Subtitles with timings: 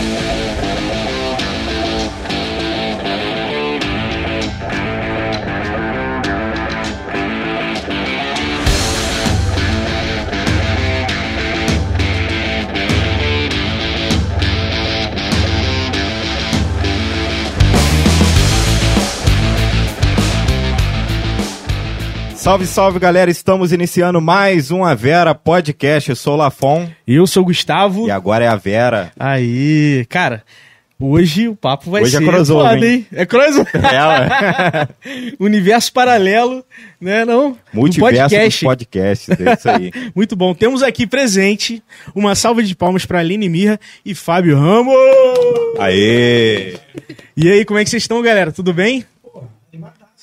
[0.00, 0.47] Yeah.
[22.48, 23.30] Salve, salve, galera!
[23.30, 26.08] Estamos iniciando mais um A Vera Podcast.
[26.08, 28.08] Eu sou o Lafon Eu sou o Gustavo.
[28.08, 29.12] e agora é a Vera.
[29.20, 30.42] Aí, cara,
[30.98, 33.06] hoje o papo vai Hoje é ser crossover, foda, hein?
[33.12, 33.68] É crossover.
[33.84, 34.88] Ela,
[35.38, 36.64] Universo paralelo,
[36.98, 37.54] né, não?
[37.70, 38.64] Multiverso dos podcast.
[38.64, 39.92] podcasts, é isso aí.
[40.16, 40.54] Muito bom.
[40.54, 41.82] Temos aqui presente
[42.14, 44.94] uma salva de palmas para Aline Mirra e Fábio Ramos.
[45.78, 46.78] Aê!
[47.36, 48.50] E aí, como é que vocês estão, galera?
[48.50, 49.04] Tudo bem?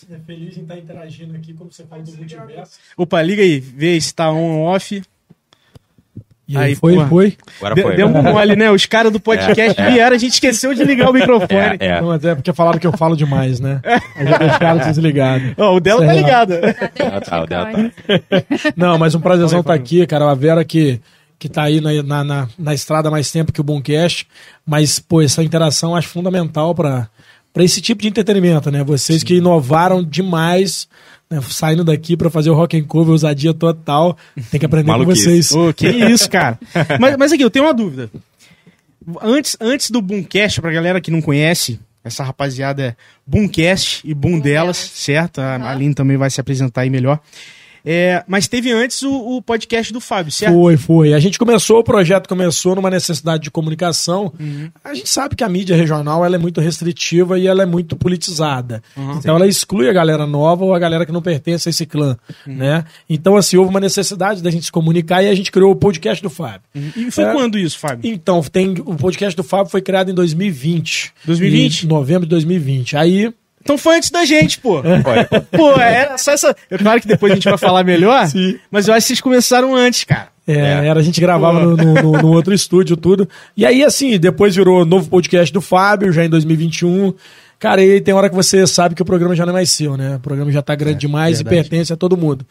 [0.10, 0.20] Né?
[0.26, 2.78] Feliz em estar interagindo aqui, como você fala do multiverso.
[2.98, 5.02] Opa, liga aí, vê se tá on ou off.
[6.48, 7.08] E Aí, aí, foi, porra.
[7.08, 7.38] foi.
[7.58, 7.96] Agora foi.
[7.96, 8.70] Deu um mole, né?
[8.70, 9.92] Os caras do podcast É, é.
[9.92, 11.78] vieram, a gente esqueceu de ligar o microfone.
[11.80, 12.02] É, é.
[12.02, 13.82] Não, até porque falaram que eu falo demais, né?
[14.16, 15.44] Aí já deixaram desligado.
[15.58, 16.54] O dela tá ligado.
[17.02, 17.92] Ah, tá, o dela tá.
[18.78, 20.30] Não, mas um prazerzão estar aqui, cara.
[20.30, 21.02] A Vera que,
[21.40, 24.28] que tá aí na, na, na, na estrada há mais tempo que o Boomcast.
[24.64, 27.10] Mas, pô, essa interação eu acho fundamental para
[27.56, 28.84] para esse tipo de entretenimento, né?
[28.84, 30.90] Vocês que inovaram demais,
[31.30, 31.40] né?
[31.42, 34.18] saindo daqui para fazer o rock and cover, ousadia total.
[34.52, 35.54] Tem que aprender com vocês.
[35.54, 36.60] Ô, que isso, cara.
[37.00, 38.12] mas, mas aqui, eu tenho uma dúvida.
[39.22, 42.96] Antes, antes do Boomcast, pra galera que não conhece, essa rapaziada é
[43.26, 45.40] Boomcast e Boom delas, certo?
[45.40, 45.72] A.
[45.72, 47.22] Aline também vai se apresentar aí melhor.
[47.86, 50.54] É, mas teve antes o, o podcast do Fábio, certo?
[50.54, 51.14] Foi, foi.
[51.14, 54.34] A gente começou, o projeto começou numa necessidade de comunicação.
[54.84, 57.96] A gente sabe que a mídia regional ela é muito restritiva e ela é muito
[57.96, 58.82] politizada.
[59.18, 62.18] Então ela exclui a galera nova ou a galera que não pertence a esse clã,
[62.48, 62.84] né?
[63.10, 66.24] Então assim, houve uma necessidade da gente se comunicar e a gente criou o podcast
[66.24, 66.62] do Fábio.
[66.96, 67.32] E foi É.
[67.34, 68.10] quando isso, Fábio?
[68.12, 71.14] Então, tem o podcast do Fábio foi criado em 2020.
[71.26, 71.84] 2020?
[71.84, 72.98] Em novembro de 2020.
[72.98, 73.34] Aí
[73.66, 74.76] Então foi antes da gente, pô.
[74.78, 76.56] Olha, Pô, era só essa.
[76.70, 78.60] É claro que depois a gente vai falar melhor, Sim.
[78.70, 80.28] mas eu acho que vocês começaram antes, cara.
[80.48, 80.88] É, É.
[80.88, 83.28] era, a gente gravava no, no, no- outro estúdio, tudo.
[83.58, 87.12] E aí, assim, depois virou novo podcast do Fábio, já em 2021.
[87.58, 89.98] Cara, e tem hora que você sabe que o programa já não é mais seu,
[89.98, 90.18] né?
[90.18, 91.56] O programa já tá grande demais verdade.
[91.56, 92.46] e pertence a todo mundo.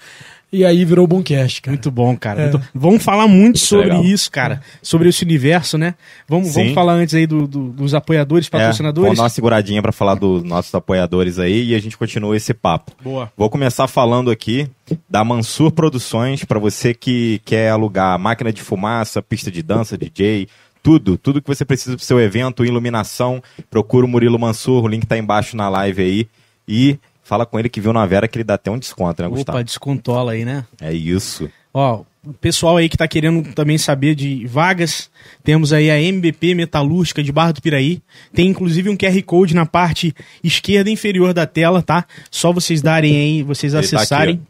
[0.54, 1.72] E aí virou o Boomcast, cara.
[1.74, 2.42] Muito bom, cara.
[2.42, 2.50] É.
[2.50, 4.04] Muito- Vamos falar muito sobre legal.
[4.04, 4.60] isso, cara.
[4.82, 5.94] Sobre esse universo, né?
[6.28, 6.60] Vamos, Sim.
[6.60, 9.04] vamos falar antes aí do- do- dos apoiadores, é, patrocinadores.
[9.06, 12.54] vamos dar uma seguradinha pra falar dos nossos apoiadores aí e a gente continua esse
[12.54, 12.92] papo.
[13.02, 13.32] Boa.
[13.36, 14.68] Vou começar falando aqui
[15.10, 20.46] da Mansur Produções, para você que quer alugar máquina de fumaça, pista de dança, DJ,
[20.82, 25.06] tudo, tudo que você precisa pro seu evento, iluminação, procura o Murilo Mansur, o link
[25.06, 26.26] tá embaixo na live aí
[26.68, 29.28] e fala com ele que viu na Vera que ele dá até um desconto, né,
[29.28, 29.58] Gustavo?
[29.58, 30.64] Opa, descontola aí, né?
[30.80, 31.50] É isso.
[31.72, 35.10] Ó, o pessoal aí que tá querendo também saber de vagas,
[35.42, 38.00] temos aí a MBP Metalúrgica de Barra do Piraí.
[38.32, 42.04] Tem inclusive um QR Code na parte esquerda inferior da tela, tá?
[42.30, 44.40] Só vocês darem aí, vocês tá acessarem.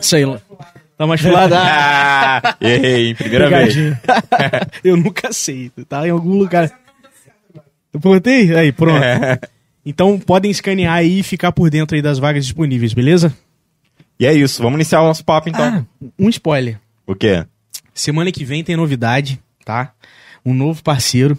[0.00, 0.24] Isso aí.
[0.96, 1.54] Tá mais lado.
[1.54, 3.74] Ah, errei, primeira vez.
[4.82, 5.70] Eu nunca sei.
[5.86, 6.70] Tá em algum lugar.
[7.92, 8.56] Eu botei?
[8.56, 9.04] Aí, pronto.
[9.04, 9.38] É.
[9.86, 13.32] Então podem escanear aí e ficar por dentro aí das vagas disponíveis, beleza?
[14.18, 15.64] E é isso, vamos iniciar o nosso papo então.
[15.64, 15.84] Ah,
[16.18, 16.78] um spoiler.
[17.06, 17.44] O quê?
[17.94, 19.92] Semana que vem tem novidade, tá?
[20.44, 21.38] Um novo parceiro.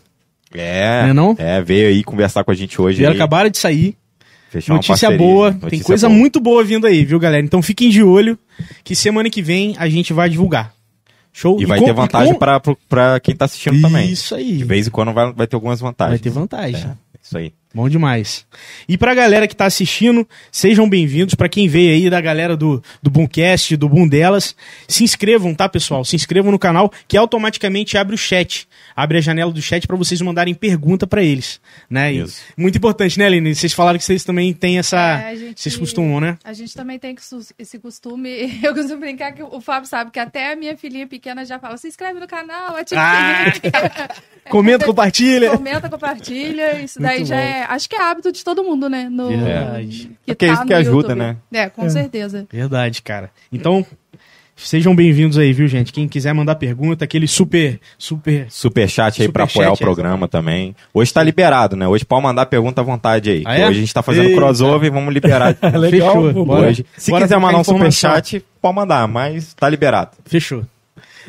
[0.53, 1.35] É, Não é não?
[1.37, 3.05] é, veio aí conversar com a gente hoje.
[3.05, 3.97] Aí, acabaram de sair.
[4.49, 5.51] fechar Notícia boa.
[5.51, 6.17] tem Notícia coisa boa.
[6.19, 7.43] muito boa vindo aí, viu, galera?
[7.45, 8.39] Então fiquem de olho
[8.83, 10.73] que semana que vem a gente vai divulgar.
[11.33, 11.61] Show?
[11.61, 14.09] E vai com- ter vantagem com- pra quem tá assistindo também.
[14.09, 14.57] Isso aí.
[14.57, 16.19] De vez em quando vai, vai ter algumas vantagens.
[16.19, 16.81] Vai ter vantagem.
[16.81, 17.53] É, isso aí.
[17.77, 18.43] Bom demais.
[18.89, 21.35] E pra galera que tá assistindo, sejam bem-vindos.
[21.35, 24.55] Pra quem veio aí da galera do, do Boomcast, do Boom delas,
[24.87, 26.03] se inscrevam, tá, pessoal?
[26.03, 28.67] Se inscrevam no canal, que automaticamente abre o chat.
[28.95, 32.11] Abre a janela do chat pra vocês mandarem pergunta pra eles, né?
[32.11, 32.41] E Isso.
[32.57, 33.53] muito importante, né, Aline?
[33.53, 35.19] Vocês falaram que vocês também têm essa...
[35.21, 36.35] É, gente- Vocês costumam, né?
[36.43, 37.15] A gente também tem
[37.59, 38.57] esse costume.
[38.63, 41.77] Eu costumo brincar que o Fábio sabe que até a minha filhinha pequena já fala:
[41.77, 43.43] se inscreve no canal, ativa Ah!
[43.49, 45.51] o sininho." Comenta, compartilha.
[45.51, 46.79] Comenta, compartilha.
[46.81, 47.41] Isso daí Muito já bom.
[47.41, 47.66] é.
[47.67, 49.09] Acho que é hábito de todo mundo, né?
[49.09, 50.11] No, Verdade.
[50.25, 51.15] Porque é isso no que ajuda, YouTube.
[51.19, 51.37] né?
[51.51, 52.47] É, com certeza.
[52.51, 53.29] Verdade, cara.
[53.51, 53.85] Então,
[54.55, 55.91] sejam bem-vindos aí, viu, gente?
[55.93, 58.47] Quem quiser mandar pergunta, aquele super, super...
[58.49, 60.75] Superchat aí pra Superchat, apoiar o é, programa também.
[60.93, 61.87] Hoje tá liberado, né?
[61.87, 63.43] Hoje pode mandar pergunta à vontade aí.
[63.45, 63.67] Ah, que é?
[63.67, 64.37] Hoje a gente tá fazendo Eita.
[64.37, 65.55] crossover e vamos liberar.
[65.77, 66.45] Legal, Fechou.
[66.45, 66.67] Bora.
[66.67, 66.85] hoje.
[66.97, 67.91] Se Bora quiser mandar um informação.
[67.91, 70.11] superchat, pode mandar, mas tá liberado.
[70.25, 70.63] Fechou.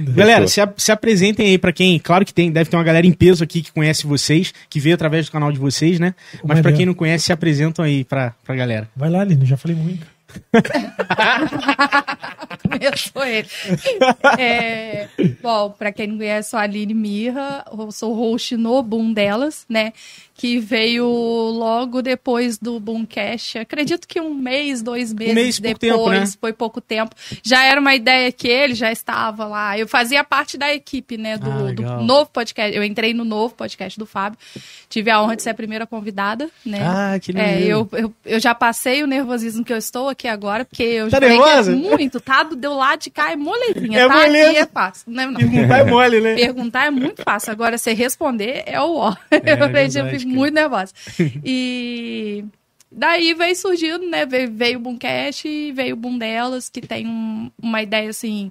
[0.00, 1.98] Galera, se, a- se apresentem aí pra quem.
[1.98, 4.94] Claro que tem, deve ter uma galera em peso aqui que conhece vocês, que veio
[4.94, 6.14] através do canal de vocês, né?
[6.34, 6.76] Mas pra Maneiro.
[6.76, 8.88] quem não conhece, se apresentam aí pra, pra galera.
[8.96, 10.06] Vai lá, Aline, já falei muito.
[12.70, 13.48] Começou ele.
[14.38, 15.08] É,
[15.42, 19.64] bom, pra quem não conhece, sou a Aline Mirra, eu sou host no Boom delas,
[19.68, 19.92] né?
[20.38, 23.58] Que veio logo depois do Boomcast.
[23.58, 26.32] Acredito que um mês, dois meses mês, pouco depois, tempo, né?
[26.40, 27.12] foi pouco tempo.
[27.42, 29.76] Já era uma ideia que ele já estava lá.
[29.76, 31.36] Eu fazia parte da equipe, né?
[31.36, 32.74] Do, Ah, do novo podcast.
[32.76, 34.38] Eu entrei no novo podcast do Fábio.
[34.88, 36.78] Tive a honra de ser a primeira convidada, né?
[36.82, 37.68] Ah, que É, lindo.
[37.68, 41.18] eu, eu, eu já passei o nervosismo que eu estou aqui agora, porque eu Tá
[41.20, 41.72] já é nervosa?
[41.72, 42.44] muito, tá?
[42.44, 44.14] Do, do lado de cá é molezinha, É tá?
[44.14, 44.50] moleza.
[44.50, 45.04] Aqui é fácil.
[45.08, 45.40] Não, não.
[45.40, 46.34] Perguntar é mole, né?
[46.36, 49.16] Perguntar é muito fácil, agora você responder é o ó.
[49.72, 50.16] vejo, eu cara.
[50.28, 50.92] Muito nervosa.
[51.44, 52.44] E
[52.90, 54.24] daí veio surgindo, né?
[54.26, 58.50] Veio, veio o Boomcast e veio o Boom Delas, que tem um- uma ideia assim,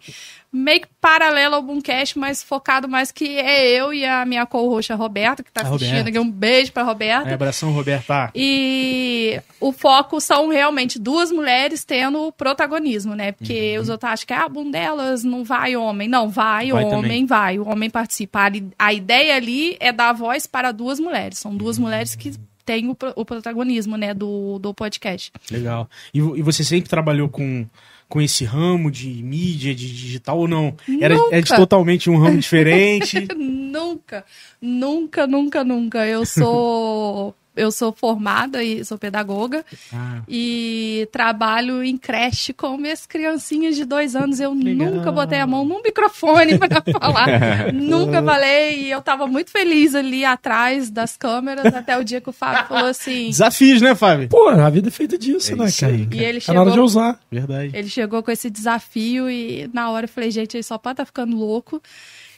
[0.52, 4.96] meio que paralela ao Boomcast, mas focado mais que é eu e a minha co-roxa
[4.96, 6.10] Roberta, que tá A assistindo Roberta.
[6.10, 6.20] aqui.
[6.20, 7.30] Um beijo pra Roberta.
[7.30, 8.32] É, abração, Roberta.
[8.36, 13.32] E o foco são realmente duas mulheres tendo protagonismo, né?
[13.32, 16.08] Porque os outros acham que ah, bom delas não vai homem.
[16.08, 17.26] Não, vai, Vai homem, também.
[17.26, 17.60] vai.
[17.60, 18.48] O homem participa.
[18.48, 18.52] A,
[18.88, 21.40] a ideia ali é dar voz para duas mulheres.
[21.40, 22.34] São duas mulheres que
[22.68, 25.32] têm o, o protagonismo, né, do, do podcast.
[25.50, 25.90] Legal.
[26.14, 27.66] E, e você sempre trabalhou com,
[28.10, 30.76] com esse ramo de mídia, de digital ou não?
[31.00, 31.56] Era, é de Nunca.
[31.56, 33.26] totalmente um ramo diferente.
[33.38, 34.26] nunca,
[34.62, 36.06] nunca, nunca, nunca.
[36.06, 37.34] Eu sou.
[37.58, 39.66] Eu sou formada e sou pedagoga.
[39.94, 44.40] Ah, E trabalho em creche com minhas criancinhas de dois anos.
[44.40, 44.92] Eu Legal.
[44.92, 47.74] nunca botei a mão num microfone para falar.
[47.74, 48.84] nunca falei.
[48.84, 52.66] E eu tava muito feliz ali atrás das câmeras até o dia que o Fábio
[52.68, 53.30] falou assim.
[53.30, 54.30] desafios, né, Fábio?
[54.30, 55.94] Pô, a vida é feita disso, É né, cara?
[55.94, 57.20] aí, E ele Tá na hora de chegou, usar.
[57.32, 57.72] Verdade.
[57.76, 61.06] ele chegou com esse desafio e na hora eu falei, gente, ele só pode estar
[61.06, 61.82] ficando louco.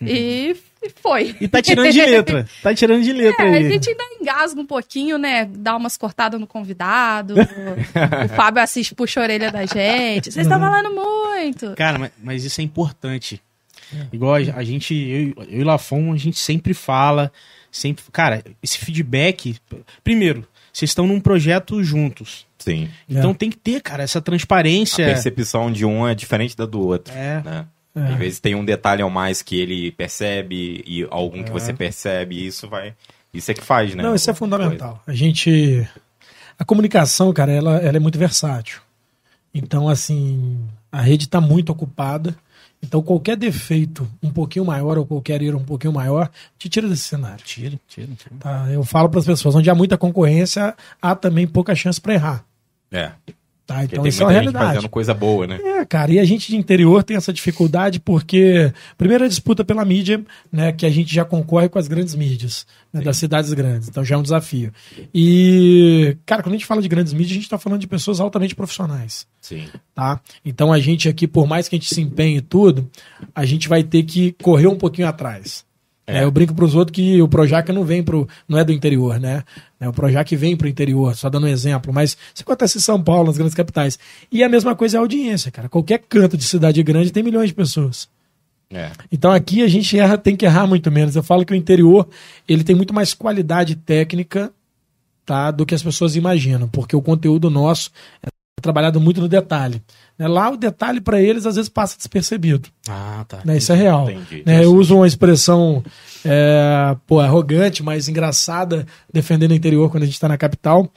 [0.02, 1.36] E, e foi.
[1.42, 2.48] E tá tirando de letra.
[2.64, 3.70] Tá tirando de letra É, a aí.
[3.70, 5.46] gente ainda engasga um pouquinho, né?
[5.46, 7.36] Dá umas cortadas no convidado.
[7.36, 10.32] o Fábio assiste, puxa a orelha da gente.
[10.32, 11.74] Vocês estão falando muito.
[11.76, 13.42] Cara, mas, mas isso é importante.
[14.14, 17.32] Igual a, a gente, eu, eu e Lafon, a gente sempre fala,
[17.72, 18.04] sempre.
[18.12, 19.56] Cara, esse feedback.
[20.04, 22.46] Primeiro, vocês estão num projeto juntos.
[22.60, 22.90] Sim.
[23.10, 23.34] Então É.
[23.34, 25.06] tem que ter, cara, essa A transparência.
[25.06, 27.14] percepção de um é diferente da do outro.
[27.14, 27.42] É.
[27.44, 27.66] Né?
[27.96, 28.02] É.
[28.02, 31.54] Às vezes tem um detalhe ao mais que ele percebe e algum que É.
[31.54, 32.94] você percebe, e isso vai.
[33.34, 34.04] Isso é que faz, né?
[34.04, 35.02] Não, isso é fundamental.
[35.06, 35.88] A gente.
[36.58, 38.82] A comunicação, cara, ela, ela é muito versátil.
[39.54, 40.60] Então, assim,
[40.92, 42.36] a rede está muito ocupada.
[42.82, 47.04] Então, qualquer defeito um pouquinho maior ou qualquer erro um pouquinho maior te tira desse
[47.04, 47.44] cenário.
[47.44, 48.36] Tira, tira, tira.
[48.40, 48.68] Tá?
[48.72, 52.46] Eu falo para as pessoas: onde há muita concorrência, há também pouca chance para errar.
[52.92, 53.12] É.
[53.70, 53.84] Tá?
[53.84, 54.66] Então, isso é uma realidade.
[54.66, 55.60] fazendo coisa boa, né?
[55.64, 59.86] É, cara, e a gente de interior tem essa dificuldade porque, primeiro, a disputa pela
[59.86, 63.88] mídia, né, que a gente já concorre com as grandes mídias, né, das cidades grandes,
[63.88, 64.74] então já é um desafio.
[65.14, 68.20] E, cara, quando a gente fala de grandes mídias, a gente está falando de pessoas
[68.20, 69.68] altamente profissionais, Sim.
[69.94, 70.20] tá?
[70.44, 72.90] Então a gente aqui, por mais que a gente se empenhe e tudo,
[73.36, 75.64] a gente vai ter que correr um pouquinho atrás.
[76.10, 76.20] É.
[76.20, 78.72] É, eu brinco para os outros que o Projac não vem pro, não é do
[78.72, 79.44] interior, né?
[79.80, 83.02] É, O Projac vem pro interior, só dando um exemplo, mas isso acontece em São
[83.02, 84.00] Paulo, nas grandes capitais.
[84.32, 85.70] E a mesma coisa é a audiência, cara.
[85.70, 88.10] Qualquer canto de cidade grande tem milhões de pessoas.
[88.72, 88.92] É.
[89.12, 91.16] Então aqui a gente erra, tem que errar muito menos.
[91.16, 92.08] Eu falo que o interior
[92.48, 94.52] ele tem muito mais qualidade técnica
[95.26, 97.92] tá, do que as pessoas imaginam, porque o conteúdo nosso
[98.24, 98.30] é
[98.62, 99.82] trabalhado muito no detalhe.
[100.20, 100.28] Né?
[100.28, 102.68] Lá o detalhe para eles às vezes passa despercebido.
[102.90, 103.40] Ah, tá.
[103.46, 103.58] Né?
[103.58, 104.12] Isso é real.
[104.12, 104.44] Entendi.
[104.46, 104.64] Né?
[104.64, 105.82] Eu uso uma expressão
[106.26, 110.88] é, pô, arrogante, mas engraçada, defendendo o interior quando a gente está na capital.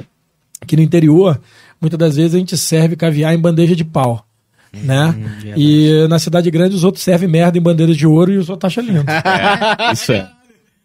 [0.66, 1.40] Que no interior,
[1.80, 4.26] muitas das vezes a gente serve caviar em bandeja de pau.
[4.72, 5.14] Né?
[5.16, 5.54] verdade.
[5.56, 8.72] E na cidade grande os outros servem merda em bandeiras de ouro e os outros
[8.72, 9.04] acham lindo.
[9.88, 10.28] É, isso é.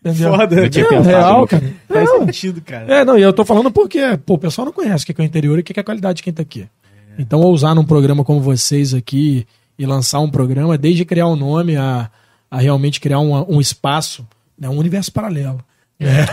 [0.06, 0.36] Entendeu?
[0.36, 0.56] Foda.
[0.56, 1.74] Eu tinha É, pensado real, no- cara.
[1.88, 2.86] Faz Não, sentido, cara.
[2.94, 5.24] é, não, e eu tô falando porque, pô, o pessoal não conhece o que é
[5.24, 6.68] o interior e o que é a qualidade de quem tá aqui.
[7.18, 9.46] Então, ousar num programa como vocês aqui
[9.78, 12.10] e lançar um programa, desde criar um nome a,
[12.50, 15.64] a realmente criar um, um espaço, né, um universo paralelo.
[16.00, 16.26] né?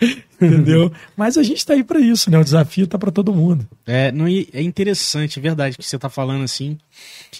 [0.40, 0.92] Entendeu?
[1.16, 2.38] Mas a gente tá aí pra isso, né?
[2.38, 3.66] O desafio tá pra todo mundo.
[3.86, 6.78] É, não, é interessante, é verdade que você tá falando assim.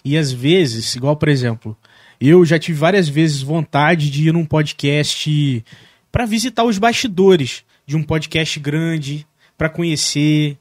[0.05, 1.77] E às vezes, igual por exemplo,
[2.21, 5.65] eu já tive várias vezes vontade de ir num podcast
[6.11, 10.59] para visitar os bastidores de um podcast grande, para conhecer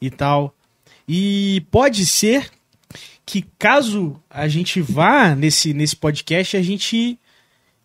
[0.00, 0.54] e tal.
[1.12, 2.48] E pode ser
[3.26, 7.18] que caso a gente vá nesse, nesse podcast, a gente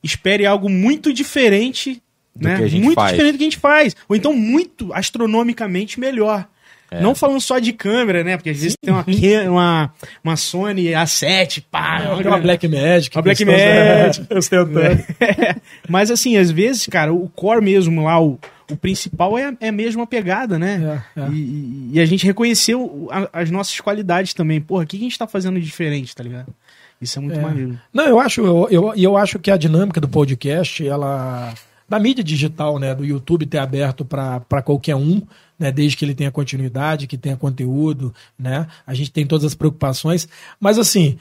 [0.03, 2.03] espere algo muito diferente,
[2.36, 2.60] Do né?
[2.60, 3.13] muito faz.
[3.13, 3.96] diferente do que a gente faz.
[4.08, 6.48] Ou então muito astronomicamente melhor.
[6.92, 7.01] É.
[7.01, 8.38] Não falando só de câmera, né?
[8.38, 9.04] Porque às vezes tem uma,
[9.50, 12.15] uma, uma Sony A7, pá.
[12.18, 13.15] Tem uma Black Magic.
[13.15, 14.27] Uma Black Magic.
[14.34, 15.04] ostentando.
[15.89, 18.38] Mas assim, às vezes, cara, o core mesmo lá, o,
[18.72, 21.01] o principal é, é mesmo a pegada, né?
[21.18, 21.27] É, é.
[21.32, 24.62] E, e a gente reconheceu a- as nossas qualidades também.
[24.62, 26.54] Porra, o que a gente tá fazendo de diferente, tá ligado?
[27.01, 27.42] Isso é muito É.
[27.42, 27.80] maneiro.
[27.94, 31.54] Não, eu acho, eu, eu, eu acho que a dinâmica do podcast, ela.
[31.88, 32.96] Da mídia digital, né?
[32.96, 35.22] Do YouTube ter aberto para qualquer um,
[35.58, 35.72] né?
[35.72, 38.68] Desde que ele tenha continuidade, que tenha conteúdo, né?
[38.86, 40.28] A gente tem todas as preocupações.
[40.60, 41.18] Mas assim,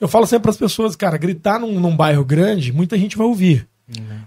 [0.00, 3.26] eu falo sempre para as pessoas, cara, gritar num, num bairro grande, muita gente vai
[3.26, 3.68] ouvir.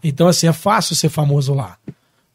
[0.04, 1.78] Então, assim, é fácil ser famoso lá.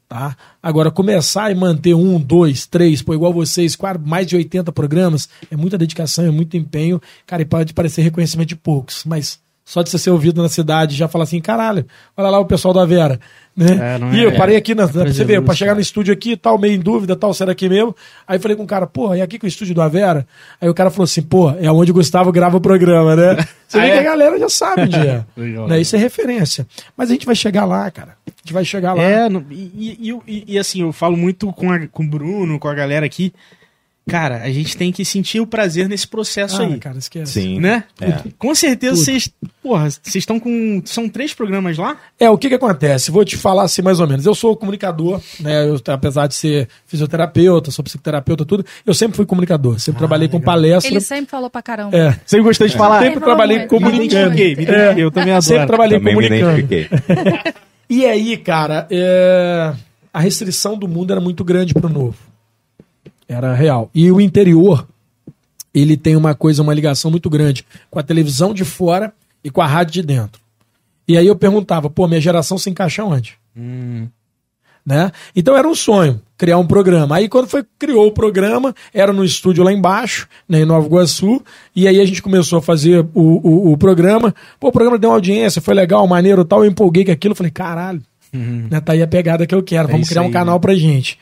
[0.08, 0.34] Tá?
[0.62, 5.28] Agora, começar e manter um, dois, três, pô, igual vocês, quase mais de 80 programas,
[5.50, 9.82] é muita dedicação, é muito empenho, cara, e pode parecer reconhecimento de poucos, mas só
[9.82, 11.84] de você ser ouvido na cidade já falar assim, caralho,
[12.16, 13.20] olha lá o pessoal da Vera.
[13.58, 13.98] Né?
[14.12, 15.82] É, e é- eu parei aqui, na, pra Coisa você ver, pra chegar no cara.
[15.82, 17.92] estúdio aqui, tal, meio em dúvida, tal, será aqui mesmo?
[18.26, 20.24] Aí falei com o cara, porra, e aqui com o estúdio do Avera?
[20.60, 23.36] Aí o cara falou assim, pô, é onde o Gustavo grava o programa, né?
[23.66, 23.92] Você Ah, vê é?
[23.94, 25.24] que a galera já sabe onde é.
[25.66, 25.80] Né?
[25.80, 26.66] Isso é referência.
[26.96, 28.12] Mas a gente vai chegar lá, cara.
[28.26, 29.02] A gente vai chegar lá.
[29.02, 32.08] É, no- e, e- e- e- e, assim, eu falo muito com, a- com o
[32.08, 33.32] Bruno, com a galera aqui.
[34.08, 36.78] Cara, a gente tem que sentir o prazer nesse processo Ah, aí.
[36.78, 37.32] cara, esquece.
[37.40, 37.60] Sim.
[37.60, 37.84] Né?
[38.00, 38.14] É.
[38.38, 39.04] Com certeza Tudo.
[39.04, 39.30] vocês.
[39.62, 40.82] Porra, vocês estão com.
[40.84, 41.96] São três programas lá?
[42.18, 43.10] É, o que que acontece?
[43.10, 44.24] Vou te falar assim mais ou menos.
[44.26, 45.68] Eu sou comunicador, né?
[45.68, 49.78] Eu, apesar de ser fisioterapeuta, sou psicoterapeuta, tudo, eu sempre fui comunicador.
[49.78, 50.90] Sempre trabalhei com palestra.
[50.92, 51.96] Ele sempre falou pra caramba.
[51.96, 53.02] É, Você gostou de falar?
[53.02, 54.00] sempre É, trabalhei muito, comunicando.
[54.00, 55.42] Me identifiquei, me identifiquei, eu também adoro.
[55.42, 56.58] Sempre trabalhei Também me comunicando.
[56.58, 57.52] identifiquei.
[57.90, 59.72] E aí, cara, é,
[60.12, 62.16] a restrição do mundo era muito grande pro novo.
[63.28, 63.90] Era real.
[63.94, 64.88] E o interior,
[65.74, 69.12] ele tem uma coisa, uma ligação muito grande com a televisão de fora
[69.44, 70.40] e com a rádio de dentro.
[71.06, 73.38] E aí eu perguntava, pô, minha geração se encaixa onde?
[74.84, 75.12] Né?
[75.36, 77.16] Então era um sonho criar um programa.
[77.16, 81.42] Aí quando foi criou o programa, era no estúdio lá embaixo, né, em Nova Iguaçu,
[81.74, 84.34] e aí a gente começou a fazer o, o, o programa.
[84.60, 87.34] Pô, o programa deu uma audiência, foi legal, maneiro e tal, eu empolguei com aquilo,
[87.34, 88.00] falei, caralho,
[88.70, 90.74] né, tá aí a pegada que eu quero, vamos isso criar um aí, canal pra
[90.74, 91.18] gente.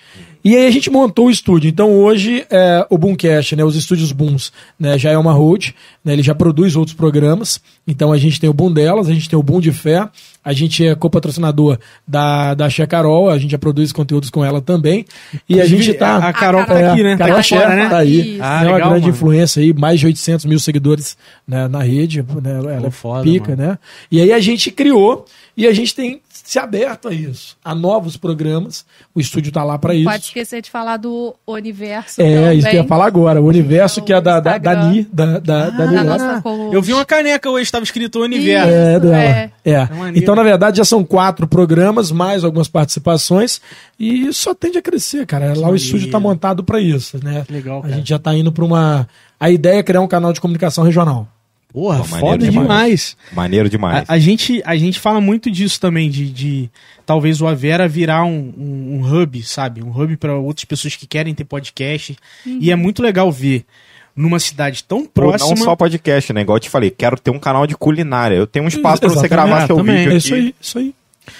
[0.49, 1.69] E aí a gente montou o estúdio.
[1.69, 5.75] Então hoje é, o Boomcast, né, os estúdios Booms, né, já é uma road,
[6.05, 7.61] né, ele já produz outros programas.
[7.85, 10.09] Então a gente tem o Boom delas, a gente tem o Boom de Fé,
[10.45, 14.61] a gente é co-patrocinador da, da Xé Carol, a gente já produz conteúdos com ela
[14.61, 15.05] também.
[15.49, 16.19] E a gente tá...
[16.19, 17.17] A Carol tá É, aqui, né?
[17.17, 17.88] Carol tá fora, né?
[17.88, 18.38] tá aí.
[18.41, 19.17] Ah, é uma legal, grande mano.
[19.17, 21.17] influência aí, mais de 800 mil seguidores
[21.49, 23.71] né, na rede, né, ela Pô, é foda, pica, mano.
[23.71, 23.79] né?
[24.12, 25.25] E aí a gente criou
[25.57, 28.87] e a gente tem se aberto a isso, a novos programas.
[29.12, 30.05] O estúdio tá lá para isso.
[30.05, 32.23] Pode esquecer de falar do universo.
[32.23, 32.59] É, também.
[32.59, 33.43] isso que eu ia falar agora.
[33.43, 34.88] O universo que é da, da, da.
[34.88, 36.05] Ni, da, da, da Da Ni lá.
[36.05, 38.69] nossa Eu vi uma caneca hoje, estava escrito Universo.
[38.69, 38.76] Isso.
[38.76, 39.23] É, dela.
[39.23, 39.50] É.
[39.65, 39.87] É.
[39.87, 40.19] maneiro.
[40.19, 43.61] Então, na verdade, já são quatro programas, mais algumas participações,
[43.99, 45.53] e só tende a crescer, cara.
[45.59, 47.45] Lá o estúdio tá montado para isso, né?
[47.50, 47.95] Legal, A cara.
[47.95, 49.09] gente já tá indo para uma.
[49.41, 51.26] A ideia é criar um canal de comunicação regional.
[51.76, 52.62] Porra, Pô, foda demais.
[52.66, 53.16] demais.
[53.33, 54.09] Maneiro demais.
[54.09, 56.71] A, a gente, a gente fala muito disso também, de, de
[57.04, 59.83] talvez o Avera virar um, um, um hub, sabe?
[59.83, 62.16] Um hub para outras pessoas que querem ter podcast.
[62.47, 63.66] E é muito legal ver
[64.16, 65.50] numa cidade tão próxima.
[65.50, 66.40] Não só podcast, né?
[66.40, 68.37] Igual eu te falei, quero ter um canal de culinária.
[68.37, 69.97] Eu tenho um espaço pra você gravar Ah, seu também.
[69.99, 70.25] vídeo É aqui.
[70.26, 70.95] isso aí, isso aí.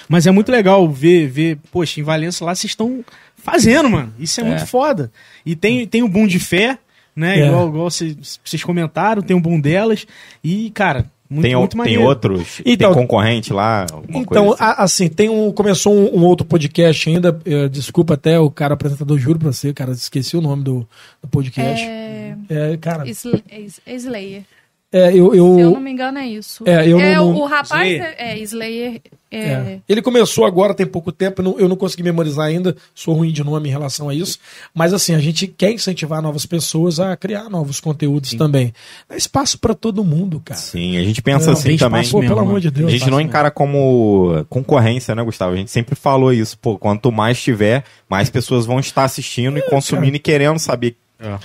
[0.07, 3.03] Mas é muito legal ver, ver, poxa, em Valença lá vocês estão
[3.37, 4.13] fazendo, mano.
[4.19, 5.11] Isso é, muito foda.
[5.43, 6.77] E tem, tem o boom de fé,
[7.17, 7.39] né?
[7.39, 7.47] É.
[7.47, 10.05] Igual, igual vocês vocês comentaram, tem o boom delas.
[10.43, 12.61] E, cara, muito, Tem, o- muito tem outros?
[12.65, 13.85] Então- tem concorrente lá?
[14.07, 14.63] Então, coisa assim?
[14.63, 15.51] a- assim, tem um.
[15.51, 17.37] Começou um, um outro podcast ainda.
[17.45, 20.87] eh, desculpa até o cara apresentador, juro pra você, cara, esqueci o nome do,
[21.21, 21.83] do podcast.
[21.85, 22.35] É...
[22.49, 24.43] É, cara, Sl- é Slayer.
[24.89, 25.31] é, eu.
[25.31, 26.63] Se eu eu não me engano, é isso.
[26.65, 28.15] É, eu não- o- não- o rapaz Slayer.
[28.17, 29.01] é, é Slayer.
[29.29, 29.79] É, É.
[29.89, 33.31] Ele começou agora, tem pouco tempo, eu não, eu não consegui memorizar ainda, sou ruim
[33.31, 34.39] de nome em relação a isso,
[34.73, 38.73] mas assim, a gente quer incentivar novas pessoas a criar novos conteúdos também.
[39.09, 40.59] Dá espaço pra todo mundo, cara.
[40.59, 42.01] Sim, a gente pensa Não, assim tem também.
[42.01, 42.61] espaço Pô, mesmo, pelo amor mano.
[42.61, 42.87] de Deus.
[42.87, 45.53] A gente não Espaço encara como concorrência, né, Gustavo?
[45.53, 46.57] A gente sempre falou isso.
[46.57, 50.95] Pô, quanto mais tiver, mais pessoas vão estar assistindo e consumindo e querendo saber.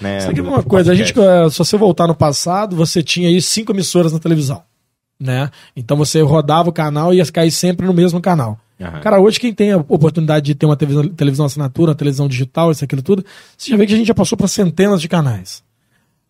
[0.00, 1.14] Né, é do- uma do coisa, a gente,
[1.50, 4.62] se você voltar no passado, você tinha aí cinco emissoras na televisão,
[5.22, 5.50] né?
[5.76, 8.58] Então você rodava o canal e ia cair sempre no mesmo canal.
[8.80, 9.00] Aham.
[9.00, 12.70] Cara, hoje quem tem a oportunidade de ter uma televisão, televisão assinatura, uma televisão digital,
[12.72, 13.24] isso, aquilo tudo,
[13.56, 15.62] você já vê que a gente já passou para centenas de canais.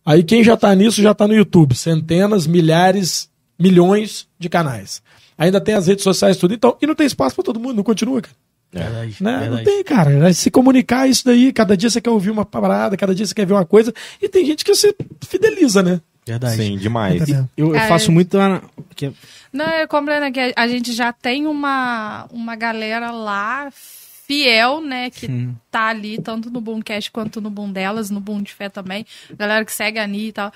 [0.05, 5.01] Aí quem já tá nisso já tá no YouTube, centenas, milhares, milhões de canais.
[5.39, 7.83] Ainda tem as redes sociais tudo, então, e não tem espaço para todo mundo, não
[7.83, 8.37] continua, cara.
[8.73, 9.33] Verdade, Né?
[9.33, 9.65] Não verdade.
[9.65, 10.29] tem, cara.
[10.29, 13.35] É Se comunicar isso daí, cada dia você quer ouvir uma parada, cada dia você
[13.35, 14.95] quer ver uma coisa, e tem gente que você
[15.27, 16.01] fideliza, né?
[16.27, 16.57] Verdade.
[16.57, 17.23] Sim, demais.
[17.23, 17.49] Entendeu?
[17.57, 17.89] Eu, eu É.
[17.89, 18.39] faço muito.
[18.39, 18.63] na-
[18.95, 19.13] que- é
[19.53, 25.27] Não, é completamente que a gente já tem uma, uma galera lá fiel, né, que
[25.73, 29.07] tá ali tanto no Boomcast quanto no Boom delas, no Boom de Fé também.
[29.35, 30.53] Galera que segue a Anitta,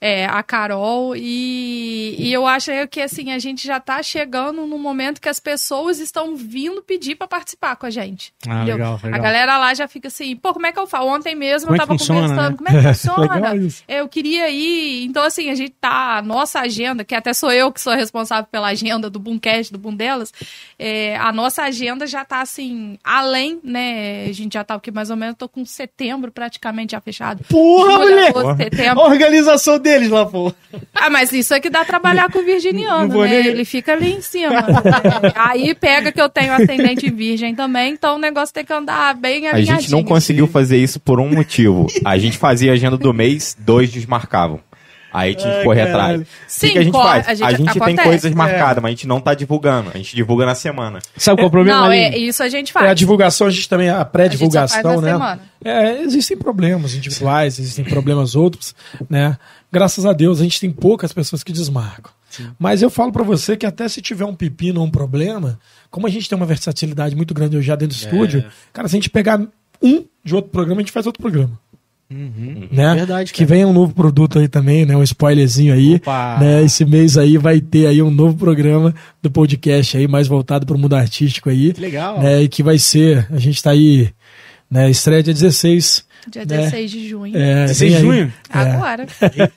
[0.00, 1.14] é, a Carol.
[1.14, 5.38] E, e eu acho que, assim, a gente já tá chegando no momento que as
[5.38, 8.32] pessoas estão vindo pedir para participar com a gente.
[8.48, 9.20] Ah, legal, legal.
[9.20, 11.06] A galera lá já fica assim, pô, como é que eu faço?
[11.06, 12.56] Ontem mesmo Como é eu que tava funciona, conversando, né?
[12.56, 13.72] como é que funciona?
[13.86, 15.04] Eu queria ir.
[15.04, 16.16] Então, assim, a gente tá.
[16.16, 19.78] A nossa agenda, que até sou eu que sou responsável pela agenda do Boomcast, do
[19.78, 20.32] Boom delas,
[20.78, 24.26] é, a nossa agenda já tá assim, além, né?
[24.26, 27.44] A gente já tá aqui mais ou menos, tô com setembro praticamente já fechado.
[27.48, 28.28] Porra, Julho, mulher!
[28.30, 29.00] agosto, setembro.
[29.00, 30.52] A organização deles lá, pô.
[30.94, 33.28] Ah, mas isso é que dá trabalhar com o Não virginiano, né?
[33.28, 34.50] nem- Ele fica ali em cima.
[34.52, 34.62] né?
[35.34, 39.46] Aí pega que eu tenho ascendente virgem também, então o negócio tem que andar bem
[39.46, 39.80] A alinhadinho.
[39.80, 41.86] gente não conseguiu fazer isso por um motivo.
[42.04, 44.60] A gente fazia a agenda do mês, dois desmarcavam.
[45.18, 46.02] Aí tinha que Ai, correr caralho.
[46.20, 46.20] atrás.
[46.22, 47.26] O Sim, que, que a gente co- faz?
[47.26, 48.08] a A gente- gente, tem acontece.
[48.08, 49.90] coisas marcadas, mas a gente não tá divulgando.
[49.94, 50.98] A gente divulga na semana.
[51.16, 52.28] Sabe qual é o problema, Não, é, Aline?
[52.28, 52.98] isso a gente É, a faz.
[52.98, 55.12] divulgação, a gente também, a A pré-divulgação, gente só faz na né?
[55.14, 55.40] semana.
[55.64, 58.74] É, existem problemas individuais, existem problemas outros,
[59.08, 59.38] né?
[59.72, 62.10] Graças a Deus, a gente tem poucas pessoas que desmarcam.
[62.58, 65.58] Mas eu falo pra você que até se tiver um pepino ou um problema,
[65.90, 68.44] como a gente tem uma versatilidade muito grande hoje já dentro do estúdio,
[68.74, 69.40] cara, se a gente pegar
[69.82, 71.58] um de outro programa, a gente faz outro programa.
[72.08, 72.94] Né?
[72.94, 74.96] Verdade, Que venha um novo produto aí também, né?
[74.96, 75.96] Um spoilerzinho aí.
[75.96, 76.38] Opa!
[76.40, 76.62] Né?
[76.62, 80.76] Esse mês aí vai ter aí um novo programa do podcast aí, mais voltado para
[80.76, 81.72] o mundo artístico aí.
[81.72, 82.20] Que legal.
[82.20, 82.42] Né?
[82.42, 84.10] E que vai ser, a gente tá aí,
[84.70, 84.90] né?
[84.90, 86.04] Estreia dia 16.
[86.28, 86.56] Dia né?
[86.56, 87.36] 16 de junho.
[87.36, 88.32] É, 16 vem de junho?
[88.50, 89.06] Agora.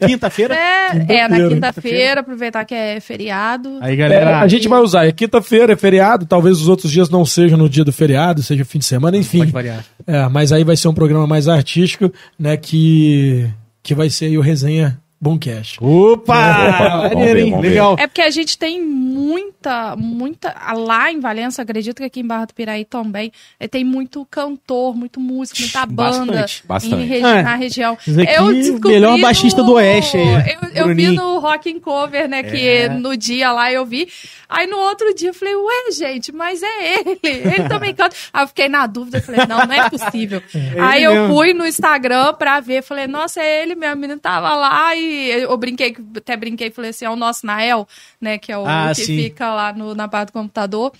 [0.06, 0.56] Quinta-feira?
[0.56, 2.22] É, é, na Quinta-feira.
[2.22, 3.80] aproveitar que é feriado.
[3.82, 4.40] Aí, É, galera.
[4.40, 5.08] a gente vai usar.
[5.08, 6.26] É quinta-feira, é feriado.
[6.28, 9.40] Talvez os outros dias não sejam no dia do feriado, seja fim de semana, enfim.
[9.40, 9.84] Pode variar.
[10.06, 12.56] É, mas aí vai ser um programa mais artístico, né?
[12.56, 13.48] Que,
[13.82, 15.78] que vai ser aí o Resenha Boomcast.
[15.84, 16.70] Opa!
[16.70, 17.58] Opa, vamos ver, ver.
[17.60, 17.96] Legal.
[18.00, 20.56] É porque a gente tem muita, muita.
[20.78, 24.96] Lá em Valença, acredito que aqui em Barra do Piraí também, é, tem muito cantor,
[24.96, 27.04] muito músico, muita banda Bastante, bastante.
[27.06, 27.42] regi- É.
[27.44, 27.98] na região.
[28.08, 32.28] Eu descobri melhor no- baixista do Oeste aí, Eu, eu vi no Rock in Cover,
[32.30, 32.42] né?
[32.44, 32.90] Que É.
[32.90, 34.08] no dia lá eu vi.
[34.48, 37.20] Aí no outro dia eu falei, ué, gente, mas é ele.
[37.24, 38.16] Ele também canta.
[38.34, 40.42] Aí eu fiquei na dúvida, falei, não, não é possível.
[40.82, 41.36] Aí eu mesmo.
[41.36, 43.96] fui no Instagram pra ver, falei, nossa, é ele mesmo.
[43.96, 47.88] O menino tava lá e eu brinquei, até brinquei, falei assim, é o nosso Nael,
[48.20, 48.38] né?
[48.38, 49.16] Que é o Ah, que sim.
[49.18, 50.92] fica lá no, na parte do computador.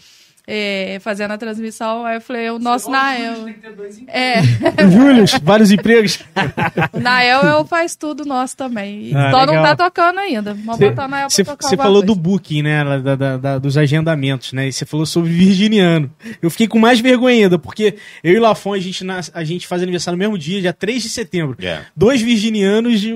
[0.52, 3.46] é, fazendo a transmissão, aí eu falei, é o nosso Nael.
[4.08, 4.42] É,
[4.92, 6.24] Júlio, vários empregos.
[6.92, 9.10] o Nael é o faz tudo nosso também.
[9.10, 9.76] E Ah, Só não legal.
[9.76, 10.56] tá tocando ainda.
[10.56, 12.22] Vamos botar o Nael pra Você tocar você falou do coisa.
[12.22, 12.84] booking, né?
[13.00, 14.68] da- da- da- dos agendamentos, né?
[14.68, 16.12] E você falou sobre virginiano.
[16.42, 19.84] Eu fiquei com mais vergonha ainda, porque eu e Lafon, a gente, a gente faz
[19.84, 21.56] aniversário no mesmo dia, dia 3 de setembro.
[21.64, 21.82] É.
[21.96, 23.16] Dois virginianos e,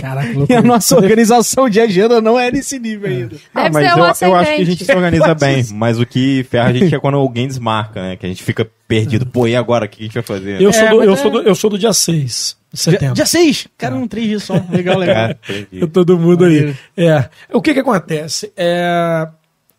[0.00, 0.62] Caraca, e a loucura.
[0.62, 3.36] nossa organização de agenda não é nesse nível ainda.
[3.54, 5.64] Ah, Deve mas eu, eu acho que a gente se organiza bem.
[5.72, 8.16] Mas o que ferra a gente é quando alguém desmarca, né?
[8.16, 9.26] Que a gente fica perdido.
[9.26, 9.84] Pô, e agora?
[9.86, 10.60] O que a gente vai fazer?
[10.60, 13.14] Eu, sou É, do, eu, é- sou do, eu sou do dia 6 de setembro.
[13.14, 13.68] Dia 6?
[13.78, 14.54] Cara, um três dias só.
[14.70, 15.30] Legal, legal.
[15.48, 16.74] É, todo mundo aí.
[16.96, 17.28] É.
[17.52, 18.52] O que que acontece?
[18.56, 19.28] É,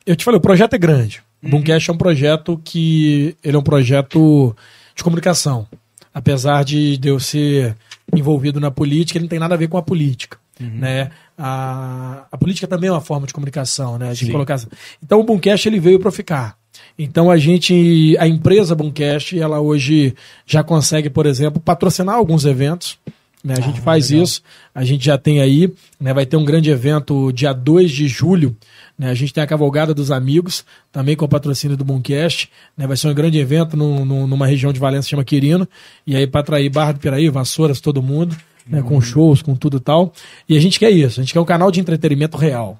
[0.05, 1.21] eu te falei, o projeto é grande.
[1.43, 3.35] O Boomcast é um projeto que.
[3.43, 4.55] Ele é um projeto
[4.95, 5.67] de comunicação.
[6.13, 7.75] Apesar de, de eu ser
[8.15, 10.37] envolvido na política, ele não tem nada a ver com a política.
[10.59, 11.09] Né?
[11.37, 14.13] A, a política também é uma forma de comunicação, né?
[14.13, 14.59] De colocar...
[15.03, 16.55] Então o Boomcast ele veio para ficar.
[16.97, 20.13] Então a gente, a empresa Boomcast, ela hoje
[20.45, 22.99] já consegue, por exemplo, patrocinar alguns eventos.
[23.43, 23.55] Né?
[23.57, 24.43] A gente faz isso,
[24.73, 26.13] a gente já tem aí, né?
[26.13, 28.55] vai ter um grande evento dia 2 de julho.
[29.01, 29.09] Né?
[29.09, 32.51] A gente tem a Cavalgada dos Amigos, também com o patrocínio do Boomcast.
[32.77, 32.85] Né?
[32.85, 35.67] Vai ser um grande evento num- num- numa região de Valença que chama Quirino.
[36.05, 38.37] E aí para atrair Barra do Piraí, Vassouras, todo mundo,
[38.67, 38.83] né?
[38.83, 40.13] com shows, com tudo e tal.
[40.47, 42.79] E a gente quer isso, a gente quer um canal de entretenimento real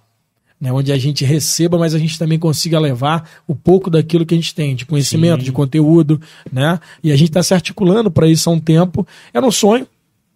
[0.60, 4.36] né, onde a gente receba, mas a gente também consiga levar o pouco daquilo que
[4.36, 6.22] a gente tem, de conhecimento, de conteúdo,
[6.54, 6.80] né?
[7.04, 9.08] E a gente está se articulando para isso há um tempo.
[9.34, 9.88] Era um sonho,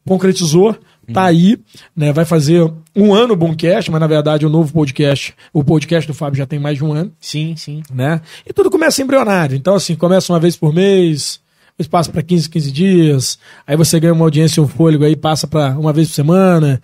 [0.03, 0.75] concretizou,
[1.13, 1.57] tá aí,
[1.95, 2.11] né?
[2.13, 6.13] Vai fazer um ano o Boomcast, mas na verdade o novo podcast, o podcast do
[6.13, 7.83] Fábio já tem mais de um ano, Sim, sim.
[7.93, 8.21] né?
[8.45, 9.55] E tudo começa embrionário.
[9.55, 11.39] Então, assim, começa uma vez por mês,
[11.71, 15.15] depois passa para 15, 15 dias, aí você ganha uma audiência e um fôlego aí,
[15.15, 16.81] passa para uma vez por semana.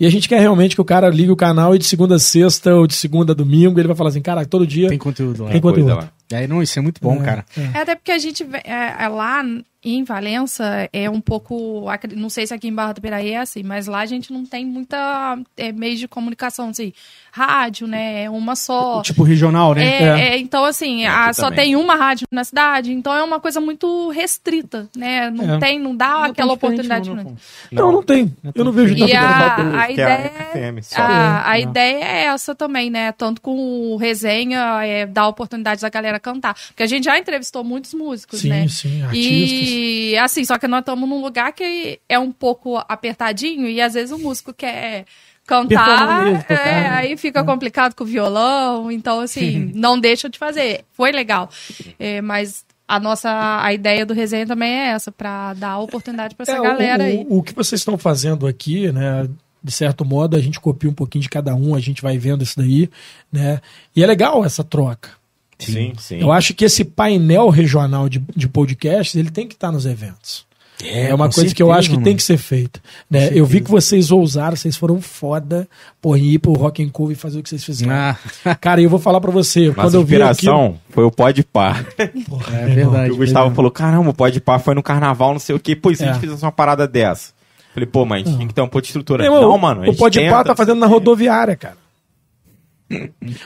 [0.00, 2.18] E a gente quer realmente que o cara ligue o canal e de segunda a
[2.20, 5.42] sexta ou de segunda a domingo ele vai falar assim, cara, todo dia Tem conteúdo
[5.42, 5.50] lá.
[5.50, 5.92] tem conteúdo.
[5.92, 6.08] lá.
[6.32, 7.44] Aí, não, isso é muito bom, cara.
[7.74, 9.42] É até porque a gente é, é lá
[9.84, 11.84] Em Valença é um pouco.
[12.16, 14.44] Não sei se aqui em Barra do Piraí é assim, mas lá a gente não
[14.44, 16.92] tem muita é, meios de comunicação, assim.
[17.30, 18.24] Rádio, né?
[18.24, 19.00] É uma só.
[19.02, 19.84] Tipo regional, né?
[19.84, 21.66] É, é, então, assim, a- só também.
[21.66, 25.30] tem uma rádio na cidade, então é uma coisa muito restrita, né?
[25.30, 25.58] Não É.
[25.60, 27.08] tem, não dá Não é aquela oportunidade.
[27.08, 27.36] não, não.
[27.70, 28.34] Não, não tem.
[28.56, 29.76] Eu não vejo E a, coisa.
[29.78, 30.44] a é ideia, a
[30.80, 31.62] FM a, a É.
[31.62, 33.12] ideia é essa também, né?
[33.12, 36.54] Tanto com resenha, é, dar oportunidade da galera cantar.
[36.68, 38.66] Porque a gente já entrevistou muitos músicos, Sim, né?
[38.66, 39.24] sim, artistas.
[39.26, 39.67] E
[40.22, 44.10] assim, só que nós estamos num lugar que é um pouco apertadinho e às vezes
[44.12, 45.04] o músico quer
[45.46, 46.88] cantar, mesmo, é, né?
[46.90, 50.84] aí fica complicado com o violão, então assim, não deixa de fazer.
[50.92, 51.48] Foi legal.
[51.98, 53.30] É, mas a nossa
[53.62, 57.02] a ideia do resenha também é essa, pra dar oportunidade pra essa É, o- galera
[57.02, 57.26] o, aí.
[57.28, 59.28] O, que vocês estão fazendo aqui, né?
[59.62, 62.44] De certo modo, a gente copia um pouquinho de cada um, a gente vai vendo
[62.44, 62.88] isso daí,
[63.32, 63.60] né?
[63.96, 65.10] E é legal essa troca.
[65.58, 66.20] Sim, sim.
[66.20, 70.46] Eu acho que esse painel regional de, de podcasts, ele tem que estar nos eventos.
[70.84, 72.04] É, uma com coisa que eu certeza, acho que mano.
[72.04, 72.80] tem que ser feita.
[73.10, 73.30] Né?
[73.32, 75.68] Eu vi que vocês ousaram, vocês foram foda
[76.00, 77.92] por ir pro Rock and Cool e fazer o que vocês fizeram.
[77.92, 78.16] Ah,
[78.60, 80.30] Cara, eu vou falar pra você, Nossa quando eu vi aquilo...
[80.30, 81.84] inspiração foi o Pode Par.
[82.28, 83.10] Porra, é irmão, verdade.
[83.10, 85.74] o Gustavo falou: caramba, o Pode Par foi no carnaval, não sei o quê.
[85.74, 86.12] Pô, e se a É.
[86.12, 87.32] gente fizesse uma parada dessa?
[87.74, 89.24] Falei, pô, mas a gente tem que ter uma puta estrutura.
[89.24, 89.80] Meu irmão, não, mano.
[89.90, 90.44] o Podpah tenta.
[90.44, 91.76] tá fazendo na rodoviária, cara.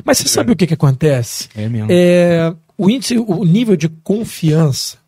[0.04, 1.48] Mas você sabe o que que acontece?
[1.54, 1.88] É mesmo.
[1.90, 4.98] É, o índice, o nível de confiança,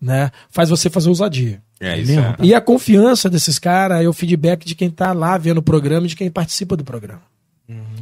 [0.00, 1.62] né, faz você fazer ousadia.
[1.80, 2.12] É isso.
[2.12, 2.26] mesmo?
[2.26, 2.36] É.
[2.40, 6.06] E a confiança desses caras é o feedback de quem tá lá vendo o programa
[6.06, 7.22] e de quem participa do programa.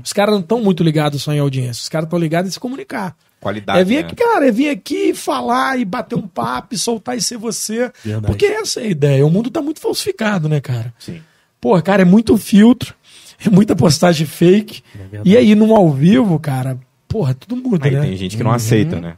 [0.03, 2.61] Os caras não estão muito ligados só em audiência, os caras estão ligados em se
[2.61, 3.17] comunicar.
[3.41, 3.79] Qualidade.
[3.79, 4.01] É vir né?
[4.01, 7.91] aqui, cara, é vir aqui falar e bater um papo e soltar e ser você.
[8.05, 8.27] Verdade.
[8.27, 9.27] Porque essa é a ideia.
[9.27, 10.93] O mundo tá muito falsificado, né, cara?
[10.99, 11.23] Sim.
[11.61, 13.00] Pô, cara, é muito filtro, é
[13.51, 14.83] muita postagem fake.
[14.95, 15.29] verdade.
[15.29, 18.03] e aí, no ao vivo, cara, porra, tudo muda, Aí né?
[18.03, 19.17] tem gente que não aceita, né?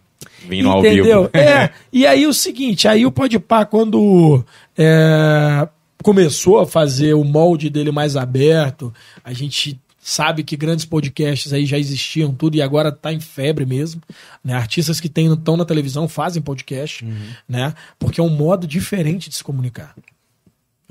[0.48, 1.30] Vindo ao vivo.
[1.34, 4.44] É, e aí o seguinte, aí o Podpah, quando
[4.76, 5.68] é,
[6.02, 8.92] começou a fazer o molde dele mais aberto,
[9.24, 13.64] a gente sabe que grandes podcasts aí já existiam tudo e agora tá em febre
[13.64, 14.02] mesmo,
[14.42, 14.54] né?
[14.54, 17.04] Artistas que estão na televisão fazem podcast,
[17.48, 17.72] né?
[18.00, 19.94] Porque é um modo diferente de se comunicar.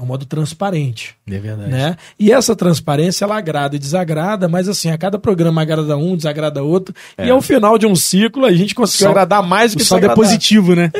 [0.01, 1.69] É um modo transparente É verdade.
[1.69, 1.95] né?
[2.19, 6.63] E essa transparência ela agrada e desagrada, mas assim, a cada programa agrada um, desagrada
[6.63, 9.85] outro, e ao final de um ciclo a gente conseguiu Só- agradar mais do que
[9.85, 10.91] saldo é positivo, né?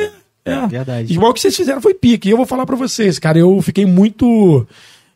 [0.44, 0.66] É.
[0.68, 1.12] Verdade.
[1.12, 2.28] Igual o que vocês fizeram foi pique.
[2.28, 4.66] E eu vou falar pra vocês, cara, eu fiquei muito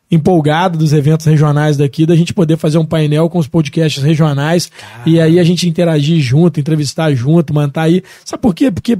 [0.09, 4.71] empolgado dos eventos regionais daqui, da gente poder fazer um painel com os podcasts regionais
[5.05, 8.03] e aí a gente interagir junto, entrevistar junto, manter aí.
[8.23, 8.71] Sabe por quê?
[8.71, 8.97] Porque,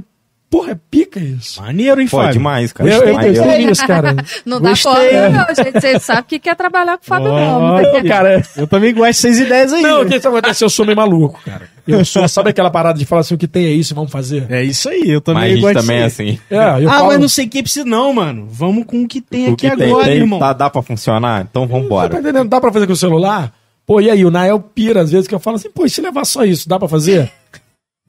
[0.50, 1.60] porra, é pica isso.
[1.60, 2.32] Maneiro, hein, Pô, Fábio?
[2.32, 2.90] demais, cara.
[2.90, 3.36] Eu, eu Maneiro.
[3.44, 4.16] gostei disso, cara.
[4.46, 5.80] Não dá conta, não, gente.
[5.80, 8.02] Você sabe que quer trabalhar com o Fábio Ó, Gomes.
[8.08, 9.82] cara, Eu também gosto dessas ideias aí.
[9.82, 10.64] Não, o que acontece?
[10.64, 11.68] Eu sou meio maluco, cara.
[11.86, 14.46] Eu sou, sabe aquela parada de falar assim, o que tem é isso, vamos fazer?
[14.50, 16.38] É isso aí, eu também Mas gosto também é assim.
[16.50, 18.46] É, eu ah, falo, mas não sei o que precisa, não, mano.
[18.50, 20.38] Vamos com o que tem O aqui que tem, agora, tem, irmão.
[20.38, 21.46] tá- dá pra funcionar?
[21.50, 22.18] Então Você tá vambora.
[22.18, 22.48] entendendo?
[22.48, 23.52] Dá pra fazer com o celular?
[23.86, 26.02] Pô, e aí, o Nael pira às vezes que eu falo assim, pô, e se
[26.02, 27.30] levar só isso, dá pra fazer?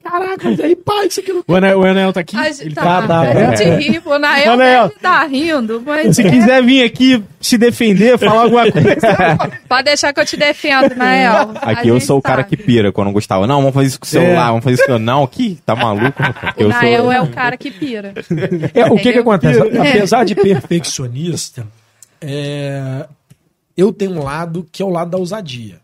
[0.02, 1.44] Caraca, aí, pá, isso aqui não...
[1.46, 2.34] O Anel, o Anel tá aqui?
[2.34, 4.82] A gente, Ele tá, tá- a gente ri, pô, na eu Olha aí, ó.
[4.88, 9.60] deve tá rindo, mas Se quiser vir aqui se defender, falar alguma coisa.
[9.68, 11.52] pode deixar que eu te defendo, Nael.
[11.60, 12.56] A Aqui eu gente sou o cara sabe.
[12.56, 13.46] que pira quando Gustavo.
[13.46, 14.98] Não, vamos fazer isso com o celular, vamos fazer isso com.
[14.98, 16.22] Não, que tá maluco.
[16.56, 17.12] O Nael sou.
[17.12, 18.14] é o cara que pira.
[18.74, 19.60] É, o que que acontece?
[19.60, 21.66] Apesar de perfeccionista,
[22.22, 23.06] é,
[23.76, 25.76] eu tenho um lado que é o lado da ousadia.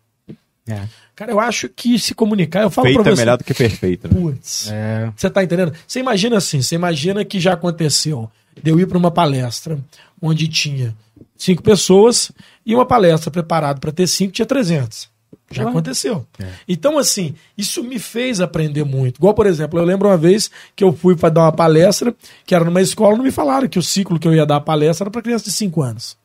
[0.69, 0.81] É.
[1.17, 3.23] Cara, eu acho que se comunicar, eu falo Feito pra é você...
[3.23, 4.07] melhor do que perfeito.
[4.07, 4.21] Né?
[4.21, 5.11] Putz, É.
[5.17, 5.73] Você tá entendendo?
[5.87, 8.31] Você imagina assim, você imagina que já aconteceu
[8.63, 9.79] de eu ir para uma palestra
[10.21, 10.95] onde tinha
[11.35, 12.31] cinco pessoas
[12.65, 15.09] e uma palestra preparada para ter cinco tinha 300.
[15.51, 16.27] Já aconteceu.
[16.69, 19.17] Então, assim, isso me fez aprender muito.
[19.17, 22.55] Igual, por exemplo, eu lembro uma vez que eu fui para dar uma palestra, que
[22.55, 25.05] era numa escola, não me falaram que o ciclo que eu ia dar a palestra
[25.05, 26.17] era para criança de 5 anos.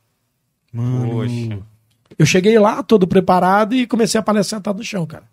[0.74, 1.12] Mano.
[1.12, 1.71] Poxa.
[2.18, 5.24] Eu cheguei lá, todo preparado, e comecei a palestra sentado no chão, cara.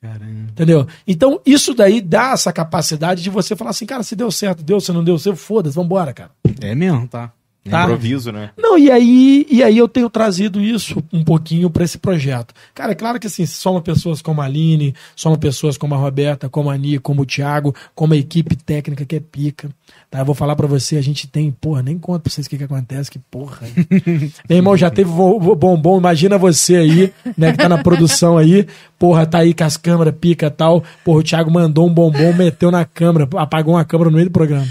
[0.00, 0.50] Caramba.
[0.50, 0.86] Entendeu?
[1.06, 4.80] Então, isso daí dá essa capacidade de você falar assim, cara, se deu certo, deu,
[4.80, 6.32] se não deu certo, foda-se, vambora, cara.
[6.60, 7.32] É mesmo, tá?
[7.68, 7.84] Tá?
[7.84, 8.50] Improviso, né?
[8.58, 12.52] Não, e aí, e aí eu tenho trazido isso um pouquinho para esse projeto.
[12.74, 16.48] Cara, é claro que assim, somam pessoas como a Aline, somam pessoas como a Roberta,
[16.48, 19.70] como a Ani, como o Thiago, como a equipe técnica que é pica.
[20.10, 20.18] Tá?
[20.18, 22.58] Eu vou falar para você, a gente tem, porra, nem conto pra vocês o que,
[22.58, 23.60] que acontece, que porra.
[24.48, 28.66] Meu irmão, já teve bombom, imagina você aí, né, que tá na produção aí,
[28.98, 30.82] porra, tá aí com as câmeras, pica e tal.
[31.04, 34.32] Porra, o Thiago mandou um bombom, meteu na câmera, apagou uma câmera no meio do
[34.32, 34.66] programa.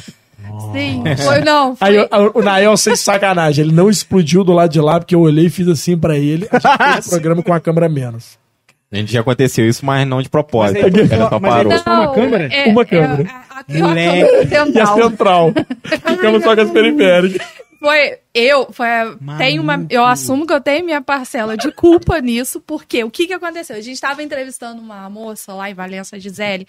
[0.73, 1.75] Sim, foi não.
[1.81, 5.15] Aí Foi, o, o Nael, sem sacanagem, ele não explodiu do lado de lá, porque
[5.15, 6.47] eu olhei e fiz assim pra ele.
[6.51, 8.39] A gente fez o programa com a câmera menos.
[8.91, 10.81] A gente já aconteceu isso, mas não de propósito.
[10.84, 11.79] Mas aí- Ela só mas aí- parou.
[11.79, 12.49] Só uma câmera?
[12.67, 13.23] Uma câmera.
[13.23, 14.21] É, aqui é uma Moleque.
[14.21, 14.97] câmera E a central.
[14.97, 15.53] central.
[16.10, 17.47] Ficamos só com as periféricas.
[17.82, 18.86] Foi eu, foi
[19.39, 23.26] tem uma, eu assumo que eu tenho minha parcela de culpa nisso, porque o que
[23.26, 23.76] que aconteceu?
[23.76, 26.67] A gente estava entrevistando uma moça lá em Valença, Gisele,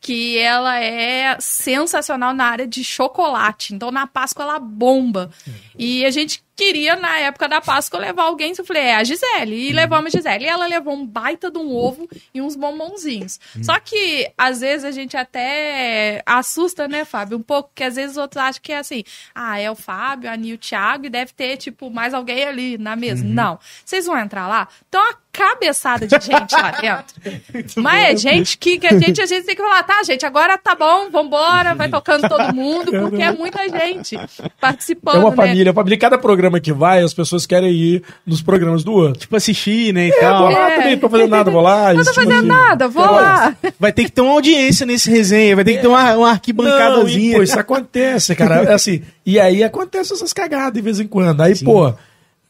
[0.00, 3.74] que ela é sensacional na área de chocolate.
[3.74, 5.30] Então na Páscoa ela bomba.
[5.78, 9.68] E a gente queria na época da Páscoa levar alguém, eu falei, é a Gisele,
[9.68, 10.44] e levamos a Gisele.
[10.44, 13.40] E ela levou um baita de um ovo e uns bombonzinhos.
[13.62, 18.12] Só que às vezes a gente até assusta, né, Fábio, um pouco, porque às vezes
[18.12, 19.02] os outros acham que é assim,
[19.34, 22.78] ah, é o Fábio, a Nil, o Thiago, e deve ter, tipo, mais alguém ali
[22.78, 23.24] na mesa.
[23.24, 23.58] Não.
[23.84, 27.74] Vocês vão entrar lá, então a cabeçada de gente lá dentro.
[27.82, 30.56] Mas é gente que, que a gente, a gente tem que falar, tá, gente, agora
[30.56, 34.16] tá bom, vambora, vai tocando todo mundo, porque é muita gente
[34.60, 35.36] participando, É uma né?
[35.36, 35.98] família, é uma família.
[35.98, 39.20] Cada programa que vai, as pessoas querem ir nos programas do outro.
[39.20, 40.42] Tipo, assistir, né, e É, tal.
[40.44, 40.76] vou lá É.
[40.76, 41.92] também, não tô fazendo nada, vou lá.
[41.94, 43.56] Não tô fazendo nada, vou lá.
[43.80, 47.28] Vai ter que ter uma audiência nesse resenha, vai ter que ter uma, uma arquibancadazinha.
[47.30, 48.62] Não, e, pô, isso acontece, cara.
[48.62, 51.40] É assim, e aí acontece essas cagadas de vez em quando.
[51.40, 51.92] Aí, pô,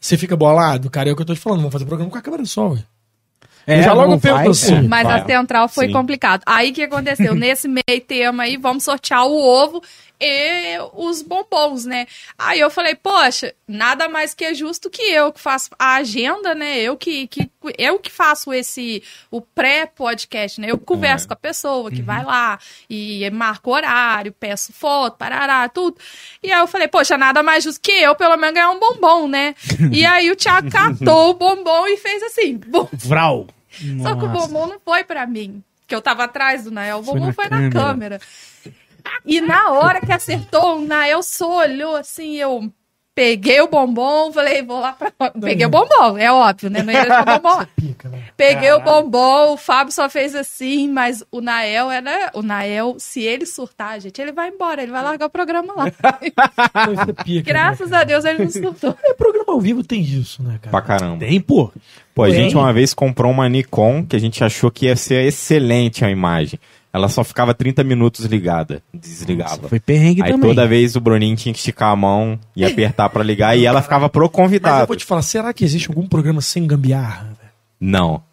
[0.05, 2.17] você fica bolado, cara, é o que eu tô te falando, vamos fazer programa com
[2.17, 2.83] a câmera do sol, ué.
[3.67, 4.87] É, Eu já logo vai, assim.
[4.87, 5.21] Mas Vai.
[5.21, 5.93] a central foi Sim.
[5.93, 6.43] complicado.
[6.45, 7.33] Aí o que aconteceu?
[7.35, 9.81] Nesse meio tema aí, vamos sortear o ovo
[10.19, 12.05] e os bombons, né?
[12.37, 16.55] Aí eu falei, poxa, nada mais que é justo que eu que faço a agenda,
[16.55, 16.79] né?
[16.79, 20.71] Eu que, que eu que faço esse o pré-podcast, né?
[20.71, 21.27] Eu converso É.
[21.27, 22.57] com a pessoa que vai lá
[22.89, 25.97] e marco horário, peço foto, parará, tudo.
[26.41, 29.27] E aí eu falei, poxa, nada mais justo que eu, pelo menos ganhar um bombom,
[29.27, 29.55] né?
[29.91, 33.47] e aí o Thiago catou o bombom e fez assim, bum, Vral.
[34.01, 35.63] só que o bombom não foi pra mim.
[35.87, 36.97] Que eu tava atrás do Nael.
[36.97, 38.19] O Foi bombom na foi na câmera.
[39.25, 42.71] E na hora que acertou, o Nael só olhou assim, eu
[43.13, 45.09] peguei o bombom, falei, vou lá pra.
[45.39, 46.83] Peguei o bombom, é óbvio, né?
[46.83, 47.65] Não ia deixar o bombom.
[47.75, 48.23] Pica, né?
[48.35, 52.31] Peguei o bombom, o Fábio só fez assim, mas o Nael era.
[52.33, 55.85] O Nael, se ele surtar, gente, ele vai embora, ele vai largar o programa lá.
[55.95, 58.89] É pica, Graças a Deus ele não surtou.
[58.91, 58.97] né?
[59.05, 60.71] É, programa ao vivo tem isso, né, cara?
[60.71, 61.19] Pra caramba.
[61.25, 61.71] Tem, pô.
[62.13, 65.25] Pô, a gente uma vez comprou uma Nikon que a gente achou que ia ser
[65.25, 66.59] excelente a imagem.
[66.95, 69.67] Ela só ficava 30 minutos ligada, desligava.
[69.67, 70.49] Foi perrengue Aí também.
[70.49, 73.81] toda vez o Bruninho tinha que esticar a mão e apertar pra ligar e ela
[73.81, 74.87] ficava pro Mas eu convidado.
[74.87, 77.33] vou te falar, será que existe algum programa sem gambiarra?
[77.79, 78.23] Não.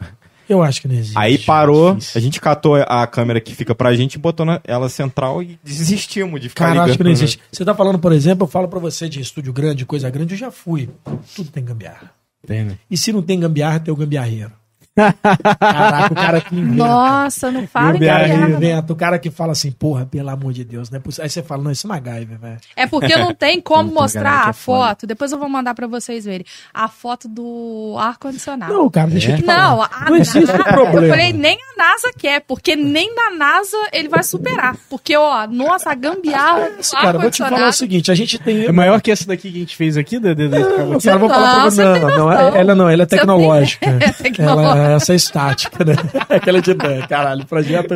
[0.48, 1.18] Eu acho que não existe.
[1.18, 2.18] Aí parou, difícil.
[2.18, 6.40] a gente catou a câmera que fica pra gente, botou na ela central e desistimos
[6.40, 6.88] de ficar Cara, eu ligando.
[6.90, 7.40] acho que não existe.
[7.51, 10.38] Você tá falando, por exemplo, eu falo pra você de estúdio grande, coisa grande, eu
[10.38, 10.88] já fui.
[11.35, 12.11] Tudo tem gambiarra.
[12.46, 12.79] Tem, né?
[12.90, 14.53] E se não tem gambiarra, tem o gambiarreiro.
[14.94, 16.85] Caraca, o cara que inventa.
[16.85, 18.57] Nossa, não fala gambiarra, não.
[18.57, 18.92] inventa.
[18.92, 21.00] O cara que fala assim, porra, pelo amor de Deus, né?
[21.20, 22.59] Aí você fala, não, isso é MacGyver, velho.
[22.76, 25.07] É porque não tem como Puta, mostrar que a é foto.
[25.07, 26.44] Depois eu vou mandar pra vocês verem.
[26.74, 28.72] A foto do ar-condicionado.
[28.72, 29.62] Não, cara, deixa eu te falar.
[29.62, 31.07] Não, a não existe NASA, problema.
[31.07, 34.76] Eu falei, nem a NASA quer, porque nem na NASA ele vai superar.
[34.90, 38.38] Porque, ó, nossa, a gambiarra do Esse cara, vou te falar o seguinte, a gente
[38.38, 38.66] tem...
[38.66, 41.14] É maior que essa daqui que a gente fez aqui, da, da, da, Não, cara,
[41.14, 41.85] eu vou falar pra Não, você.
[41.85, 43.92] Não, não, ela não, ela é tecnológica.
[44.02, 44.82] É tecnológica.
[44.83, 45.95] Ela, essa é estática, né?
[46.29, 46.75] Aquela de
[47.09, 47.95] caralho, projeto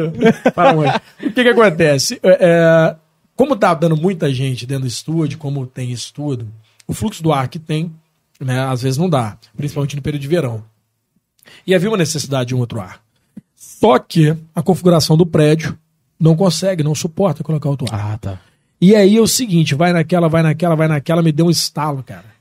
[0.54, 0.96] para onde?
[1.22, 2.20] O que que acontece?
[2.22, 2.96] É, é,
[3.34, 6.48] como tá dando muita gente dentro do estúdio, como tem estudo,
[6.86, 7.92] o fluxo do ar que tem,
[8.40, 10.64] né, às vezes não dá, principalmente no período de verão.
[11.66, 13.00] E havia uma necessidade de um outro ar.
[13.54, 15.78] Só que a configuração do prédio
[16.18, 18.14] não consegue, não suporta colocar outro ar.
[18.14, 18.40] Ah, tá.
[18.80, 22.02] E aí é o seguinte, vai naquela, vai naquela, vai naquela, me deu um estalo,
[22.02, 22.36] cara.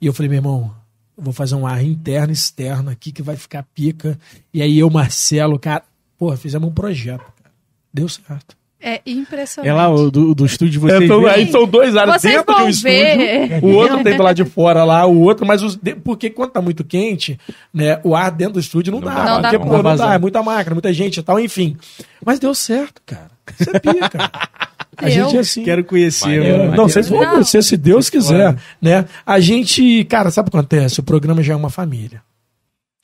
[0.00, 0.74] E eu falei, meu irmão,
[1.18, 4.18] vou fazer um ar interno e externo aqui que vai ficar pica.
[4.54, 5.82] E aí eu, Marcelo, cara,
[6.16, 7.54] porra, fizemos um projeto, cara.
[7.92, 8.56] Deu certo.
[8.80, 9.68] É impressionante.
[9.68, 11.02] É lá, o do, do estúdio de vocês.
[11.02, 11.28] Então, viu?
[11.28, 13.58] aí são dois ares Vocês dentro de um estúdio.
[13.60, 16.62] O outro tem do lado de fora lá, o outro, mas os, porque quando tá
[16.62, 17.36] muito quente,
[17.74, 19.14] né, o ar dentro do estúdio não, Não dá.
[19.14, 19.76] dá, não dá porque, conta.
[19.82, 21.76] pô, não dá, é muita máquina, muita gente e tal, enfim.
[22.24, 23.30] Mas deu certo, cara.
[23.58, 24.30] Isso é pica.
[24.98, 25.64] A gente é assim.
[25.64, 26.28] Quero conhecer.
[26.28, 26.76] É, maneiro.
[26.76, 27.30] não, vocês vão Não.
[27.30, 29.06] conhecer se Deus quiser, né?
[29.24, 31.00] A gente, cara, sabe o que acontece?
[31.00, 32.22] O programa já é uma família.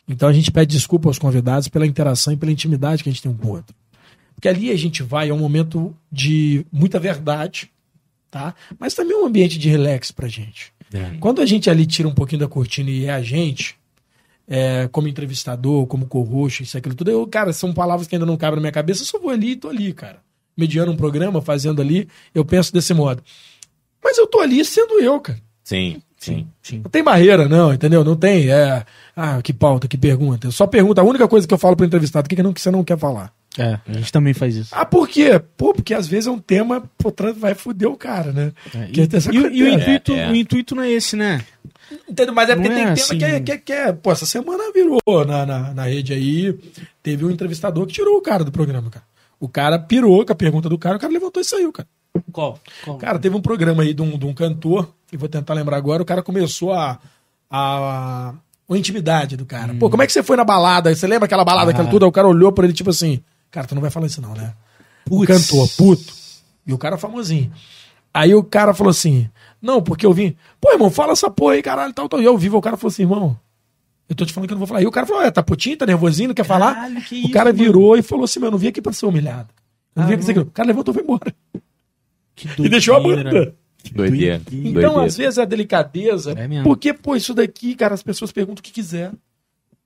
[0.08, 3.22] Então a gente pede desculpa aos convidados pela interação e pela intimidade que a gente
[3.22, 3.74] tem um com o outro.
[4.34, 7.70] Porque ali a gente vai, é um momento de muita verdade,
[8.30, 8.54] tá?
[8.78, 10.72] Mas também um ambiente de relax pra gente.
[11.20, 13.76] Quando a gente ali tira um pouquinho da cortina e é a gente,
[14.46, 18.36] é, como entrevistador, como co-host, isso, aquilo tudo, eu, cara, são palavras que ainda não
[18.36, 20.18] cabem na minha cabeça, eu só vou ali e tô ali, cara.
[20.56, 23.22] Mediando um programa, fazendo ali, eu penso desse modo.
[24.02, 25.38] Mas eu tô ali sendo eu, cara.
[25.64, 26.46] Sim, sim.
[26.82, 28.04] Não tem barreira, não, entendeu?
[28.04, 28.84] Não tem, é.
[29.16, 30.46] Ah, que pauta, que pergunta.
[30.46, 32.52] Eu só pergunto, a única coisa que eu falo pro entrevistado, o que, que, não,
[32.52, 33.32] que você não quer falar?
[33.56, 34.70] É, a gente também faz isso.
[34.72, 35.40] Ah, por quê?
[35.56, 38.52] Pô, porque às vezes é um tema, pô, vai foder o cara, né?
[38.74, 38.88] É,
[39.32, 40.30] E, o- e o, intuito, É, é.
[40.30, 41.40] o intuito não é esse, né?
[42.08, 42.34] Entendeu?
[42.34, 43.16] Mas é porque Não é tem assim.
[43.18, 46.12] tema que é, que, é, que é- Pô, essa semana virou na, na, na rede
[46.12, 46.58] aí.
[47.02, 49.04] teve um entrevistador que tirou o cara do programa, cara.
[49.44, 51.86] O cara pirou com a pergunta do cara, o cara levantou e saiu, cara.
[52.32, 52.58] Qual?
[52.82, 52.96] Qual?
[52.96, 56.02] Cara, teve um programa aí de um, de um cantor, que vou tentar lembrar agora,
[56.02, 56.98] o cara começou a.
[57.50, 58.32] a,
[58.70, 59.74] a intimidade do cara.
[59.74, 60.94] Pô, como é que você foi na balada?
[60.94, 62.06] Você lembra aquela balada, aquela tudo?
[62.06, 64.32] Aí o cara olhou pra ele, tipo assim, cara, tu não vai falar isso, não,
[64.32, 64.54] né?
[65.10, 66.14] O cantor, puto.
[66.66, 67.52] E o cara famosinho.
[68.14, 69.28] Aí o cara falou assim:
[69.60, 70.34] Não, porque eu vim.
[70.58, 72.22] Pô, irmão, fala essa porra aí, caralho, tal, tal.
[72.22, 73.38] E eu vivo, o cara falou assim, irmão.
[74.08, 74.82] Eu tô te falando que eu não vou falar.
[74.82, 76.74] E o cara falou: É, tá putinho, tá nervosinho, não quer falar?
[76.74, 77.58] Caralho, que o isso, cara mano.
[77.64, 79.48] virou e falou assim: Meu, eu não vim aqui pra ser humilhado.
[79.96, 80.40] Eu não vim aqui pra ser...
[80.40, 81.34] O cara levantou e foi embora.
[82.34, 83.30] Que E deixou a doideira.
[83.30, 83.54] banda.
[83.94, 84.36] Doideira.
[84.50, 85.04] Então, Doideira.
[85.04, 86.32] às vezes, a delicadeza.
[86.32, 86.64] É mesmo.
[86.64, 89.12] porque, pô, isso daqui, cara, as pessoas perguntam o que quiser.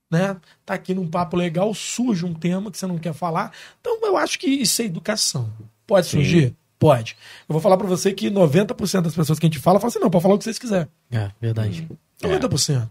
[0.09, 0.35] Né?
[0.65, 3.51] Tá aqui num papo legal, surge um tema que você não quer falar.
[3.79, 5.49] Então, eu acho que isso é educação.
[5.85, 6.55] Pode surgir?
[6.79, 7.15] Pode.
[7.47, 9.99] Eu vou falar pra você que 90% das pessoas que a gente fala, falam assim:
[9.99, 10.87] não, pode falar o que vocês quiserem.
[11.11, 11.87] É, verdade.
[12.23, 12.79] 90%.
[12.79, 12.87] Né?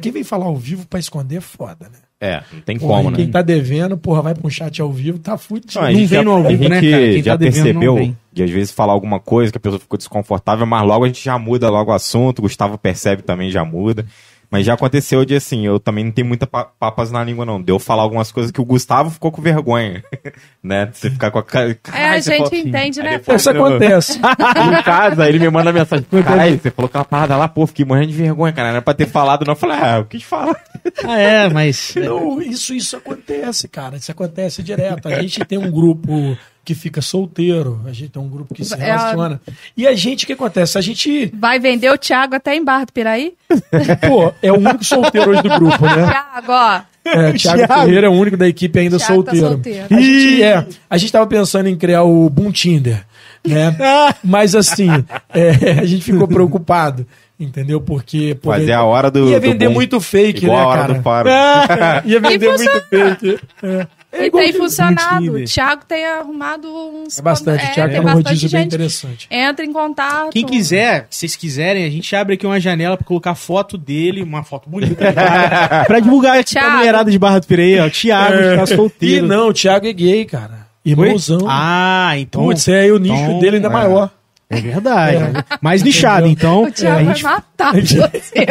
[0.00, 1.98] Quem vem falar ao vivo pra esconder é foda, né?
[2.18, 3.16] É, não tem Porra, como, né?
[3.18, 5.72] Quem tá devendo, porra, vai pra um chat ao vivo, tá fudido.
[5.74, 7.12] Não, a Não gente vem já, no ao vivo, né, cara?
[7.12, 9.98] Quem já tá devendo, percebeu de às vezes falar alguma coisa que a pessoa ficou
[9.98, 13.64] desconfortável, mas logo a gente já muda logo o assunto, o Gustavo percebe também, já
[13.64, 14.06] muda.
[14.50, 17.60] Mas já aconteceu de assim, eu também não tenho muita pa- papas na língua, não.
[17.60, 20.02] Deu falar algumas coisas que o Gustavo ficou com vergonha.
[20.62, 20.88] né?
[20.92, 21.78] Você ficar com a cara.
[21.92, 23.18] É, a gente entende, né?
[23.18, 24.18] depois- Isso acontece.
[24.22, 26.06] em casa, ele me manda mensagem.
[26.24, 28.68] Caralho, você falou aquela parada lá, pô, fiquei morrendo de vergonha, cara.
[28.68, 29.52] Não era pra ter falado, não.
[29.52, 30.56] Eu falei, ah, eu quis falar.
[31.04, 31.94] Ah, é, mas.
[31.96, 33.96] Não, isso, isso acontece, cara.
[33.96, 35.08] Isso acontece direto.
[35.08, 38.74] A gente tem um grupo que fica solteiro, a gente tem um grupo que se
[38.74, 39.40] É, relaciona.
[39.76, 40.76] E a gente, o que acontece?
[40.76, 43.34] A gente, Vai vender o Thiago até em Barra do Piraí?
[44.08, 46.06] pô, é o único solteiro hoje do grupo, né?
[46.10, 46.80] Thiago, ó.
[47.04, 47.82] É, Thiago, Thiago.
[47.84, 49.48] Ferreira é o único da equipe ainda Thiago tá solteiro.
[49.54, 49.86] solteiro.
[49.88, 53.06] A gente, é, a gente tava pensando em criar o Boom Tinder,
[53.46, 53.76] né?
[54.24, 54.88] Mas assim,
[55.32, 57.06] é, a gente ficou preocupado,
[57.38, 57.80] entendeu?
[57.80, 58.36] Porque...
[58.42, 59.28] pô, Fazer a hora do.
[59.30, 59.74] Ia do vender bom.
[59.74, 60.94] muito fake, Igual né, a hora cara?
[60.94, 61.28] do faro.
[62.10, 63.38] Ia vender muito fake.
[63.62, 63.86] É.
[64.18, 65.32] É E tem de- funcionado.
[65.32, 67.18] O Thiago tem arrumado uns.
[67.18, 67.64] É bastante.
[67.64, 68.74] É, o Thiago tem tem um bastante rodízio bem gente.
[68.74, 69.28] interessante.
[69.30, 70.30] Entra em contato.
[70.32, 74.22] Quem quiser, se vocês quiserem, a gente abre aqui uma janela pra colocar foto dele,
[74.22, 75.04] uma foto bonita,
[75.86, 76.76] pra divulgar aqui pra Thiago.
[76.78, 77.88] mulherada de Barra do Piraí, ó.
[77.90, 79.26] Thiago está Ih, solteiro.
[79.26, 80.66] não, o Thiago é gay, cara.
[80.84, 81.40] Irmãozão.
[81.48, 82.44] Ah, então.
[82.44, 84.10] Putz, é aí o nicho então, dele ainda é maior.
[84.48, 85.44] É verdade.
[85.60, 86.64] Mais nichado, então.
[86.64, 88.46] O Thiago a vai gente matar você.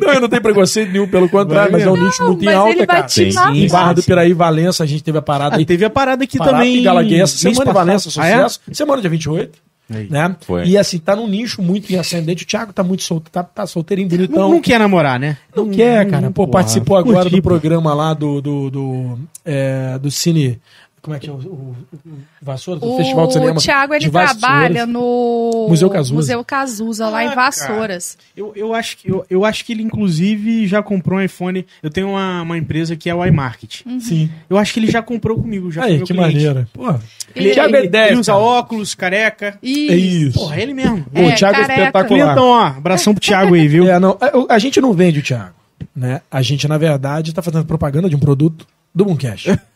[0.00, 2.70] Não, eu não tenho preconceito nenhum, pelo contrário, mas é um nicho muito em alta,
[2.70, 3.08] ele vai cara.
[3.08, 3.30] Sim.
[3.54, 4.02] Em Barra do.
[4.02, 5.64] Piraí, Valença, a gente teve a parada Ah, aí.
[5.64, 6.78] teve a parada aqui Parada também.
[6.78, 7.74] em Galaguei, essa semana de passado.
[7.86, 8.36] Valença, Ah, é?
[8.48, 8.60] sucesso.
[8.72, 9.58] Semana dia 28.
[9.88, 10.08] Aí.
[10.10, 10.34] Né?
[10.40, 10.64] Foi.
[10.66, 12.42] E assim, tá num nicho muito em ascendente.
[12.42, 14.50] O Thiago tá muito solto, tá, tá solteirinho, Não, bonitão.
[14.50, 15.36] não quer namorar, né?
[15.54, 16.26] Não quer, cara.
[16.30, 20.60] Pô, porra, participou agora curti, do programa lá do, do, do, é, do Cine.
[21.06, 21.32] Como é que é?
[21.32, 23.52] O, o, o Vassoura, do Festival de Cinema.
[23.52, 26.14] O Thiago, ele trabalha no Museu Cazuza.
[26.16, 28.18] Museu Cazuza, lá Ah, em Vassouras.
[28.36, 31.64] Eu, eu, acho que, eu, eu acho que ele, inclusive, já comprou um iPhone.
[31.80, 33.82] Eu tenho uma, uma empresa que é o iMarket.
[34.00, 34.28] Sim.
[34.50, 35.70] Eu acho que ele já comprou comigo.
[35.70, 36.34] Já Aí, que cliente.
[36.34, 36.68] maneira.
[36.72, 36.92] Pô,
[37.36, 38.10] Ele- Thiago é Ele, 10.
[38.10, 39.56] ele usa óculos, careca.
[39.62, 40.38] E É isso.
[40.40, 41.06] Porra, é ele mesmo.
[41.14, 41.72] É, o Thiago é careca.
[41.82, 42.32] espetacular.
[42.32, 43.86] Então, ó, abração pro Thiago aí, viu?
[43.88, 45.54] É, não, a, a gente não vende o Thiago.
[45.94, 46.20] Né?
[46.28, 49.56] A gente, na verdade, tá fazendo propaganda de um produto do Boomcast.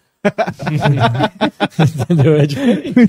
[1.79, 2.35] Entendeu?
[2.39, 2.93] É diferente.
[2.97, 3.07] Meu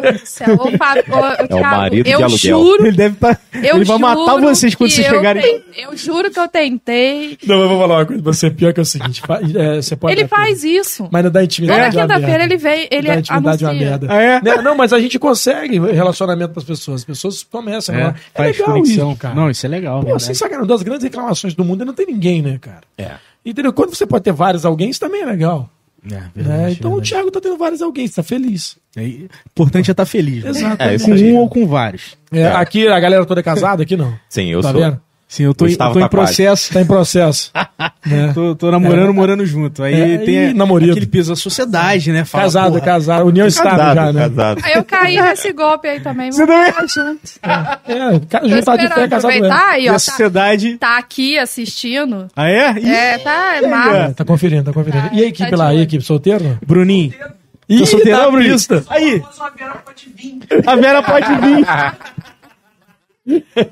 [0.00, 0.54] Deus do céu.
[0.54, 2.38] Ô, Fábio, ô, ô, Thiago, marido de eu aluguel.
[2.38, 5.42] juro, Ele deve tá, eu Ele vai matar vocês quando vocês chegarem.
[5.42, 7.36] ten- Eu juro que eu tentei.
[7.46, 8.50] Não, mas eu vou falar uma coisa pra você.
[8.50, 11.08] Pior que é o seguinte: fa- é, você pode Ele faz tudo, isso.
[11.10, 11.90] Mas não dá intimidade.
[11.96, 14.06] Toda é quinta-feira ele vem, ele Dá intimidade é uma merda.
[14.10, 14.40] Ah, é?
[14.42, 14.62] Né?
[14.62, 17.00] Não, mas a gente consegue relacionamento das pessoas.
[17.00, 17.94] As pessoas começam.
[17.94, 19.10] É, É, é faz legal conexão.
[19.10, 19.34] isso, cara.
[19.34, 19.96] Não, isso é legal.
[19.98, 20.22] Pô, verdade.
[20.24, 22.80] sem sacanagem, uma das grandes reclamações do mundo é não ter ninguém, né, cara?
[22.96, 23.12] É.
[23.44, 23.72] Entendeu?
[23.72, 25.68] Quando você pode ter vários alguém, isso também é legal.
[26.04, 26.30] É, né?
[26.34, 27.10] verdade, Então o verdade.
[27.10, 28.76] Thiago tá tendo vários alguém, você tá feliz.
[28.96, 30.44] É, importante é estar feliz.
[30.44, 30.50] né?
[30.50, 30.82] Exato.
[30.82, 32.16] É, isso Com um ou com vários.
[32.32, 34.14] É, Aqui a galera toda é casada, aqui não.
[34.28, 34.80] Sim, eu tá sou.
[34.80, 35.00] vendo?
[35.32, 36.08] Sim, eu tô, em- eu tô em tá quase.
[36.08, 36.72] processo.
[36.74, 37.52] Tá em processo.
[38.04, 38.32] né?
[38.34, 39.80] Tô, tô namorando, morando junto.
[39.84, 40.90] Aí É, tem namorido.
[40.90, 42.24] aquele peso da sociedade, né?
[42.24, 43.26] Fala, Casado, porra, casado.
[43.28, 44.28] União estável Casado, já, né?
[44.28, 44.60] casado.
[44.64, 46.32] Aí eu caí nesse golpe aí também.
[46.32, 46.66] Você também?
[46.66, 47.20] ficar junto.
[47.86, 49.36] É, Tô juntar de esperando casado é.
[49.36, 49.90] aproveitar aí, E ó.
[49.90, 50.76] a Tá, sociedade.
[50.78, 52.26] tá aqui assistindo.
[52.34, 52.72] Ah, é?
[52.80, 54.14] Ih, É, tá é É, massa.
[54.14, 55.08] tá conferindo, tá conferindo.
[55.10, 56.58] Tá, e a equipe tá lá, e a equipe solteiro?
[56.66, 57.14] Bruninho.
[57.68, 58.52] Ih, Tá solteirão, tá Bruninho?
[58.54, 58.84] pista.
[58.90, 59.22] Aí.
[60.66, 61.64] A Vera pode vir.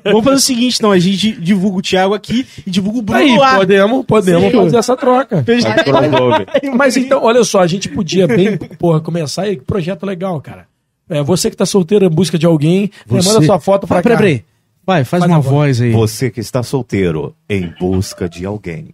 [0.03, 0.91] Vamos fazer o seguinte, então.
[0.91, 3.57] A gente divulga o Thiago aqui e divulga o Bruno Aí, lá.
[3.57, 4.57] podemos, podemos Sim.
[4.57, 5.43] fazer essa troca.
[6.75, 10.67] Mas então, olha só, a gente podia bem, porra, começar aí, que projeto legal, cara.
[11.09, 14.03] É, você que tá solteiro em busca de alguém, né, manda sua foto pra Vai,
[14.03, 14.09] cá.
[14.09, 14.45] peraí, peraí.
[14.85, 15.91] Vai, faz, Faz uma voz aí.
[15.91, 18.93] Você que está solteiro em busca de alguém.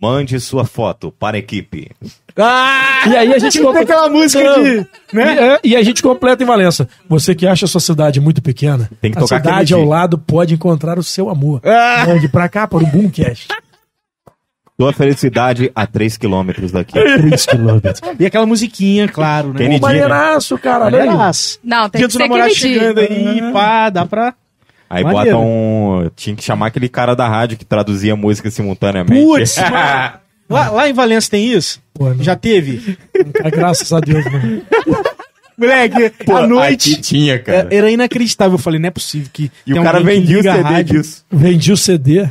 [0.00, 1.90] Mande sua foto para a equipe.
[2.36, 3.02] Ah!
[3.08, 4.62] E aí a gente compra- aquela música Não.
[4.62, 4.86] de...
[5.12, 5.34] Né?
[5.34, 6.88] E, é, e a gente completa em Valença.
[7.08, 9.88] Você que acha a sua cidade muito pequena, Tem que a tocar cidade ao dia.
[9.88, 11.60] lado pode encontrar o seu amor.
[11.64, 12.04] Ah!
[12.06, 13.48] Mande pra cá para o Boomcast.
[14.78, 16.92] Tua felicidade a 3 quilômetros daqui.
[16.94, 18.00] 3 quilômetros.
[18.20, 19.58] E aquela musiquinha, claro, né?
[19.58, 20.84] Kennedy, Pô, maneiraço, cara.
[20.84, 21.58] Maneiraço.
[21.64, 24.34] Não, tem Dia que dos ser namorados chegando aí, pá, dá pra...
[24.90, 25.36] Aí Maneiro.
[25.36, 26.10] bota um.
[26.16, 29.22] Tinha que chamar aquele cara da rádio que traduzia música simultaneamente.
[29.24, 29.72] Putz, mano.
[30.48, 31.80] lá, lá em Valença tem isso?
[31.92, 32.14] Pô.
[32.20, 32.96] Já teve?
[33.44, 34.62] Ah, Graças a Deus, mano.
[35.56, 36.92] Moleque, Pô, à noite...
[36.92, 37.66] aqui tinha, cara.
[37.70, 38.54] é- Era inacreditável.
[38.54, 39.50] Eu falei, não é possível que.
[39.66, 41.02] E tem o cara vendia o CD rádio.
[41.02, 41.24] disso.
[41.30, 42.28] Vendi o CD.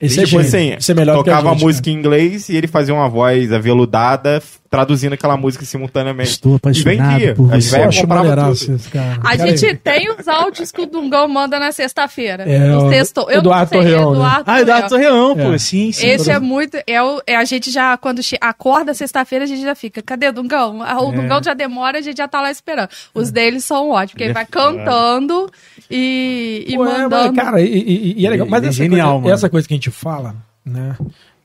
[0.00, 2.56] Esse é tipo assim, Esse é melhor que a tocava gente, música em inglês e
[2.56, 4.42] ele fazia uma voz aveludada
[4.74, 6.30] traduzindo aquela música simultaneamente.
[6.30, 7.34] Estou apaixonado e vendia.
[7.34, 7.78] por você.
[7.78, 8.90] Eu acho tudo.
[8.90, 9.12] cara.
[9.22, 12.42] A Cara, gente tem os áudios que o Dungão manda na sexta-feira.
[12.42, 13.24] É, Os o textos.
[13.28, 14.16] Eu Eduardo Torreão, né?
[14.16, 15.36] Eduardo Ah, Eduardo Torreão.
[15.36, 15.58] Pô, É.
[15.58, 16.06] sim, sim.
[16.08, 16.76] Esse é muito.
[16.86, 20.02] É, o- é a gente já, quando acorda sexta-feira, a gente já fica.
[20.02, 20.82] Cadê o Dungão?
[20.82, 21.16] Ah, O É.
[21.16, 22.88] Dungão já demora, a gente já tá lá esperando.
[23.14, 25.48] Os deles são ótimos, porque ele vai cantando
[25.90, 27.32] e, e Pô, é, mandando.
[27.34, 28.46] mas, cara, e, e- e é legal.
[28.48, 29.34] Mas é essa, genial, coisa, mano.
[29.34, 30.96] essa coisa que a gente fala, né?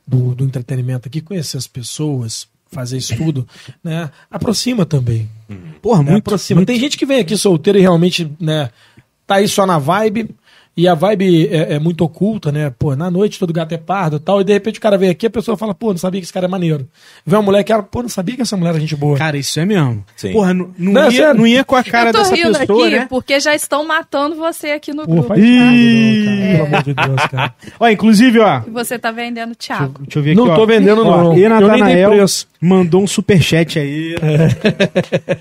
[0.07, 3.47] Do, do entretenimento aqui, conhecer as pessoas, fazer estudo,
[3.83, 4.09] né?
[4.29, 5.29] Aproxima também.
[5.81, 6.27] Porra, né, muito.
[6.27, 6.59] aproxima.
[6.59, 6.67] muito.
[6.67, 8.69] Tem gente que vem aqui solteiro e realmente, né,
[9.25, 10.29] tá aí só na vibe.
[10.79, 12.69] E a vibe é, é muito oculta, né?
[12.79, 14.39] Pô, na noite todo gato é pardo e tal.
[14.39, 16.31] E de repente o cara vem aqui a pessoa fala, pô, não sabia que esse
[16.31, 16.87] cara é maneiro.
[17.25, 19.17] Vê uma mulher que ela, pô, não sabia que essa mulher era gente boa.
[19.17, 20.05] Cara, isso é mesmo.
[20.15, 20.31] Sim.
[20.31, 22.57] Porra, não, não, Não, é ia, não ia com a cara eu tô dessa rindo
[22.57, 23.07] pessoa, aqui né?
[23.09, 25.27] porque já estão matando você aqui no Pô, grupo.
[25.27, 26.23] faz Ih.
[26.23, 26.53] nada, não, cara.
[26.53, 27.53] Pelo amor de Deus, cara.
[27.77, 28.61] Ó, inclusive, ó.
[28.65, 29.99] E você tá vendendo Thiago.
[30.03, 30.55] Deixa eu ver aqui, Não ó.
[30.55, 31.37] tô vendendo, Ó, não.
[31.37, 32.27] E Eu nem dei Natanael
[32.61, 34.15] mandou um superchat aí.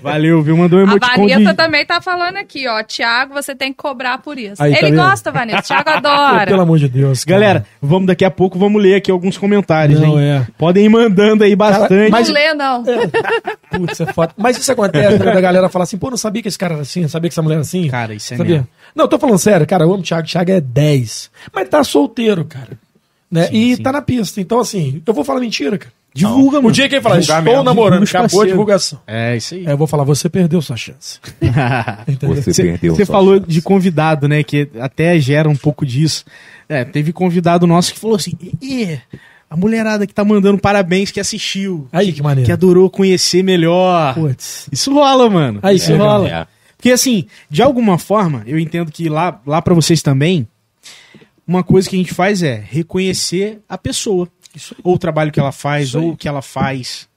[0.01, 0.55] Valeu, viu?
[0.55, 1.53] Mandou um A emoticon Vanessa de...
[1.53, 2.81] também tá falando aqui, ó.
[2.83, 4.61] Thiago, você tem que cobrar por isso.
[4.61, 5.03] Aí, tá Ele vendo?
[5.03, 5.61] gosta, Vanessa.
[5.63, 6.45] Thiago Pô, adora.
[6.45, 7.23] pelo amor de Deus.
[7.23, 7.39] cara.
[7.39, 10.27] Galera, vamos daqui a pouco, vamos ler aqui alguns comentários, Não, hein?
[10.27, 10.47] é.
[10.57, 12.09] Podem ir mandando aí bastante.
[12.11, 12.83] mas- Não lê, não.
[13.71, 14.33] Putz, é foda.
[14.37, 16.81] Mas isso acontece, né, da galera falar assim, pô, não sabia que esse cara era
[16.81, 17.87] assim, não sabia que essa mulher era assim.
[17.87, 18.53] Cara, isso é sabia?
[18.55, 18.67] mesmo.
[18.95, 21.29] Não, eu tô falando sério, cara, eu amo o Thiago, o Thiago é 10.
[21.53, 22.69] Mas tá solteiro, cara.
[23.31, 23.45] Né?
[23.47, 23.83] Sim, e sim.
[23.83, 24.41] tá na pista.
[24.41, 25.93] Então, assim, eu vou falar mentira, cara.
[26.13, 26.69] Divulga, mano.
[26.69, 27.63] O dia que ele falar, estou mesmo.
[27.63, 28.99] namorando, Divulga acabou a divulgação.
[29.05, 29.65] É, isso aí.
[29.65, 31.19] Aí eu vou falar, você perdeu sua chance.
[32.21, 32.95] Você Você perdeu.
[32.95, 33.47] você falou chance.
[33.49, 34.43] de convidado, né?
[34.43, 36.25] Que até gera um pouco disso.
[36.67, 38.99] É, teve convidado nosso que falou assim: "Ih,
[39.49, 42.45] a mulherada que tá mandando parabéns que assistiu, Aí, que maneiro.
[42.45, 44.13] que adorou conhecer melhor.
[44.15, 44.67] Putz.
[44.71, 45.59] Isso rola, mano.
[45.63, 46.29] Aí, Isso é, rola.
[46.29, 46.47] É.
[46.77, 50.47] Porque assim, de alguma forma, eu entendo que lá, lá para vocês também,
[51.47, 54.27] uma coisa que a gente faz é reconhecer a pessoa.
[54.83, 57.07] Ou o trabalho que ela faz, ou o que ela faz.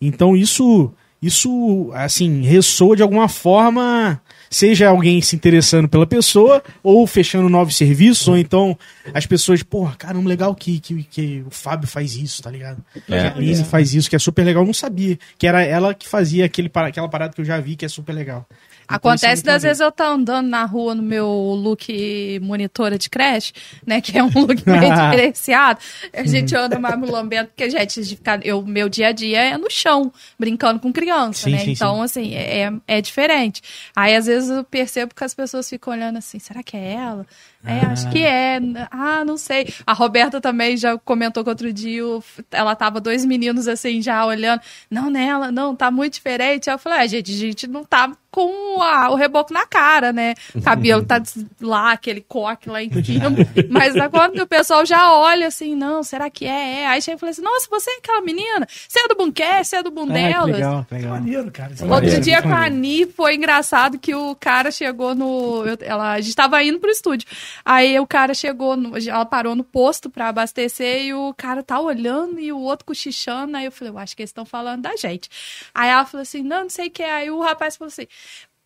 [0.00, 4.20] Então isso, isso assim, ressoa de alguma forma,
[4.50, 8.78] seja alguém se interessando pela pessoa, ou fechando novos serviços, ou então
[9.12, 12.82] as pessoas, porra, caramba, legal que, que, que o Fábio faz isso, tá ligado?
[12.94, 13.00] É.
[13.00, 14.62] que a Aline faz isso, que é super legal.
[14.62, 17.60] Eu não sabia que era ela que fazia aquele, para- aquela parada que eu já
[17.60, 18.46] vi, que é super legal.
[18.90, 23.52] É Acontece das vezes eu tô andando na rua no meu look monitora de creche,
[23.86, 24.00] né?
[24.00, 25.80] Que é um look bem diferenciado.
[26.12, 29.58] A gente anda mais mulambento, porque, gente, de ficar, eu, meu dia a dia é
[29.58, 31.58] no chão, brincando com criança, Sim, né?
[31.58, 33.60] sim, então, assim, é, é diferente.
[33.94, 37.26] Aí, às vezes, eu percebo que as pessoas ficam olhando assim, será que é ela?
[37.64, 38.60] É, acho que é.
[38.90, 39.72] Ah, não sei.
[39.86, 44.24] A Roberta também já comentou que outro dia o- ela tava dois meninos assim já
[44.24, 44.60] olhando.
[44.90, 46.70] Não, nela, não, tá muito diferente.
[46.70, 50.12] Aí eu falei, ah, gente, a gente não tá com a- o reboco na cara,
[50.12, 50.34] né?
[50.54, 51.20] O cabelo tá
[51.60, 53.30] lá, aquele coque lá em cima.
[53.68, 56.82] Mas da quando o pessoal já olha assim, não, será que é?
[56.82, 56.86] é?
[56.86, 58.66] Aí chega e fala assim, nossa, você é aquela menina?
[58.88, 60.46] Você é do Buncast, você é do Ah, que Bundelas?
[60.46, 61.10] legal, que legal.
[61.14, 61.70] Maneiro, cara.
[61.70, 62.20] É Outro maneiro.
[62.20, 65.64] dia com a Ani foi engraçado que o cara chegou no.
[65.66, 67.26] eu- ela, a gente tava indo pro estúdio.
[67.64, 71.78] Aí o cara chegou, no- ela parou no posto pra abastecer e o cara tá
[71.80, 73.56] olhando e o outro cochichando.
[73.56, 75.28] Aí eu falei, eu acho que eles estão falando da gente.
[75.74, 77.02] Aí ela falou assim: não, não sei o que.
[77.02, 78.06] Aí o rapaz falou assim: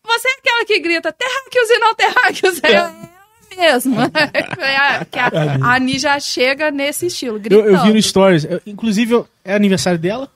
[0.05, 2.61] você é aquela que grita terráqueos e não terráqueos.
[2.63, 3.13] Aí eu, é
[3.55, 3.95] mesmo.
[4.55, 5.27] Foi a- que a,
[5.63, 7.69] a Ani já chega nesse estilo, Eu, gritando.
[7.69, 8.43] eu vi no Stories.
[8.45, 10.29] eu- inclusive, eu- é aniversário dela?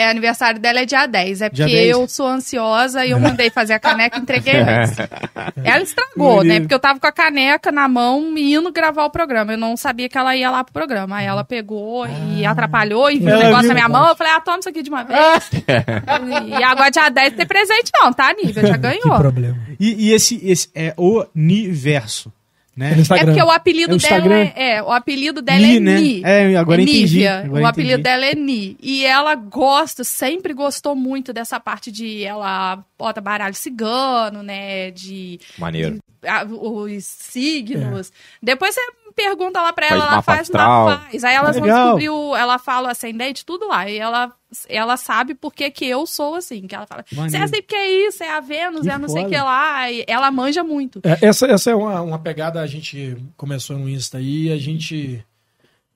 [0.00, 1.42] É, aniversário dela é dia 10.
[1.42, 1.90] É Dia porque 10.
[1.90, 4.96] eu sou ansiosa e eu mandei fazer a caneca e entreguei antes.
[5.64, 6.60] Ela estragou, né?
[6.60, 9.54] Porque eu tava com a caneca na mão e indo gravar o programa.
[9.54, 11.16] Eu não sabia que ela ia lá pro programa.
[11.16, 13.68] Aí ela pegou e atrapalhou e viu o negócio viu.
[13.70, 14.08] na minha mão.
[14.08, 15.50] Eu falei, ah, toma isso aqui de uma vez.
[16.46, 18.66] e agora dia 10 tem presente não, tá, Nívia?
[18.66, 19.18] Já Que ganhou.
[19.18, 19.58] problema.
[19.80, 22.32] E, e esse, esse é o Universo,
[22.78, 22.94] né?
[22.96, 23.26] É Instagram.
[23.34, 26.00] porque o apelido É dela é, é, o apelido dela Ni, é né?
[26.00, 26.22] Ni.
[26.24, 27.40] É, agora é entendi, Nívia.
[27.44, 28.02] agora o apelido entendi.
[28.04, 28.76] dela é Ni.
[28.80, 34.92] E ela gosta, sempre gostou muito dessa parte de ela bota baralho cigano, né?
[34.92, 35.98] De Maneiro.
[36.17, 36.17] ah,
[36.60, 38.12] os signos.
[38.42, 38.80] Depois você
[39.14, 40.86] pergunta lá pra Faz ela, ela mapa faz, astral.
[40.86, 41.24] mapa faz.
[41.24, 41.84] Aí ela Legal.
[41.84, 43.88] descobriu, ela fala o ascendente, tudo lá.
[43.88, 44.32] E ela,
[44.68, 46.66] ela sabe por que que eu sou assim.
[46.66, 49.08] Que ela fala, você é assim porque é isso, é a Vênus, Que é não
[49.08, 49.36] sei o foda.
[49.36, 49.90] que lá.
[49.90, 51.00] E ela manja muito.
[51.04, 55.24] É, essa, essa é uma, uma pegada, a gente começou no Insta aí, a gente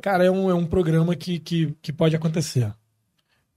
[0.02, 2.74] Cara, é um, é um programa que, que, que pode acontecer.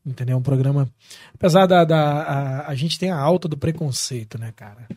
[0.05, 0.35] Entendeu?
[0.35, 0.87] É um programa.
[1.33, 1.83] Apesar da.
[1.83, 4.87] da a, a gente tem a alta do preconceito, né, cara?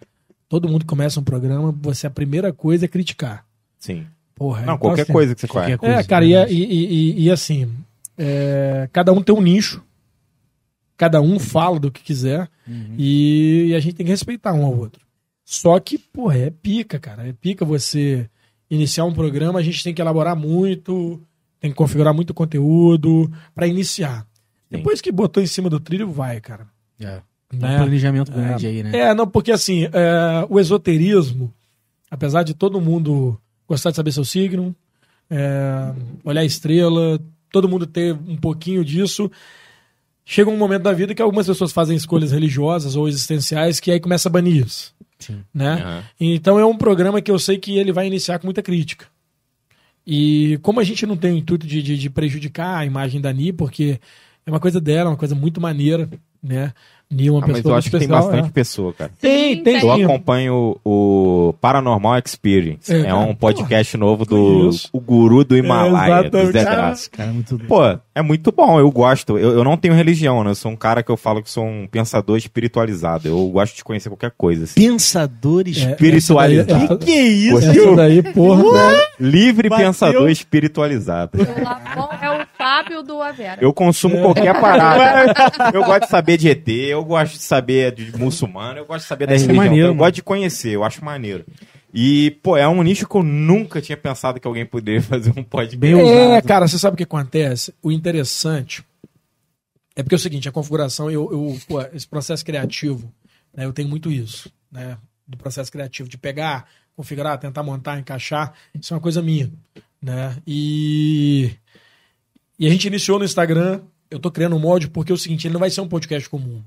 [0.49, 3.45] Todo mundo que começa um programa, você a primeira coisa é criticar.
[3.79, 4.07] Sim.
[4.35, 5.81] Porra, Não, então, qualquer assim, coisa que você qualquer faz.
[5.81, 5.95] coisa.
[6.01, 6.85] É, cara, e, e,
[7.21, 7.71] e- e, assim,
[8.17, 9.83] é, cada um tem um nicho,
[10.97, 12.49] cada um fala do que quiser,
[12.97, 15.01] e, a gente tem que respeitar um ao outro.
[15.45, 17.27] Só que, porra, é pica, cara.
[17.27, 18.29] É pica você
[18.71, 21.21] iniciar um programa, a gente tem que elaborar muito,
[21.59, 24.27] tem que configurar muito conteúdo pra iniciar.
[24.71, 26.67] Depois que botou em cima do trilho, vai, cara.
[27.01, 27.23] É.
[27.53, 27.75] Né?
[27.75, 28.97] Um planejamento grande aí, né?
[28.97, 31.53] É, não, porque assim, é, o esoterismo,
[32.11, 34.75] apesar de todo mundo gostar de saber seu signo,
[35.31, 35.93] é,
[36.25, 37.21] olhar a estrela,
[37.51, 39.31] todo mundo ter um pouquinho disso,
[40.25, 44.01] chega um momento da vida que algumas pessoas fazem escolhas religiosas ou existenciais que aí
[44.01, 44.95] começa a banir isso.
[45.19, 45.43] Sim.
[45.53, 45.73] Né?
[45.75, 46.05] Aham.
[46.21, 49.07] Então é um programa que eu sei que ele vai iniciar com muita crítica.
[50.07, 53.33] E como a gente não tem o intuito de, de, de prejudicar a imagem da
[53.33, 54.01] Ni, porque
[54.47, 56.09] é uma coisa dela, uma coisa muito maneira,
[56.43, 56.73] né?
[57.11, 58.51] Ni é uma Ah, mas pessoa eu acho que tem bastante é.
[58.51, 59.11] pessoa, cara.
[59.21, 59.89] Tem, Sim, tem tem.
[59.89, 60.05] Eu sim.
[60.05, 62.93] acompanho o Paranormal Experience.
[62.93, 66.53] É, É, um podcast novo do o guru do Himalaia, do exatamente.
[66.53, 67.11] Zé Cara, Graça.
[67.11, 67.59] Cara, muito.
[67.61, 67.81] Pô,
[68.15, 69.39] é muito bom, eu gosto.
[69.39, 70.51] Eu, eu não tenho religião, né?
[70.51, 73.27] Eu sou um cara que eu falo que sou um pensador espiritualizado.
[73.27, 74.75] Eu gosto de conhecer qualquer coisa, assim.
[74.79, 75.79] Pensadores.
[75.79, 76.73] É, Espiritualizado.
[76.73, 77.59] essa daí- Que isso?
[77.71, 79.03] Essa daí, porra, velho.
[79.19, 79.87] Livre Bateu.
[79.87, 81.31] pensador espiritualizado.
[82.21, 82.28] É
[83.03, 83.63] do Avera.
[83.63, 85.35] Eu consumo qualquer parada.
[85.73, 89.09] Eu gosto de saber de ET, eu gosto de saber de muçulmano, eu gosto de
[89.09, 89.57] saber da é religião.
[89.57, 89.99] maneiro, eu mano.
[89.99, 91.45] gosto de conhecer, eu acho maneiro.
[91.93, 95.43] E, pô, é um nicho que eu nunca tinha pensado que alguém poderia fazer um
[95.43, 95.77] podcast.
[95.79, 97.75] Bem É, cara, você sabe o que acontece?
[97.83, 98.85] O interessante
[99.97, 103.13] é porque é o seguinte, a configuração, eu, eu pô, esse processo criativo,
[103.55, 104.97] né, eu tenho muito isso, né?
[105.27, 106.67] Do processo criativo, de pegar,
[106.97, 109.51] configurar, tentar montar, encaixar, isso é uma coisa minha,
[110.01, 110.37] né?
[110.47, 111.51] E,
[112.59, 113.81] e a gente iniciou no Instagram,
[114.11, 116.29] eu tô criando um molde porque é o seguinte, ele não vai ser um podcast
[116.29, 116.63] comum.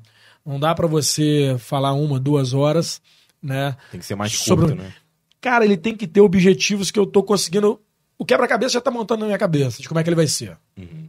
[0.45, 3.01] Não dá pra você falar uma, duas horas,
[3.41, 3.75] né?
[3.91, 4.93] Tem que ser mais Sobre- curto, né?
[5.39, 7.79] Cara, ele tem que ter objetivos que eu tô conseguindo.
[8.17, 10.55] O quebra-cabeça já tá montando na minha cabeça de como é que ele vai ser.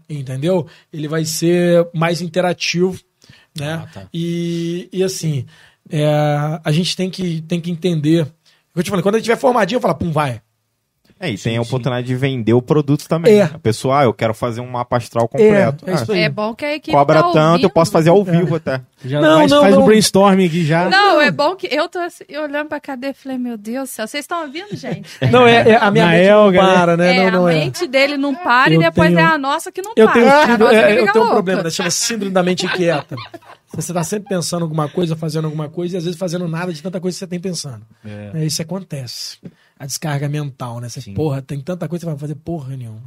[0.09, 0.67] Entendeu?
[0.91, 2.99] Ele vai ser mais interativo,
[3.59, 3.75] né?
[3.85, 4.09] Ah, tá.
[4.13, 5.45] e, e assim,
[5.91, 6.07] é,
[6.65, 8.27] a gente tem que, tem que entender.
[8.75, 10.41] Eu te falei, quando ele tiver formadinho, eu falo, pum, vai.
[11.23, 13.39] É, e tem a oportunidade de vender o produto também.
[13.39, 13.45] É.
[13.45, 15.89] A pessoa, ah, eu quero fazer um mapa astral completo.
[15.89, 16.23] é isso Ah, aí.
[16.23, 17.71] É bom que a equipe cobra tá tanto, eu ouvindo.
[17.71, 18.81] posso fazer ao vivo até.
[19.05, 19.83] Já Não, faz, não, faz não.
[19.83, 20.91] o brainstorming aqui já.
[20.91, 23.93] Não, é bom que eu tô assim, olhando pra cadeia e falei, meu Deus do
[23.93, 25.09] céu, vocês estão ouvindo, gente?
[25.31, 26.75] Não, é, é- a minha Na mente Elga, não né?
[26.75, 27.17] para, né?
[27.17, 27.59] É, não, não a é.
[27.59, 30.15] mente dele não para Eu e depois tenho- é a nossa que não Eu para.
[30.15, 31.71] tenho, síndrome- é, eu tenho um problema, né?
[31.71, 33.15] chama síndrome da mente inquieta.
[33.75, 36.83] Você tá sempre pensando alguma coisa, fazendo alguma coisa, e às vezes fazendo nada de
[36.83, 37.83] tanta coisa que você tem pensando.
[38.35, 39.39] É, isso acontece.
[39.83, 40.89] A descarga mental, né?
[40.89, 43.03] Você, porra, tem tanta coisa que você vai fazer porra nenhuma.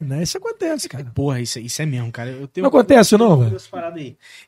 [0.00, 0.22] Né?
[0.22, 1.04] Isso acontece, cara.
[1.12, 2.30] Porra, isso, isso é mesmo, cara.
[2.30, 3.50] Eu tenho Não acontece, não, velho?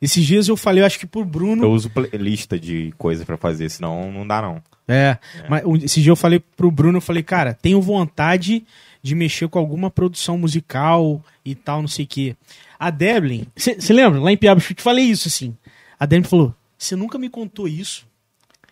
[0.01, 1.61] Esses dias eu falei, eu acho que pro Bruno.
[1.65, 4.63] Eu uso playlist de coisa pra fazer, senão não dá não.
[4.87, 5.17] É,
[5.49, 8.65] mas um- esse dia eu falei pro Bruno, eu falei, cara, tenho vontade
[9.03, 12.35] de mexer com alguma produção musical e tal, não sei o quê.
[12.79, 14.21] A Devlin, você lembra?
[14.21, 15.53] Lá em Piaba, eu te falei isso, assim.
[15.99, 18.07] A Devlin falou, você nunca me contou isso?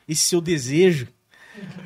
[0.07, 1.07] Esse seu desejo?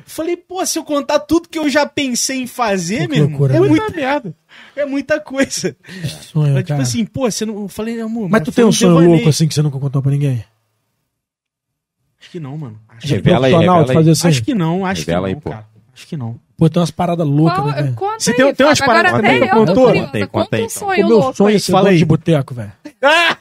[0.06, 3.46] Falei, pô, se eu contar tudo que eu já pensei em fazer, que meu irmão,
[3.46, 3.60] é né?
[3.60, 4.34] muita merda.
[4.76, 5.74] É muita coisa.
[6.20, 6.82] Sonho, Mas, tipo cara.
[6.82, 7.62] assim, pô, você não.
[7.62, 8.28] Eu falei, amor.
[8.28, 10.44] Mas tu tem um sonho louco assim que você nunca contou pra ninguém?
[12.20, 12.78] Acho que não, mano.
[12.88, 13.94] Acho, Revela aí, profissional, revela aí.
[13.94, 14.28] fazer assim?
[14.28, 15.50] acho que não, acho Revela que aí, não, pô.
[15.50, 15.66] cara.
[15.94, 16.40] Acho que não.
[16.56, 19.48] Pô, tem umas paradas loucas, Qual, né, conta Você aí, tem- tem umas paradas eu
[19.50, 19.86] tô contou?
[19.92, 20.68] Conta aí, Conta conta aí, um então.
[20.80, 21.54] sonho O meu louco sonho aí.
[21.56, 21.98] é ser dono aí.
[21.98, 22.72] de boteco, velho.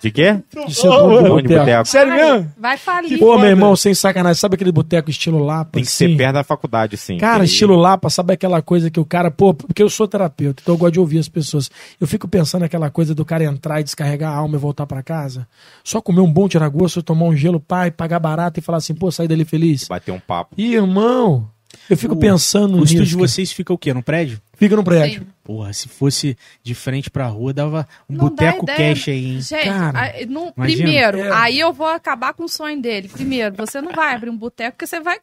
[0.01, 0.39] De quê?
[0.67, 1.59] De ser dono de de boteco.
[1.59, 1.85] boteco.
[1.87, 2.51] Sério Vai, mesmo?
[2.57, 3.19] Vai falir.
[3.19, 5.71] Pô, meu irmão, sem sacanagem, sabe aquele boteco estilo Lapa?
[5.73, 6.09] Tem que assim?
[6.09, 7.17] ser perto da faculdade, sim.
[7.17, 10.61] Cara, Que- estilo Lapa, sabe aquela coisa que o cara, pô, porque eu sou terapeuta,
[10.61, 11.69] então eu gosto de ouvir as pessoas.
[11.99, 15.01] Eu fico pensando naquela coisa do cara entrar e descarregar a alma e voltar pra
[15.03, 15.47] casa.
[15.83, 19.11] Só comer um bom tiragosto, tomar um gelo, pai, pagar barato e falar assim, pô,
[19.11, 19.87] sair dali feliz.
[19.87, 20.55] Bater um papo.
[20.57, 21.47] Ih, irmão,
[21.89, 22.93] eu fico O- pensando O nisso.
[22.93, 23.93] estúdio de vocês fica o quê?
[23.93, 24.39] No prédio?
[24.63, 25.21] Fica no prédio.
[25.21, 25.27] Sim.
[25.43, 29.41] Porra, se fosse de frente pra rua, dava um Não boteco cash aí, hein?
[29.41, 31.31] Gente, Cara, a- no- primeiro, É.
[31.33, 33.09] aí eu vou acabar com o sonho dele.
[33.09, 35.17] Primeiro, você não vai abrir um boteco porque você vai,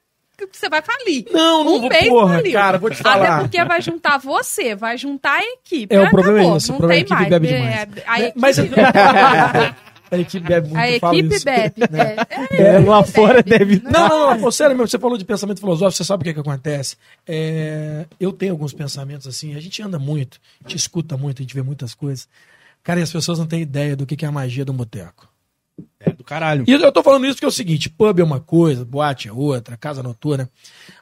[0.52, 1.24] você vai falir.
[1.32, 2.52] Não, não um vou, mês porra, faliu.
[2.52, 3.40] cara, vou te Até falar.
[3.40, 5.94] porque vai juntar você, vai juntar a equipe.
[5.94, 7.42] É, o Acabou, problema é esse, o não problema é tem a equipe mais.
[7.42, 8.04] bebe É, demais.
[8.06, 8.56] A equipe, Mas
[10.10, 11.44] a equipe bebe muito, a equipe isso.
[11.44, 11.74] bebe.
[12.50, 13.80] É, É, lá fora deve.
[13.84, 16.34] Não, não, não, pô, sério mesmo, você falou de pensamento filosófico, você sabe o que,
[16.34, 16.96] que acontece?
[17.26, 21.42] É, eu tenho alguns pensamentos assim, a gente anda muito, a gente escuta muito, a
[21.42, 22.28] gente vê muitas coisas.
[22.82, 25.28] Cara, e as pessoas não têm ideia do que, que é a magia do boteco.
[25.98, 26.64] É do caralho.
[26.66, 29.32] E eu tô falando isso porque é o seguinte, pub é uma coisa, boate é
[29.32, 30.48] outra, casa noturna,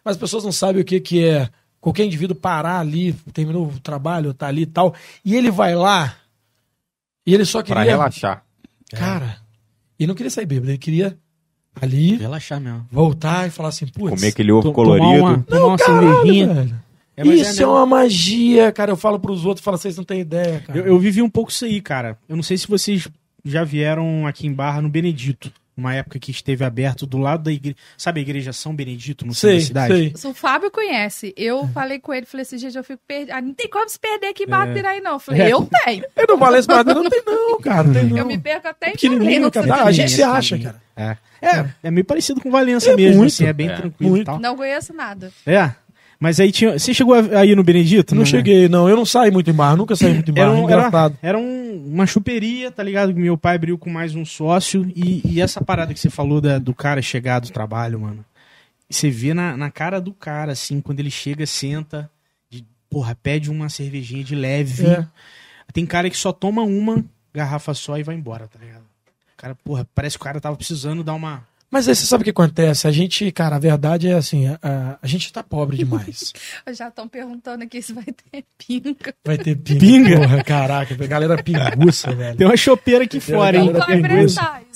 [0.04, 1.48] mas as pessoas não sabem o que, que é
[1.80, 4.94] qualquer indivíduo parar ali, terminou o trabalho, tá ali e tal,
[5.24, 6.16] e ele vai lá,
[7.26, 7.90] e ele só Pra queria.
[7.92, 8.44] relaxar.
[8.90, 9.38] Cara,
[9.98, 11.16] ele não queria sair bêbado, ele queria
[11.80, 12.86] ali Relaxar mesmo.
[12.90, 14.10] voltar e falar assim, putz.
[14.10, 15.06] Comer aquele ovo colorido.
[15.06, 16.54] Tomar uma, tomar uma caralho, cervejinha.
[16.54, 16.80] velho.
[17.16, 17.72] É, mas é Isso é, mesmo.
[17.72, 18.92] uma magia, cara.
[18.92, 20.78] Eu falo pros outros, falo, vocês não têm ideia, cara.
[20.78, 22.16] Eu, eu vivi um pouco isso aí, cara.
[22.28, 23.08] Eu não sei se vocês
[23.44, 25.52] já vieram aqui em Barra no Benedito.
[25.78, 27.76] Uma época que esteve aberto do lado da igreja.
[27.96, 30.12] Sabe a igreja São Benedito, no centro sei, da cidade?
[30.18, 30.30] sei.
[30.30, 31.32] O Fábio conhece.
[31.36, 33.30] Eu falei com ele, falei assim, gente, eu fico perdido.
[33.32, 35.12] Ah, não tem como se perder aqui em Barra Piraí, não.
[35.12, 35.52] Eu falei, É.
[35.52, 36.04] eu tenho.
[36.16, 37.84] Eu não falei isso, mas não tem não, cara.
[37.84, 38.18] Não tem não.
[38.18, 39.72] Eu me perco até em Pequenininho, cara.
[39.74, 40.82] Ah, a gente se acha, cara.
[40.96, 41.16] É.
[41.40, 43.28] É, é meio parecido com Valença É mesmo, muito.
[43.32, 43.76] assim, é bem É.
[43.76, 44.40] tranquilo e tal.
[44.40, 45.30] Não conheço nada.
[45.46, 45.70] É.
[46.20, 46.78] Mas aí tinha.
[46.78, 48.14] Você chegou aí no Benedito?
[48.14, 48.26] Não né?
[48.26, 48.88] cheguei, não.
[48.88, 50.42] Eu não saio muito em bar, nunca saí muito em bar.
[50.42, 53.14] Era, um, era, era um- uma chuperia, tá ligado?
[53.14, 54.90] Meu pai abriu com mais um sócio.
[54.96, 58.24] E, e essa parada que você falou da- do cara chegar do trabalho, mano.
[58.90, 62.10] Você vê na, na cara do cara, assim, quando ele chega, senta,
[62.50, 64.86] de, porra, pede uma cervejinha de leve.
[64.86, 65.06] É.
[65.72, 68.82] Tem cara que só toma uma garrafa só e vai embora, tá ligado?
[69.36, 71.46] Cara, porra, parece que o cara tava precisando dar uma.
[71.70, 72.88] Mas aí você sabe o que acontece?
[72.88, 76.32] A gente, cara, a verdade é assim, a, a gente tá pobre demais.
[76.72, 79.14] Já estão perguntando aqui se vai ter pinga.
[79.24, 79.78] Vai ter pinga.
[79.80, 80.16] Pinga?
[80.20, 82.38] Porra, caraca, a galera pinguça, velho.
[82.38, 83.70] Tem uma chopeira aqui fora, hein?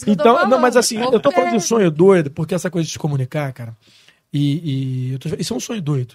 [0.07, 1.61] Então, não, mas assim, eu tô falando de um É.
[1.61, 3.77] sonho doido, porque essa coisa de se comunicar, cara,
[4.33, 6.15] e, e eu tô- isso é um sonho doido.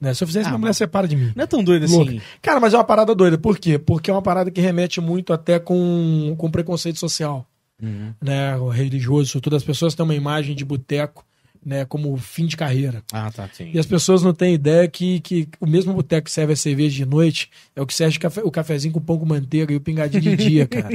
[0.00, 0.12] Né?
[0.12, 1.32] Se eu fizer isso, Ah, minha mulher separa de mim.
[1.34, 2.10] Não é tão doido Louca.
[2.10, 2.20] assim.
[2.42, 3.38] Cara, mas é uma parada doida.
[3.38, 3.78] Por quê?
[3.78, 7.46] Porque é uma parada que remete muito até com, com preconceito social.
[7.82, 8.14] Uhum.
[8.22, 8.56] Né?
[8.56, 11.24] O religioso, todas as pessoas têm uma imagem de boteco
[11.64, 13.02] né, como fim de carreira.
[13.12, 13.48] Ah, tá.
[13.52, 13.70] Sim.
[13.72, 16.94] E as pessoas não têm ideia que, que o mesmo boteco que serve a cerveja
[16.94, 19.80] de noite é o que serve café- o cafezinho com pão com manteiga e o
[19.80, 20.90] pingadinho de dia, cara.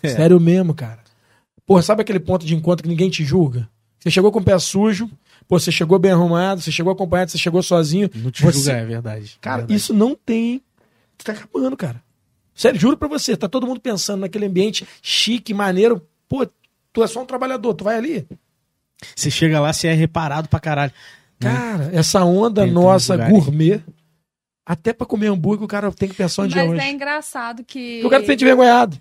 [0.00, 0.08] É.
[0.08, 1.00] Sério mesmo, cara.
[1.66, 3.68] Porra, sabe aquele ponto de encontro que ninguém te julga?
[3.98, 5.10] Você chegou com o pé sujo,
[5.48, 8.08] pô, você chegou bem arrumado, você chegou acompanhado, você chegou sozinho.
[8.14, 9.36] Não te Você- julga, é verdade.
[9.40, 9.74] Cara, Verdade.
[9.76, 10.62] isso não tem.
[11.22, 12.00] Tá acabando, cara.
[12.60, 16.06] Sério, juro pra você, tá todo mundo pensando naquele ambiente chique, maneiro.
[16.28, 16.46] Pô,
[16.92, 18.26] tu é só um trabalhador, tu vai ali.
[19.16, 20.92] Você chega lá, você é reparado pra caralho.
[21.42, 21.50] Né?
[21.54, 23.80] Cara, essa onda Tem- nossa gourmet,
[24.66, 26.80] até pra comer hambúrguer o cara tem que pensar onde é Mas hoje.
[26.82, 27.94] é engraçado que.
[28.02, 29.00] Porque o cara se sente envergonhado.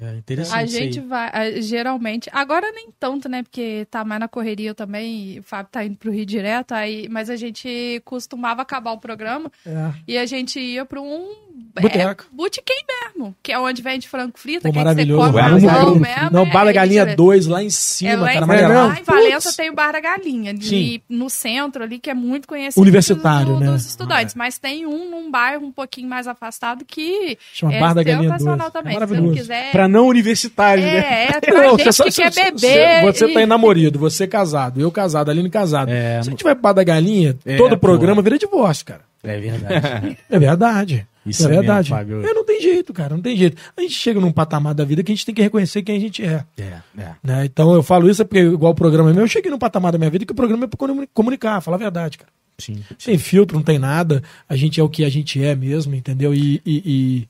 [0.00, 0.56] É interessante.
[0.56, 0.82] A isso aí.
[0.84, 3.42] gente vai, geralmente, agora nem tanto, né?
[3.42, 7.08] Porque tá mais na correria também, e o Fábio tá indo pro Rio direto, aí,
[7.08, 9.92] mas a gente costumava acabar o programa É.
[10.06, 11.49] e a gente ia pra um
[11.80, 12.24] Boteco.
[12.24, 12.74] é, botequim
[13.14, 15.32] mesmo, que é onde vende frango frito, Pô, que maravilhoso.
[15.32, 16.30] você come pro- mesmo.
[16.32, 17.16] Não, é, Bala é Galinha diferente.
[17.16, 18.44] 2 lá em É, cima, lá, cara.
[18.44, 18.88] em, maneirão.
[18.88, 21.00] lá em Valença tem o Bar da Galinha, ali Sim.
[21.08, 23.66] no centro ali, que é muito conhecido Universitário, do- né?
[23.66, 24.34] dos estudantes.
[24.34, 28.30] Mas tem um num bairro um pouquinho mais afastado que Chama é Bar da Galinha
[28.30, 28.72] sensacional 2.
[28.72, 28.96] também.
[28.96, 29.40] É Se você não maravilhoso.
[29.40, 29.70] quiser...
[29.72, 30.96] Pra não universitários, né?
[30.98, 33.02] É, é pra Não, gente só- que quer beber.
[33.04, 35.88] Você e- tá namorado, você casado, eu casado, Aline casado.
[35.90, 39.02] É, Se a gente vai pro Bar da Galinha, É, todo programa vira divórcio, cara.
[39.22, 40.18] É verdade.
[40.30, 41.06] É verdade.
[41.26, 41.92] Isso é mesmo, verdade.
[41.92, 43.60] É, não tem jeito, cara, não tem jeito.
[43.76, 46.00] A gente chega num patamar da vida que a gente tem que reconhecer quem a
[46.00, 46.44] gente é.
[46.58, 47.10] é, é.
[47.22, 47.44] né?
[47.44, 49.98] Então eu falo isso é porque, igual o programa meu, eu cheguei num patamar da
[49.98, 52.30] minha vida que o programa é pra comuni- comunicar, falar a verdade, cara.
[52.58, 52.74] Sim.
[52.90, 54.22] Não tem filtro, não tem nada.
[54.48, 56.34] A gente é o que a gente é mesmo, entendeu?
[56.34, 56.60] E.
[56.64, 57.28] e, e-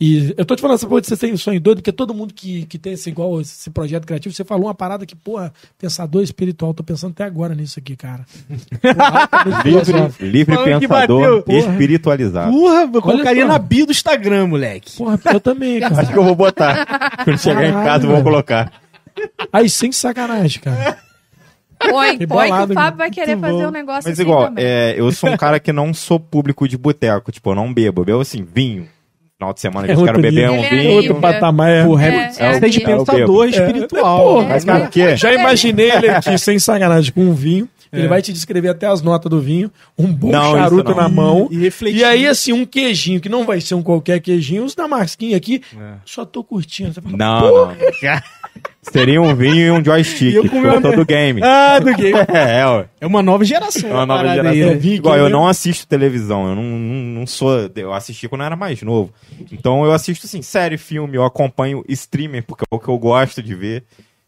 [0.00, 2.12] e eu tô te falando essa coisa de você tem um sonho doido, porque todo
[2.12, 5.52] mundo que, que tem esse igual esse projeto criativo, você falou uma parada que, porra,
[5.78, 8.26] pensador espiritual, tô pensando até agora nisso aqui, cara.
[8.80, 9.62] Porra.
[9.64, 12.52] Livre, livre Falando que pensador, bateu, espiritualizado.
[12.52, 13.48] Porra, eu colocaria só.
[13.48, 14.96] na bio do Instagram, moleque.
[14.96, 16.06] Porra, eu também, Acho cara.
[16.06, 17.24] que eu vou botar.
[17.24, 18.24] Quando chegar em Caralho, casa, eu vou velho.
[18.24, 18.72] colocar.
[19.52, 20.98] Aí, sem sacanagem, cara.
[21.78, 23.68] Põe, Que põe que bolado, o Fábio vai querer muito fazer bom.
[23.68, 24.64] um negócio Mas assim igual, também.
[24.64, 27.30] é, eu sou um cara que não sou público de boteco.
[27.30, 28.00] Tipo, eu não bebo.
[28.00, 28.88] Eu bebo assim, vinho.
[29.38, 30.52] Final de semana, É eu quero outro beber nível.
[30.54, 30.92] um é vinho.
[30.94, 31.84] Outro patamar é.
[31.84, 34.18] Porra, É, é, é você é de o pensador É, espiritual.
[34.24, 35.16] porra, Mas cara, por quê?
[35.16, 37.68] Já imaginei ele aqui, sem sacanagem, com um vinho.
[37.92, 41.48] Ele vai te descrever até as notas do vinho, um bom Não, charuto na mão.
[41.50, 42.00] E refletir.
[42.00, 45.34] E aí, assim, um queijinho, que não vai ser um qualquer queijinho, os da Marquinhos
[45.36, 45.62] aqui,
[46.04, 46.92] só tô curtindo.
[46.92, 47.76] Você fala, Não, "Pô, não.
[48.82, 50.32] Seria um vinho e um joystick.
[50.32, 51.40] E eu comi uma- Por todo game.
[51.42, 52.12] Ah, do game.
[52.32, 52.86] É, é, ué.
[53.00, 53.90] É uma nova geração.
[53.90, 54.70] É uma nova geração.
[54.70, 57.70] aí, que Igual, eu não assisto televisão, eu não, não, não sou.
[57.74, 59.12] Eu assisti quando eu era mais novo.
[59.52, 63.42] Então eu assisto, assim, série, filme, eu acompanho streamer, porque é o que eu gosto
[63.42, 63.84] de ver.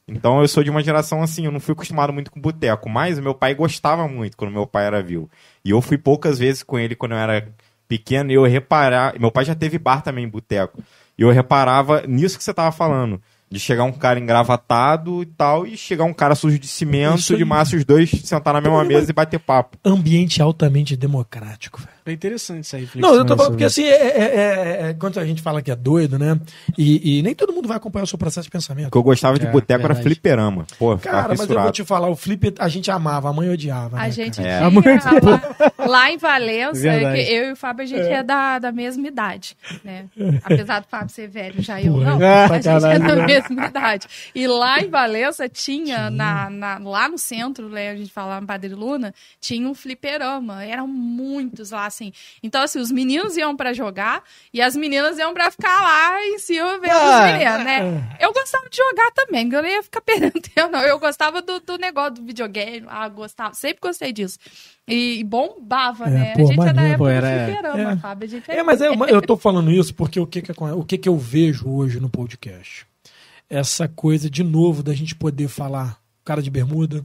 [0.07, 3.19] Então eu sou de uma geração assim, eu não fui acostumado muito com boteco, mas
[3.21, 5.29] meu pai gostava muito quando meu pai era vivo.
[5.65, 7.47] E eu fui poucas vezes com ele quando eu era
[7.87, 9.19] pequeno e eu reparar.
[9.21, 10.83] Meu pai já teve bar também em boteco.
[11.19, 13.21] E eu reparava nisso que você tava falando.
[13.51, 17.45] De chegar um cara engravatado e tal, e chegar um cara sujo de cimento, de
[17.45, 19.79] massa, os dois sentar na mesma mesa e bater papo.
[19.85, 21.98] Ambiente altamente democrático, velho.
[22.11, 22.89] É interessante isso aí.
[22.97, 25.71] Não, eu tô falando porque assim, é, é- é- é- quando a gente fala que
[25.71, 26.39] é doido, né?
[26.77, 28.91] E, e nem todo mundo vai acompanhar o seu processo de O pensamento.
[28.91, 30.67] que eu gostava de É, boteco era fliperama.
[30.79, 33.97] Pô, Cara, mas eu vou te falar, o Flip a gente amava, a mãe odiava.
[33.99, 34.49] A né, gente cara?
[34.49, 34.71] É.
[35.01, 35.21] tinha
[35.79, 39.57] lá, lá em Valença, eu e o Fábio, a gente é, da, da mesma idade,
[39.85, 40.07] né?
[40.45, 42.27] Apesar do Fábio ser velho, já eu Porra, não.
[42.27, 43.27] A gente é da né?
[43.27, 44.07] mesma idade.
[44.35, 48.47] E lá em Valença tinha, na, na- lá no centro, né, a gente falava em
[48.47, 50.65] Padre Luna, tinha um fliperama.
[50.65, 52.13] Eram muitos lá, assim.
[52.43, 54.23] Então, assim, os meninos iam pra jogar
[54.53, 58.17] e as meninas iam pra ficar lá em cima vendo Ah, os meninos, né?
[58.21, 60.81] Eu gostava de jogar também, eu não ia ficar perdendo tempo, não.
[60.81, 64.39] Eu gostava do, do negócio do videogame, ah, gostava, sempre gostei disso.
[64.87, 66.33] E bombava, É, né?
[66.35, 66.89] pô, a gente é da maneiro.
[66.89, 67.97] época Pô, do era- fliperama, é.
[67.97, 68.29] Fábio.
[68.29, 70.97] Gente É, mas é uma- eu tô falando isso porque o que que, o que
[70.99, 72.87] que eu vejo hoje no podcast?
[73.51, 77.05] Essa coisa, de novo, da gente poder falar cara de bermuda,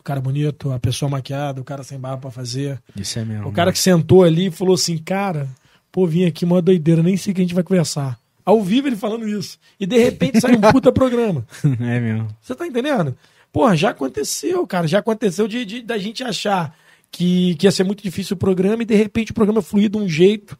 [0.00, 2.80] o cara bonito, a pessoa maquiada, o cara sem barba pra fazer.
[2.96, 3.48] Isso é mesmo.
[3.48, 5.46] O cara que sentou ali e falou assim, cara,
[5.92, 8.18] pô, vim aqui uma doideira, nem sei o que a gente vai conversar.
[8.44, 9.58] Ao vivo ele falando isso.
[9.78, 11.46] E de repente sai um puta programa.
[11.62, 12.28] é mesmo.
[12.40, 13.14] Você tá entendendo?
[13.52, 14.88] Porra, já aconteceu, cara.
[14.88, 16.74] Já aconteceu de, de- da gente achar
[17.12, 19.98] que, que ia ser muito difícil o programa e de repente o programa fluir de
[19.98, 20.58] um jeito.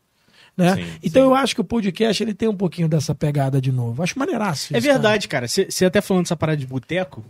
[0.54, 0.74] Né?
[0.74, 1.28] Sim, então sim.
[1.28, 4.02] eu acho que o podcast ele tem um pouquinho dessa pegada de novo.
[4.02, 4.74] Acho maneiraço.
[4.74, 5.48] É isso, verdade, cara.
[5.48, 7.24] Você até falando dessa parada de boteco,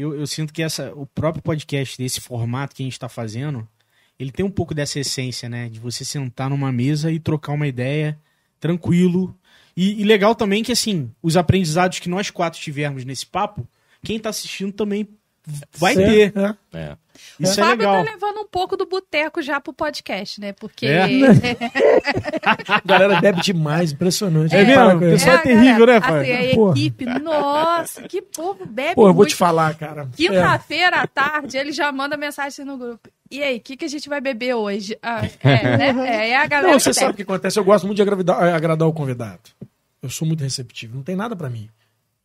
[0.00, 3.66] eu, eu sinto que essa, o próprio podcast desse formato que a gente tá fazendo,
[4.18, 5.68] ele tem um pouco dessa essência, né?
[5.68, 8.18] De você sentar numa mesa e trocar uma ideia
[8.60, 9.36] tranquilo.
[9.76, 13.66] E, e legal também que, assim, os aprendizados que nós quatro tivemos nesse papo,
[14.02, 15.08] quem tá assistindo também
[15.76, 16.06] vai cara.
[16.06, 16.32] ter.
[16.36, 16.78] É, é.
[16.80, 16.96] É.
[17.40, 18.04] Isso o é Fábio legal.
[18.04, 20.52] tá levando um pouco do boteco já pro podcast, né?
[20.52, 20.86] Porque.
[20.86, 21.06] É?
[22.44, 24.54] A galera bebe demais, impressionante.
[24.54, 25.04] É para mesmo?
[25.04, 25.24] É, isso.
[25.24, 26.34] pessoal a terrível, né, galera- Fábio?
[26.34, 26.70] Assim, a Porra.
[26.72, 30.02] equipe, nossa, que povo bebe Pô, eu vou te falar, cara.
[30.02, 30.16] É.
[30.16, 33.08] Quinta-feira à tarde, ele já manda mensagem no grupo.
[33.30, 34.98] E aí, o que, que a gente vai beber hoje?
[35.02, 36.08] Ah, é, né?
[36.08, 37.58] É, é a galera Não, você sabe o que acontece?
[37.58, 39.40] Eu gosto muito de agradar, agradar o convidado.
[40.02, 40.96] Eu sou muito receptivo.
[40.96, 41.68] Não tem nada pra mim.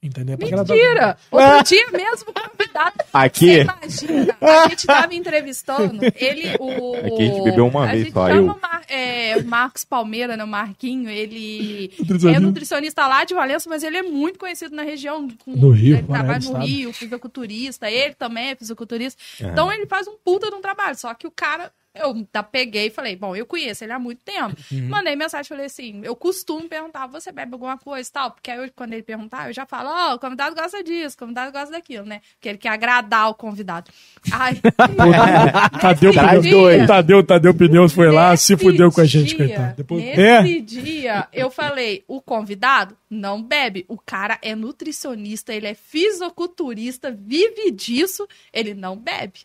[0.03, 0.37] Entendeu?
[0.39, 1.17] É o Mentira!
[1.31, 2.93] Outro dia mesmo, o convidado.
[3.13, 3.63] Aqui?
[3.87, 6.95] Você imagina, a gente tava entrevistando ele, o.
[6.97, 8.59] Aqui a gente bebeu uma a vez gente só, chama eu.
[8.61, 10.43] Mar- é, Marcos Palmeira, né?
[10.43, 12.41] O Marquinho, ele Nutricionista.
[12.41, 15.27] é nutricionista lá de Valença, mas ele é muito conhecido na região.
[15.45, 16.59] Com, No Rio, Ele fora trabalha do no.
[16.59, 17.89] Rio, fisiculturista.
[17.89, 19.21] Ele também é fisiculturista.
[19.41, 19.51] Aham.
[19.51, 20.97] Então ele faz um puta de um trabalho.
[20.97, 21.71] Só que o cara.
[21.95, 24.55] Eu tá, peguei e falei, bom, eu conheço ele há muito tempo.
[24.71, 24.89] Uhum.
[24.89, 28.31] Mandei mensagem, falei assim, eu costumo perguntar, você bebe alguma coisa e tal?
[28.31, 31.19] Porque aí eu, quando ele perguntar, eu já falo, ó, o convidado gosta disso, o
[31.19, 32.21] convidado gosta daquilo, né?
[32.33, 33.91] Porque ele quer agradar o convidado.
[34.31, 34.59] Aí,
[35.79, 36.87] Tadeu, Pneus, dois.
[36.87, 39.75] Tadeu, Tadeu Pneus foi lá, se fudeu com a gente, dia, coitado.
[39.77, 40.03] Depois...
[40.03, 40.61] Nesse É.
[40.61, 43.85] dia, eu falei, o convidado não bebe.
[43.87, 49.41] O cara é nutricionista, ele é fisiculturista, vive disso, ele não bebe.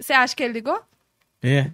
[0.00, 0.80] Você acha que ele ligou?
[1.42, 1.70] É.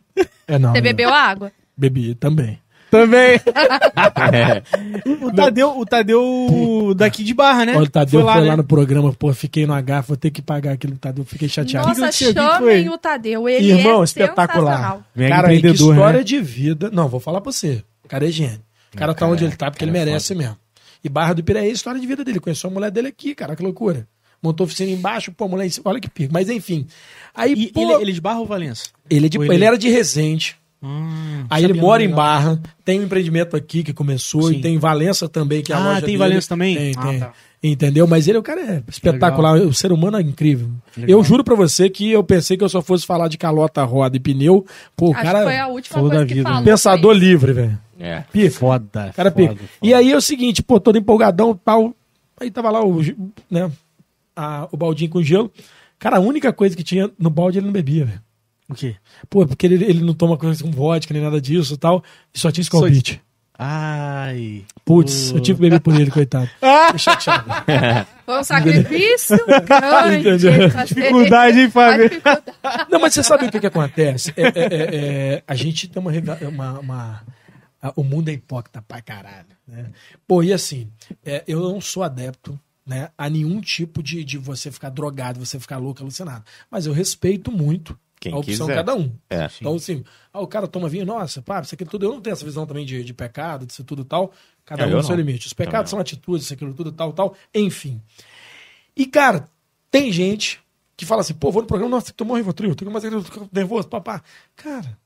[0.47, 0.73] É, não.
[0.73, 0.83] Você não.
[0.83, 1.53] bebeu água?
[1.77, 2.59] Bebi também.
[2.91, 3.41] Também.
[5.23, 7.75] o, Tadeu, o Tadeu daqui de barra, né?
[7.75, 8.55] Olha, o Tadeu foi lá, né?
[8.55, 11.89] no programa, pô, fiquei no H, vou ter que pagar aquele Tadeu, fiquei chateado.
[11.89, 12.89] Nossa, que que chamem foi?
[12.95, 14.79] o Tadeu, ele Irmão, é espetacular.
[15.17, 16.25] Cara, que empreendedor, história né?
[16.25, 16.91] de vida.
[16.93, 17.83] Não, vou falar pra você.
[18.05, 18.61] O cara é gênio.
[18.93, 20.59] O cara tá cara onde é- ele tá porque ele é merece mesmo.
[21.03, 22.41] E Barra do Piraí é a história de vida dele.
[22.41, 24.07] Conheceu a mulher dele aqui, cara, que loucura.
[24.43, 25.83] Montou oficina embaixo, pô, cima.
[25.91, 26.33] Olha que pico.
[26.33, 26.87] Mas enfim.
[27.35, 28.87] Aí, E pô, ele, ele, ele esbarra ou Valença?
[29.27, 29.55] é de- ele...
[29.55, 30.57] ele- era de Resende.
[30.83, 32.09] Hum, Aí ele mora em.
[32.09, 34.55] Barra, tem um empreendimento aqui que começou Sim.
[34.57, 36.19] e tem em Valença também, que é a Ah, loja tem dele.
[36.19, 36.77] Valença também?
[36.77, 37.21] Tem, Ah, tem.
[37.21, 37.33] tá.
[37.63, 38.09] Entendeu?
[38.09, 40.69] Mas ele, o cara é espetacular, o ser humano é incrível.
[40.97, 41.17] Legal.
[41.21, 44.17] Eu juro pra você que eu pensei que eu só fosse falar de calota, roda
[44.17, 44.67] e pneu.
[44.97, 46.55] Pô, o Acho cara que foi a última coisa da que vida, né?
[46.57, 46.65] falou.
[46.65, 47.79] pensador livre, velho.
[48.01, 48.25] É.
[48.33, 48.51] Pica.
[48.51, 49.13] Foda.
[49.15, 49.55] Cara foda, pica.
[49.55, 49.69] foda.
[49.81, 51.95] E aí é o seguinte, pô, todo empolgadão tal.
[52.41, 53.01] Aí tava lá o,
[53.49, 53.71] né,
[54.37, 55.51] a- o baldinho com gelo.
[55.99, 58.21] Cara, a única coisa que tinha no balde ele não bebia, velho.
[58.69, 58.97] O quê?
[59.29, 62.03] Pô, porque ele, ele não toma coisa com vodka nem nada disso e tal.
[62.35, 63.21] E só tinha Skull Só- Beach.
[63.59, 64.65] Ai.
[64.85, 66.49] Putz, eu tive que beber por ele, coitado.
[66.87, 67.45] Fiquei chateado.
[68.27, 70.25] Foi um sacrifício grande.
[70.71, 72.05] Fazer- Dificuldade, hein, Fábio?
[72.07, 72.87] A dificuldade.
[72.91, 74.33] Não, mas você sabe o que, que acontece?
[74.37, 74.97] É, é, é,
[75.37, 76.11] é, a gente tem uma.
[76.49, 77.23] uma, uma-
[77.81, 79.47] a- o mundo é hipócrita pra caralho.
[79.69, 79.87] Né?
[80.27, 80.89] Pô, e assim,
[81.25, 85.59] é, eu não sou adepto né, a nenhum tipo de, de você ficar drogado, você
[85.61, 86.45] ficar louco, alucinado.
[86.71, 88.73] Mas eu respeito muito Quem a opção quiser.
[88.73, 89.11] de cada um.
[89.31, 89.49] É.
[89.61, 92.05] Então, assim, ah, o cara toma vinho, nossa, pá, isso aqui tudo.
[92.07, 94.33] Eu não tenho essa visão também de, de pecado, disso tudo tal.
[94.65, 95.47] Cada É, um no seu limite.
[95.47, 97.37] Os pecados são atitudes, isso aquilo tudo, tal, tal.
[97.55, 98.01] Enfim.
[98.97, 99.49] E, cara,
[99.91, 100.61] tem gente
[100.97, 103.89] que fala assim, pô, vou no programa, nossa, tomou um Rivotril, tô mais tô nervoso,
[103.89, 104.23] papá.
[104.55, 104.97] Cara,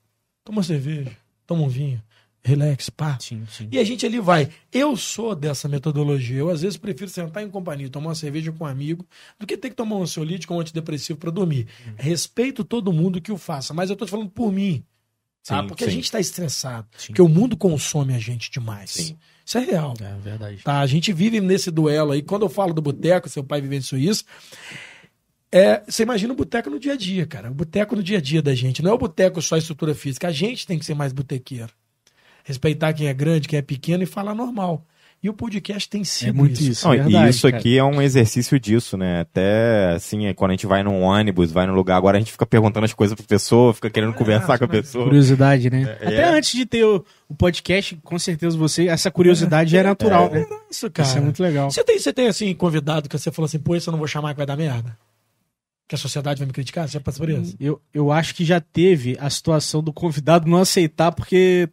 [0.44, 1.10] toma uma cerveja,
[1.46, 2.02] toma um vinho,
[2.46, 3.18] relax, pá.
[3.20, 3.68] Sim, sim.
[3.70, 4.48] E a gente ali vai.
[4.72, 6.38] Eu sou dessa metodologia.
[6.38, 9.04] Eu, às vezes, prefiro sentar em companhia, tomar uma cerveja com um amigo,
[9.38, 11.66] do que ter que tomar um ansiolítico ou um antidepressivo para dormir.
[11.86, 11.94] Uhum.
[11.96, 14.84] Respeito todo mundo que o faça, mas eu tô falando por mim.
[15.44, 15.60] Tá?
[15.60, 16.86] Sim, Porque a gente tá estressado.
[16.96, 17.08] Sim.
[17.08, 18.90] Porque o mundo consome a gente demais.
[18.90, 19.16] Sim.
[19.44, 19.94] Isso é real.
[20.00, 20.62] É verdade.
[20.62, 20.80] Tá?
[20.80, 22.22] A gente vive nesse duelo aí.
[22.22, 24.24] Quando eu falo do boteco, seu pai vivenciou isso.
[25.52, 27.50] É, você imagina o boteco no dia a dia, cara.
[27.50, 28.82] O boteco no dia a dia da gente.
[28.82, 30.26] Não é o boteco só a estrutura física.
[30.26, 31.72] A gente tem que ser mais botequeiro.
[32.46, 34.86] Respeitar quem é grande, quem é pequeno e falar normal.
[35.20, 36.86] E o podcast tem sido É muito isso.
[36.86, 37.56] Não, verdade, e isso cara.
[37.56, 39.22] aqui é um exercício disso, né?
[39.22, 42.30] Até assim, é quando a gente vai num ônibus, vai num lugar, agora a gente
[42.30, 45.06] fica perguntando as coisas pra pessoa, fica querendo conversar com a pessoa.
[45.06, 45.98] Curiosidade, né?
[46.00, 46.28] É, Até é.
[46.28, 50.46] antes de ter o, o podcast, com certeza você, essa curiosidade já é natural, né?
[50.70, 51.08] Isso, cara.
[51.08, 51.68] Isso é muito legal.
[51.68, 54.06] Você tem, você tem assim, convidado que você falou assim, pô, isso eu não vou
[54.06, 54.96] chamar que vai dar merda?
[55.88, 56.86] Que a sociedade vai me criticar?
[56.86, 57.56] Você já passou por isso?
[57.58, 61.68] Eu, eu acho que já teve a situação do convidado não aceitar porque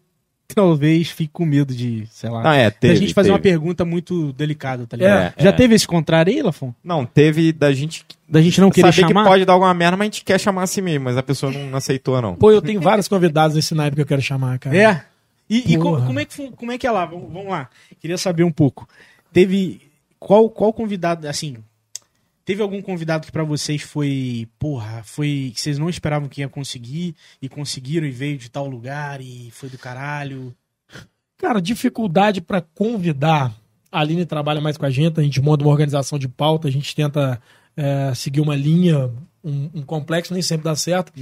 [0.54, 2.96] talvez fique com medo de, sei lá, Ah, é, da teve.
[2.96, 3.34] gente fazer teve.
[3.36, 5.34] uma pergunta muito delicada, tá ligado?
[5.38, 5.54] É, já é.
[5.54, 6.74] teve esse contrário aí, Lafon?
[6.84, 9.24] Não, teve da gente Da gente não querer saber chamar?
[9.24, 11.52] que pode dar alguma merda, mas a gente quer chamar assim mesmo, mas a pessoa
[11.52, 12.36] não, não aceitou, não.
[12.36, 14.76] Pô, eu tenho vários convidados nesse naipe que eu quero chamar, cara.
[14.78, 15.04] É.
[15.50, 16.06] E, e co- Porra.
[16.08, 17.06] como, é que, como é que é lá?
[17.06, 17.70] Vamos, vamos lá.
[18.00, 18.88] Queria saber um pouco.
[19.32, 19.82] Teve.
[20.20, 21.58] Qual, qual convidado, assim.
[22.46, 24.48] Teve algum convidado que pra vocês foi.
[24.60, 25.52] Porra, foi.
[25.54, 29.50] que vocês não esperavam que ia conseguir e conseguiram e veio de tal lugar e
[29.52, 30.54] foi do caralho?
[31.38, 33.54] Cara, dificuldade pra convidar.
[33.92, 36.72] A Aline trabalha mais com a gente, a gente monta uma organização de pauta, a
[36.72, 37.40] gente tenta
[37.78, 39.12] é, seguir uma linha,
[39.44, 41.14] um, um complexo, nem sempre dá certo.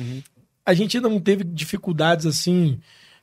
[0.66, 2.80] A gente ainda não teve dificuldades assim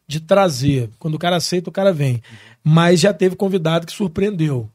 [0.07, 0.91] de trazer.
[0.99, 2.23] Quando o cara aceita, o cara vem.
[2.63, 4.71] Mas já teve convidado que surpreendeu.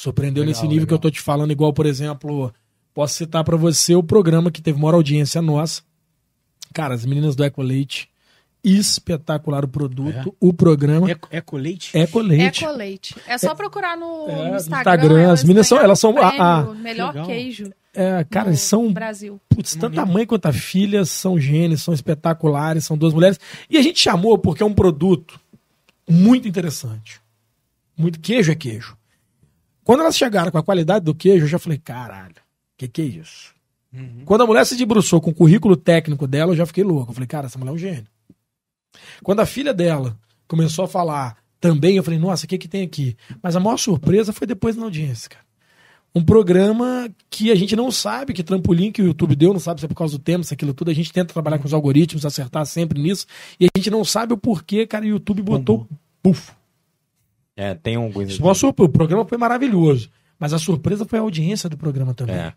[0.00, 0.96] Surpreendeu Legal, nesse nível que legal.
[0.96, 2.50] eu tô te falando, igual, por exemplo,
[2.94, 5.82] posso citar pra você o programa que teve maior audiência nossa.
[6.72, 8.08] Cara, as meninas do Eco Leite.
[8.64, 11.10] Espetacular o produto, o programa.
[11.10, 11.96] É, é colete?
[11.96, 12.62] Eco Leite.
[12.64, 13.16] Ecoleite.
[13.26, 14.92] É só procurar no, É, no Instagram.
[14.94, 16.74] Instagram, as meninas são- elas são- o prêmio, ah, ah.
[16.74, 17.26] melhor Legal.
[17.26, 19.40] queijo É, cara, são Brasil.
[19.48, 23.38] Putz, tanto a mãe quanto a filha são gênios, são espetaculares, são duas mulheres.
[23.68, 25.40] E a gente chamou porque é um produto
[26.08, 27.20] muito interessante.
[27.96, 28.96] Muito queijo é queijo.
[29.84, 32.36] Quando elas chegaram com a qualidade do queijo, eu já falei, caralho,
[32.76, 33.54] que que é isso?
[34.24, 37.10] Quando a mulher se debruçou com o currículo técnico dela, eu já fiquei louco.
[37.10, 38.06] Eu falei, cara, essa mulher é um gênio.
[39.22, 40.16] Quando a filha dela
[40.46, 43.16] começou a falar também, eu falei, nossa, o que que tem aqui?
[43.42, 45.50] Mas a maior surpresa foi depois na audiência, cara
[46.14, 49.80] um programa que a gente não sabe que trampolim que o YouTube deu, não sabe
[49.80, 50.90] se é por causa do tempo, se é aquilo tudo.
[50.90, 53.26] A gente tenta trabalhar com os algoritmos, acertar sempre nisso.
[53.58, 55.86] E a gente não sabe o porquê, cara, o YouTube botou.
[56.22, 56.52] Puf.
[57.62, 57.96] É, tem
[58.54, 60.08] surpre- O programa foi maravilhoso.
[60.38, 62.34] Mas a surpresa foi a audiência do programa também.
[62.36, 62.54] É.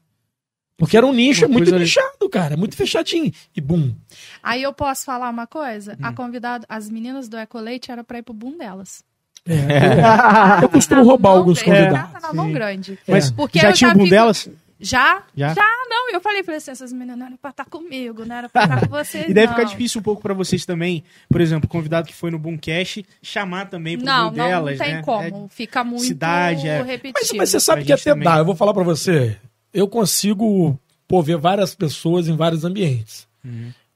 [0.77, 2.55] Porque era um nicho muito coisa- nichado, cara.
[2.55, 3.31] Muito fechadinho.
[3.55, 3.93] E bum.
[4.41, 5.93] Aí eu posso falar uma coisa?
[5.93, 6.05] Hum.
[6.05, 9.03] A convidada, as meninas do Ecoleite era pra ir pro boom delas.
[9.45, 10.63] É.
[10.63, 12.13] Eu costumo roubar alguns é, convidados.
[12.13, 12.97] Tá na mão grande.
[13.05, 14.49] Mas Porque já eu tinha o boom fico- delas?
[14.83, 15.23] Já?
[15.35, 15.53] Já?
[15.89, 16.11] não.
[16.11, 18.87] Eu falei pra essas meninas, não era pra estar comigo, não era pra estar com
[18.95, 19.53] vocês, E deve não.
[19.55, 23.05] ficar difícil um pouco pra vocês também, por exemplo, o convidado que foi no Boomcast,
[23.21, 25.01] chamar também pro Não, não, delas, não tem né?
[25.01, 25.47] como.
[25.49, 26.81] Fica muito cidade, é.
[26.81, 27.37] repetitivo.
[27.37, 28.25] Mas, mas você sabe que até também.
[28.25, 28.37] dá.
[28.37, 29.37] Eu vou falar pra você.
[29.73, 33.27] Eu consigo pô, ver várias pessoas em vários ambientes.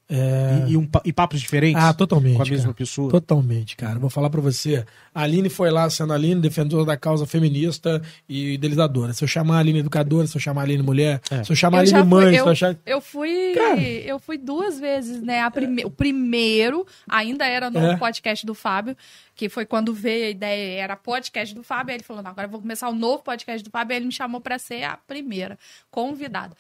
[0.10, 0.66] É...
[0.68, 1.84] E, e um e papos diferentes?
[1.84, 2.38] Ah, totalmente.
[2.38, 2.74] Com a mesma cara.
[2.76, 3.12] pessoa?
[3.12, 4.00] Totalmente, cara.
[4.00, 4.86] Vou falar pra você.
[5.14, 9.12] A Aline foi lá sendo a Aline, defensora da causa feminista e idealizadora.
[9.14, 11.44] Se eu chamar a Aline educadora, se eu chamar a Aline mulher, É.
[11.44, 12.78] se eu chamar a Eu já Aline fui- mãe, se eu, eu achar.
[12.86, 13.82] eu fui, Cara.
[13.82, 15.42] eu fui duas vezes, né?
[15.42, 17.98] A prime- O primeiro ainda era no É.
[17.98, 18.96] podcast do Fábio,
[19.36, 22.48] que foi quando veio a ideia, era podcast do Fábio, aí ele falou, não, agora
[22.48, 24.96] eu vou começar o novo podcast do Fábio, aí ele me chamou pra ser a
[24.98, 25.60] primeira
[25.92, 26.56] convidada.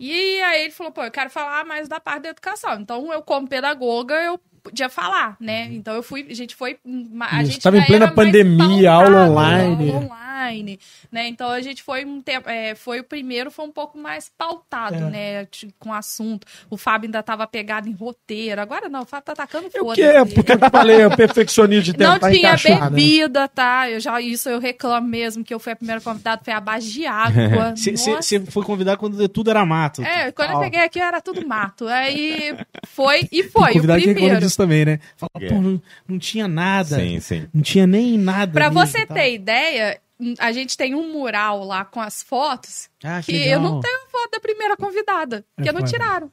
[0.00, 2.80] E aí ele falou, pô, eu quero falar mais da parte da educação.
[2.80, 5.68] Então, eu como pedagoga, eu podia falar, né?
[5.72, 7.44] Então eu fui, a gente foi, a Uhum.
[7.44, 9.90] Gente tava em plena pandemia, aula online.
[9.92, 10.78] aula online,
[11.10, 11.28] né?
[11.28, 14.94] Então a gente foi um tempo, é, foi o primeiro, foi um pouco mais pautado,
[14.96, 15.10] É.
[15.10, 15.48] né?
[15.78, 16.46] Com assunto.
[16.68, 18.60] O Fábio ainda tava pegado em roteiro.
[18.60, 19.94] Agora não, o Fábio tá atacando foda.
[19.94, 22.90] que é, porque eu falei, eu perfeccionismo de Não tentar tinha encaixar, né?
[22.90, 23.90] bebida, tá?
[23.90, 26.90] Eu já, isso eu reclamo mesmo, que eu fui a primeira convidada, foi a base
[26.90, 27.74] de água.
[27.76, 30.02] Você foi convidado quando tudo era mato.
[30.02, 30.64] É, quando eu Tal.
[30.64, 31.86] cheguei aqui era tudo mato.
[31.86, 32.54] Aí
[32.86, 34.49] foi e foi o reclama primeiro.
[34.50, 35.00] Disso também, né?
[35.16, 35.48] Fala, É.
[35.48, 36.96] pô, não, não tinha nada.
[36.96, 37.46] Sim, sim.
[37.54, 38.52] Não tinha nem nada.
[38.52, 39.98] Pra mesmo, você ter ideia,
[40.38, 44.00] a gente tem um mural lá com as fotos Ah, que que eu não tenho
[44.10, 45.90] foto da primeira convidada, porque É não foda.
[45.92, 46.30] tiraram.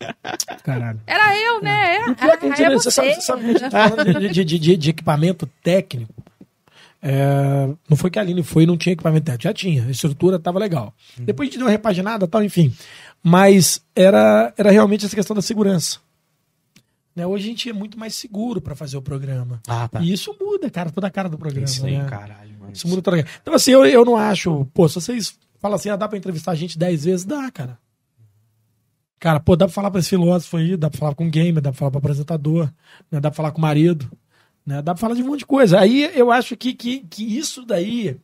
[0.63, 0.99] Caralho.
[1.07, 1.95] Era eu, né?
[1.95, 3.71] É, E o pior é que a gente, é você sabe, sabe que a gente
[3.71, 6.13] tá falando de, de, de- de equipamento técnico.
[7.01, 9.43] É, não foi que a Aline foi e não tinha equipamento técnico.
[9.43, 10.93] Já tinha, a estrutura estava legal.
[11.19, 12.73] Depois a gente deu uma repaginada tal, enfim.
[13.23, 15.99] Mas era, era realmente essa questão da segurança.
[17.17, 17.25] Né?
[17.25, 19.59] Hoje a gente é muito mais seguro pra fazer o programa.
[19.67, 19.99] Ah, tá.
[20.01, 21.65] E isso muda, cara, toda a cara do programa.
[21.65, 22.05] Isso aí, né?
[22.07, 22.71] caralho, mano.
[22.71, 23.37] Isso muda toda a cara.
[23.41, 24.65] Então, assim, eu, eu não acho.
[24.71, 27.79] Pô, se vocês falam assim, ah, dá pra entrevistar a gente dez vezes, dá, cara.
[29.19, 31.59] Cara, pô, dá pra falar pra esse filósofo aí, dá pra falar com um gamer,
[31.59, 32.71] dá pra falar pro apresentador,
[33.11, 33.19] né?
[33.19, 34.11] dá pra falar com o marido,
[34.63, 34.83] né?
[34.83, 35.79] Dá pra falar de um monte de coisa.
[35.79, 38.15] Aí eu acho que, que, que isso daí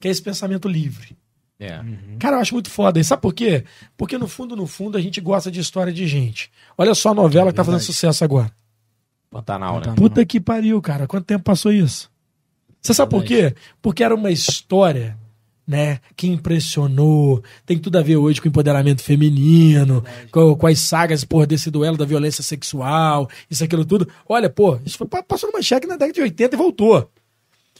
[0.00, 1.16] que é esse pensamento livre.
[1.58, 1.80] É.
[2.18, 3.00] Cara, eu acho muito foda.
[3.00, 3.64] E sabe por quê?
[3.96, 6.50] Porque no fundo, no fundo, a gente gosta de história de gente.
[6.76, 8.50] Olha só a novela que tá fazendo sucesso agora.
[9.30, 9.78] Pantanal, né?
[9.78, 9.96] Pantanal.
[9.96, 11.06] Puta que pariu, cara.
[11.06, 12.10] Quanto tempo passou isso?
[12.80, 13.54] Você sabe por quê?
[13.82, 15.18] Porque era uma história,
[15.66, 17.42] né, que impressionou.
[17.64, 21.96] Tem tudo a ver hoje com empoderamento feminino, com, com as sagas, porra, desse duelo
[21.96, 24.08] da violência sexual, isso, aquilo tudo.
[24.28, 27.10] Olha, pô, isso foi, passou numa cheque na década de 80 e voltou.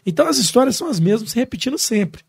[0.04, 2.22] Então as histórias são as mesmas, se repetindo sempre.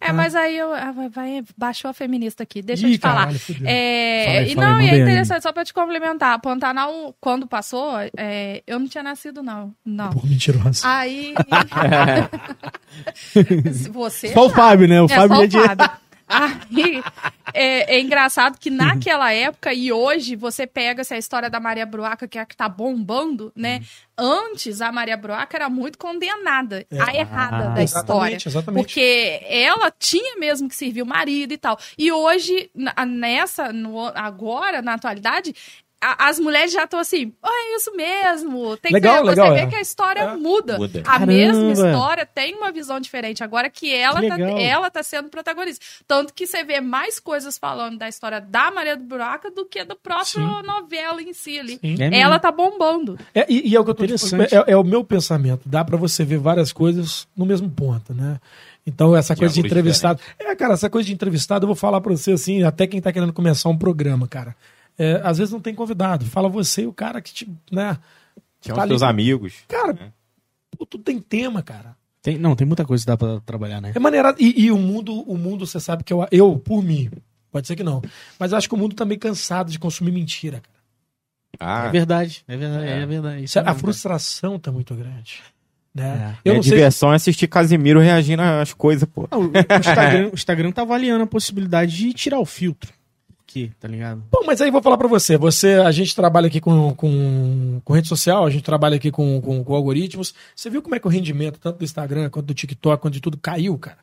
[0.00, 3.00] É, mas aí eu, ah, vai- vai, baixou a feminista aqui, deixa eu Ih, te
[3.00, 3.26] falar.
[3.26, 3.40] caralho.
[3.64, 5.00] É, Fala e fala não, e é manda aí.
[5.02, 9.72] interessante, só pra te complementar, Pantanal, quando passou, é, eu não tinha nascido, não.
[9.84, 10.10] Não.
[10.10, 10.82] Porra, mentirosa.
[10.86, 11.34] Aí.
[13.92, 14.28] Você.
[14.32, 15.00] Só o Fábio, né?
[15.00, 15.90] O É, Fábio só o Fábio.
[16.28, 17.02] Aí,
[17.54, 22.26] é, é engraçado que naquela época e hoje você pega essa história da Maria Bruaca,
[22.26, 23.82] que é a que tá bombando, né?
[24.18, 28.34] Antes a Maria Bruaca era muito condenada, a errada Ah, da história.
[28.36, 28.82] exatamente, exatamente.
[28.84, 31.78] Porque ela tinha mesmo que servir o marido e tal.
[31.96, 32.70] E hoje,
[33.06, 35.54] nessa, no- agora, na atualidade,
[36.00, 38.76] a- as mulheres já estão assim, "Ah, é isso mesmo.
[38.76, 39.66] Tem Legal, que, legal, você vê é.
[39.66, 40.36] que a história É.
[40.36, 40.78] muda.
[40.78, 41.02] Muda.
[41.06, 41.72] A mesma Caramba.
[41.72, 43.42] história tem uma visão diferente.
[43.42, 45.84] Agora que ela, Que tá, ela tá sendo protagonista.
[46.06, 49.84] Tanto que você vê mais coisas falando da história da Maria do Buraca do que
[49.84, 51.78] da própria novela em si ali.
[51.78, 51.96] Sim.
[52.00, 53.18] É ela tá bombando.
[53.34, 54.30] É, e, e é o que eu tô Interessante.
[54.50, 55.62] falando, é, é o meu pensamento.
[55.66, 58.38] Dá pra você ver várias coisas no mesmo ponto, né?
[58.86, 60.20] Então, essa coisa de entrevistado.
[60.38, 63.12] É, cara, essa coisa de entrevistado, eu vou falar pra você assim, até quem tá
[63.12, 64.54] querendo começar um programa, cara.
[64.98, 66.24] É, às vezes não tem convidado.
[66.24, 67.48] Fala você e o cara que te.
[67.70, 67.98] Né?
[68.60, 69.10] Tinha Tá os teus ali.
[69.10, 69.54] amigos.
[69.68, 70.12] Cara,
[70.76, 71.94] pô, tudo tem tema, cara.
[72.22, 73.92] Tem, não, tem muita coisa que dá pra trabalhar, né?
[73.94, 74.36] É maneirado.
[74.40, 77.10] E, e o mundo, o mundo, você sabe que eu, eu, por mim,
[77.52, 78.02] pode ser que não.
[78.38, 80.76] Mas eu acho que o mundo tá meio cansado de consumir mentira, cara.
[81.60, 83.44] Ah, É verdade, é verdade, é, verdade.
[83.44, 85.40] Isso é A frustração tá muito grande.
[85.94, 86.36] Né?
[86.44, 86.72] é, Eu não sei.
[86.72, 89.26] diversão é assistir Casimiro reagindo às coisas, pô.
[89.30, 92.92] Não, o, o Instagram, o Instagram tá avaliando a possibilidade de tirar o filtro.
[93.56, 94.22] Que, tá ligado?
[94.30, 95.38] Bom, mas aí eu vou falar pra você.
[95.38, 99.40] Você, a gente trabalha aqui com, com, com rede social, a gente trabalha aqui com,
[99.40, 100.34] com, com algoritmos.
[100.54, 103.20] Você viu como é que o rendimento, tanto do Instagram quanto do TikTok, quanto de
[103.22, 103.96] tudo, caiu, cara?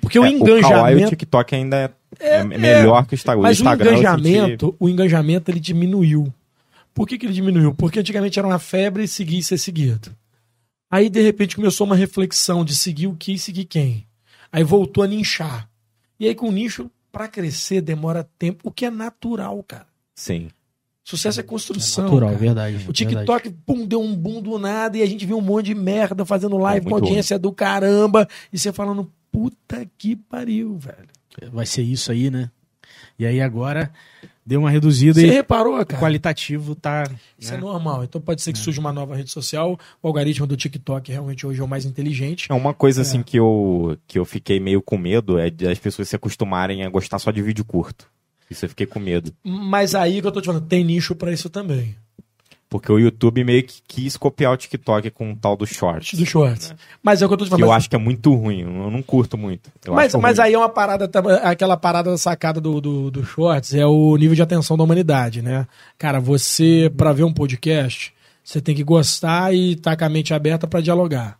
[0.00, 1.10] Porque o É, O Kawaii o engajamento.
[1.10, 3.42] TikTok ainda é, é melhor que o Instagram.
[3.42, 6.34] Mas o Instagram eu engajamento, o engajamento ele diminuiu.
[6.92, 7.72] Por que, que ele diminuiu?
[7.72, 10.10] Porque antigamente era uma febre seguir e ser seguido.
[10.90, 14.08] Aí, de repente, começou uma reflexão de seguir o que e seguir quem.
[14.50, 15.68] Aí voltou a nichar.
[16.18, 19.86] E aí, com o nicho, pra crescer, demora tempo, o que é natural, cara.
[20.16, 20.48] Sim.
[21.04, 22.04] Sucesso é construção.
[22.04, 22.38] Natural, cara.
[22.40, 22.76] verdade.
[22.76, 22.98] O verdade.
[22.98, 26.24] TikTok, pum, deu um boom do nada e a gente viu um monte de merda
[26.24, 28.26] fazendo live É, com audiência do caramba.
[28.52, 31.08] E você falando, puta que pariu, velho.
[31.52, 32.50] Vai ser isso aí, né?
[33.18, 33.92] E aí agora
[34.44, 36.00] deu uma reduzida Você e reparou, o cara?
[36.00, 37.04] qualitativo tá.
[37.38, 37.58] Isso né?
[37.58, 38.04] é normal.
[38.04, 39.78] Então pode ser que surja uma nova rede social.
[40.02, 42.46] O algoritmo do TikTok realmente hoje é o mais inteligente.
[42.50, 45.78] É uma coisa assim que eu, que eu fiquei meio com medo é de as
[45.78, 48.06] pessoas se acostumarem a gostar só de vídeo curto.
[48.50, 49.32] Isso eu fiquei com medo.
[49.42, 51.96] Mas aí que eu tô te falando, tem nicho pra isso também.
[52.74, 56.18] Porque o YouTube meio que quis copiar o TikTok com o tal do Shorts.
[56.18, 56.74] Do shorts.
[57.00, 57.62] Mas é o que eu tô te Que falando.
[57.66, 58.62] eu mas acho que é muito ruim.
[58.62, 59.70] Eu não curto muito.
[59.84, 60.46] Eu mas, acho mas ruim.
[60.48, 61.08] aí é uma parada,
[61.44, 65.68] aquela parada sacada do, do, do shorts, é o nível de atenção da humanidade, né?
[65.96, 68.12] Cara, você, pra ver um podcast,
[68.42, 71.38] você tem que gostar e estar com a mente aberta pra dialogar.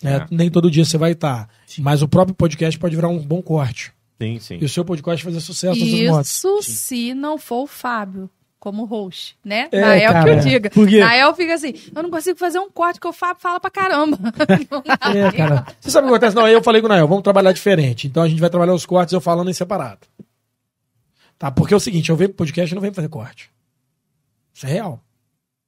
[0.00, 0.18] né?
[0.18, 0.26] É.
[0.30, 1.48] Nem todo dia você vai estar.
[1.80, 3.92] Mas o próprio podcast pode virar um bom corte.
[4.22, 4.58] Sim, sim.
[4.60, 5.76] E o seu podcast fazer sucesso.
[5.76, 9.68] Isso se não for o Fábio como host, né?
[9.70, 10.30] É, Nael que cara.
[10.32, 10.70] eu diga.
[10.70, 11.00] Por quê?
[11.00, 14.18] Nael fica assim, eu não consigo fazer um corte que o Fábio fala pra caramba.
[15.14, 15.66] É, cara.
[15.80, 16.36] Você sabe o que acontece?
[16.36, 18.06] Não, aí eu falei com o Nael, vamos trabalhar diferente.
[18.06, 20.00] Então a gente vai trabalhar os cortes eu falando em separado.
[21.38, 21.50] Tá?
[21.50, 23.48] Porque é o seguinte, eu venho pro podcast e não venho fazer corte.
[24.52, 25.00] Isso é real.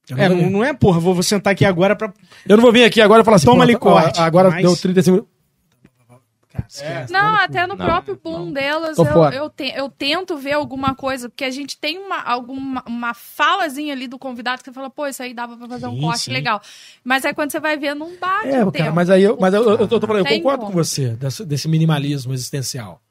[0.09, 2.11] Eu não, É, não, não é, porra, vou, vou sentar aqui agora pra.
[2.45, 4.61] Eu não vou vir aqui agora e falar assim, Toma ali ó, corte, Agora mas-
[4.61, 5.30] deu 35 minutos.
[6.51, 7.13] Cara, esquece.
[7.13, 10.95] Não, até no Não, próprio boom delas Tô eu, eu, te- eu tento ver alguma
[10.95, 14.89] coisa, porque a gente tem uma, alguma, uma falazinha ali do convidado que você fala,
[14.89, 16.31] pô, isso aí dava pra fazer um Sim, corte sim.
[16.33, 16.61] legal.
[17.03, 18.95] Mas aí quando você vai ver, não bate É, o cara, tempo.
[18.95, 20.71] mas aí eu, mas eu, eu, tô falando, eu concordo como.
[20.73, 23.01] com você, desse, desse minimalismo existencial.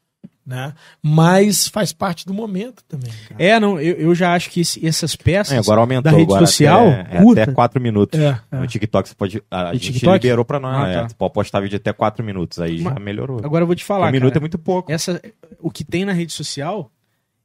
[0.50, 0.74] Né?
[1.00, 3.10] Mas faz parte do momento também.
[3.28, 3.40] Cara.
[3.42, 6.24] É, não, eu, eu já acho que esse- essas peças É, agora aumentou da rede
[6.24, 8.18] agora social, até, é até 4 minutos.
[8.18, 8.56] É, é.
[8.58, 9.42] No TikTok você pode.
[9.48, 10.12] A, No gente TikTok?
[10.26, 10.84] liberou pra nós.
[10.84, 11.08] Ah, é, tá.
[11.08, 12.58] você pode postar vídeo até 4 minutos.
[12.58, 13.40] Aí já Mas- melhorou.
[13.44, 14.08] Agora eu vou te falar.
[14.08, 14.90] um minuto cara, é muito pouco.
[14.90, 15.22] essa,
[15.60, 16.90] o que tem na rede social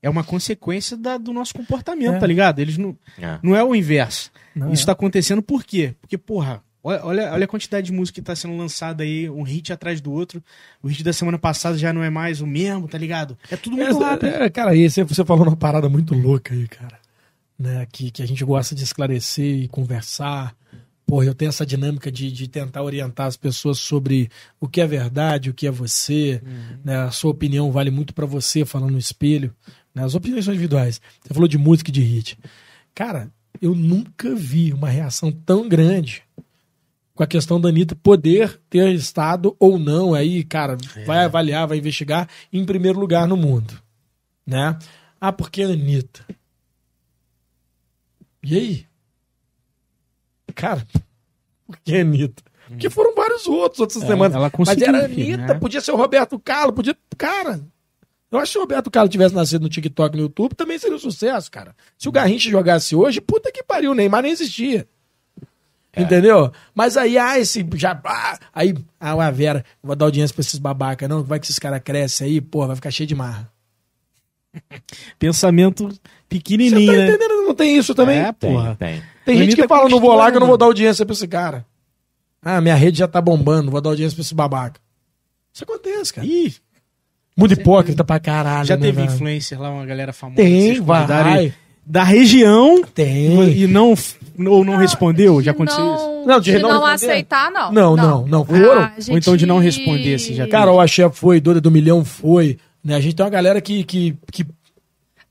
[0.02, 2.20] é uma consequência da- do nosso comportamento, É.
[2.20, 2.58] tá ligado?
[2.60, 2.98] Eles não.
[3.22, 3.38] É.
[3.44, 4.32] Não é o inverso.
[4.56, 4.86] Não Isso é.
[4.88, 5.94] tá acontecendo por quê?
[6.02, 9.74] Porque, porra, olha, olha, a quantidade de música que tá sendo lançada aí, um hit
[9.74, 10.44] atrás do outro.
[10.84, 13.36] O hit da semana passada já não é mais o mesmo, tá ligado?
[13.50, 14.30] É tudo muito rápido.
[14.30, 17.00] É, é, cara, aí você, falou uma parada muito louca aí, cara.
[17.58, 20.56] Né, que, que a gente gosta de esclarecer e conversar.
[21.08, 24.30] Porra, eu tenho essa dinâmica de, de tentar orientar as pessoas sobre
[24.60, 26.42] o que é verdade, o que é você.
[26.84, 29.56] Né, a sua opinião vale muito pra você, falando no espelho.
[29.94, 31.02] Né, as opiniões são individuais.
[31.22, 32.38] Você falou de música e de hit.
[32.94, 33.32] Cara,
[33.62, 36.24] eu nunca vi uma reação tão grande
[37.16, 41.78] com a questão da Anitta poder ter estado ou não aí, cara, vai avaliar, vai
[41.78, 43.74] investigar em primeiro lugar no mundo,
[44.46, 44.78] né?
[45.20, 46.26] Ah, porque a Anitta?
[48.44, 48.86] E aí?
[50.54, 50.86] Cara,
[51.66, 52.44] por que a Anitta?
[52.68, 54.36] Porque foram vários outros outras semanas.
[54.36, 55.54] ela Mas era a Anitta, né?
[55.54, 56.98] podia ser o Roberto Carlos, podia.
[57.18, 57.62] Cara,
[58.30, 60.96] eu acho que se o Roberto Carlos tivesse nascido no TikTok no YouTube, também seria
[60.96, 61.76] um sucesso, cara.
[61.98, 64.88] Se o Garrincha jogasse hoje, puta que pariu, o Neymar nem existia.
[65.98, 66.52] Entendeu?
[66.74, 68.00] Mas aí, ah, esse já.
[68.04, 71.24] ah, aí, ah, a Vera, vou dar audiência pra esses babaca, não.
[71.24, 73.50] Vai que esses caras crescem aí, pô, vai ficar cheio de marra.
[75.20, 77.08] Pensamento Você pequenininho, tá né?
[77.10, 77.44] entendendo?
[77.48, 78.20] Não tem isso também?
[78.20, 78.76] É, Tem, porra.
[78.80, 79.02] tem.
[79.26, 81.14] Tem gente Anitta que fala, não vou lá que eu não vou dar audiência pra
[81.14, 81.66] esse cara.
[82.42, 84.80] Ah, minha rede já tá bombando, vou dar audiência pra esse babaca.
[85.52, 86.28] Isso acontece, cara.
[86.28, 86.54] Ih,
[87.36, 88.68] Muito hipócrita pra caralho.
[88.68, 89.12] já né, teve velho?
[89.14, 90.36] influencer lá, uma galera famosa.
[90.42, 91.54] Tem, vai.
[91.86, 93.52] Da região Tem.
[93.56, 93.94] e não,
[94.48, 95.40] ou não respondeu?
[95.42, 96.04] Já aconteceu isso?
[96.04, 97.72] não, Não, de de não não, aceitar, não.
[97.72, 98.44] Não, não, não.
[98.46, 98.82] Foram?
[98.82, 101.62] Ah, a Ou então de não gente- responder, assim, já Cara, o Axé foi, Doida
[101.62, 102.58] do Milhão foi.
[102.84, 102.96] Né?
[102.96, 104.46] A gente tem uma galera que, que, que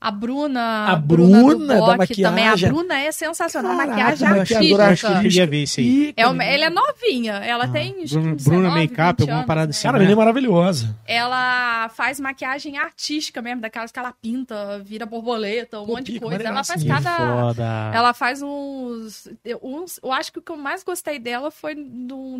[0.07, 2.23] A Bruna, A Bruna, Bruna da maquiagem.
[2.23, 2.47] também.
[2.47, 3.71] A Bruna é sensacional.
[3.75, 5.21] Caraca, maquiagem acho que eu artística.
[5.21, 6.13] queria ver isso aí.
[6.15, 7.33] É uma, ela é novinha.
[7.33, 8.03] Ela tem.
[8.03, 9.69] acho que Bruna- 19, Bruna Makeup, 20 alguma anos, parada né?
[9.71, 9.83] assim.
[9.83, 10.95] Cara, a menina é maravilhosa.
[11.07, 16.19] Ela faz maquiagem artística mesmo, daquelas que ela pinta, vira borboleta, um Pô, monte de
[16.19, 16.43] coisa.
[16.43, 17.17] Ela faz Que cada.
[17.17, 17.91] Foda.
[17.93, 19.27] Ela faz uns,
[19.63, 19.99] uns.
[20.03, 21.73] Eu acho que o que eu mais gostei dela foi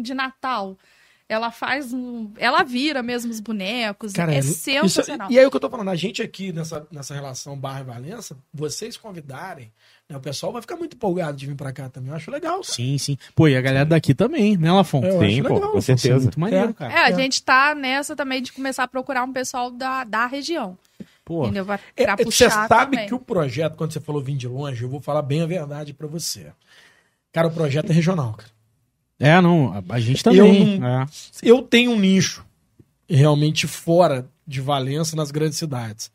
[0.01, 0.77] de Natal.
[1.27, 2.29] Ela faz um.
[2.37, 4.13] Ela vira mesmo os bonecos.
[4.13, 5.31] Cara, é isso- sensacional.
[5.31, 7.83] e aí o que eu tô falando, a gente aqui nessa, nessa relação Barra e
[7.83, 9.71] Valença, vocês convidarem,
[10.07, 12.11] né, o pessoal vai ficar muito empolgado de vir pra cá também.
[12.11, 12.61] Eu acho legal.
[12.61, 12.63] cara.
[12.63, 13.17] Sim, sim.
[13.33, 15.01] Pô, e a galera daqui também, né, Lafon?
[15.01, 15.07] Sim,
[15.39, 15.71] acho pô, legal.
[15.71, 16.23] com Isso é certeza.
[16.25, 16.73] muito maneiro, É.
[16.73, 16.93] cara.
[16.93, 17.15] É, a É.
[17.15, 20.77] gente tá nessa também de começar a procurar um pessoal da, da região.
[21.25, 21.65] Pô, Entendeu?
[21.65, 23.07] Pra, É, pra Você puxar sabe também.
[23.07, 25.91] que o projeto, quando você falou vir de longe, eu vou falar bem a verdade
[25.91, 26.51] pra você.
[27.33, 28.51] Cara, o projeto é regional, cara.
[29.19, 30.73] É, não, a, a gente também.
[30.75, 31.05] Eu não- é.
[31.41, 32.45] Eu tenho um nicho
[33.09, 36.11] realmente fora de Valença, nas grandes cidades.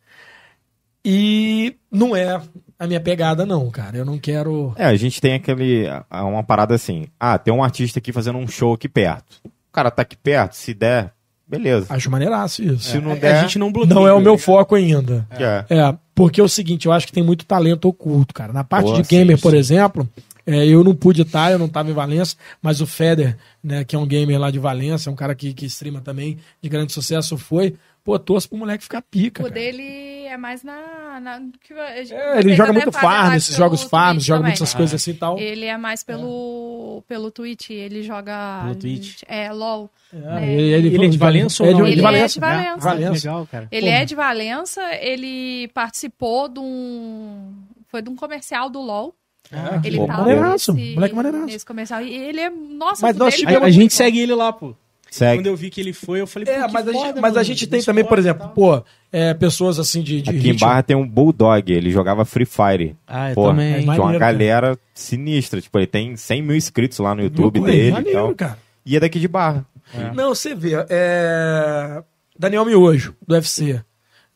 [1.05, 2.41] E não é
[2.79, 3.97] a minha pegada, não, cara.
[3.97, 4.75] Eu não quero.
[4.77, 5.87] É, a gente tem aquele.
[6.11, 7.07] Uma parada assim.
[7.19, 9.41] Ah, tem um artista aqui fazendo um show aqui perto.
[9.45, 11.13] O cara tá aqui perto, se der,
[11.49, 11.87] beleza.
[11.89, 12.91] Acho maneiraço isso.
[12.91, 13.37] Se não A- der.
[13.37, 13.95] A gente não bloqueia.
[13.95, 15.27] Não é o meu tá foco ainda.
[15.31, 15.65] É.
[15.75, 18.53] É, porque é o seguinte, eu acho que tem muito talento oculto, cara.
[18.53, 19.57] Na parte Pô, de sim, gamer, por sim.
[19.59, 20.07] exemplo,
[20.47, 23.95] é, eu não pude estar, eu não estava em Valença, mas o Feder, né, que
[23.95, 26.93] é um gamer lá de Valença, é um cara que, que streama também, de grande
[26.93, 27.75] sucesso, foi.
[28.03, 29.43] Pô, torço pro moleque ficar pica.
[29.43, 29.55] O cara.
[29.55, 31.21] dele é mais na.
[31.21, 34.53] na- que a gente- É, ele joga muito farm, esses jogos farms, Twitch joga também.
[34.53, 35.39] muitas coisas assim e tal.
[35.39, 38.63] Ele é mais pelo, pelo Twitch, ele joga.
[38.63, 39.23] Pelo Twitch?
[39.29, 39.91] É, LOL.
[40.15, 40.17] É,
[40.47, 40.51] É.
[40.51, 41.85] Ele é de Valença ou é de, não?
[41.85, 42.35] de Ele é Valença.
[42.35, 42.79] de Valença.
[42.79, 43.29] Valença.
[43.29, 43.69] Legal, cara.
[43.71, 47.53] Ele Pô, é de Valença, ele participou de um.
[47.89, 49.15] Foi de um comercial do LOL.
[49.53, 51.47] É, Ele Pô, tá maneiraço, nesse, moleque maneiraço.
[51.47, 52.03] nesse comercial.
[52.03, 52.51] E ele é.
[52.51, 54.75] Nossa, Mas nós tivemos- A, a gente segue ele lá, pô.
[55.11, 55.39] Segue.
[55.41, 57.37] Quando eu vi que ele foi, eu falei, pô, É, mas a, foda, gente, mas
[57.37, 58.81] a gente tem também, por exemplo, pô,
[59.13, 60.61] é, pessoas assim de, de Aqui em ritmo.
[60.69, 62.97] Barra tem um Bulldog, ele jogava Free Fire.
[63.09, 63.73] Ah, eu Pô, também.
[63.73, 64.33] é Tinha uma Maneiro, cara.
[64.33, 65.61] galera sinistra.
[65.61, 68.35] Tipo, ele tem 100 mil inscritos lá no YouTube dele e maneiro, tal.
[68.37, 68.59] cara.
[68.87, 69.67] E é daqui de Barra.
[70.15, 70.75] Não, você vê.
[70.89, 72.03] É...
[72.39, 73.81] Daniel Miojo, do UFC,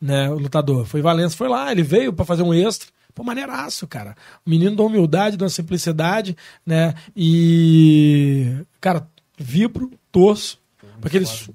[0.01, 0.29] né?
[0.29, 0.85] O lutador.
[0.87, 2.89] Foi em Valença, foi lá, ele veio pra fazer um extra.
[3.15, 4.17] Pô, maneiraço, cara.
[4.45, 6.37] O menino da humildade, da simplicidade,
[6.67, 6.95] né?
[7.17, 8.57] E.
[8.81, 9.07] Cara,
[9.39, 10.59] vibro, torço.
[11.01, 11.49] Porque eles.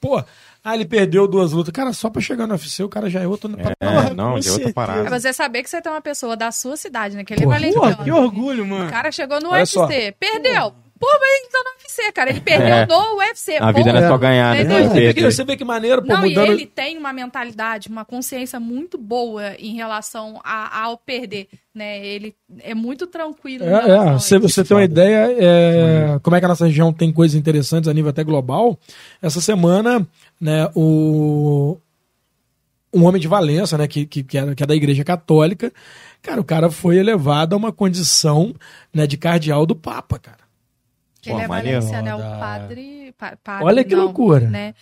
[0.00, 0.22] Pô,
[0.62, 1.72] ah, ele perdeu duas lutas.
[1.72, 3.50] Cara, só pra chegar no UFC, o cara já é outro.
[3.58, 4.72] É, não, com de outra certeza.
[4.74, 5.06] parada.
[5.08, 7.24] É você saber que você tem uma pessoa da sua cidade, né?
[7.24, 8.04] Que ele é Pô, valentão.
[8.04, 8.86] Que orgulho, mano.
[8.86, 9.88] O cara chegou no Olha UFC, só.
[10.18, 10.70] perdeu.
[10.70, 12.30] Pô, mas ele tá no UFC, cara.
[12.30, 12.86] Ele perdeu É.
[12.86, 13.56] no UFC.
[13.56, 14.60] A vida Pô, não é só ganhar, né?
[14.62, 14.84] Entendeu?
[14.90, 16.46] Você vê, que, você vê que maneiro, pô, Não, mudando.
[16.48, 22.04] e ele tem uma mentalidade, uma consciência muito boa em relação a- ao perder, né?
[22.06, 23.64] Ele é muito tranquilo.
[23.64, 23.96] É, é.
[23.98, 27.88] a Você, tem uma ideia é, como é que a nossa região tem coisas interessantes
[27.88, 28.78] a nível até global.
[29.22, 30.06] Essa semana,
[30.40, 31.78] né, o
[32.92, 35.72] um homem de Valença, né, que, que, que, é, que é da Igreja Católica,
[36.20, 38.52] cara, o cara foi elevado a uma condição
[38.92, 40.39] né, de cardeal do Papa, cara.
[41.26, 41.80] Ele é maneiro.
[41.80, 43.64] valenciano, é o padre, pa- padre.
[43.66, 44.48] Olha que não, loucura.
[44.48, 44.74] Né?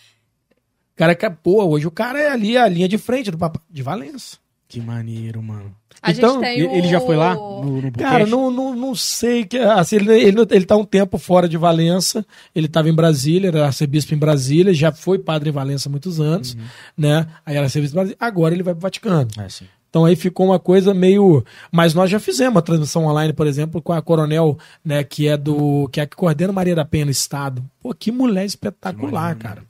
[0.94, 3.60] O cara que, pô, hoje o cara é ali a linha de frente do Papa
[3.70, 4.36] de Valença.
[4.68, 5.74] Que maneiro, mano.
[6.02, 6.74] A Então, gente tem Ele, o...
[6.74, 7.34] ele já foi lá?
[7.34, 9.44] No, no Cara, não, não, não sei.
[9.46, 12.24] Que, assim, ele, ele, ele tá um tempo fora de Valença.
[12.54, 16.20] Ele estava em Brasília, era arcebispo em Brasília, já foi padre em Valença há muitos
[16.20, 16.56] anos,
[16.96, 17.26] né?
[17.46, 18.16] Aí era arcebispo em Brasília.
[18.20, 19.28] Agora ele vai pro Vaticano.
[19.38, 19.66] É, sim.
[19.90, 21.44] Então aí ficou uma coisa meio.
[21.72, 25.36] Mas nós já fizemos uma transmissão online, por exemplo, com a Coronel, né, que é
[25.36, 25.88] do.
[25.92, 27.64] que é a que coordena Maria da Penha no Estado.
[27.80, 29.62] Pô, que mulher espetacular, cara.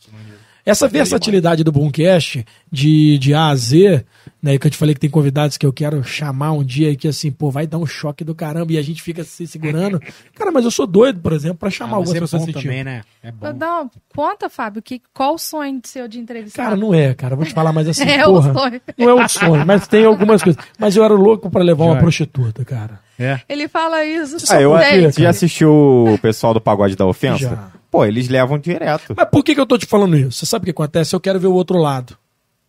[0.70, 4.05] Essa versatilidade do Boomcast, de, de A a Z,
[4.43, 6.97] né, que eu te falei que tem convidados que eu quero chamar um dia e
[6.97, 10.01] que assim, pô, vai dar um choque do caramba e a gente fica se segurando.
[10.36, 12.61] Cara, mas eu sou doido, por exemplo, pra chamar Ah, mas algumas é pessoas tipo.
[12.61, 13.03] também, né?
[13.23, 13.53] É bom.
[13.53, 16.65] Não, conta, Fábio, que, qual o sonho seu de entrevistar?
[16.65, 17.35] Cara, não é, cara.
[17.35, 18.51] Vou te falar mais assim, É porra.
[18.51, 18.81] o sonho.
[18.97, 20.62] Não é um sonho, mas tem algumas coisas.
[20.78, 23.01] Mas eu era louco pra levar uma prostituta, cara.
[23.19, 23.40] É.
[23.49, 24.36] Ele fala isso.
[24.49, 24.73] Ah, eu
[25.11, 27.39] Você já assistiu o pessoal do Pagode da Ofensa?
[27.39, 27.78] Já.
[27.90, 29.15] Pô, eles levam direto.
[29.16, 30.32] Mas por que, que eu tô te falando isso?
[30.40, 31.15] Você sabe o que acontece?
[31.15, 32.16] Eu quero ver o outro lado.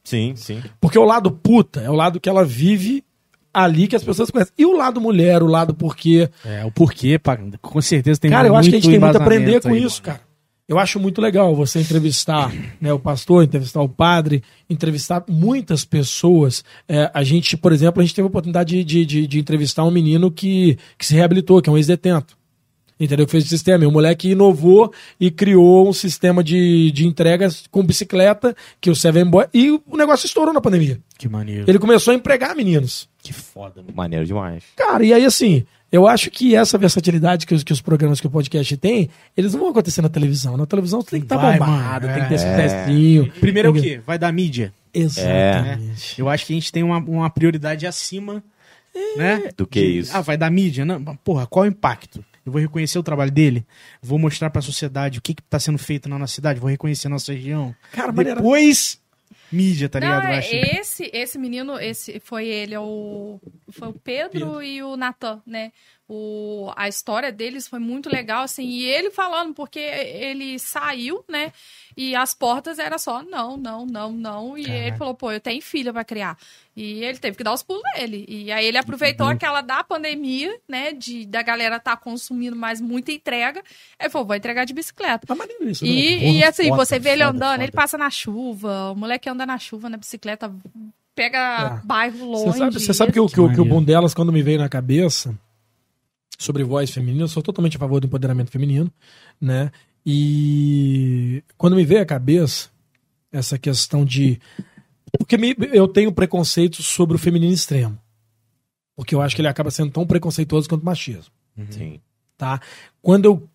[0.04, 0.62] Sim, sim.
[0.80, 3.04] Porque o lado puta é o lado que ela vive
[3.54, 4.54] ali que as pessoas conhecem.
[4.58, 6.30] E o lado mulher, o lado porquê.
[6.46, 7.20] É, o porquê,
[7.62, 9.84] com certeza tem cara, eu acho que a gente tem muito a aprender com aí,
[9.84, 10.06] isso, mano.
[10.18, 10.30] cara.
[10.68, 16.64] Eu acho muito legal você entrevistar né, o pastor, entrevistar o padre, entrevistar muitas pessoas.
[16.88, 19.84] É, a gente, por exemplo, a gente teve a oportunidade de, de, de- de entrevistar
[19.84, 22.38] um menino que, que se reabilitou, que é um ex-detento.
[23.00, 23.26] Entendeu?
[23.26, 23.84] Que fez o sistema.
[23.84, 28.96] E o moleque inovou e criou um sistema de, de entregas com bicicleta, que o
[28.96, 29.46] Seven Boy.
[29.54, 31.00] E o negócio estourou na pandemia.
[31.18, 31.66] Que maneiro.
[31.68, 33.08] Ele começou a empregar meninos.
[33.22, 33.94] Que foda, mano.
[33.96, 34.64] Maneiro demais.
[34.76, 38.28] Cara, e aí assim, eu acho que essa versatilidade que os, que os programas que
[38.28, 40.56] o podcast tem, eles não vão acontecer na televisão.
[40.56, 42.38] Na televisão você tem que estar Vai, bombado, mano, tem que ter é.
[42.38, 43.32] sucessinho.
[43.40, 44.02] Primeiro é o quê?
[44.06, 44.74] Vai dar mídia.
[44.94, 46.20] Exatamente.
[46.20, 48.44] Eu acho que a gente tem uma, uma prioridade acima,
[49.16, 49.50] né?
[49.56, 50.16] Do que isso.
[50.16, 50.86] Ah, vai dar mídia?
[50.86, 52.24] Não, porra, qual é o impacto?
[52.46, 53.66] Eu vou reconhecer o trabalho dele,
[54.02, 57.08] vou mostrar pra sociedade o que que tá sendo feito na nossa cidade, vou reconhecer
[57.08, 57.76] a nossa região.
[57.92, 59.00] Cara, Depois,
[59.52, 60.26] mídia, tá Não, ligado?
[60.26, 63.40] Eu é, esse, esse menino, esse foi ele, é o,
[63.72, 65.72] foi o Pedro, e o Natan, né?
[66.12, 71.54] O, a história deles foi muito legal, assim, e ele falando, porque ele saiu, né?
[71.96, 74.58] E as portas era só não, não, não, não.
[74.58, 76.36] E ele falou, pô, eu tenho filha pra criar.
[76.82, 78.26] E ele teve que dar os pulos dele.
[78.28, 79.34] E aí ele aproveitou Uhum.
[79.34, 80.94] aquela da pandemia, né?
[80.94, 83.62] De, da galera tá consumindo mais muita entrega.
[84.00, 85.28] Ele falou, vou entregar de bicicleta.
[85.28, 85.92] Tá maneiro isso, né?
[85.92, 87.64] E, e assim, foda, você vê ele foda, andando, foda.
[87.64, 90.50] ele passa na chuva, o moleque anda na chuva, na bicicleta,
[91.14, 91.86] pega É.
[91.86, 92.46] bairro longe.
[92.46, 94.58] Você sabe, você sabe que, o, que, o, que o bom delas, quando me veio
[94.60, 95.38] na cabeça,
[96.38, 98.90] sobre voz feminina, eu sou totalmente a favor do empoderamento feminino,
[99.42, 99.70] né?
[100.06, 102.70] E quando me veio à cabeça
[103.32, 104.40] essa questão de.
[105.18, 107.98] Porque me- eu tenho preconceito sobre o feminino extremo.
[108.96, 111.32] Porque eu acho que ele acaba sendo tão preconceituoso quanto o machismo
[111.70, 112.00] Sim.
[112.38, 112.60] tá?
[113.02, 113.50] Quando eu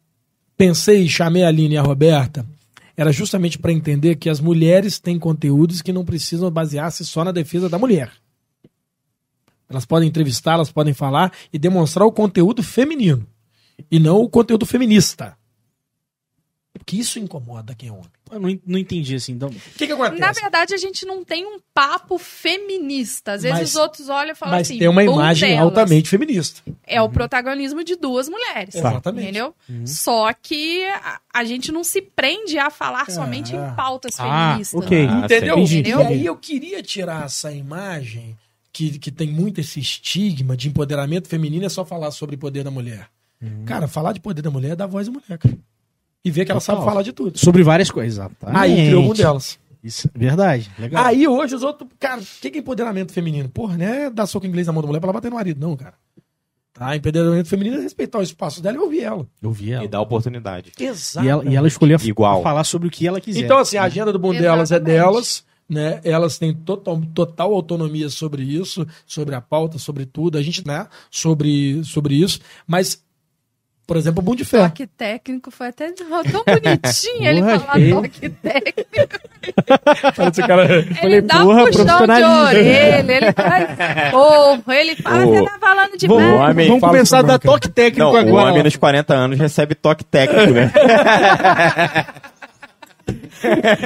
[0.56, 2.46] pensei e chamei a Aline e a Roberta,
[2.96, 7.32] era justamente para entender que as mulheres têm conteúdos que não precisam basear-se só na
[7.32, 8.10] defesa da mulher.
[9.68, 13.26] Elas podem entrevistar, elas podem falar e demonstrar o conteúdo feminino
[13.90, 15.36] e não o conteúdo feminista.
[16.76, 18.10] Porque isso incomoda quem é homem.
[18.30, 19.32] Eu não, não entendi, assim.
[19.32, 20.20] Então, O que, que acontece?
[20.20, 23.32] Na verdade, a gente não tem um papo feminista.
[23.32, 24.78] Às vezes Mas- os outros olham e falam Mas assim.
[24.78, 25.64] tem uma "Bom imagem delas".
[25.64, 26.60] altamente feminista.
[26.86, 28.74] É o protagonismo de duas mulheres.
[28.74, 29.24] Exatamente.
[29.28, 29.54] Entendeu?
[29.86, 34.82] Só que a, a gente não se prende a falar somente em pautas Ah, feministas.
[34.84, 35.06] ok.
[35.08, 35.58] Ah, Entendeu?
[35.58, 38.36] entendi, E aí eu queria tirar essa imagem
[38.72, 42.70] que, que tem muito esse estigma de empoderamento feminino é só falar sobre poder da
[42.70, 43.06] mulher.
[43.66, 45.56] Cara, falar de poder da mulher é dar voz à mulher, cara.
[46.24, 46.90] E ver que ela sabe Total.
[46.92, 47.38] falar de tudo.
[47.38, 48.14] sobre várias coisas.
[48.14, 48.58] exatamente.
[48.58, 49.58] Aí criou um delas.
[49.82, 50.70] Isso, verdade.
[50.78, 51.04] Legal.
[51.04, 51.88] Aí hoje os outros.
[52.00, 53.48] Cara, o que que é empoderamento feminino?
[53.50, 55.60] Porra, não é dar soco inglês na mão da mulher pra ela bater no marido,
[55.60, 55.94] não, cara.
[56.72, 56.96] Tá?
[56.96, 59.26] Empoderamento feminino é respeitar o espaço dela e ouvir ela.
[59.42, 59.84] Eu vi ela.
[59.84, 60.72] E dá oportunidade.
[60.80, 61.24] Exato.
[61.24, 62.42] E ela, e ela escolheu Igual.
[62.42, 63.44] falar sobre o que ela quiser.
[63.44, 66.00] Então, assim, a agenda do bom delas é delas, né?
[66.02, 70.36] Elas têm total, total autonomia sobre isso, sobre a pauta, sobre tudo.
[70.36, 70.88] A gente, né?
[71.10, 72.40] Sobre, sobre isso.
[72.66, 73.04] Mas,
[73.86, 74.62] por exemplo, o Bom de Fé.
[74.62, 76.06] Toque técnico foi até tão
[76.44, 79.18] bonitinho ele falar que- toque técnico.
[80.30, 80.86] Esse cara...
[81.02, 83.68] Ele dá um puxão de orelha, ele faz.
[84.10, 86.32] Porra, ele fala, você tá falando Vamos, demais.
[86.32, 87.52] o homem- vamos começar a dar o cara.
[87.54, 88.50] toque técnico Não, o agora.
[88.50, 90.72] homem nos 40 anos recebe toque técnico, né?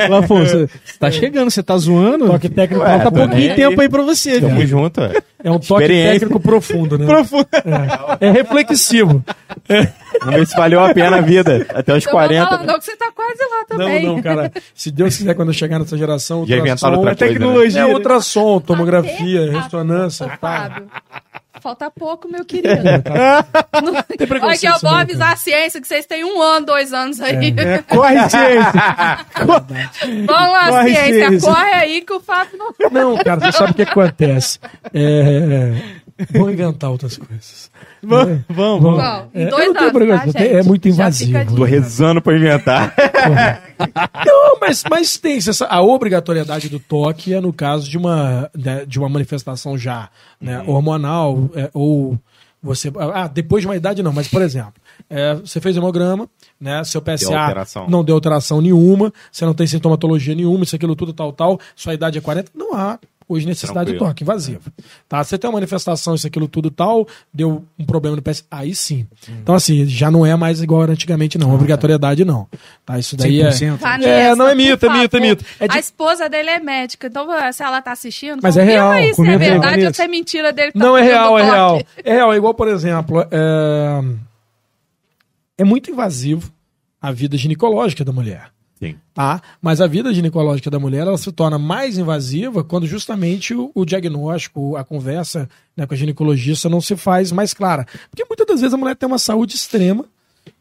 [0.08, 2.26] Lafonso, você tá chegando, você tá zoando?
[2.26, 3.28] Toque técnico Ué, Falta também.
[3.28, 4.66] pouquinho tempo aí pra você, Tamo viu?
[4.66, 5.12] junto, ué.
[5.42, 7.06] é um toque técnico profundo, né?
[7.06, 7.46] Profundo.
[8.20, 9.24] É, é reflexivo.
[10.20, 11.66] Vamos ver se valeu a pena a vida.
[11.74, 12.46] Até os Então, vamos 40.
[12.50, 14.04] falar, não, que você tá quase lá também.
[14.04, 14.52] Não, não, cara.
[14.74, 17.14] Se Deus quiser, quando eu chegar nessa geração, ultrassom- outra coisa, né?
[17.14, 17.80] tecnologia.
[17.82, 20.28] É ultrassom, tomografia, ressonância.
[20.40, 20.86] Fábio,
[21.60, 22.68] falta pouco, meu querido.
[24.42, 27.54] Olha que eu vou avisar a ciência que vocês têm um ano, dois anos aí.
[27.56, 29.26] É, corre, ciência!
[30.26, 31.52] Vamos lá, Corre, ciência, ciência.
[31.52, 32.72] corre aí que o Fábio não.
[32.90, 34.58] Não, cara, você sabe o que acontece.
[34.92, 35.72] É,
[36.32, 37.70] vou inventar outras coisas.
[38.02, 39.02] Vamos, vamos, vamos.
[39.02, 40.54] Bom, em É, dois anos, preconceito, tá, gente?
[40.54, 41.56] é muito invasivo.
[41.56, 42.94] Tô rezando pra inventar.
[44.26, 48.84] Não, mas, mas tem essa, a obrigatoriedade do toque é no caso de uma, né,
[48.86, 50.08] de uma manifestação já
[50.40, 52.18] né, hormonal é, ou
[52.60, 54.74] você ah depois de uma idade não, mas por exemplo
[55.08, 56.28] é, você fez hemograma,
[56.60, 57.86] né, seu PSA alteração.
[57.88, 61.94] não deu alteração nenhuma, você não tem sintomatologia nenhuma, isso aquilo tudo tal tal, sua
[61.94, 63.98] idade é 40, não há hoje necessidade Tranquilo.
[64.06, 64.72] de toque invasivo.
[65.08, 65.22] Tá?
[65.22, 69.06] Você tem uma manifestação, isso aquilo tudo tal, deu um problema no PSA, aí sim.
[69.42, 72.48] Então assim, já não é mais igual era antigamente não, obrigatoriedade não.
[72.86, 72.98] Tá?
[72.98, 73.78] Isso daí é 100%.
[73.78, 75.44] Tá É, não é mito, é mito, é mito.
[75.60, 78.90] É de- A esposa dele é médica, então se ela tá assistindo, Mas é real,
[78.92, 79.92] aí se é verdade ou Vanessa.
[79.92, 80.72] se é mentira dele.
[80.72, 81.82] tá Não, é fazendo real, é real.
[82.04, 84.00] É real, é igual, por exemplo, é...
[85.58, 86.50] é muito invasivo
[87.00, 88.50] a vida ginecológica da mulher.
[88.78, 88.94] Sim.
[89.12, 89.42] Tá?
[89.60, 93.84] Mas a vida ginecológica da mulher ela se torna mais invasiva quando justamente o, o
[93.84, 97.86] diagnóstico, a conversa né, com a ginecologista não se faz mais clara.
[98.10, 100.04] Porque muitas das vezes a mulher tem uma saúde extrema,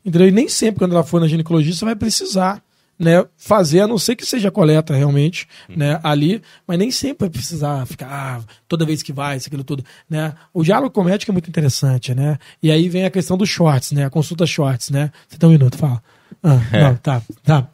[0.03, 0.27] entendeu?
[0.27, 2.61] E nem sempre quando ela for na ginecologista vai precisar
[2.99, 7.30] né, fazer, a não ser que seja coleta realmente né, ali, mas nem sempre vai
[7.30, 9.85] precisar ficar ah, toda vez que vai, isso, aquilo tudo.
[10.10, 10.34] Né?
[10.52, 12.39] O diálogo com o médico é muito interessante, né?
[12.61, 14.06] E aí vem a questão dos shorts, né?
[14.06, 15.11] A consulta shorts, né?
[15.27, 16.02] Você tem um minuto, fala.
[16.41, 17.68] Ah, Não, tá, tá.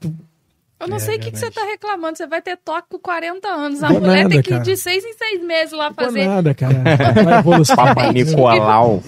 [0.84, 2.18] Eu não sei o que, que você tá reclamando.
[2.18, 3.84] Você vai ter toque com 40 anos.
[3.84, 4.64] A Dou mulher nada, tem que ir cara.
[4.64, 6.26] de seis em seis meses lá Não é fazer.
[6.28, 6.74] nada, cara.
[7.76, 9.04] Papai Nicolau.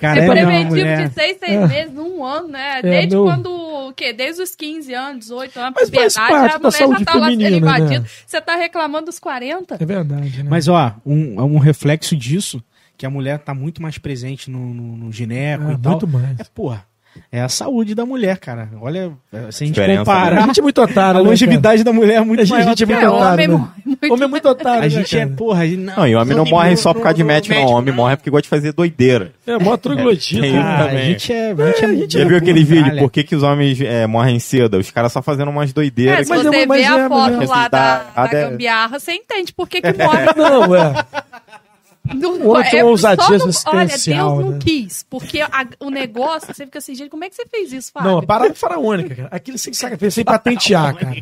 [0.00, 1.08] Cara, É é não, preventivo mulher.
[1.08, 2.78] de seis, seis meses, um ano, né?
[2.78, 4.12] É, Desde meu- quando, o quê?
[4.14, 7.14] Desde os 15 anos, 18 anos, Mas puberdade, parte a da mulher saúde já tá
[7.18, 8.00] lá invadida.
[8.00, 8.06] né?
[8.26, 9.76] Você tá reclamando dos 40?
[9.78, 10.48] É verdade, né?
[10.50, 12.62] Mas, ó, um, um reflexo disso,
[12.96, 15.92] que a mulher tá muito mais presente no, no, no gineco É, e tal.
[15.92, 16.40] muito mais.
[16.40, 16.86] É, porra,
[17.30, 18.68] é a saúde da mulher, cara.
[18.80, 21.84] Olha, é, se a gente Diferença, A comparar, gente é muito a otário, né, longevidade
[21.84, 22.66] da mulher é muito A gente- maior.
[22.66, 23.54] a gente é muito a otário, homem né?
[23.84, 24.12] muito.
[24.12, 25.96] Homem é muito otário, A né, gente é, porra, a gente, não.
[25.96, 27.66] Não, e homem não morre só por causa de médico, não.
[27.66, 29.32] Homem morre porque gosta de fazer doideira.
[29.46, 30.40] É, mó troglodita.
[30.42, 30.58] Né?
[30.58, 31.04] Ah, a também.
[31.12, 31.50] gente é.
[31.52, 32.96] A gente é, gente Já viu aquele vídeo?
[32.98, 34.78] Por que, que os homens é, morrem cedo?
[34.78, 36.26] Os caras só fazendo umas É, doideiras.
[36.26, 37.46] se Mas você é, vê é, a foto é.
[37.46, 40.26] lá da- gambiarra, você entende por que, que morre.
[40.36, 40.92] Não, é.
[42.42, 44.58] O homem tinha uma ousadia existencial, Olha, Deus não né?
[44.60, 45.04] quis.
[45.08, 48.10] Porque a- o negócio, você fica assim, gente, como é que você fez isso, Fábio?
[48.10, 49.28] Não, a parada faraônica, cara.
[49.30, 51.16] Aquilo sem saca, pensei em patentear, cara.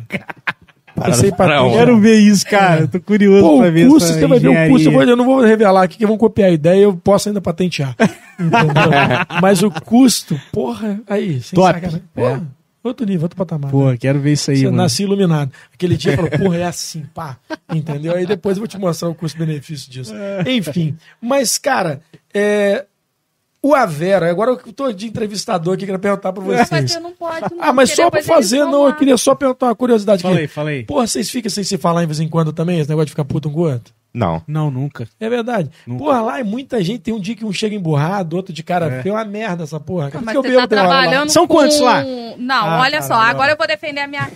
[1.05, 1.71] Pensei patentear.
[1.71, 2.81] Quero ver isso, cara.
[2.81, 4.91] Eu tô curioso Pô, pra ver o custo, essa você vai ver o custo, eu,
[4.93, 7.95] vou- eu não vou revelar aqui que vão copiar a ideia, eu posso ainda patentear.
[8.39, 8.91] Entendeu?
[9.41, 11.71] Mas o custo, porra, aí, sem Top.
[11.73, 12.01] sacanagem.
[12.15, 12.43] Porra,
[12.87, 13.69] outro nível, outro patamar.
[13.71, 14.77] Pô, quero ver isso aí, Você mano.
[14.77, 15.51] nasci iluminado.
[15.73, 17.37] Aquele dia falou, porra, é assim, pá.
[17.73, 18.15] Entendeu?
[18.15, 20.13] Aí depois eu vou te mostrar o custo-benefício disso.
[20.47, 20.95] Enfim.
[21.21, 22.01] Mas, cara,
[22.33, 22.85] é,
[23.61, 26.91] o Avera, agora eu tô de entrevistador aqui, quero perguntar pra Mas vocês.
[26.91, 27.61] você não pode, não.
[27.63, 30.51] Ah, mas só pra fazer, não, eu queria só perguntar uma curiosidade Fala aqui.
[30.69, 30.83] aí.
[30.83, 33.25] Porra, vocês ficam sem se falar em vez em quando também, esse negócio de ficar
[33.25, 33.93] puto um com o outro?
[34.17, 34.41] Não.
[34.47, 35.07] Não, nunca.
[35.19, 35.69] É verdade.
[35.85, 36.03] Nunca.
[36.03, 38.87] Porra, lá é muita gente, tem um dia que um chega emburrado, outro de cara
[38.87, 39.01] É.
[39.03, 40.09] feio, é uma merda essa porra.
[40.09, 40.25] cara.
[40.25, 41.53] Mas que você eu tá tem trabalhando São com...
[41.55, 42.03] quantos lá?
[42.37, 43.21] Não, Ah, olha cara, só, não.
[43.21, 44.27] agora eu vou defender a minha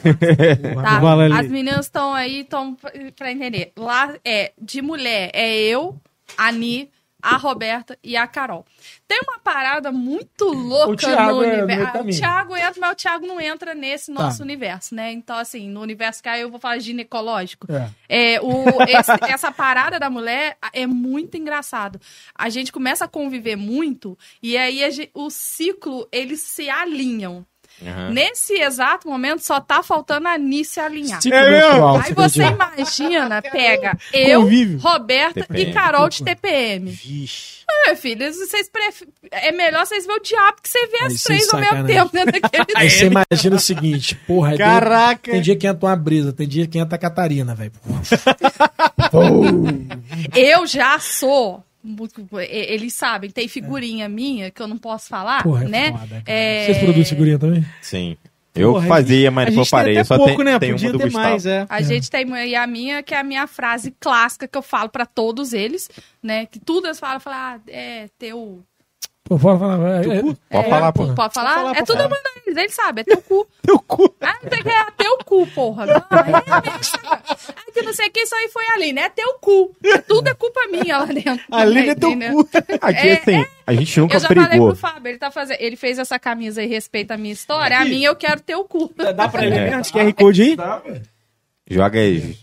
[0.83, 1.39] tá?
[1.39, 2.75] As meninas estão aí, estão
[3.15, 3.71] pra entender.
[3.77, 5.95] Lá é de mulher, é eu,
[6.37, 6.89] a Ni,
[7.21, 8.65] a Roberta e a Carol.
[9.07, 11.93] Tem uma parada muito louca O Thiago no é universo.
[11.93, 12.15] caminho.
[12.15, 14.23] o Thiago entra, mas o Thiago não entra nesse Tá.
[14.23, 15.11] nosso universo, né?
[15.11, 17.67] Então, assim, no universo que aí eu vou falar ginecológico.
[17.71, 17.89] É.
[18.35, 21.99] É, o, esse- essa parada da mulher é muito engraçado.
[22.35, 27.45] A gente começa a conviver muito e aí a o ciclo, eles se alinham.
[27.85, 28.11] Aham.
[28.11, 31.21] Nesse exato momento, só tá faltando a Ni se alinhar.
[31.21, 31.67] Ciclo É mesmo?
[31.67, 34.79] menstrual, Aí você imagina, pega eu, Convívio.
[34.79, 35.73] Roberta e TPM.
[35.73, 36.91] Carol de TPM.
[36.91, 37.61] Vixe.
[37.87, 39.03] É, filho, vocês pref...
[39.31, 41.95] é melhor vocês verem o diabo que você vê Aí as três ao mesmo sacanagem.
[41.97, 45.31] tempo dentro daquele Aí você imagina o seguinte, porra, aí tem- Caraca.
[45.31, 47.71] Tem, dia que entra uma brisa, tem dia que entra a Catarina, velho.
[50.35, 51.63] Eu já sou.
[51.83, 55.91] Muito- e- Eles sabem, tem figurinha minha que eu não posso falar, Porra, é né?
[55.91, 56.23] foda.
[56.25, 57.65] É, Vocês produzem figurinha também?
[57.81, 58.17] Sim.
[58.53, 59.93] Eu Porra, fazia, mas a depois gente tem parei.
[59.97, 60.59] até Só pouco, tem, né?
[60.59, 61.25] tem Podia uma do Gustavo.
[61.29, 61.65] mais, é.
[61.69, 64.89] A gente tem e a minha, que é a minha frase clássica que eu falo
[64.89, 65.89] pra todos eles,
[66.21, 66.45] né?
[66.45, 68.61] Que tudo eles falam, falam, ah, é teu.
[69.23, 69.89] Pô, fala, fala.
[69.89, 71.13] É, é, Pode é, falar, pô.
[71.13, 71.53] Pode falar?
[71.53, 72.17] falar, é pode tudo falar.
[72.45, 73.47] eles, eles sabem, é teu cu.
[73.61, 74.15] Teu cu.
[74.19, 75.85] Ah, não sei que, é teu cu, porra.
[75.85, 76.43] Não, é mesmo.
[76.51, 79.73] Ah, que não sei o que, isso aí foi a Aline, é teu cu.
[80.07, 81.39] Tudo é culpa minha lá dentro.
[81.51, 82.43] A Aline é teu Entendeu?
[82.43, 82.49] cu.
[82.81, 85.75] Aqui, É, assim, a gente nunca Eu já falei pro Fábio, ele, tá fazendo, ele
[85.75, 88.91] fez essa camisa e respeita a minha história, a minha eu quero teu cu.
[89.15, 89.69] Dá pra ele É.
[89.77, 89.93] mesmo?
[89.93, 90.57] QR Code aí?
[91.69, 92.37] Joga aí.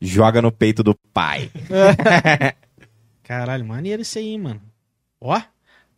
[0.00, 1.50] Joga no peito do pai.
[3.24, 4.60] Caralho, maneiro isso aí, mano.
[5.20, 5.40] Ó,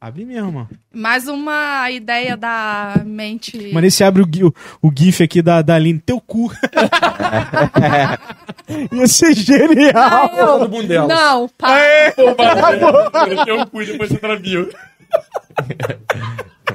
[0.07, 0.69] abre mesmo, mano.
[0.95, 3.73] Mais uma ideia da mente.
[3.73, 4.55] Mano, esse abre o, o,
[4.89, 5.99] o GIF aqui da, da Aline.
[5.99, 6.51] Teu cu.
[8.93, 10.31] Ia ser genial.
[10.37, 11.09] eu, do Bundelas.
[11.09, 11.77] não, pá.
[13.45, 14.70] Tem um cu depois você travio.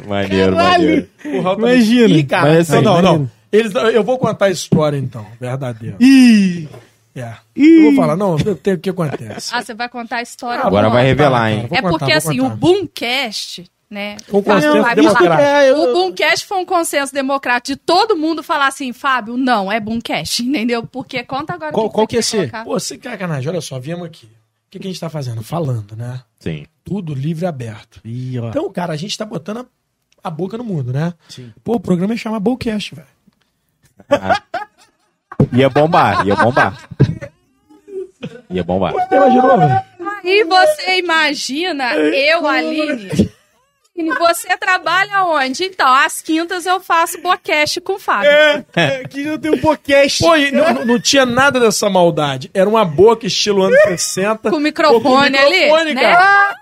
[0.08, 1.08] Maneiro, Caralho.
[1.24, 1.60] maneiro.
[1.60, 2.16] Imagina.
[2.16, 3.30] Ih, cara, Mas assim, não, não, não.
[3.52, 5.98] Eles, eu vou contar a história então, verdadeira.
[6.00, 6.68] Ih.
[7.16, 7.36] É.
[7.56, 7.78] Ih.
[7.78, 9.54] Eu vou falar, não, eu tenho o que acontece.
[9.54, 10.64] Ah, você vai contar a história.
[10.64, 11.68] Agora do vai revelar, hein?
[11.72, 12.54] É contar, porque vou assim, contar.
[12.54, 14.16] o Boomcast, né?
[14.28, 15.24] Fábio consenso vai democrático.
[15.24, 15.42] falar.
[15.42, 19.70] É, eu- O Boomcast foi um consenso democrático de todo mundo falar assim, Fábio, não,
[19.72, 20.86] é Boomcast, entendeu?
[20.86, 22.38] Porque conta agora Qual- o qual você que ia ser?
[22.50, 22.64] colocar.
[22.64, 24.26] Pô, sem sacanagem, olha só, viemos aqui.
[24.26, 24.30] O
[24.72, 25.44] que, que a gente tá fazendo?
[25.44, 26.22] Falando, né?
[26.40, 26.66] Sim.
[26.86, 28.00] Tudo livre e aberto.
[28.06, 28.48] Ih, ó.
[28.50, 29.66] Então, cara, a gente tá botando a,
[30.24, 31.14] a boca no mundo, né?
[31.28, 31.52] Sim.
[31.62, 33.08] Pô, o programa é chamar Bowcast, velho.
[35.54, 36.78] Ia bombar, ia bombar.
[38.50, 38.94] Ia bombar.
[38.94, 39.82] Você imaginou, velho?
[40.24, 43.10] Aí você imagina, eu, Aline.
[43.98, 45.66] Aline, Você trabalha onde?
[45.66, 48.30] Então, às quintas eu faço boquete com o Fábio.
[48.30, 48.64] É,
[49.04, 50.24] aqui eu tenho um podcast.
[50.24, 52.50] Pô, e não, não- tinha nada dessa maldade.
[52.54, 54.50] Era uma boca estilo anos 60.
[54.50, 56.56] Com o microfone, com microfone, ali, cara.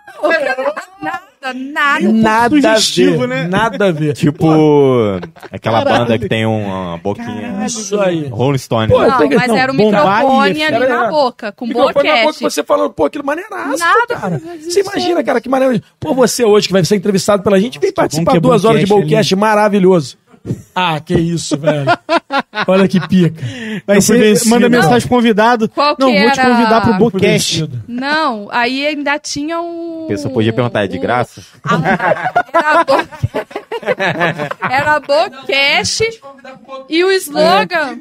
[1.02, 1.12] né?
[1.42, 2.00] Nada, nada.
[2.12, 3.48] Nada a sugestivo, ver, né?
[3.48, 4.14] Nada a ver.
[4.14, 4.46] Tipo
[5.52, 7.66] aquela banda que tem um, uma boquinha.
[7.66, 8.28] Isso aí.
[8.28, 8.92] Rolling Stone.
[8.92, 9.08] Pô, né?
[9.08, 12.40] Não, mas não, era bombar microfone ali era- na boca, com Microfone na boca, boquete.
[12.44, 14.42] você falando, pô, aquilo maneiraço, Nada, cara.
[14.60, 15.82] Você imagina, é- cara, que maneiro.
[16.00, 18.82] Pô, você hoje que vai ser entrevistado pela gente, vem participar que é duas horas
[18.82, 20.18] de Bowcast maravilhoso.
[20.76, 21.86] Ah, que isso, velho.
[22.68, 23.44] Olha que pica.
[23.86, 25.68] Vai ser, manda mensagem pro convidado.
[25.70, 27.70] Qual que não, vou te convidar pro Bocast.
[27.88, 30.06] Não, aí ainda tinha um.
[30.06, 31.42] A pessoa podia perguntar, é de um- graça?
[32.54, 32.94] Era bo...
[34.70, 36.22] Era Bocast
[36.90, 38.00] e o slogan.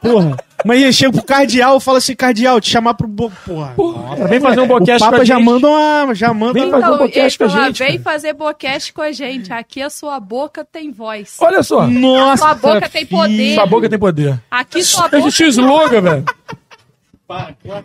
[0.00, 0.36] Porra.
[0.64, 3.06] Mas eu chego pro cardeal e falo assim, cardeal, te chamar pro...
[3.06, 3.30] Bo...
[3.46, 3.72] Porra.
[3.76, 5.44] Porra, vem fazer um o Bowcast com Papa a já gente.
[5.44, 6.14] manda uma...
[6.14, 6.52] Já manda...
[6.52, 8.02] Vem fazer um Então, ele com a gente, vem cara.
[8.02, 9.52] fazer Bocast com a gente.
[9.52, 11.36] Aqui a sua boca tem voz.
[11.40, 11.86] Olha só.
[11.86, 13.54] Nossa, Sua boca tem poder.
[13.54, 14.40] Sua boca tem poder.
[14.50, 15.20] Aqui sua A boca.
[15.20, 16.24] gente tinha slogan, velho.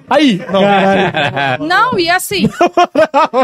[0.10, 0.40] Aí,
[1.60, 1.68] não.
[1.68, 2.48] Não, e assim.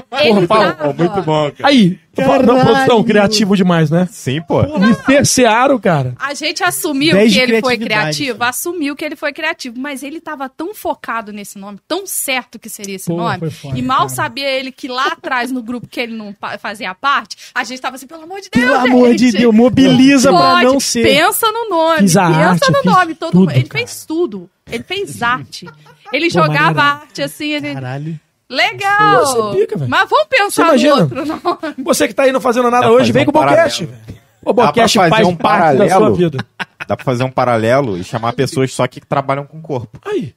[0.10, 1.70] Porra, ele Paulo, tava- Muito bom, cara.
[1.70, 2.46] Aí, Caralho.
[2.48, 4.08] não, produção, criativo demais, né?
[4.12, 4.62] Sim, pô.
[4.80, 6.14] Me cercearam, cara.
[6.20, 10.20] A gente assumiu Dez que ele foi criativo, assumiu que ele foi criativo, mas ele
[10.20, 13.82] tava tão focado nesse nome, tão certo que seria esse Pô, nome, foi foda, e
[13.82, 14.10] mal cara.
[14.10, 17.96] sabia ele que lá atrás, no grupo que ele não fazia parte, a gente tava
[17.96, 21.04] assim, pelo amor de Deus, Pelo amor de gente, Deus, mobiliza pra pode, não ser.
[21.04, 23.52] Pensa no nome, Fiz pensa arte, no nome, todo tudo, mundo.
[23.52, 23.86] Ele cara.
[23.86, 25.68] fez tudo, ele fez arte.
[26.12, 26.82] Ele Pô, jogava maneiro.
[27.02, 27.74] arte assim, ele...
[27.74, 28.20] Caralho.
[28.50, 29.52] Legal!
[29.54, 31.76] Pica, mas vamos Você pensar no outro nome.
[31.84, 33.34] Você que tá aí não fazendo nada Dá hoje, vem um com o
[33.86, 34.02] velho.
[34.44, 36.16] O pra faz fazer um parte da sua paralelo?
[36.16, 36.46] vida.
[36.88, 40.00] Dá pra fazer um paralelo e chamar pessoas só que trabalham com o corpo.
[40.04, 40.34] Aí.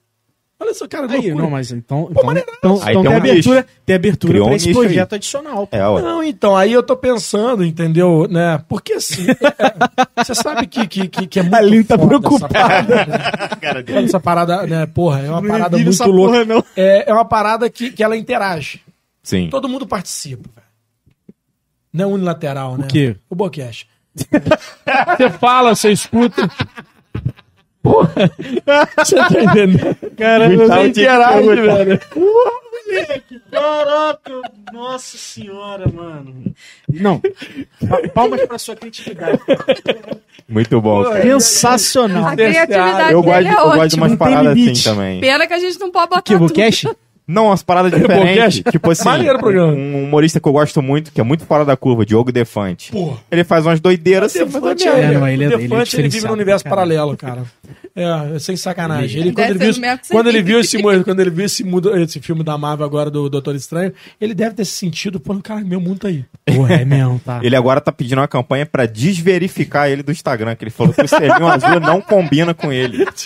[0.63, 1.35] Olha só, cara, Aí, loucura.
[1.35, 2.07] não, mas então...
[2.11, 2.57] Então, maneiraço.
[2.59, 3.69] então, Aí então tem tem, abertura, nicho.
[3.85, 4.87] tem abertura Criou pra um esse nicho aí.
[4.87, 5.67] projeto adicional.
[5.67, 5.77] pô.
[5.77, 6.03] É.
[6.03, 8.29] Não, então, aí eu tô pensando, entendeu?
[8.31, 8.63] Né?
[8.69, 12.47] Porque assim, é, você sabe que, que, que, que é muito A Aline tá preocupada.
[12.47, 13.07] Essa parada,
[13.93, 14.03] né?
[14.05, 14.87] essa parada, né?
[14.87, 16.33] Porra, é uma Não parada muito essa louca.
[16.33, 16.65] porra, não.
[16.77, 18.81] É, é uma parada que, que ela interage.
[19.23, 19.49] Sim.
[19.51, 20.67] Todo mundo participa, velho.
[21.93, 22.87] Não é unilateral, né?
[22.89, 23.17] quê?
[23.29, 23.87] O Bocast.
[25.17, 26.49] Você fala, você escuta.
[27.83, 28.31] Porra.
[28.99, 29.97] Você tá entendendo?
[30.17, 32.01] Caralho, Você você interage, interage, velho.
[33.51, 34.33] Caraca,
[34.73, 36.55] nossa senhora, mano.
[36.89, 39.39] Não, pa- palmas pra sua criatividade.
[40.49, 41.03] Muito bom.
[41.05, 41.23] cara.
[41.23, 42.27] Sensacional.
[42.29, 44.07] A criatividade Eu dele gosto, é eu gosto de ótima.
[44.07, 45.21] umas paradas assim também.
[45.21, 46.49] Pena que a gente não pode botar Que, tudo.
[46.49, 46.89] Bocast?
[47.27, 48.27] Não, umas paradas diferentes.
[48.29, 48.63] Podcast?
[48.65, 49.73] tipo assim, Maneiro o programa.
[49.73, 52.91] um humorista que eu gosto muito, que é muito fora da curva, Diogo Defante.
[52.93, 53.19] Porra.
[53.31, 55.19] Ele faz umas doideiras assim, mas Defante, é é, merda.
[55.21, 56.77] não, ele é- o ele é Defante, ele, vive diferenciado, no universo cara.
[56.77, 57.43] paralelo, cara.
[57.95, 59.21] É, sem sacanagem.
[59.21, 61.45] Ele, Deve quando ele viu, que você quando ele viu esse, mu- quando ele viu
[61.45, 65.21] esse, mudo- esse filme da Marvel agora do Doutor Estranho, ele deve ter se sentido,
[65.21, 66.25] pô, cara, meu mundo tá aí.
[66.47, 67.41] Porra, é mesmo, tá.
[67.43, 71.03] Ele agora tá pedindo uma campanha pra desverificar ele do Instagram, que ele falou que
[71.05, 73.07] o selinho azul não combina com ele.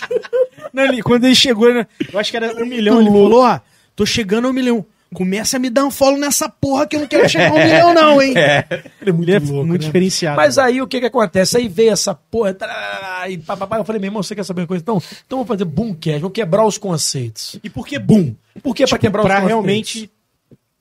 [0.73, 3.59] Não, ele- quando ele chegou, né, eu acho que era um milhão, ele falou, ó,
[3.97, 4.85] tô chegando a um milhão.
[5.13, 7.57] Começa a me dar um follow nessa porra que eu não quero chegar a um
[7.63, 8.33] milhão não, hein?
[9.01, 9.85] Ele é muito Ele é louco, muito né?
[9.87, 10.35] diferenciado.
[10.35, 11.55] Mas aí o que que acontece?
[11.57, 14.67] Aí veio essa porra, tarará, e papapá, eu falei, meu irmão, você quer saber uma
[14.67, 14.81] coisa?
[14.81, 17.57] Então, então vamos fazer boomcast, vamos quebrar os conceitos.
[17.63, 18.35] E por que boom?
[18.61, 19.47] Por que pra quebrar os Pra conceitos?
[19.65, 20.11] realmente...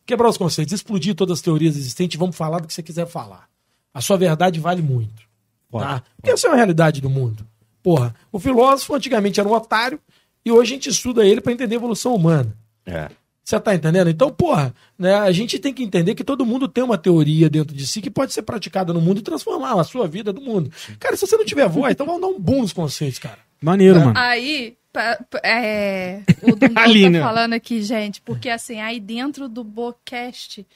[0.05, 3.49] Quebrar os conceitos, explodir todas as teorias existentes, vamos falar do que você quiser falar.
[3.95, 5.23] A sua verdade vale muito.
[5.73, 6.03] Tá?
[6.17, 7.45] Porque essa é uma realidade do mundo.
[7.83, 9.99] Porra, o filósofo antigamente era um otário
[10.45, 12.57] e hoje a gente estuda ele para entender a evolução humana.
[12.87, 13.09] É.
[13.45, 14.11] Você tá entendendo?
[14.11, 17.77] Então, porra, né, a gente tem que entender que todo mundo tem uma teoria dentro
[17.77, 20.73] de si que pode ser praticada no mundo e transformar a sua vida do mundo.
[20.99, 23.39] Cara, se você não tiver voz, então vamos dar um boom nos conceitos, cara.
[23.63, 24.15] Maneiro, mano.
[24.17, 27.19] Aí, pa- pa- é, o Dundão Aline.
[27.21, 30.67] tá falando aqui, gente, porque assim, aí dentro do Bocast,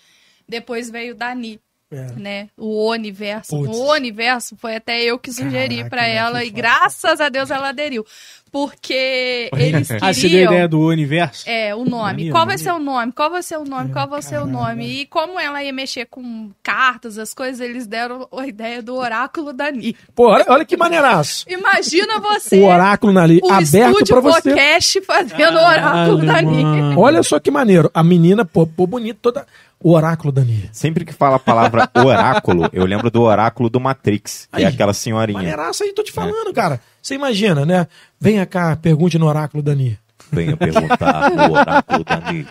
[0.49, 1.61] depois veio o Dani.
[1.93, 2.07] É.
[2.13, 2.49] Né?
[2.57, 3.51] O Universo.
[3.51, 3.77] Putz.
[3.77, 7.71] O Universo foi até eu que sugeri pra né, ela e graças a Deus ela
[7.71, 8.07] aderiu.
[8.53, 10.09] Porque eles queriam.
[10.09, 11.45] Ah, você deu a ideia do universo?
[11.49, 12.31] É, o nome.
[12.31, 13.13] Qual vai ser o nome?
[13.13, 13.93] Qual vai ser o nome?
[13.93, 14.87] Qual vai ser o nome?
[14.87, 19.53] E como ela ia mexer com cartas, as coisas, eles deram a ideia do oráculo
[19.53, 19.97] Dani.
[20.15, 21.45] Pô, olha, olha que maneiraço.
[21.49, 24.43] Imagina você, O oráculo ali, o aberto estúdio pra você.
[24.51, 26.63] podcast fazendo o oráculo Dani.
[26.65, 27.01] mano.
[27.01, 27.91] Olha só que maneiro.
[27.95, 29.47] A menina, pô, pô bonito, toda.
[29.83, 30.69] O oráculo, Dani.
[30.73, 34.65] Sempre que fala a palavra oráculo, eu lembro do oráculo do Matrix, que Aí.
[34.65, 35.39] é aquela senhorinha.
[35.39, 36.81] Maneiraço aí, tô te falando, cara.
[37.01, 37.87] Você imagina, né?
[38.21, 39.99] Venha cá, pergunte no oráculo, Dani.
[40.31, 42.47] Venha perguntar o oráculo Dani.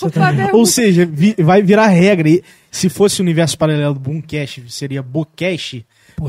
[0.00, 2.28] Por favor, Ou seja, vi- vai virar regra.
[2.28, 5.84] E se fosse o universo paralelo do Boomcast, seria Bocast.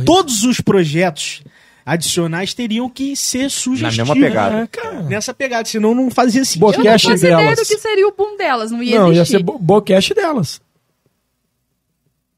[0.05, 1.43] Todos os projetos
[1.85, 4.09] adicionais teriam que ser sugestivos.
[4.09, 4.59] mesma pegada.
[4.61, 5.01] É, cara.
[5.03, 6.73] Nessa pegada, senão não fazia sentido.
[6.73, 7.59] eu não faço ideia delas.
[7.59, 9.37] do que seria o boom delas, não ia Não, ia existir.
[9.37, 10.61] ser bo bocast delas.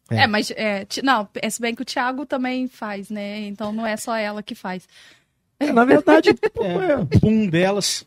[0.09, 3.39] É, mas, é, não, é se bem que o Thiago também faz, né?
[3.47, 4.87] Então não é só ela que faz.
[5.59, 8.05] É, na verdade, pô, é, Boom delas.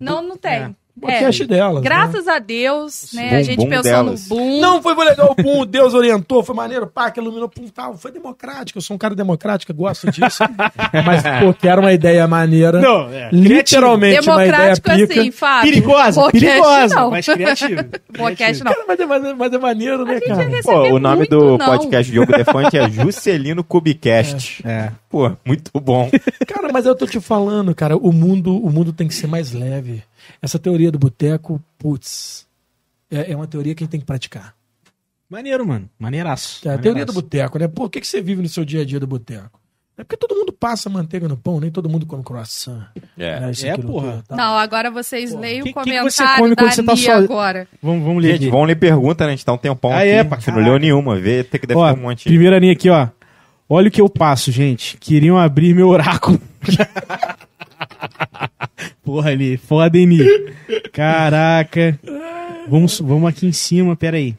[0.00, 0.74] Não, não tem.
[1.02, 1.74] É, bocast delas.
[1.76, 1.80] né?
[1.82, 3.28] Graças a Deus, né?
[3.30, 4.28] Boom, a gente boom pensou delas.
[4.28, 4.60] no boom.
[4.60, 8.78] Não, foi legal, pum, Deus orientou, foi maneiro, pá, que iluminou, pum, tal, foi democrático,
[8.78, 10.42] eu sou um cara democrático, eu gosto disso.
[11.04, 12.80] Mas, pô, que era uma ideia maneira.
[12.80, 13.28] Não, é.
[13.30, 15.20] Literalmente uma ideia Democrático pica.
[15.20, 15.72] assim, Fábio.
[15.72, 17.10] Perigosa, Podcast perigosa, não.
[17.10, 17.86] mas criativa.
[18.16, 18.72] Podcast não.
[18.72, 20.62] Cara, mas é, mas é- mas é maneiro, né, gente cara?
[20.62, 21.66] Pô, o nome muito, do não.
[21.66, 24.62] podcast Diogo Defante é Juscelino Cubicast.
[24.66, 24.90] É.
[25.10, 26.10] Pô, muito bom.
[26.46, 29.52] Cara, mas eu tô te falando, cara, o mundo, o mundo tem que ser mais
[29.52, 30.02] leve.
[30.42, 32.46] Essa teoria do boteco, putz,
[33.10, 34.54] é, é uma teoria que a gente tem que praticar.
[35.28, 35.88] Maneiro, mano.
[35.98, 36.60] Maneiraço.
[36.62, 37.66] Que é a teoria do boteco, né?
[37.68, 39.60] Por que, que você vive no seu dia a dia do boteco?
[39.98, 42.82] É porque todo mundo passa manteiga no pão, nem todo mundo come croissant.
[43.16, 43.40] É.
[43.40, 43.50] né?
[43.50, 44.22] Isso, É, porra.
[44.28, 44.36] tá?
[44.36, 46.96] Não, agora vocês leem Que- o que que comentário você come da quando você tá
[46.96, 47.66] só- agora.
[47.82, 49.32] Vamos, vamos ler Gente, vão ler pergunta, né?
[49.32, 50.08] A gente tá um tempão Ah, aqui.
[50.10, 52.24] é, pra Você não leu nenhuma, vê, tem que deve Ó, ter um monte.
[52.24, 53.08] primeira linha aqui, ó.
[53.68, 54.98] Olha o que eu passo, gente.
[54.98, 56.38] Queriam abrir meu oráculo.
[59.04, 59.56] Porra, ali.
[59.56, 60.18] Foda, hein?
[60.92, 61.98] Caraca.
[62.68, 64.34] Vamos, vamos aqui em cima, pera aí.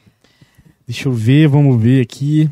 [0.85, 2.49] Deixa eu ver, vamos ver aqui.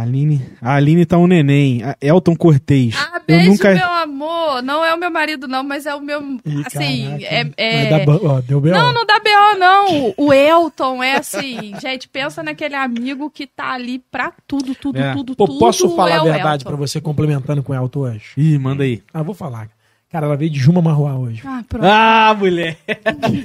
[0.00, 0.42] Aline.
[0.60, 1.82] A Aline tá um neném.
[1.82, 2.94] A Elton Cortez.
[2.96, 3.74] Ah, eu beijo, nunca.
[3.74, 4.62] meu amor.
[4.62, 6.20] Não é o meu marido, não, mas é o meu.
[6.44, 7.54] Ih, assim, caraca.
[7.56, 7.92] é.
[8.02, 10.14] É- ó, deu bem, Não, não dá BO, não.
[10.16, 11.72] O Elton é assim.
[11.80, 15.12] Gente, pensa naquele amigo que tá ali pra tudo, tudo, É.
[15.14, 15.58] tudo, Pô, tudo.
[15.58, 18.22] posso falar é a verdade pra você, complementando com o Elton hoje?
[18.36, 19.02] Ih, manda aí.
[19.12, 19.68] Ah, vou falar.
[20.10, 21.42] Cara, ela veio de Juma Marruá hoje.
[21.44, 21.84] Ah, pronto.
[21.84, 22.78] Ah, mulher.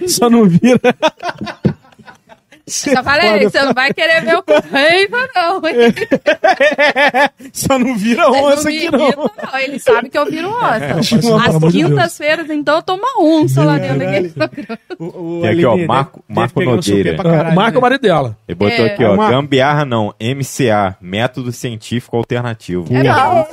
[0.08, 0.80] Só não vira.
[2.66, 5.56] Já falei, você não vai querer ver o Correiva, não.
[5.68, 5.94] hein?
[7.52, 9.00] Só não vira onça aqui, não.
[9.10, 9.60] não.
[9.60, 11.50] Ele sabe que eu viro onça.
[11.50, 11.90] Amor de Deus.
[11.90, 14.80] quintas-feiras, então, eu tomo uma onça lá dentro daquele programa.
[15.42, 17.18] Tem aqui, ó, Aline, Marco- Marco Nogueira.
[17.18, 17.82] Marco é o né?
[17.82, 18.38] marido dela.
[18.48, 18.94] Ele botou É.
[18.94, 22.88] aqui, ó, Uma- gambiarra não, MCA, Método Científico Alternativo.
[22.96, 23.46] É, não.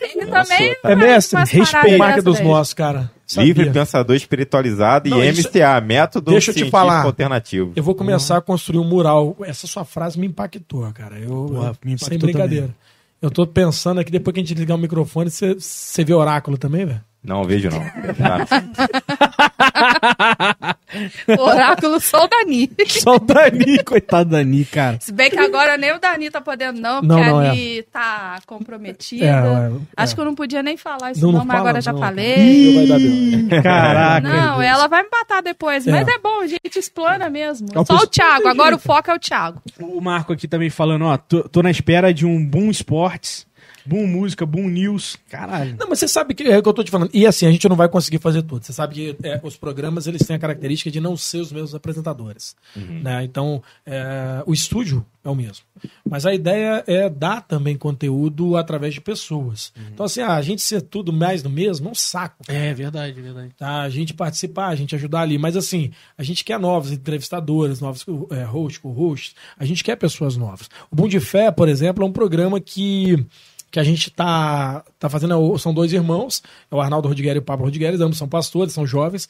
[0.00, 0.76] Ele também.
[0.84, 3.10] É mestre, respeito marca dos nossos, cara.
[3.28, 3.46] Sabia.
[3.52, 7.04] Livre Pensador Espiritualizado Não, e isso- MCA, Método Deixa eu te falar.
[7.04, 7.72] Alternativo.
[7.76, 9.36] Eu vou começar a construir um mural.
[9.42, 11.18] Essa sua frase me impactou, cara.
[11.18, 12.74] Eu, Porra, me impactou sem brincadeira.
[13.20, 16.56] Eu tô pensando aqui, depois que a gente ligar o microfone, você, você vê oráculo
[16.56, 17.00] também, velho?
[17.22, 17.82] Não, vejo não.
[21.38, 22.70] Oráculo só o Dani.
[22.88, 24.96] Só o Dani, coitado do Dani, cara.
[25.00, 27.82] Se bem que agora nem o Dani tá podendo, não, porque Não, não, a é.
[27.92, 29.24] Tá comprometida.
[29.26, 31.68] É, é, Acho que eu não podia nem falar isso, Não, não, não mas fala,
[31.68, 32.36] agora já falei.
[32.38, 33.48] Ih.
[33.62, 34.28] Caraca.
[34.28, 35.90] Não, ela vai me matar depois, É.
[35.90, 37.68] mas é bom, a gente explana mesmo.
[37.74, 39.60] É o Só o pessoal Thiago, agora o foco é o Thiago.
[39.80, 43.46] O Marco aqui também falando, ó, tô, tô na espera de um Boom Esportes,
[43.88, 45.16] Boom Música, Boom News.
[45.30, 45.76] Caralho.
[45.78, 47.10] Não, mas você sabe que é o que eu tô te falando.
[47.12, 48.64] E assim, a gente não vai conseguir fazer tudo.
[48.64, 51.74] Você sabe que é, os programas eles têm a característica de não ser os mesmos
[51.74, 52.54] apresentadores.
[52.76, 53.24] Né?
[53.24, 55.64] Então, é, o estúdio é o mesmo.
[56.08, 59.72] Mas a ideia é dar também conteúdo através de pessoas.
[59.92, 62.44] Então, assim, ah, a gente ser tudo mais do mesmo é um saco.
[62.48, 63.50] É verdade, verdade.
[63.56, 63.82] tá?
[63.82, 65.38] A gente participar, a gente ajudar ali.
[65.38, 69.34] Mas assim, a gente quer novos entrevistadores, novos é, hosts, co-hosts.
[69.58, 70.68] A gente quer pessoas novas.
[70.90, 73.24] O Bom de Fé, por exemplo, é um programa que,
[73.70, 75.54] que a gente tá, tá fazendo.
[75.54, 78.72] é São dois irmãos, é o Arnaldo Rodrigues e o Pablo Rodrigues, ambos são pastores,
[78.72, 79.28] são jovens.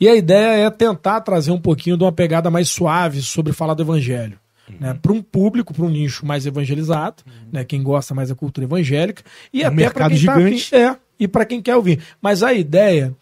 [0.00, 3.74] E a ideia é tentar trazer um pouquinho de uma pegada mais suave sobre falar
[3.74, 4.38] do evangelho.
[4.80, 7.22] Né, para um público, para um nicho mais evangelizado,
[7.52, 9.22] né, quem gosta mais da cultura evangélica,
[9.52, 10.74] e É um até para quem tá gigante.
[10.74, 12.00] afim- é, e para quem quer ouvir.
[12.20, 13.14] Mas a ideia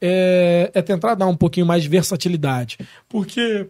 [0.00, 2.78] é, é tentar dar um pouquinho mais de versatilidade.
[3.08, 3.66] Porque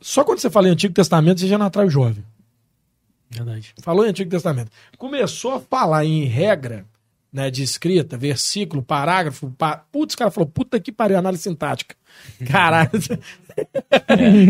[0.00, 2.24] só quando você fala em Antigo Testamento, você já não atrai o jovem.
[3.30, 3.74] Verdade.
[3.82, 4.70] Falou em Antigo Testamento.
[4.98, 6.84] Começou a falar em regra,
[7.32, 11.94] né, de escrita, versículo, parágrafo, pá, putz, o cara falou, puta que pariu, análise sintática.
[12.46, 12.90] Caralho.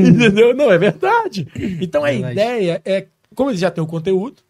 [0.09, 0.55] Entendeu?
[0.55, 1.47] Não, é verdade.
[1.81, 2.33] Então a Verdade.
[2.33, 4.43] ideia é, como eles já têm o conteúdo,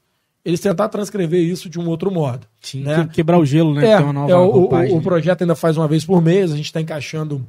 [0.45, 2.47] eles tentar transcrever isso de um outro modo.
[2.61, 3.05] Sim, né?
[3.07, 3.87] que- quebrar o gelo, né?
[3.91, 6.67] É, nova é, o, o- o projeto ainda faz uma vez por mês, a gente
[6.67, 7.47] está encaixando,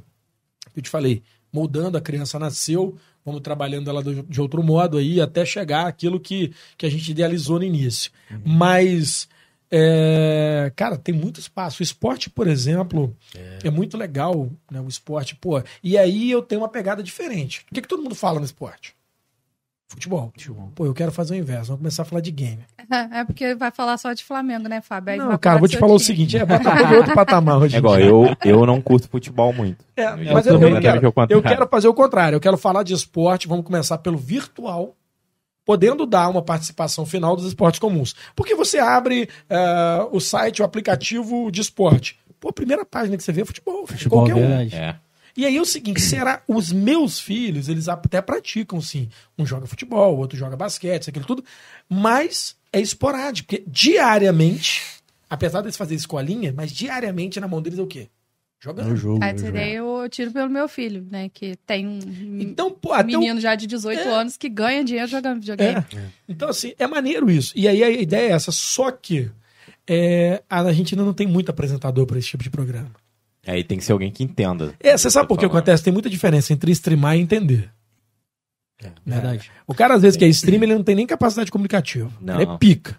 [0.76, 1.22] eu te falei,
[1.52, 2.96] moldando, a criança nasceu,
[3.28, 7.58] vamos trabalhando ela de outro modo aí, até chegar àquilo que, que a gente idealizou
[7.58, 8.10] no início.
[8.30, 8.40] Uhum.
[8.44, 9.28] Mas,
[9.70, 11.80] é, cara, tem muito espaço.
[11.80, 13.16] O esporte, por exemplo,
[13.62, 15.62] é, muito legal, né, o esporte, pô.
[15.82, 17.64] E aí eu tenho uma pegada diferente.
[17.70, 18.97] O que, que todo mundo fala no esporte?
[19.88, 20.30] Futebol.
[20.74, 22.60] Pô, eu quero fazer o inverso, vamos começar a falar de game.
[23.12, 25.12] É porque vai falar só de Flamengo, né, Fábio?
[25.12, 26.06] Aí Não, cara, vou te falar o time.
[26.06, 27.76] seguinte, é Botafogo é outro patamar hoje.
[27.76, 29.84] É igual, eu, eu não curto futebol muito.
[29.94, 32.36] É, Eu mas eu, também eu quero, quero que eu quero fazer o contrário.
[32.36, 33.46] Eu quero falar de esporte.
[33.46, 34.96] Vamos começar pelo virtual,
[35.66, 38.14] podendo dar uma participação final dos esportes comuns.
[38.34, 42.18] Porque você abre eh, o site, o aplicativo de esporte.
[42.40, 43.86] Pô, a primeira página que você vê é futebol.
[43.86, 44.48] Futebol, qualquer um.
[44.48, 44.74] verdade.
[44.74, 44.96] É.
[45.38, 49.08] E aí é o seguinte, será os meus filhos, eles até praticam sim.
[49.38, 51.44] Um joga futebol, o outro joga basquete, isso, aquilo tudo,
[51.88, 54.82] mas é esporádico, porque diariamente,
[55.30, 58.08] apesar deles fazerem escolinha, mas diariamente na mão deles é o quê?
[58.60, 58.92] Jogando.
[58.92, 59.20] É jogo.
[59.22, 61.28] Aí é o tiro pelo meu filho, né?
[61.32, 62.00] Que tem um
[62.40, 64.12] Então, pô, até o menino já de 18 É.
[64.12, 65.86] anos que ganha dinheiro jogando videogame.
[65.94, 66.06] É.
[66.28, 67.52] Então, assim, é maneiro isso.
[67.54, 69.30] E aí a ideia é essa, só que
[69.86, 72.90] é, a gente ainda não tem muito apresentador para esse tipo de programa.
[73.48, 74.74] Aí tem que ser alguém que entenda.
[74.78, 75.82] É, você sabe por que acontece?
[75.82, 77.70] Tem muita diferença entre streamar e entender.
[79.04, 79.50] Verdade.
[79.66, 82.10] O cara, às vezes, que é streamer, ele não tem nem capacidade comunicativa.
[82.20, 82.40] Não.
[82.40, 82.96] Ele é pica.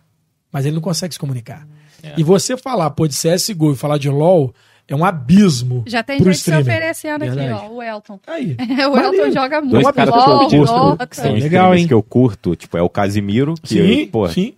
[0.51, 1.67] Mas ele não consegue se comunicar.
[2.01, 2.15] É.
[2.17, 4.53] E você falar, pô, de CSGO e falar de LOL
[4.87, 5.83] é um abismo.
[5.85, 6.65] Já tem pro gente se streamer.
[6.65, 7.65] oferecendo aqui, Verdade.
[7.65, 8.19] ó, o Elton.
[8.25, 8.57] Aí.
[8.59, 9.15] o Maneiro.
[9.17, 9.93] Elton joga Dois muito.
[9.93, 11.87] caras que eu LOL, curto, que são Legal, streamers hein?
[11.87, 14.55] que eu curto, tipo, é o Casimiro, que, Sim, pô, sim.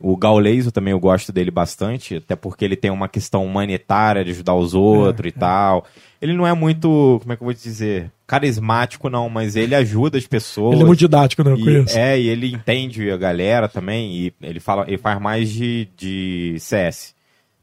[0.00, 4.24] O Gaules eu também eu gosto dele bastante, até porque ele tem uma questão humanitária
[4.24, 5.84] de ajudar os outros e tal.
[6.20, 9.74] Ele não é muito, como é que eu vou te dizer, carismático não, mas ele
[9.74, 10.74] ajuda as pessoas.
[10.74, 11.50] Ele é muito didático, né?
[11.52, 11.98] Eu E, conheço.
[11.98, 16.56] é, e ele entende a galera também, e ele fala, ele faz mais de, de
[16.58, 17.14] CS.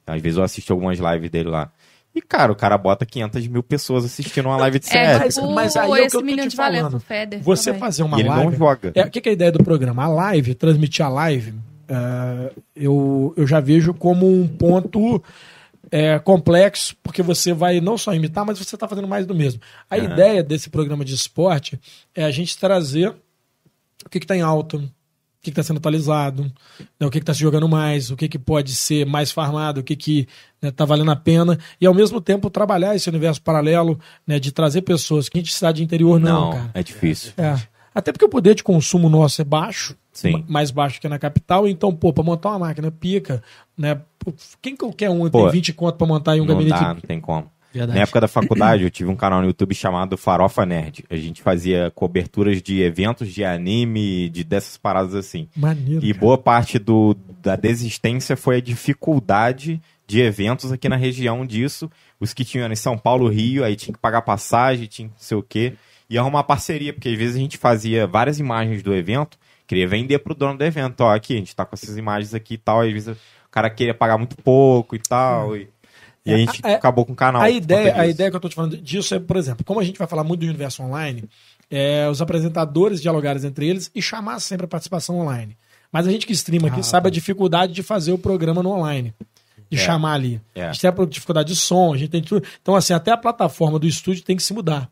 [0.05, 1.71] Às vezes eu assisto algumas lives dele lá.
[2.15, 5.33] E, cara, o cara bota 500 mil pessoas assistindo uma live de É, CS.
[5.35, 6.97] tipo mas aí é o que eu esse tô te falando.
[6.97, 7.41] o Feder.
[7.41, 7.79] Você também.
[7.79, 8.45] fazer uma e ele live.
[8.45, 8.91] não joga.
[8.93, 10.03] É, o que, que é a ideia do programa?
[10.03, 11.55] A live, transmitir a live,
[11.87, 15.21] é, eu, eu já vejo como um ponto
[15.91, 19.61] é, complexo, porque você vai não só imitar, mas você está fazendo mais do mesmo.
[19.89, 20.05] A Aham.
[20.05, 21.79] ideia desse programa de esporte
[22.15, 23.09] é a gente trazer
[24.05, 24.89] o que está em alta, o
[25.41, 26.51] que está sendo atualizado,
[26.99, 29.83] né, o que está se jogando mais, o que, que pode ser mais farmado, o
[29.83, 30.27] que que
[30.61, 34.81] está valendo a pena, e ao mesmo tempo trabalhar esse universo paralelo né, de trazer
[34.81, 36.71] pessoas que a gente cidade de interior não, Não, cara.
[36.73, 37.33] é difícil.
[37.37, 37.55] É.
[37.93, 40.31] Até porque o poder de consumo nosso é baixo, Sim.
[40.33, 43.41] ma- mais baixo que na capital, então, pô, pra montar uma máquina pica,
[43.77, 43.99] né?
[44.61, 46.79] Quem qualquer um Pô, tem 20 conto pra montar em um não gabinete?
[46.81, 47.51] dá, não tem como.
[47.73, 47.97] Verdade.
[47.97, 51.03] Na época da faculdade, eu tive um canal no YouTube chamado Farofa Nerd.
[51.09, 55.47] A gente fazia coberturas de eventos de anime, de dessas paradas assim.
[55.55, 56.05] Maneiro.
[56.05, 56.19] E cara.
[56.19, 58.61] boa parte do, da desistência foi a
[59.07, 61.89] dificuldade de eventos aqui na região disso.
[62.19, 65.19] Os que tinham em São Paulo, Rio, aí tinha que pagar passagem, tinha que não
[65.19, 65.73] sei o quê.
[66.09, 70.19] E arrumar parceria, porque às vezes a gente fazia várias imagens do evento, queria vender
[70.19, 71.01] pro dono do evento.
[71.01, 72.81] Ó, aqui, a gente tá com essas imagens aqui e tal.
[72.81, 75.55] Às vezes o cara queria pagar muito pouco e tal.
[75.55, 75.69] E,
[76.25, 77.41] e a gente É, a- acabou com o canal.
[77.41, 79.83] A ideia, a ideia que eu tô te falando disso é, por exemplo, como a
[79.83, 81.23] gente vai falar muito do universo online,
[81.71, 85.57] é, os apresentadores dialogarem entre eles e chamar sempre a participação online.
[85.91, 87.07] Mas a gente que streama aqui Ah, sabe tá.
[87.07, 89.13] a dificuldade de fazer o programa no online.
[89.71, 89.81] De É.
[89.81, 90.41] chamar ali.
[90.53, 90.65] É.
[90.65, 92.45] A gente tem a dificuldade de som, a gente tem tudo.
[92.61, 94.89] Então, assim, até a plataforma do estúdio tem que se mudar.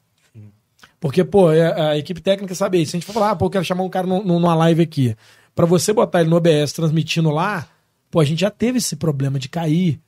[1.02, 2.92] Porque, pô, é- a equipe técnica sabe isso.
[2.92, 4.84] Se a gente for falar, ah, pô, eu quero chamar um cara num- numa live
[4.84, 5.16] aqui.
[5.54, 7.68] Pra você botar ele no OBS transmitindo lá,
[8.10, 10.00] pô, a gente já teve esse problema de cair.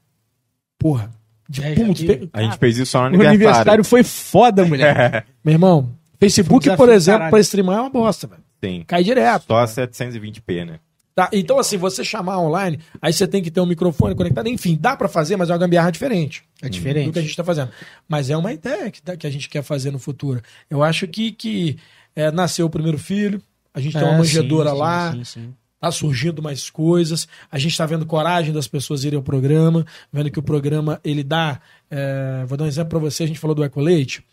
[0.80, 1.12] Porra.
[1.50, 3.30] De É, pe- A gente fez isso só no O aniversário.
[3.36, 5.26] aniversário foi foda, mulher.
[5.44, 5.90] Meu irmão,
[6.20, 7.32] Facebook, Foi um por exemplo, caralho.
[7.32, 8.42] pra streamar é uma bosta, velho.
[8.64, 8.84] Sim.
[8.88, 9.46] Cai direto.
[9.48, 10.80] Só 720p, né?
[11.16, 11.30] Tá?
[11.32, 14.48] Então, assim, você chamar online, aí você tem que ter um microfone conectado.
[14.48, 16.44] Enfim, dá pra fazer, mas é uma gambiarra diferente.
[16.62, 17.12] É do diferente.
[17.12, 17.70] que a gente tá fazendo.
[18.08, 20.42] Mas é uma ideia que, dá- que a gente quer fazer no futuro.
[20.70, 21.78] Eu acho que, que
[22.16, 23.40] é, nasceu o primeiro filho,
[23.74, 25.54] a gente tem uma É, manjedora sim, lá, sim, sim.
[25.80, 27.28] tá surgindo mais coisas.
[27.52, 31.24] A gente tá vendo coragem das pessoas irem ao programa, vendo que o programa ele
[31.24, 31.60] dá.
[31.92, 34.24] é, vou dar um exemplo pra você, a gente falou do Ecoleite.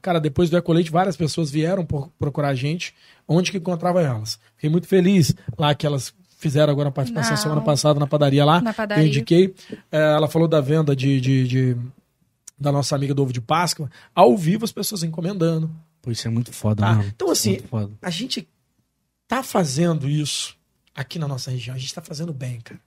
[0.00, 1.86] Cara, depois do Ecoleite, várias pessoas vieram
[2.18, 2.94] procurar a gente,
[3.28, 4.38] onde que encontrava elas.
[4.56, 7.36] Fiquei muito feliz lá que elas fizeram agora a participação Não.
[7.42, 8.60] semana passada na padaria lá.
[8.60, 9.04] Na que padaria.
[9.04, 9.54] Eu indiquei.
[9.92, 11.76] É, ela falou da venda de, de- de-
[12.58, 13.90] da nossa amiga do ovo de Páscoa.
[14.14, 15.70] Ao vivo, as pessoas encomendando.
[16.02, 16.92] Pô, isso é muito foda, Tá?
[16.94, 17.04] mano.
[17.14, 17.58] Então, é assim,
[18.02, 18.48] a gente
[19.28, 20.56] tá fazendo isso
[20.94, 21.74] aqui na nossa região.
[21.76, 22.80] A gente tá fazendo bem, cara.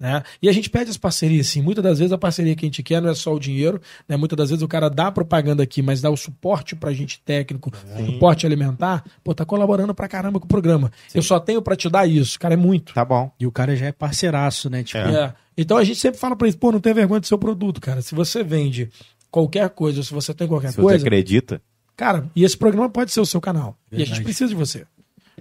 [0.00, 0.22] Né?
[0.40, 1.60] E a gente pede as parcerias, sim.
[1.60, 3.78] Muitas das vezes a parceria que a gente quer não é só o dinheiro,
[4.08, 4.16] né?
[4.16, 7.70] Muitas das vezes o cara dá propaganda aqui, mas dá o suporte pra gente técnico,
[8.06, 10.90] suporte alimentar, pô, tá colaborando pra caramba com o programa.
[11.14, 12.94] Eu só tenho pra te dar isso, cara, é muito.
[12.94, 13.30] Tá bom.
[13.38, 14.82] E o cara já é parceiraço, né?
[14.82, 15.34] Tipo, É.
[15.54, 18.00] Então a gente sempre fala pra eles, pô, não tenha vergonha do seu produto, cara.
[18.00, 18.88] Se você vende
[19.30, 21.60] qualquer coisa, se você tem qualquer Se você coisa, acredita.
[21.94, 23.76] Cara, e esse programa pode ser o seu canal.
[23.92, 24.24] E a gente Verdade.
[24.24, 24.86] precisa de você.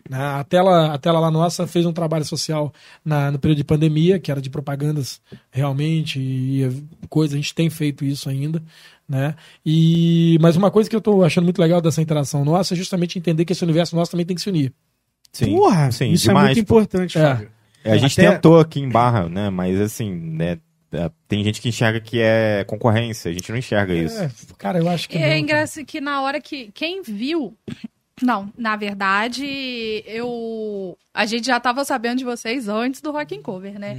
[0.10, 0.18] Né?
[0.18, 2.72] A, tela, a tela lá nossa fez um trabalho social
[3.04, 5.20] na- no período de pandemia, que era de propagandas
[5.52, 8.62] realmente, e, e coisa, a gente tem feito isso ainda.
[9.08, 9.34] Né?
[9.66, 13.18] E, mas uma coisa que eu tô achando muito legal dessa interação nossa é justamente
[13.18, 14.72] entender que esse universo nosso também tem que se unir.
[15.32, 16.46] Sim, Porra, sim, isso demais.
[16.46, 17.22] é muito importante, É.
[17.22, 17.52] Fábio.
[17.84, 19.50] É, a gente Até- tentou aqui em Barra, né?
[19.50, 20.58] Mas assim, né?
[20.92, 24.20] é, Tem gente que enxerga que é concorrência, a gente não enxerga isso.
[24.22, 25.18] É, cara, eu acho que.
[25.18, 26.72] É não, engraçado que na hora que.
[26.74, 27.56] Quem viu.
[28.22, 30.98] Não, na verdade, eu.
[31.14, 33.98] A gente já tava sabendo de vocês antes do Rock and Cover, né?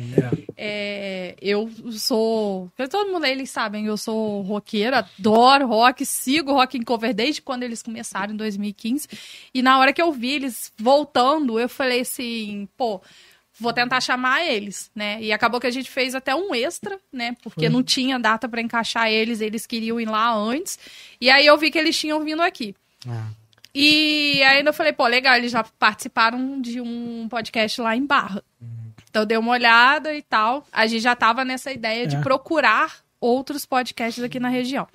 [0.56, 2.70] É, eu sou.
[2.90, 7.62] Todo mundo, eles sabem, eu sou roqueira, adoro rock, sigo Rock and Cover desde quando
[7.62, 9.08] eles começaram, em 2015.
[9.54, 13.00] E na hora que eu vi eles voltando, eu falei assim, pô.
[13.58, 15.20] Vou tentar chamar eles, né?
[15.20, 17.36] E acabou que a gente fez até um extra, né?
[17.42, 20.78] Porque não tinha data pra encaixar eles, eles queriam ir lá antes.
[21.20, 22.74] E aí eu vi que eles tinham vindo aqui.
[23.06, 23.28] Ah.
[23.74, 28.42] E ainda eu falei, pô, legal, eles já participaram de um podcast lá em Barra.
[29.08, 30.66] Então eu dei uma olhada e tal.
[30.72, 32.20] A gente já tava nessa ideia de É.
[32.20, 34.86] procurar outros podcasts aqui na região.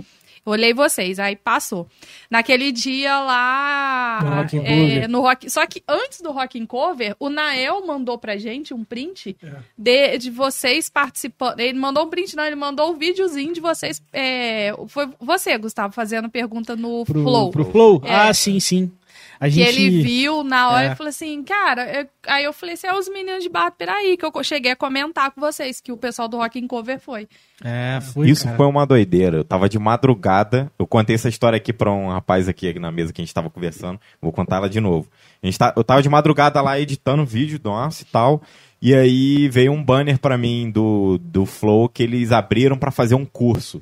[0.45, 1.87] Olhei vocês, aí passou.
[2.29, 4.19] Naquele dia lá.
[4.23, 5.09] No Rock é, Cover.
[5.09, 8.83] no Rock- Só que antes do Rock and Cover, o Nael mandou pra gente um
[8.83, 9.53] print É.
[9.77, 11.59] de, de vocês participando.
[11.59, 14.01] Ele mandou um print, não, ele mandou um videozinho de vocês.
[14.13, 17.49] é, foi você, Gustavo, fazendo pergunta no Pro Flow.
[17.51, 18.01] Pro Flow?
[18.05, 18.13] É.
[18.13, 18.91] Ah, sim, sim.
[19.39, 19.67] A Que gente...
[19.81, 20.91] ele viu na hora É.
[20.91, 24.15] e falou assim, cara, eu- aí eu falei assim, é os meninos de Barra Peraí,
[24.17, 27.27] que eu cheguei a comentar com vocês, que o pessoal do Rock and Cover foi.
[27.63, 28.57] É, foi, Isso cara.
[28.57, 29.37] foi uma doideira.
[29.37, 30.71] Eu tava de madrugada.
[30.77, 33.33] Eu contei essa história aqui pra um rapaz aqui, aqui na mesa que a gente
[33.33, 33.99] tava conversando.
[34.21, 35.07] Vou contar ela de novo.
[35.41, 38.41] A gente tá, eu tava de madrugada lá editando vídeo, nossa e tal.
[38.81, 43.15] E aí veio um banner pra mim do, do Flow que eles abriram pra fazer
[43.15, 43.81] um curso.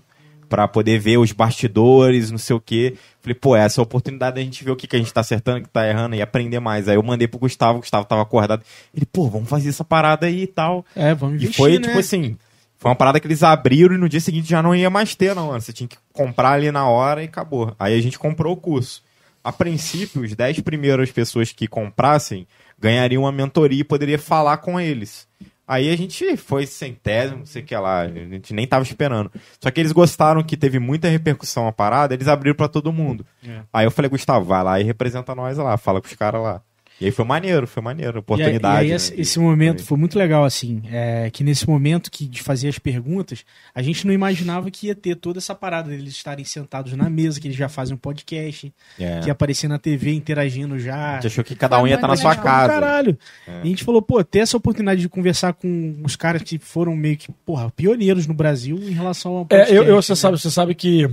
[0.49, 2.95] Pra poder ver os bastidores, não sei o quê.
[3.21, 5.21] Falei, pô, essa é a oportunidade da gente ver o que, que a gente tá
[5.21, 6.87] acertando, o que tá errando e aprender mais.
[6.87, 8.63] Aí eu mandei pro Gustavo, o Gustavo tava acordado.
[8.95, 10.85] Ele, pô, vamos fazer essa parada aí e tal.
[10.95, 11.87] É, vamos E investir, foi, né?
[11.87, 12.37] tipo assim,
[12.77, 15.33] foi uma parada que eles abriram e no dia seguinte já não ia mais ter,
[15.33, 15.51] não.
[15.51, 17.73] Você tinha que comprar ali na hora e acabou.
[17.79, 19.01] Aí a gente comprou o curso.
[19.43, 22.47] A princípio, os 10 primeiras pessoas que comprassem
[22.79, 25.27] ganhariam uma mentoria e poderia falar com eles.
[25.67, 29.31] Aí a gente foi centésimo, não sei o que lá, a gente nem tava esperando.
[29.61, 33.25] Só que eles gostaram que teve muita repercussão a parada, eles abriram pra todo mundo.
[33.47, 33.61] É.
[33.71, 36.61] Aí eu falei, Gustavo, vai lá e representa nós lá, fala com os caras lá.
[37.03, 38.75] E aí foi maneiro, foi maneiro, oportunidade.
[38.77, 42.09] E aí, né, esse, de- esse momento foi muito legal, assim, é, que nesse momento
[42.09, 43.43] que de fazer as perguntas,
[43.75, 47.39] a gente não imaginava que ia ter toda essa parada deles estarem sentados na mesa,
[47.41, 49.19] que eles já fazem um podcast, É.
[49.19, 51.11] que ia aparecer na TV interagindo já.
[51.11, 52.73] A gente achou que cada um ia estar na muito sua casa.
[52.73, 53.17] Caralho.
[53.47, 53.51] É.
[53.57, 56.95] E a gente falou, pô, ter essa oportunidade de conversar com os caras que foram
[56.95, 59.75] meio que, porra, pioneiros no Brasil em relação ao É, podcast.
[59.75, 60.15] eu, eu- você, né?
[60.15, 61.03] sabe, você sabe que.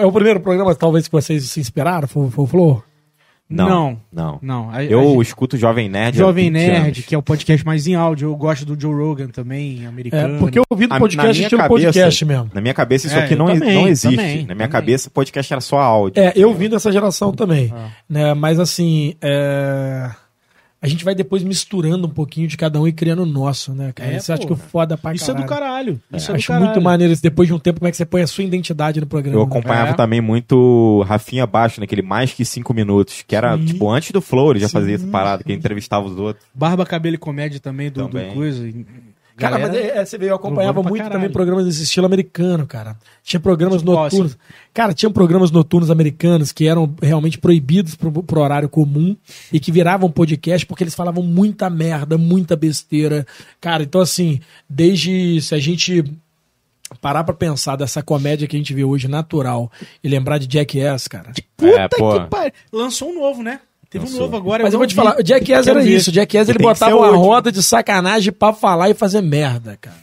[0.00, 2.84] É o primeiro programa, talvez, que vocês se inspiraram, foi, foi o Flow?
[3.50, 3.98] Não.
[4.12, 4.38] Não.
[4.42, 4.70] Não.
[4.70, 6.16] A- a Eu gente- escuto Jovem Nerd.
[6.16, 6.98] há Jovem 20 Nerd, anos.
[7.06, 8.28] que é o podcast mais em áudio.
[8.28, 10.36] Eu gosto do Joe Rogan também, americano.
[10.36, 12.50] É, porque eu ouvi do A- na podcast minha estilo cabeça- podcast mesmo.
[12.52, 14.16] Na minha cabeça, isso É, aqui não, também, não existe.
[14.16, 14.68] também, Na minha também.
[14.68, 16.22] cabeça, podcast era só áudio.
[16.22, 17.72] É, eu vim dessa geração também.
[17.74, 17.88] Ah.
[18.08, 18.34] Né?
[18.34, 20.10] Mas assim, é,
[20.80, 23.92] a gente vai depois misturando um pouquinho de cada um e criando o nosso, né,
[23.92, 24.12] cara?
[24.12, 26.00] É, Isso eu acho que é foda pra Isso é do caralho.
[26.12, 26.66] Isso é, do Acho caralho.
[26.66, 27.22] muito maneiro isso.
[27.22, 29.36] Depois de um tempo, como é que você põe a sua identidade no programa.
[29.36, 29.46] Eu né?
[29.50, 29.94] acompanhava É.
[29.94, 33.64] também muito Rafinha Baixo, naquele Mais Que Cinco Minutos, que era, Sim.
[33.64, 35.02] tipo, antes do Flow, ele já fazia Sim.
[35.04, 36.46] essa parada, que ele entrevistava os outros.
[36.54, 38.32] Barba, cabelo e comédia também, do, do Também.
[38.34, 38.64] coisa.
[39.38, 41.12] E- Cara, galera- mas é, é, você vê, eu acompanhava muito caralho.
[41.12, 42.96] também programas desse estilo americano, cara.
[43.22, 44.36] Tinha programas Tipo, noturnos.
[44.74, 49.16] Cara, tinha programas noturnos americanos que eram realmente proibidos pro, pro horário comum
[49.52, 53.24] e que viravam podcast porque eles falavam muita merda, muita besteira.
[53.60, 56.04] Cara, então assim, desde se a gente
[57.00, 59.70] parar pra pensar dessa comédia que a gente vê hoje natural
[60.02, 61.32] e lembrar de Jackass, cara.
[61.56, 62.52] Puta É, que pariu.
[62.72, 63.60] Lançou um novo, né?
[63.90, 64.62] Teve um novo agora.
[64.64, 64.96] Mas eu não vou te vi.
[64.96, 65.96] falar, o Jackass era ver.
[65.96, 66.10] isso.
[66.10, 69.96] O Jackass ele Tem botava uma roda de sacanagem pra falar e fazer merda, cara.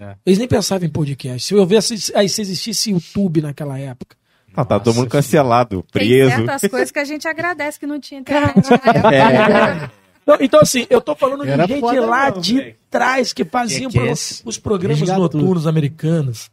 [0.00, 0.14] É.
[0.26, 1.46] Eles nem pensavam em podcast.
[1.46, 4.16] Se eu houvesse, aí se existisse YouTube naquela época.
[4.54, 6.30] Ah, tá todo mundo cancelado, Tem preso.
[6.36, 8.68] certas coisas que a gente agradece que não tinha internet.
[9.12, 9.90] É.
[10.26, 12.74] Não, então, assim, eu tô falando de Era gente foda lá não, de velho.
[12.90, 14.42] trás que faziam pro- Jackass.
[14.44, 16.50] os programas noturnos americanos.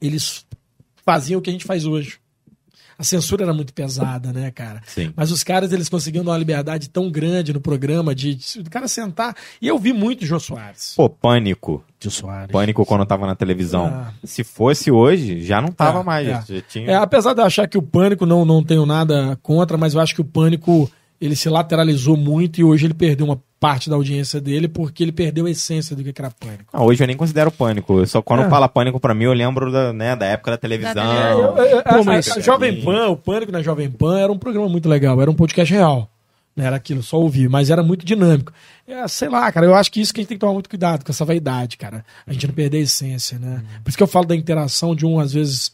[0.00, 0.44] Eles
[1.04, 2.18] faziam o que a gente faz hoje.
[3.02, 4.80] A censura era muito pesada, né, cara?
[4.86, 5.12] Sim.
[5.16, 8.70] Mas os caras, eles conseguiam dar uma liberdade tão grande no programa de, de o
[8.70, 9.34] cara sentar.
[9.60, 10.94] E eu vi muito o Jô Soares.
[10.96, 11.82] Pô, pânico.
[11.98, 12.52] Tio Soares.
[12.52, 13.86] Pânico quando tava na televisão.
[13.92, 14.12] Ah.
[14.22, 16.28] Se fosse hoje, já não tava É, mais.
[16.28, 16.42] é.
[16.56, 16.90] Já tinha...
[16.92, 20.00] É, apesar de eu achar que o Pânico não, não tenho nada contra, mas eu
[20.00, 20.88] acho que o Pânico
[21.24, 25.12] ele se lateralizou muito e hoje ele perdeu uma parte da audiência dele porque ele
[25.12, 26.64] perdeu a essência do que era Pânico.
[26.72, 28.04] Ah, hoje eu nem considero pânico.
[28.06, 28.50] Só quando É.
[28.50, 30.92] fala pânico pra mim, eu lembro da, né, da época da televisão.
[31.58, 34.68] é, Pô, mas- a, a Jovem Pan, o Pânico na Jovem Pan era um programa
[34.68, 36.08] muito legal, era um podcast real.
[36.56, 38.52] Não era aquilo, só ouvir, mas era muito dinâmico.
[38.86, 40.68] É, sei lá, cara, eu acho que isso que a gente tem que tomar muito
[40.68, 42.04] cuidado com essa vaidade, cara.
[42.26, 43.62] A gente não perder a essência, né?
[43.82, 45.72] Por isso que eu falo da interação de um, às vezes,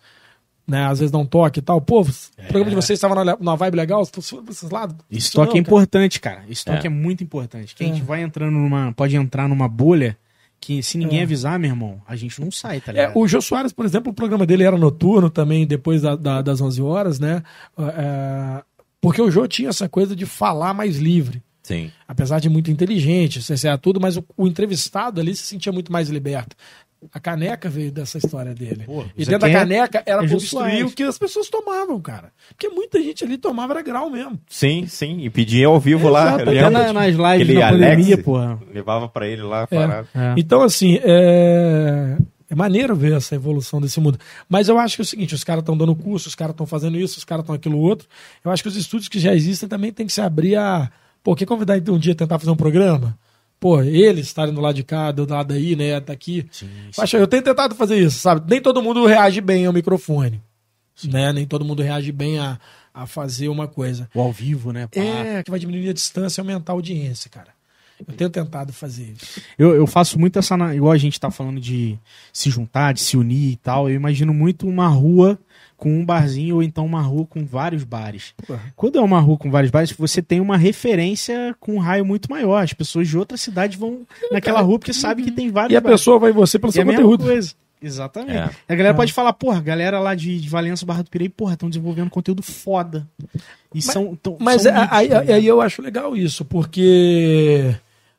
[0.68, 1.80] né, às vezes dá um toque e tal.
[1.80, 2.04] Pô, o
[2.48, 4.94] programa de vocês estava na, na vibe legal, estou desses lados.
[5.10, 6.44] Isso toque não, é importante, cara.
[6.48, 6.90] Esse toque é, É.
[6.90, 7.74] muito importante.
[7.74, 8.04] Que a gente É.
[8.04, 8.92] vai entrando numa.
[8.92, 10.16] Pode entrar numa bolha
[10.60, 11.22] que se ninguém É.
[11.22, 13.16] avisar, meu irmão, a gente não sai, tá É, ligado?
[13.18, 16.60] o Jô Soares, por exemplo, o programa dele era noturno também, depois da- da- das
[16.60, 17.42] 11 horas, né?
[17.78, 18.62] É,
[19.00, 21.42] porque o Jô tinha essa coisa de falar mais livre.
[21.60, 21.90] Sim.
[22.06, 26.08] apesar de muito inteligente, CCA tudo, mas o, o entrevistado ali se sentia muito mais
[26.08, 26.56] liberto.
[27.12, 28.82] A caneca veio dessa história dele.
[28.84, 30.82] Pô, e dentro da é- caneca era é Soares.
[30.92, 32.32] o que as pessoas tomavam, cara.
[32.48, 34.38] Porque muita gente ali tomava era grau mesmo.
[34.48, 35.20] Sim, sim.
[35.20, 36.22] E pedia ao vivo lá.
[36.26, 36.70] Exato, Até lembro.
[36.70, 38.58] na- nas lives da pandemia, Alex, porra.
[38.74, 39.66] Levava pra ele lá, É.
[39.66, 40.08] parado.
[40.12, 40.34] É.
[40.36, 42.16] Então, assim, é...
[42.50, 44.18] é maneiro ver essa evolução desse mundo.
[44.48, 46.66] Mas eu acho que é o seguinte: os caras estão dando curso, os caras estão
[46.66, 48.08] fazendo isso, os caras estão aquilo outro.
[48.44, 50.90] Eu acho que os estúdios que já existem também tem que se abrir a.
[51.22, 53.16] Pô, quer convidar um dia tentar fazer um programa?
[53.60, 56.00] Pô, eles estarem do lado de cá, do lado aí, né?
[56.00, 56.48] Tá aqui.
[56.96, 58.48] Eu acho- Eu tenho tentado fazer isso, sabe?
[58.48, 60.40] Nem todo mundo reage bem ao microfone.
[61.04, 61.32] Né?
[61.32, 62.58] Nem todo mundo reage bem a,
[62.94, 64.08] a fazer uma coisa.
[64.14, 64.86] O ao vivo, né?
[64.86, 65.00] pá.
[65.00, 67.48] É, que vai diminuir a distância e aumentar a audiência, cara.
[68.06, 69.40] Eu tenho tentado fazer isso.
[69.58, 70.54] Eu, eu faço muito essa.
[70.72, 71.98] Igual a gente tá falando de
[72.32, 73.88] se juntar, de se unir e tal.
[73.90, 75.36] Eu imagino muito uma rua
[75.78, 78.34] com um barzinho ou então uma rua com vários bares.
[78.76, 82.28] Quando é uma rua com vários bares, você tem uma referência com um raio muito
[82.30, 82.62] maior.
[82.64, 84.00] As pessoas de outra cidade vão
[84.30, 86.00] naquela rua porque sabem que tem vários E a bares.
[86.00, 87.24] pessoa vai em você pelo E seu é a mesma conteúdo.
[87.24, 87.54] coisa.
[87.80, 88.32] Exatamente.
[88.36, 88.50] É.
[88.68, 88.96] A galera É.
[88.96, 92.10] pode falar, porra, a galera lá de, de Valença, Barra do Pirei, porra, estão desenvolvendo
[92.10, 93.06] conteúdo foda.
[93.72, 95.30] E são, tão, Mas são a- aí, ligado?
[95.30, 97.72] aí eu acho legal isso, porque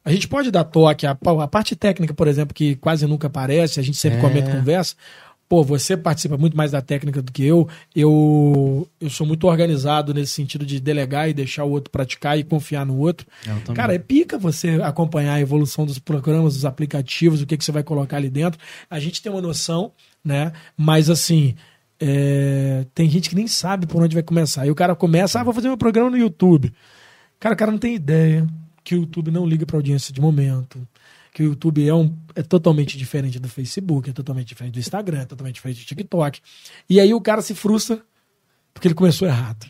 [0.06, 3.82] a gente pode dar toque, a, a parte técnica, por exemplo, que quase nunca aparece,
[3.82, 4.22] a gente sempre É.
[4.22, 4.96] comenta e conversa.
[5.50, 7.68] Pô, você participa muito mais da técnica do que eu.
[7.96, 12.44] Eu, eu sou muito organizado nesse sentido de delegar e deixar o outro praticar e
[12.44, 13.26] confiar no outro.
[13.44, 13.74] Também.
[13.74, 17.72] Cara, é pica você acompanhar a evolução dos programas, dos aplicativos, o que, que você
[17.72, 18.60] vai colocar ali dentro.
[18.88, 19.92] A gente tem uma noção,
[20.24, 20.54] né?
[20.78, 21.56] Mas assim,
[22.00, 24.68] é, tem gente que nem sabe por onde vai começar.
[24.68, 26.72] E o cara começa, ah, vou fazer meu programa no YouTube.
[27.40, 28.46] Cara, o cara não tem ideia
[28.84, 30.88] que o YouTube não liga para audiência de momento.
[31.34, 35.20] Que o YouTube é, um, é totalmente diferente do Facebook, é totalmente diferente do Instagram,
[35.22, 36.40] é totalmente diferente do TikTok.
[36.90, 38.02] E aí o cara se frustra
[38.74, 39.68] porque ele começou errado.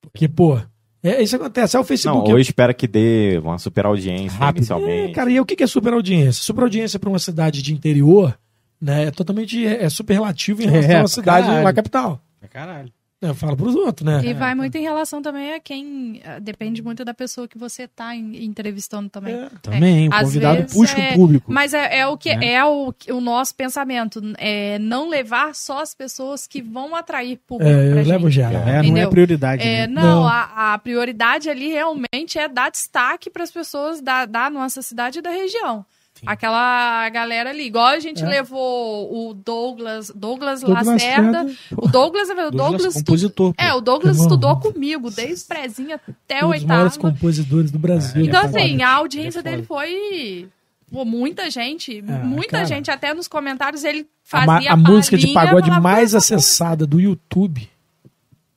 [0.00, 0.58] Porque, pô,
[1.02, 1.76] é, isso acontece.
[1.76, 2.32] É o Não, Facebook.
[2.32, 4.58] hoje espera que dê uma super audiência Rápido.
[4.62, 5.10] inicialmente.
[5.10, 6.42] É, cara, e o que é super audiência?
[6.42, 8.36] Super audiência para uma cidade de interior,
[8.80, 11.64] né, é totalmente é, é super relativo em relação É, a uma cidade, caralho.
[11.64, 12.20] uma capital.
[12.40, 12.92] É caralho.
[13.22, 14.20] Eu falo pros outros, né?
[14.22, 16.20] E vai muito em relação também a quem.
[16.22, 19.34] ah, Depende muito da pessoa que você tá em- entrevistando também.
[19.34, 19.48] É.
[19.62, 21.50] Também, o Às convidado vezes puxa é- o público.
[21.50, 22.52] Mas é, é o que Né?
[22.52, 24.20] é o, o nosso pensamento.
[24.36, 27.70] É não levar só as pessoas que vão atrair público.
[27.70, 28.62] É, eu pra levo geral.
[28.68, 29.62] É, não é prioridade.
[29.66, 29.94] É, né?
[29.94, 30.28] não, Não.
[30.28, 35.20] A, a prioridade ali realmente é dar destaque para as pessoas da, da nossa cidade
[35.20, 35.86] e da região.
[36.24, 38.26] Aquela galera ali, igual a gente É.
[38.26, 41.42] levou o Douglas, Douglas, Douglas Lacerda.
[41.42, 41.58] Lacerda.
[41.76, 43.54] O Douglas, o Douglas, Douglas, compositor.
[43.58, 44.26] é, o Douglas Irmão.
[44.26, 47.14] estudou comigo desde prezinha até o um dos maiores oitavo.
[47.14, 48.24] compositores do Brasil.
[48.24, 48.90] Então, né, assim, cara?
[48.90, 50.48] a audiência Ele é dele foi.
[50.90, 52.64] pô, muita gente, É, muita cara.
[52.64, 54.00] gente, até nos comentários ele
[54.32, 57.68] a, fazia a música de pagode mais "Pô, essa acessada do YouTube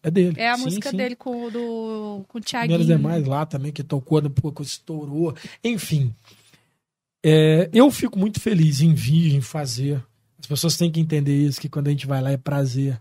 [0.02, 0.36] é dele.
[0.40, 0.98] É a Sim, música sim.
[0.98, 2.80] dele com o do com o Thiaguinho.
[2.80, 5.36] os demais lá também que tocou, depois estourou.
[5.64, 6.14] Enfim,
[7.23, 10.03] é, eu fico muito feliz em vir, em fazer.
[10.39, 12.99] As pessoas têm que entender isso, que quando a gente vai lá é prazer.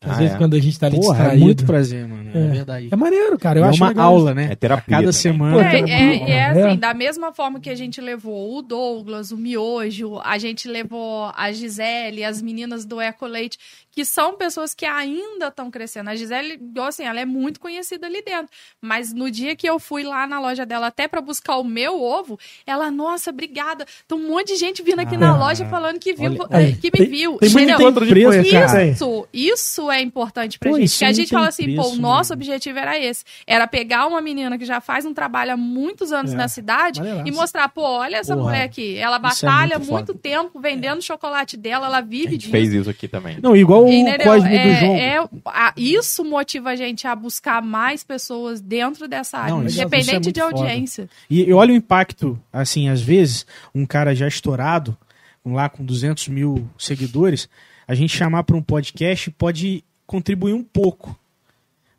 [0.00, 0.38] Às Ah, vezes é.
[0.38, 1.44] quando a gente tá ali Porra, é distraído.
[1.44, 2.30] muito prazer, mano.
[2.32, 2.46] É, É.
[2.46, 2.88] verdade.
[2.92, 3.58] É maneiro, cara.
[3.58, 4.48] Eu é acho uma legal aula, né?
[4.52, 5.12] É terapia Cada também.
[5.12, 5.54] semana.
[5.56, 6.44] Pô, É, tem- é, e é É.
[6.68, 11.32] assim, da mesma forma que a gente levou o Douglas, o Miojo, a gente levou
[11.34, 13.58] a Gisele, as meninas do Eco Leite,
[13.98, 16.08] que são pessoas que ainda estão crescendo.
[16.08, 16.56] A Gisele,
[16.86, 18.46] assim, ela é muito conhecida ali dentro.
[18.80, 22.00] Mas no dia que eu fui lá na loja dela até pra buscar o meu
[22.00, 23.84] ovo, ela, nossa, obrigada.
[24.06, 26.90] Tem um monte de gente vindo aqui na Ah, loja falando que viu, olha- que
[26.92, 27.38] me tem- viu.
[27.38, 28.22] Tem muito encontro de
[28.52, 28.72] cara.
[28.72, 28.92] tem.
[28.92, 30.84] Isso, isso é importante pra Pô, gente.
[30.86, 32.40] isso Porque a gente fala assim, pô, preço, o nosso mano.
[32.40, 33.24] objetivo era esse.
[33.48, 37.00] Era pegar uma menina que já faz um trabalho há muitos anos É, na cidade
[37.26, 38.96] e mostrar, pô, olha essa Porra, mulher aqui.
[38.96, 40.18] Ela isso é batalha muito muito, foda.
[40.22, 42.52] tempo vendendo chocolate dela, ela A vive gente disso.
[42.52, 43.38] fez isso aqui também.
[43.42, 44.26] Não, igual o Entendeu?
[44.26, 44.96] Cosme do É- João.
[44.96, 49.70] é- a- isso motiva a gente a buscar mais pessoas dentro dessa área, Não, isso-
[49.70, 50.56] isso é independente de foda.
[50.56, 51.08] audiência.
[51.28, 54.96] E eu olho o impacto, assim, às vezes, um cara já estourado,
[55.44, 57.48] lá com 200 mil seguidores,
[57.86, 61.18] a gente chamar para um podcast pode contribuir um pouco.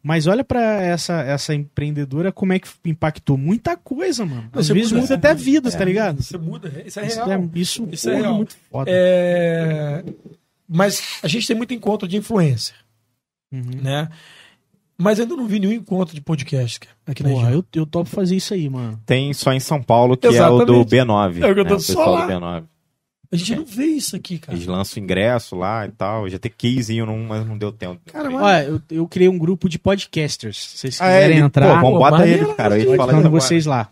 [0.01, 4.49] Mas olha pra essa, essa empreendedora como é que impactou muita coisa, mano.
[4.53, 6.19] Às Você vezes muda- muda até vidas, tá ligado?
[6.21, 7.31] Isso muda, isso é Isso real.
[7.31, 8.35] é, isso, Isso é real.
[8.35, 8.89] muito foda.
[8.93, 10.03] É,
[10.69, 12.75] Mas a gente tem muito encontro de influencer,
[13.51, 13.81] Uhum.
[13.81, 14.07] né?
[15.01, 17.49] Mas ainda não vi nenhum encontro de podcast cara, aqui na região.
[17.49, 19.01] eu, eu topo fazer isso aí, mano.
[19.05, 20.65] Tem só em São Paulo, que é o Exatamente.
[20.65, 21.41] do B9.
[21.41, 22.25] É o que eu tô né, só lá.
[22.25, 22.63] do B9.
[23.31, 24.57] A gente não vê isso aqui, cara.
[24.57, 26.23] Eles lançam ingresso lá e tal.
[26.25, 26.39] Eu já
[26.89, 28.01] ir num, mas não deu tempo.
[28.11, 30.57] Cara, mas- Olha, eu, eu criei um grupo de podcasters.
[30.57, 32.69] Se vocês Ah, é, quiserem ele- entrar, Pô, Pô, bota maneiro, ele, cara.
[32.75, 33.29] Mando isso agora.
[33.29, 33.89] vocês lá.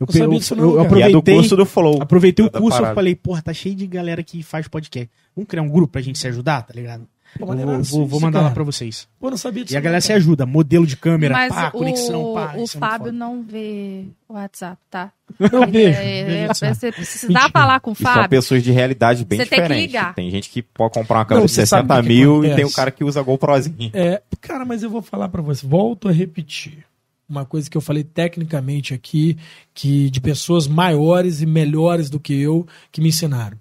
[0.00, 0.70] Eu, disso eu- não, eu.
[0.70, 2.02] E é do aproveitei, curso do Flow.
[2.02, 5.10] aproveitei o Da curso e falei, porra, tá cheio de galera que faz podcast.
[5.34, 7.06] Vamos criar um grupo pra gente se ajudar, tá ligado?
[7.38, 9.06] Pô, vou, vou isso, mandar lá pra vocês.
[9.20, 9.74] Pô, não sabia disso.
[9.74, 10.18] E a galera se cara.
[10.18, 10.46] ajuda.
[10.46, 12.54] Modelo de câmera, Mas pá, o, conexão, pá.
[12.56, 15.12] o é Fábio não vê o WhatsApp, tá?
[15.52, 15.98] Não vejo.
[15.98, 17.50] É, é, você precisar Mentira.
[17.50, 18.30] falar com o E são Fábio.
[18.30, 19.86] pessoas de realidade bem Você tem que diferentes.
[19.92, 20.14] ligar.
[20.14, 22.14] Tem gente que pode comprar uma câmera Não, de você sabe 60 o que que
[22.14, 23.90] mil e tem o cara que usa GoProzinho.
[23.92, 25.66] É, cara, mas eu vou falar pra você.
[25.66, 26.78] Volto a repetir.
[27.28, 29.36] Uma coisa que eu falei tecnicamente aqui,
[29.74, 33.58] que de pessoas maiores e melhores do que eu que me ensinaram.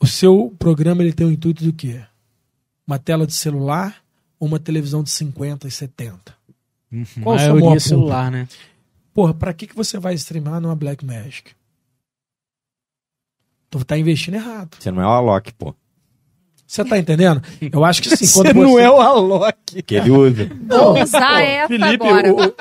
[0.00, 2.02] O seu programa ele tem o intuito do quê?
[2.86, 4.02] Uma tela de celular
[4.40, 6.34] ou uma televisão de 50 e 70?
[7.22, 8.48] Qual o seu maioria maior é celular, né?
[9.14, 11.52] Porra, pra que, que você vai streamar numa Black Magic?
[13.68, 14.76] Tu tá investindo errado.
[14.80, 15.74] Você não é o Alok, pô.
[16.70, 17.42] Você tá entendendo?
[17.60, 18.24] Eu acho que sim.
[18.24, 19.82] Você não é o Alok.
[19.82, 20.48] Que ele usa.
[20.68, 22.32] Vou usar essa Felipe, agora.
[22.32, 22.54] o,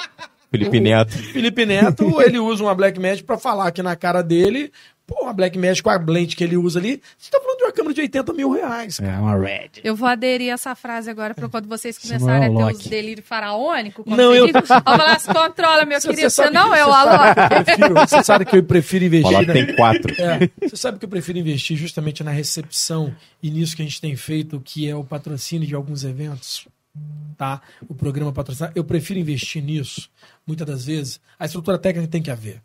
[0.52, 1.12] Felipe Neto.
[1.18, 4.72] Felipe Neto, ele usa uma Black Magic pra falar aqui na cara dele.
[5.06, 7.02] Pô, uma Black Magic com a blend que ele usa ali.
[7.18, 9.00] Você tá falando de uma câmera de 80 mil reais.
[9.00, 9.70] É uma Red.
[9.84, 12.86] Eu vou aderir essa frase agora pra quando vocês começarem é o a ter os
[12.86, 14.06] delírios faraônicos.
[14.06, 14.50] Não, eu-
[14.86, 16.30] falar, se controla, meu Você- querido.
[16.30, 17.36] você Você, não que- é o Alok.
[18.08, 19.36] Você sabe que eu prefiro O investir.
[19.36, 20.16] Alok na- tem quatro.
[20.22, 23.12] É, você sabe que eu prefiro investir justamente na recepção
[23.42, 26.68] e nisso que a gente tem feito, que é o patrocínio de alguns eventos,
[27.36, 27.62] tá?
[27.88, 28.74] O programa patrocinado.
[28.76, 30.08] Eu prefiro investir nisso,
[30.50, 31.22] muitas das vezes.
[31.38, 32.62] A estrutura técnica tem que haver.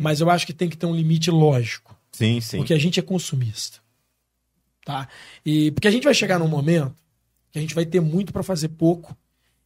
[0.00, 1.94] Mas eu acho que tem que ter um limite lógico.
[2.10, 2.56] Sim, sim.
[2.56, 3.78] Porque a gente é consumista.
[4.86, 5.06] Tá?
[5.44, 6.94] E porque a gente vai chegar num momento
[7.50, 9.14] que a gente vai ter muito para fazer pouco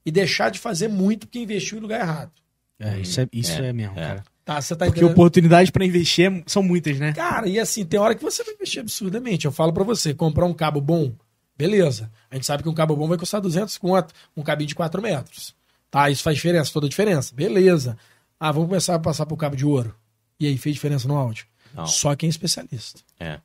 [0.05, 2.33] e deixar de fazer muito porque investiu em lugar errado.
[2.79, 4.03] É, isso é, isso é, mesmo, é.
[4.03, 4.25] cara.
[4.45, 4.61] Tá?
[4.61, 7.13] Você tá Porque oportunidades pra investir é- são muitas, né?
[7.13, 9.45] Cara, e assim, tem hora que você vai investir absurdamente.
[9.45, 11.13] Eu falo pra você, comprar um cabo bom,
[11.57, 12.11] beleza.
[12.31, 15.01] A gente sabe que um cabo bom vai custar 200 conto, um cabinho de 4
[15.01, 15.55] metros.
[15.91, 17.35] Tá, isso faz diferença, toda a diferença.
[17.35, 17.97] Beleza.
[18.39, 19.95] Ah, vamos começar a passar pro cabo de ouro.
[20.39, 21.47] E aí, fez diferença no áudio?
[21.75, 21.87] Não.
[21.87, 23.01] Só quem é especialista.
[23.19, 23.39] É.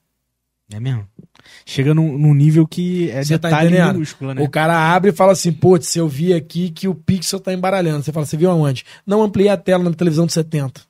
[0.71, 1.07] É mesmo.
[1.65, 3.93] Chega num, num nível que é Você tá detalhe entendendo?
[3.93, 4.41] minúsculo, né?
[4.41, 8.03] O cara abre e fala assim, putz, eu vi aqui que o pixel tá embaralhando.
[8.03, 8.83] Você fala, você viu aonde?
[9.05, 10.81] Não ampliei a tela na televisão de 70.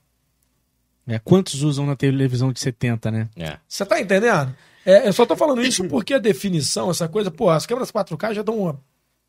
[1.08, 3.30] É, quantos usam na televisão de 70, né?
[3.36, 3.58] É.
[3.68, 4.56] Você tá entendendo?
[4.86, 8.34] É, eu só tô falando isso porque a definição, essa coisa, pô, as câmeras 4K
[8.34, 8.80] já dão uma-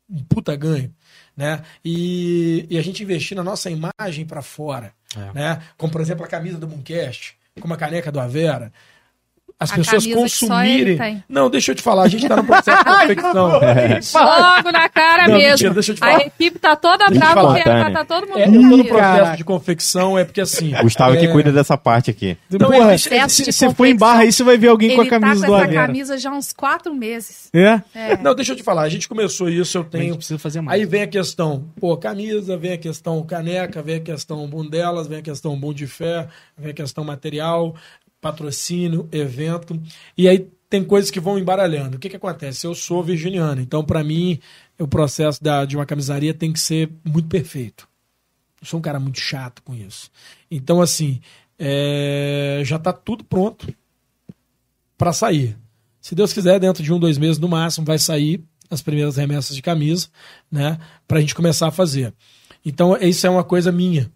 [0.09, 0.93] um puta ganho,
[1.35, 1.61] né?
[1.83, 5.33] E, e a gente investir na nossa imagem pra fora, É.
[5.33, 5.61] né?
[5.77, 8.71] Como, por exemplo, a camisa do Mooncast, como a caneca do Avera.
[9.59, 11.23] As A pessoas camisa ele consumirem.
[11.27, 12.85] Não, deixa eu te falar, a gente tá no processo de
[13.15, 13.47] confecção.
[13.49, 15.49] Logo na cara Não, mesmo.
[15.49, 16.21] mentira, deixa eu te a falar.
[16.27, 19.37] equipe tá toda brava porque tá todo mundo É, eu tô no processo Caraca.
[19.37, 20.73] de confecção, é porque assim.
[20.81, 22.37] Gustavo é, que cuida dessa parte aqui.
[22.51, 25.05] Não, Porra, Processo se você for em barra aí, você vai ver alguém com a
[25.05, 25.87] Ele tá camisa com do essa Avera.
[25.87, 27.49] camisa já há uns quatro meses.
[27.51, 27.81] É?
[27.95, 28.17] É.
[28.17, 30.15] Não, deixa eu te falar, a gente começou isso, eu tenho.
[30.17, 30.79] precisa fazer mais.
[30.79, 35.17] Aí vem a questão, pô, camisa, vem a questão caneca, vem a questão bundelas, vem
[35.17, 37.75] a questão bom de fé, vem a questão material,
[38.21, 39.81] patrocínio, evento.
[40.17, 41.97] E aí tem coisas que vão embaralhando.
[41.97, 42.67] O que, que acontece?
[42.67, 44.39] Eu sou virginiano, então para mim
[44.79, 47.87] o processo da, de uma camisaria tem que ser muito perfeito.
[48.61, 50.09] Eu sou um cara muito chato com isso.
[50.49, 51.21] Então, assim,
[51.59, 53.67] é, já tá tudo pronto
[54.97, 55.57] para sair.
[56.01, 59.55] Se Deus quiser, dentro de um, dois meses no máximo, vai sair as primeiras remessas
[59.55, 60.07] de camisa,
[60.51, 60.79] né?
[61.07, 62.13] Pra gente começar a fazer.
[62.65, 64.11] Então, isso é uma coisa minha.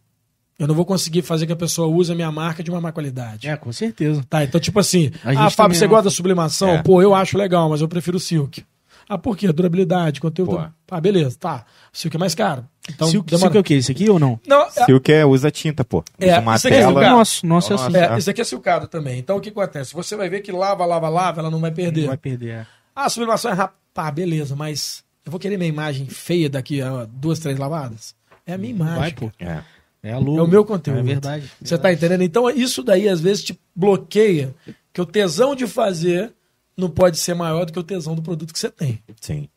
[0.61, 2.91] Eu não vou conseguir fazer que a pessoa use a minha marca de uma má
[2.91, 3.47] qualidade.
[3.49, 4.23] É, com certeza.
[4.29, 6.69] Tá, então, tipo assim, ah, Fábio, você não- gosta da sublimação?
[6.69, 6.83] É.
[6.83, 8.63] Pô, eu acho legal, mas eu prefiro o Silk.
[9.09, 9.51] Ah, por quê?
[9.51, 10.51] Durabilidade, conteúdo.
[10.57, 10.95] Pô.
[10.95, 11.65] Ah, beleza, tá.
[11.91, 12.63] Silk é mais caro.
[12.89, 13.73] Então, Silk, demora- Silk é o quê?
[13.73, 14.39] Esse aqui ou não?
[14.47, 16.03] Não, é, Silk é, usa tinta, pô.
[16.19, 16.91] É, uma isso aqui é tela.
[16.93, 17.11] lugar.
[17.11, 17.85] Nosso, nosso é assim.
[17.91, 17.97] Nossa.
[18.13, 19.17] é, isso aqui é silcado também.
[19.19, 19.93] Então, o que acontece?
[19.93, 22.01] Você vai ver que lava, lava, lava, ela não vai perder.
[22.01, 22.49] Não vai perder.
[22.49, 22.65] é.
[22.95, 23.79] Ah, a sublimação é rápida.
[23.93, 28.15] Tá, beleza, mas eu vou querer minha imagem feia daqui a duas, três lavadas?
[28.45, 28.97] É a minha imagem.
[28.99, 29.29] Vai, pô.
[29.39, 29.59] É.
[30.03, 30.11] É.
[30.11, 30.99] É o meu conteúdo.
[30.99, 31.49] É verdade.
[31.61, 32.23] Você tá entendendo?
[32.23, 34.53] Então, isso daí às vezes te bloqueia,
[34.91, 36.33] que o tesão de fazer
[36.75, 38.99] não pode ser maior do que o tesão do produto que você tem.
[39.19, 39.47] Sim.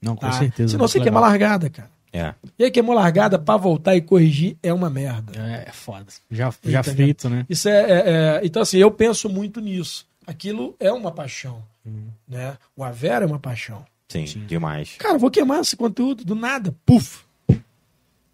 [0.00, 0.32] Não, com tá?
[0.32, 0.70] certeza.
[0.72, 1.90] Senão você muito queima largada, cara.
[2.12, 2.34] É.
[2.58, 5.32] E aí queimou largada, pra voltar e corrigir é uma merda.
[5.38, 6.06] É, é foda.
[6.30, 7.06] Já, já Entendeu?
[7.06, 7.44] feito, né?
[7.48, 10.06] Isso é, é- é- Então, assim, eu penso muito nisso.
[10.26, 11.62] Aquilo é uma paixão.
[12.26, 12.56] Né?
[12.74, 13.84] O Avera é uma paixão.
[14.08, 14.94] Sim, demais.
[14.98, 16.74] Cara, eu vou queimar esse conteúdo do nada.
[16.86, 17.25] Puf!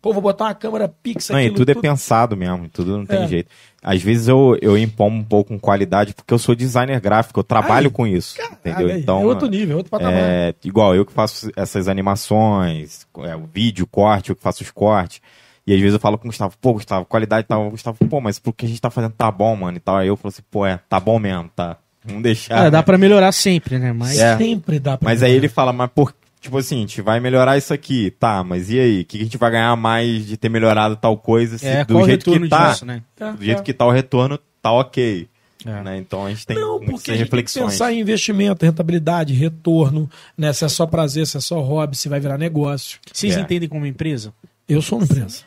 [0.02, 3.06] Pô, vou botar uma câmera pixel Não, e aquilo tudo é pensado mesmo, tudo não
[3.06, 3.26] tem É.
[3.28, 3.48] jeito.
[3.80, 7.44] Às vezes eu, eu impomo um pouco com qualidade, porque eu sou designer gráfico, eu
[7.44, 8.74] trabalho Ai, com isso, entendeu?
[8.88, 10.12] Caralho, Então, é outro nível, é outro patamar.
[10.14, 14.70] é, igual eu que faço essas animações, é, o vídeo, corte, eu que faço os
[14.70, 15.20] cortes.
[15.64, 17.68] E às vezes eu falo com o Gustavo, pô, Gustavo, qualidade tal.
[17.68, 19.96] O Gustavo, pô, mas pro que a gente tá fazendo tá bom, mano, e tal.
[19.96, 21.76] Aí eu falo assim, pô, é, tá bom mesmo, tá.
[22.04, 22.66] Vamos deixar.
[22.66, 23.92] É, dá pra melhorar sempre, né?
[23.92, 24.36] Mas é.
[24.36, 25.44] Sempre dá pra Mas aí melhorar.
[25.44, 26.12] ele fala, mas por.
[26.42, 29.00] Tipo assim, a gente vai melhorar isso aqui, tá, mas e aí?
[29.02, 31.56] O que a gente vai ganhar mais de ter melhorado tal coisa?
[31.56, 33.00] Se é, do jeito que tá, disso, né?
[33.14, 33.62] Tá, do jeito tá.
[33.62, 35.28] que tá o retorno, tá ok.
[35.64, 35.82] É.
[35.84, 35.98] Né?
[35.98, 40.10] Então a gente tem Não, porque a gente tem que pensar em investimento, rentabilidade, retorno,
[40.36, 40.52] né?
[40.52, 42.98] Se é só prazer, se é só hobby, se vai virar negócio.
[43.12, 43.40] Vocês É.
[43.40, 44.34] entendem como empresa?
[44.68, 45.42] Eu sou uma empresa.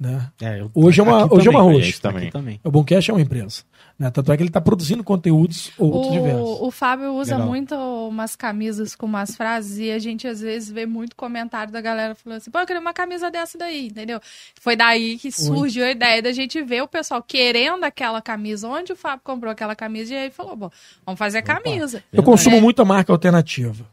[0.00, 0.30] Né?
[0.40, 2.30] É, eu- Hoje é uma- hoje é uma também, aqui Também.
[2.30, 2.60] também.
[2.62, 3.62] O Boncast é uma empresa.
[3.98, 4.08] Né?
[4.12, 6.40] Tanto é que ele está produzindo conteúdos outros diversos.
[6.60, 7.48] O, o Fábio usa Legal.
[7.48, 11.80] muito umas camisas com umas frases e a gente às vezes vê muito comentário da
[11.80, 14.20] galera falando assim, pô, eu queria uma camisa dessa daí, entendeu?
[14.60, 18.92] Foi daí que surgiu a ideia da gente ver o pessoal querendo aquela camisa, onde
[18.92, 20.70] o Fábio comprou aquela camisa e aí falou, bom,
[21.04, 22.04] vamos fazer camisa.
[22.12, 22.60] Eu consumo É.
[22.60, 23.84] muito a marca alternativa.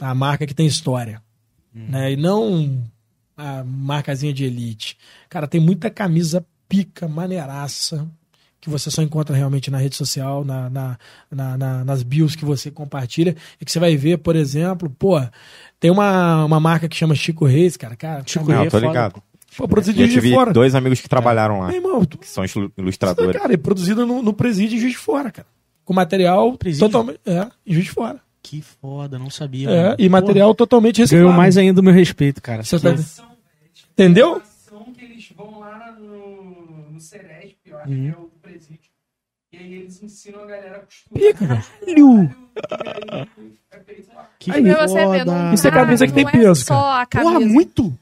[0.00, 1.22] A marca que tem história.
[1.72, 2.14] Né?
[2.14, 2.82] E não
[3.38, 4.98] a marcazinha de elite.
[5.28, 8.06] Cara, tem muita camisa pica, maneiraça,
[8.60, 10.98] que você só encontra realmente na rede social, na, na,
[11.30, 13.36] na- na- nas bios que você compartilha.
[13.60, 15.20] E que você vai ver, por exemplo, pô,
[15.78, 17.94] tem uma, uma marca que chama Chico Reis, cara.
[17.94, 18.86] cara Chico Não, Reis tô é foda.
[18.92, 19.22] ligado.
[19.50, 20.52] Foi produzido Eu Juiz de tive Fora.
[20.52, 23.40] dois amigos que trabalharam lá, Meu irmão, tu- que são ilu- ilustradores.
[23.40, 25.46] cara, é produzido no, no presídio em Juiz de Fora, cara.
[25.84, 26.86] Com material Presídio?
[26.88, 27.20] totalmente.
[27.24, 28.20] É, em Juiz de Fora.
[28.42, 29.68] Que foda, não sabia.
[29.70, 29.96] É, mano.
[29.98, 31.24] e material totalmente Pô, reciclado.
[31.26, 32.62] Ganhou mais ainda o meu respeito, cara.
[32.62, 33.28] Você Que- tá-
[33.92, 34.40] Entendeu?
[34.96, 38.02] que eles vão lá no, no Ceresp, eu acho Uhum.
[38.02, 38.78] que é o presídio.
[39.52, 41.20] E aí eles ensinam a galera a costurar.
[41.32, 41.64] Pica, cara.
[41.86, 43.26] Aí
[43.72, 44.30] é feito lá.
[44.38, 45.54] Que Aí ver, foda.
[45.54, 47.32] Isso é camisa que tem peso, é só a camisa.
[47.32, 47.98] Porra, muito?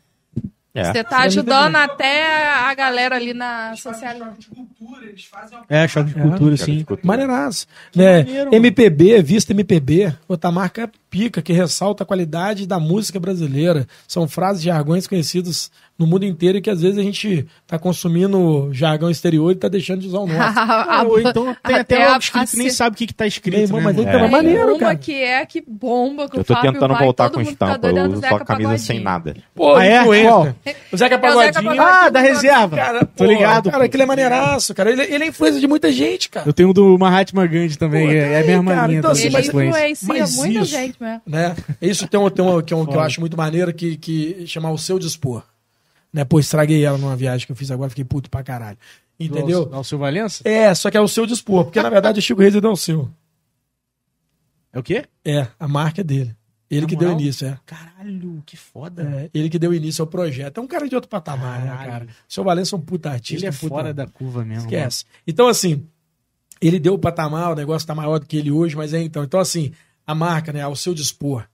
[0.77, 0.93] É.
[0.93, 4.15] Você tá ajudando até a galera ali na social.
[4.19, 6.23] choque de cultura, É, choque de É.
[6.23, 6.87] cultura, Cara, sim.
[7.03, 7.67] Maneiraço.
[7.95, 8.23] Né?
[8.25, 8.55] maneiro.
[8.55, 13.89] MPB, Vista MPB, outra marca pica que ressalta a qualidade da música brasileira.
[14.07, 17.79] São frases e jargões conhecidos no mundo inteiro e que às vezes a gente tá
[17.79, 20.59] consumindo jargão exterior e tá deixando de usar o nosso.
[20.59, 23.15] Ah, ou então tem até, a- algo escrito a que nem sabe o que, que
[23.15, 24.29] tá Meu escrito, irmão, né, mas É.
[24.29, 24.95] maneiro, uma cara.
[24.97, 28.11] que é que bomba, que Eu o tô Fábio tentando vai, voltar com estampa, eu
[28.11, 28.79] uso só camisa Pagodinho.
[28.79, 29.37] sem nada.
[29.55, 30.01] Pô, Ah, é?
[30.03, 30.29] influencer.
[30.31, 30.55] Qual?
[30.93, 31.83] O Zeca É o Zeca Pagodinho.
[31.83, 32.77] Ah, da reserva.
[32.77, 33.71] Cara, Tô pô, ligado.
[33.71, 34.91] Cara, aquele é maneiraço, cara.
[34.91, 36.47] Ele, ele é influência de muita gente, cara.
[36.49, 39.11] Eu tenho um do Mahatma Gandhi também, Pô, é, é a mesma cara, linha então,
[39.11, 39.93] assim, mas- influência.
[39.93, 41.23] influencia muita isso- gente mesmo.
[41.27, 41.57] né?
[41.81, 44.71] Isso tem um, tem um, que, é que eu acho muito maneiro que, que chama
[44.71, 45.43] o seu dispor.
[46.17, 46.25] Né?
[46.25, 48.79] Pô, estraguei ela numa viagem que eu fiz agora, fiquei puto pra caralho.
[49.21, 49.69] Entendeu?
[49.71, 50.43] Ao seu Valença?
[50.49, 52.75] É, só que é o seu dispor, porque na verdade o Chico Reis é o
[52.77, 53.11] seu.
[54.73, 55.05] É o quê?
[55.23, 56.35] É, a marca é dele.
[56.71, 57.21] Ele Na que deu moral?
[57.23, 57.59] início, é.
[57.67, 59.03] Caralho, que foda.
[59.03, 60.59] É, Ele que deu início ao projeto.
[60.59, 61.91] É um cara de outro patamar, né, Caralho.
[61.91, 62.05] cara?
[62.07, 63.35] O seu Valença é um puta artista.
[63.41, 64.65] Ele é um puta- fora da curva mesmo.
[64.65, 65.05] Esquece.
[65.27, 65.87] Então, assim,
[66.61, 69.23] ele deu o patamar, o negócio tá maior do que ele hoje, mas é então.
[69.23, 69.73] Então, assim,
[70.07, 71.47] a marca, né, ao seu dispor.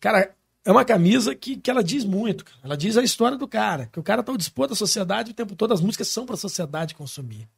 [0.00, 0.30] Cara,
[0.68, 2.44] é uma camisa que, que ela diz muito.
[2.44, 2.58] cara.
[2.62, 3.88] Ela diz a história do cara.
[3.90, 5.72] Que o cara tá ao dispor da sociedade o tempo todo.
[5.72, 7.48] As músicas são pra sociedade consumir.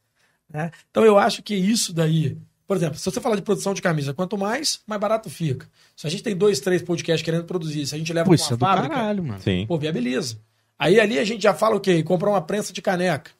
[0.49, 0.70] né?
[0.93, 2.39] Então, eu acho que isso daí.
[2.69, 5.66] Por exemplo, se você falar de produção de camisa, quanto mais, mais barato fica.
[5.97, 8.39] Se a gente tem dois, três podcasts querendo produzir, se a gente leva Pô, é
[8.39, 9.41] uma do fábrica, caralho, mano.
[9.43, 9.66] Sim.
[9.66, 10.39] Pô, viabiliza.
[10.78, 12.05] Aí ali a gente já fala o quê?
[12.05, 13.32] Comprar uma prensa de caneca.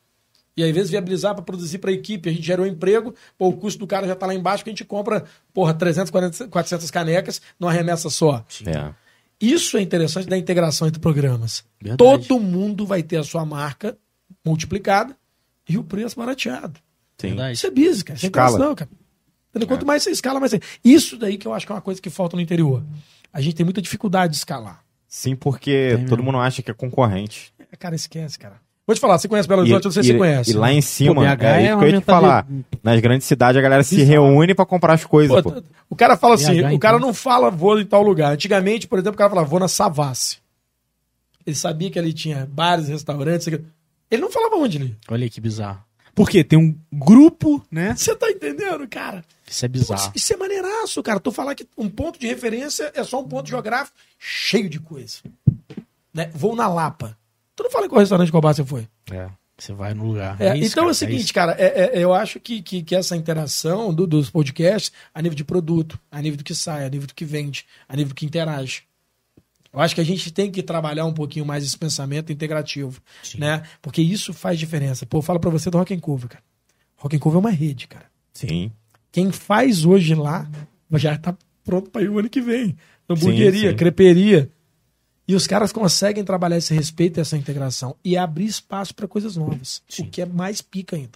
[0.57, 2.29] E aí, às vezes, viabilizar para produzir para a equipe.
[2.29, 4.73] A gente gerou emprego, pô, o custo do cara já tá lá embaixo, que a
[4.73, 5.25] gente compra,
[5.55, 8.45] porra, 300, 400, 400 canecas numa remessa só.
[8.67, 8.93] É.
[9.41, 11.65] Isso é interessante da integração entre programas.
[11.81, 11.97] Verdade.
[12.29, 13.97] Todo mundo vai ter a sua marca
[14.45, 15.17] multiplicada
[15.69, 16.79] e o preço barateado.
[17.19, 17.37] Sim.
[17.53, 18.17] Isso é business, cara.
[18.17, 18.51] Isso é Escala.
[18.51, 18.91] integração, cara.
[19.67, 20.61] Quanto mais você escala, mais você...
[20.85, 22.85] Isso daí que eu acho que é uma coisa que falta no interior.
[23.33, 24.85] A gente tem muita dificuldade de escalar.
[25.09, 26.25] Sim, porque Tem todo mesmo.
[26.33, 27.53] mundo acha que é concorrente.
[27.79, 28.61] Cara, esquece, cara.
[28.91, 29.85] Vou te falar, você conhece Belo Horizonte?
[29.85, 30.51] Eu não sei se e- você conhece.
[30.51, 32.45] e lá em cima, Pô, BH é é isso que eu ia uma te falar.
[32.49, 35.63] mentalidade- Nas grandes cidades a galera se reúne pra comprar as coisas, Pô, pô.
[35.89, 37.07] O cara fala assim, BH, o cara então.
[37.07, 38.33] não fala vou em tal lugar.
[38.33, 40.39] Antigamente, por exemplo, o cara falava vou na Savassi.
[41.47, 43.47] Ele sabia que ali tinha bares, restaurantes.
[43.47, 44.97] Ele não falava onde ali.
[45.09, 45.79] Olha aí que bizarro.
[46.13, 46.43] Por quê?
[46.43, 47.95] Tem um grupo, né?
[47.97, 49.25] Você tá entendendo, cara?
[49.49, 50.13] Isso é Pô, bizarro.
[50.17, 51.21] Isso é maneiraço, cara.
[51.21, 55.19] Tu falar que um ponto de referência é só um ponto geográfico cheio de coisa.
[56.13, 56.29] Né?
[56.35, 57.17] Vou na Lapa.
[57.61, 58.89] Tu não fala em qual restaurante qual bar você foi.
[59.11, 59.29] É.
[59.59, 60.41] Você vai no lugar.
[60.41, 61.35] É, isso, então é cara, o seguinte, isso.
[61.35, 65.37] cara, é- é- eu acho que, que, que essa interação do- dos podcasts, a nível
[65.37, 68.15] de produto, a nível do que sai, a nível do que vende, a nível do
[68.15, 68.85] que interage,
[69.73, 73.01] Eu acho que a gente tem que trabalhar um pouquinho mais esse pensamento integrativo,
[73.39, 73.63] né?
[73.81, 75.07] Porque isso faz diferença.
[75.07, 76.43] Pô, eu falo pra você do Rock and Cover, cara.
[76.97, 78.07] Rock and Cover é uma rede, cara.
[78.33, 78.73] Sim.
[79.13, 80.51] Quem faz hoje lá
[80.95, 82.77] já tá pronto para ir o ano que vem.
[83.09, 83.77] Hamburgueria, Sim, sim.
[83.77, 84.51] creperia.
[85.31, 89.37] E os caras conseguem trabalhar esse respeito e essa integração e abrir espaço para coisas
[89.37, 89.81] novas.
[89.97, 91.13] O que é mais pica ainda.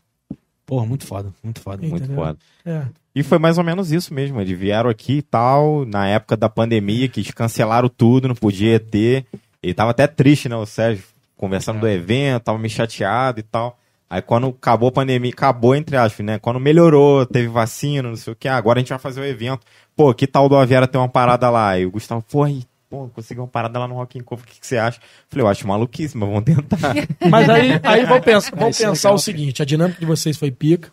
[0.65, 1.82] Porra, muito foda, muito foda.
[1.82, 2.15] Muito Entendeu?
[2.15, 2.39] foda.
[2.65, 2.85] É.
[3.12, 4.41] E foi mais ou menos isso mesmo.
[4.41, 8.78] Eles vieram aqui e tal, na época da pandemia, que eles cancelaram tudo, não podia
[8.78, 9.27] ter.
[9.61, 11.03] Ele tava até triste, né, o Sérgio,
[11.36, 13.77] conversando do evento, tava meio chateado e tal.
[14.09, 16.39] Aí quando acabou a pandemia, acabou entre aspas, né?
[16.39, 19.24] Quando melhorou, teve vacina, não sei o que, ah, agora a gente vai fazer o
[19.24, 19.66] evento.
[19.97, 21.77] Pô, que tal do Aviara ter uma parada lá?
[21.77, 22.47] E o Gustavo, pô,
[22.94, 25.00] pô, consegui uma parada lá no Rock in Cover, o que, que você acha?
[25.28, 26.94] Falei, eu acho maluquice, mas vamos tentar.
[27.28, 30.36] Mas aí, aí vamos pensar, vamos é pensar legal, o seguinte: a dinâmica de vocês
[30.36, 30.92] foi pica,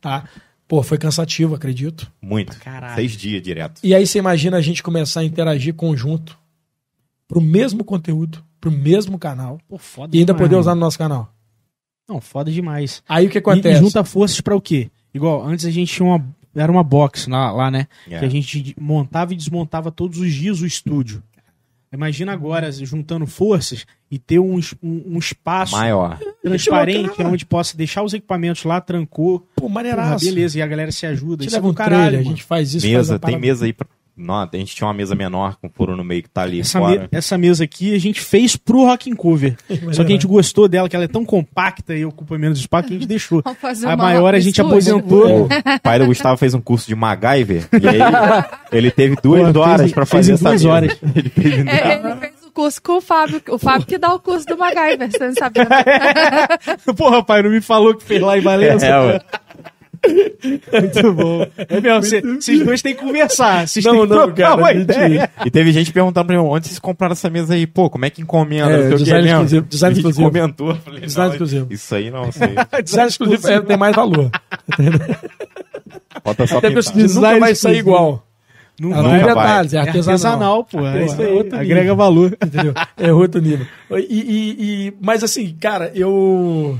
[0.00, 0.24] tá?
[0.68, 2.10] Pô, foi cansativo, acredito.
[2.20, 2.56] Muito.
[2.60, 2.94] Caralho.
[2.94, 3.80] Seis dias direto.
[3.82, 6.38] E aí você imagina a gente começar a interagir conjunto
[7.26, 10.98] pro mesmo conteúdo, pro mesmo canal, Pô, foda e ainda demais, poder usar no nosso
[10.98, 11.34] canal.
[12.08, 13.02] Não, foda demais.
[13.08, 13.78] Aí o que acontece?
[13.78, 14.90] e junta forças pra o quê?
[15.12, 16.24] Igual, antes a gente tinha uma.
[16.54, 17.88] Era uma box lá, lá né?
[18.08, 18.18] É.
[18.18, 21.22] Que a gente montava e desmontava todos os dias o estúdio.
[21.92, 26.18] Imagina agora juntando forças e ter um, um, um espaço Maior.
[26.42, 27.28] transparente bacana.
[27.28, 29.40] onde possa deixar os equipamentos lá, trancou.
[29.54, 30.24] Pô, Porra, maneiraço.
[30.24, 31.42] beleza, e a galera se ajuda.
[31.42, 32.86] A gente Isso é leva um caralho, trailer, a gente faz isso.
[32.86, 33.38] faz Mesa, a tem parada.
[33.40, 33.86] mesa aí pra...
[34.16, 36.78] Não, a gente tinha uma mesa menor com furo no meio que tá ali Essa,
[36.78, 37.00] fora.
[37.02, 39.56] me- essa mesa aqui a gente fez pro Rock and Cover.
[39.92, 42.88] Só que a gente gostou dela, que ela é tão compacta e ocupa menos espaço
[42.88, 43.42] que a gente deixou.
[43.86, 45.44] A maior a gente aposentou.
[45.46, 45.48] O
[45.82, 47.98] pai do Gustavo fez um curso de MacGyver e aí
[48.70, 50.68] ele teve duas Pô, fez horas fez fazer em essa duas mesa.
[50.74, 50.98] horas.
[51.16, 53.42] Ele fez em É, ele fez o curso com o Fábio.
[53.48, 55.58] O Fábio que dá o curso do MacGyver, você não sabe.
[55.60, 56.94] né?
[56.96, 58.86] Porra, pai, não me falou que fez lá em Valença.
[58.86, 59.20] É, ué.
[60.04, 61.46] Muito bom.
[61.68, 63.66] É mesmo, cê- vocês dois têm que conversar.
[63.68, 65.30] Vocês Não, têm que não, trocar cara, uma a gente- ideia.
[65.44, 67.66] E teve gente perguntando pra mim, onde vocês compraram essa mesa aí?
[67.66, 68.70] Pô, como é que encomenda?
[68.70, 69.36] É, Não sei o que design mesmo.
[69.42, 70.28] exclusivo, design exclusivo.
[70.30, 70.74] comentou.
[70.76, 71.66] Falei, Design não, exclusivo.
[71.70, 72.82] Isso aí não, isso aí.
[72.82, 74.30] Design exclusivo é, tem mais valor.
[76.24, 76.84] Falta só Até pintar.
[76.84, 77.88] porque nunca Design vai sair exclusivo.
[77.88, 78.26] igual.
[78.80, 79.22] Não Ela vai.
[79.22, 80.12] detalhes, é É artesanal.
[80.14, 80.86] artesanal, pô.
[80.86, 81.96] É isso é outro Agrega nível.
[81.96, 82.36] valor.
[82.44, 82.74] Entendeu?
[82.96, 83.66] É outro nível.
[83.90, 86.78] E, e- e- mas assim, cara, eu.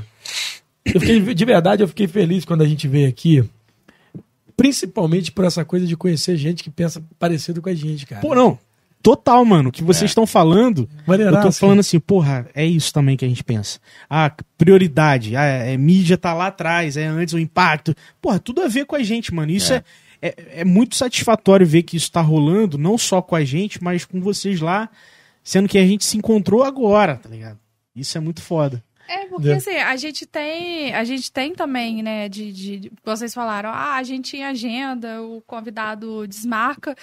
[0.84, 3.44] Eu fiquei, de verdade, eu fiquei feliz quando a gente veio aqui.
[4.56, 8.20] Principalmente por essa coisa de conhecer gente que pensa parecido com a gente, cara.
[8.20, 8.58] Pô, não.
[9.02, 9.70] Total, mano.
[9.70, 13.24] O que vocês estão falando, eu Maneiraço, tô falando assim, porra, é isso também que
[13.24, 13.80] a gente pensa.
[14.08, 15.34] Ah, prioridade.
[15.34, 17.94] Ah, é, mídia tá lá atrás, é antes o impacto.
[18.20, 19.50] Porra, tudo a ver com a gente, mano.
[19.50, 19.82] Isso é,
[20.20, 24.04] é, é muito satisfatório ver que isso tá rolando, não só com a gente, mas
[24.04, 24.88] com vocês lá,
[25.42, 27.58] sendo que a gente se encontrou agora, tá ligado?
[27.94, 28.82] Isso é muito foda.
[29.14, 29.54] É, porque É.
[29.54, 34.02] assim, a gente tem, a gente tem também, né, de, de- vocês falaram, ah, a
[34.02, 36.96] gente tinha agenda, o convidado desmarca.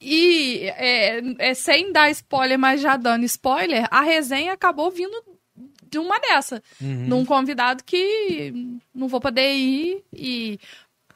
[0.00, 5.16] E é, é, sem dar spoiler, mas já dando spoiler, a resenha acabou vindo
[5.90, 6.62] de uma dessa.
[6.80, 8.52] Num convidado que
[8.94, 10.58] não vou poder ir e.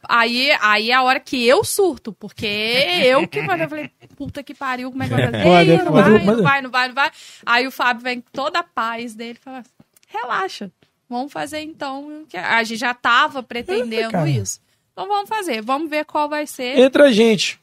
[0.08, 4.54] Aí, aí é a hora que eu surto, porque eu que eu falei, puta que
[4.54, 5.42] pariu, como é que vai fazer?
[5.42, 5.84] Foda, Ei, foda.
[5.84, 7.10] não vai, não vai, não vai, não vai.
[7.44, 9.62] Aí o Fábio vem com toda a paz dele e fala,
[10.11, 10.70] relaxa,
[11.09, 12.24] vamos fazer então.
[12.28, 14.28] que A gente já tava pretendendo cara.
[14.28, 14.61] isso.
[14.93, 16.78] Então vamos fazer, vamos ver qual vai ser.
[16.78, 17.59] Entre a gente.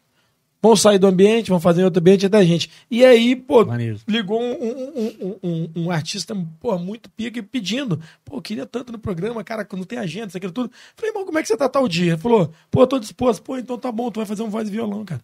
[0.59, 2.69] Vamos sair do ambiente, vamos fazer em outro ambiente entre a gente.
[2.89, 3.99] E aí, pô, Maneiro.
[4.07, 8.01] ligou um, um, um, um, um artista pô, muito pica e pedindo.
[8.25, 10.71] Pô, queria tanto no programa, cara, quando tem agenda, isso aquilo tudo.
[10.95, 12.13] Falei, irmão, como é que você tá tal dia?
[12.13, 13.43] Ele falou, pô, tô disposto.
[13.43, 15.21] Pô, então tá bom, tu vai fazer um voz e violão, cara.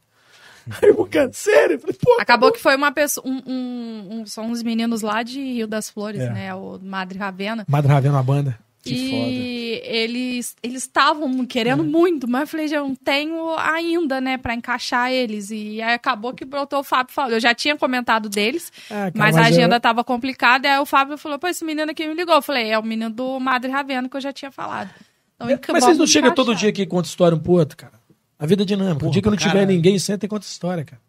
[0.81, 1.75] Aí eu, cara, sério?
[1.75, 5.23] Eu falei, pô, Acabou que foi uma pessoa, um, um- um- são uns meninos lá
[5.23, 6.29] de Rio das Flores, É.
[6.29, 6.53] né?
[6.55, 7.65] O Madre Ravena.
[7.67, 8.57] Madre Ravena, a banda.
[8.85, 14.37] Que e eles eles estavam querendo muito, mas eu falei, já não tenho ainda, né,
[14.37, 15.51] pra encaixar eles.
[15.51, 17.31] E aí acabou que brotou o Fábio falou.
[17.31, 20.67] Eu já tinha comentado deles, Ah, cara, mas, a mas agenda é- tava complicada.
[20.67, 22.35] E aí o Fábio falou: pô, esse menino aqui me ligou.
[22.35, 24.89] Eu falei: é o menino do Madre Ravena que eu já tinha falado.
[25.37, 27.77] Então, enca- Mas vocês não chegam todo dia aqui e contam história um pro outro,
[27.77, 27.93] cara?
[28.39, 28.95] A vida é dinâmica.
[28.97, 31.01] o Porra, dia que não tiver ninguém, senta e conta história, cara.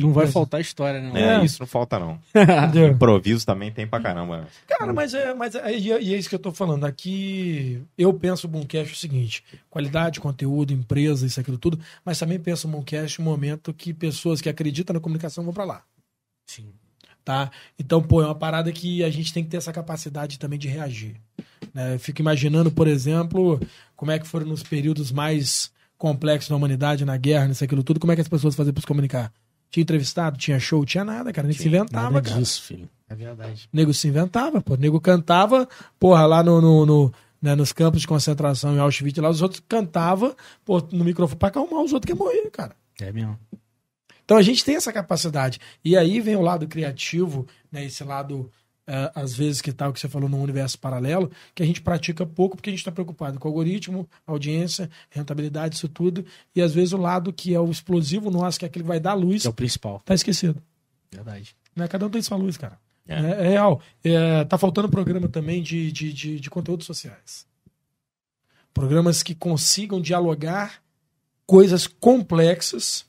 [0.00, 1.20] Não vai faltar história, né?
[1.20, 1.44] É, É.
[1.44, 2.18] isso não falta não.
[2.90, 4.38] Improviso também tem pra caramba.
[4.38, 4.46] né?
[4.66, 6.84] Cara, mas é, mas é, e é, é isso que eu tô falando.
[6.84, 12.38] Aqui eu penso o Boomcast o seguinte: qualidade, conteúdo, empresa, isso, aquilo tudo, mas também
[12.40, 15.82] penso o Boomcast um momento que pessoas que acreditam na comunicação vão pra lá.
[16.46, 16.70] Sim.
[17.22, 17.50] Tá?
[17.78, 20.68] Então, pô, é uma parada que a gente tem que ter essa capacidade também de
[20.68, 21.16] reagir.
[21.74, 21.94] né?
[21.94, 23.60] Eu fico imaginando, por exemplo,
[23.96, 27.98] como é que foram nos períodos mais complexos da humanidade, na guerra, nisso, aquilo tudo,
[28.00, 29.32] como é que as pessoas faziam pra se comunicar?
[29.70, 31.48] Tinha entrevistado, tinha show, tinha nada, cara.
[31.48, 32.40] A gente se inventava, Nada cara.
[32.40, 32.88] disso, filho.
[33.08, 33.68] É verdade.
[33.72, 34.74] O nego se inventava, pô.
[34.74, 35.68] O nego cantava,
[35.98, 39.60] porra, lá no, no- no, né, nos campos de concentração em Auschwitz, lá os outros
[39.68, 42.74] cantavam, pô, no microfone pra acalmar os outros que morrer, cara.
[43.00, 43.38] É mesmo.
[44.24, 45.58] Então a gente tem essa capacidade.
[45.84, 47.84] E aí vem o lado criativo, né?
[47.84, 48.50] Esse lado,
[48.86, 52.24] eh, às vezes, que tal que você falou no universo paralelo, que a gente pratica
[52.24, 56.24] pouco porque a gente está preocupado com o algoritmo, audiência, rentabilidade, isso tudo.
[56.54, 59.00] E às vezes o lado que é o explosivo nosso, que é aquele que vai
[59.00, 60.00] dar luz, Que é o principal.
[60.04, 60.62] tá esquecido.
[61.10, 61.56] Verdade.
[61.74, 61.88] Né?
[61.88, 62.78] Cada um tem sua luz, cara.
[63.08, 63.14] É.
[63.14, 63.80] É, é real.
[64.04, 67.46] É, tá faltando programa também de, de, de, de conteúdos sociais.
[68.72, 70.82] Programas que consigam dialogar
[71.46, 73.06] coisas complexas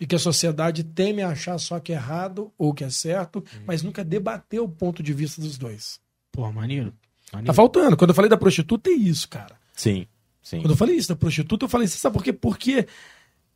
[0.00, 3.82] e que a sociedade teme achar só que é errado ou que é certo, mas
[3.82, 6.00] nunca debater o ponto de vista dos dois.
[6.30, 6.94] Pô, maneiro.
[7.32, 7.46] maneiro.
[7.46, 7.96] Tá faltando.
[7.96, 9.58] Quando eu falei da prostituta, é isso, cara.
[9.74, 10.06] Sim,
[10.42, 10.60] sim.
[10.60, 12.32] Quando eu falei isso da prostituta, eu falei isso, sabe por quê?
[12.32, 12.86] Porque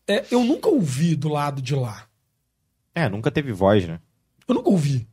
[0.06, 2.06] é, eu nunca ouvi do lado de lá.
[2.94, 4.00] É, nunca teve voz, né?
[4.46, 5.08] Eu nunca ouvi.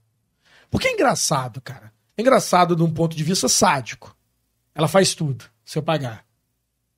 [0.69, 1.93] Porque é engraçado, cara.
[2.17, 4.15] É engraçado de um ponto de vista sádico.
[4.73, 6.25] Ela faz tudo, se eu pagar.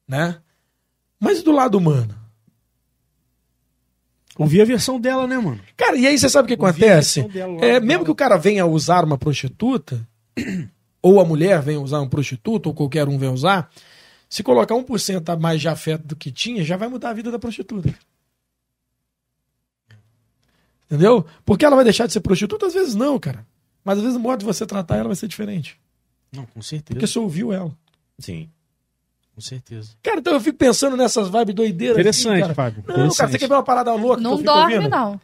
[0.07, 0.41] Né?
[1.19, 2.20] Mas do lado humano?
[4.37, 5.59] Ouvi a versão dela, né, mano?
[5.75, 7.23] Cara, e aí você sabe o que acontece?
[7.23, 7.79] dela É, dela.
[7.85, 10.07] mesmo que o cara venha usar uma prostituta,
[11.01, 13.69] ou a mulher venha usar uma prostituta, ou qualquer um venha usar,
[14.29, 17.29] se colocar 1% a mais de afeto do que tinha, já vai mudar a vida
[17.29, 17.93] da prostituta.
[20.85, 21.25] Entendeu?
[21.45, 22.65] Porque ela vai deixar de ser prostituta?
[22.67, 23.45] Às vezes não, cara.
[23.83, 25.77] Mas às vezes o modo de você tratar ela vai ser diferente.
[26.31, 26.93] Não, com certeza.
[26.93, 27.71] Porque você ouviu ela.
[28.19, 28.49] Sim.
[29.33, 29.91] Com certeza.
[30.03, 31.97] Cara, então eu fico pensando nessas vibes doideiras.
[31.97, 32.53] Interessante, assim, cara.
[32.53, 32.77] Fábio.
[32.79, 33.31] Não, cara, Interessante.
[33.31, 34.21] você quer ver uma parada louca?
[34.21, 34.89] Não dorme, ouvindo?
[34.89, 35.19] não.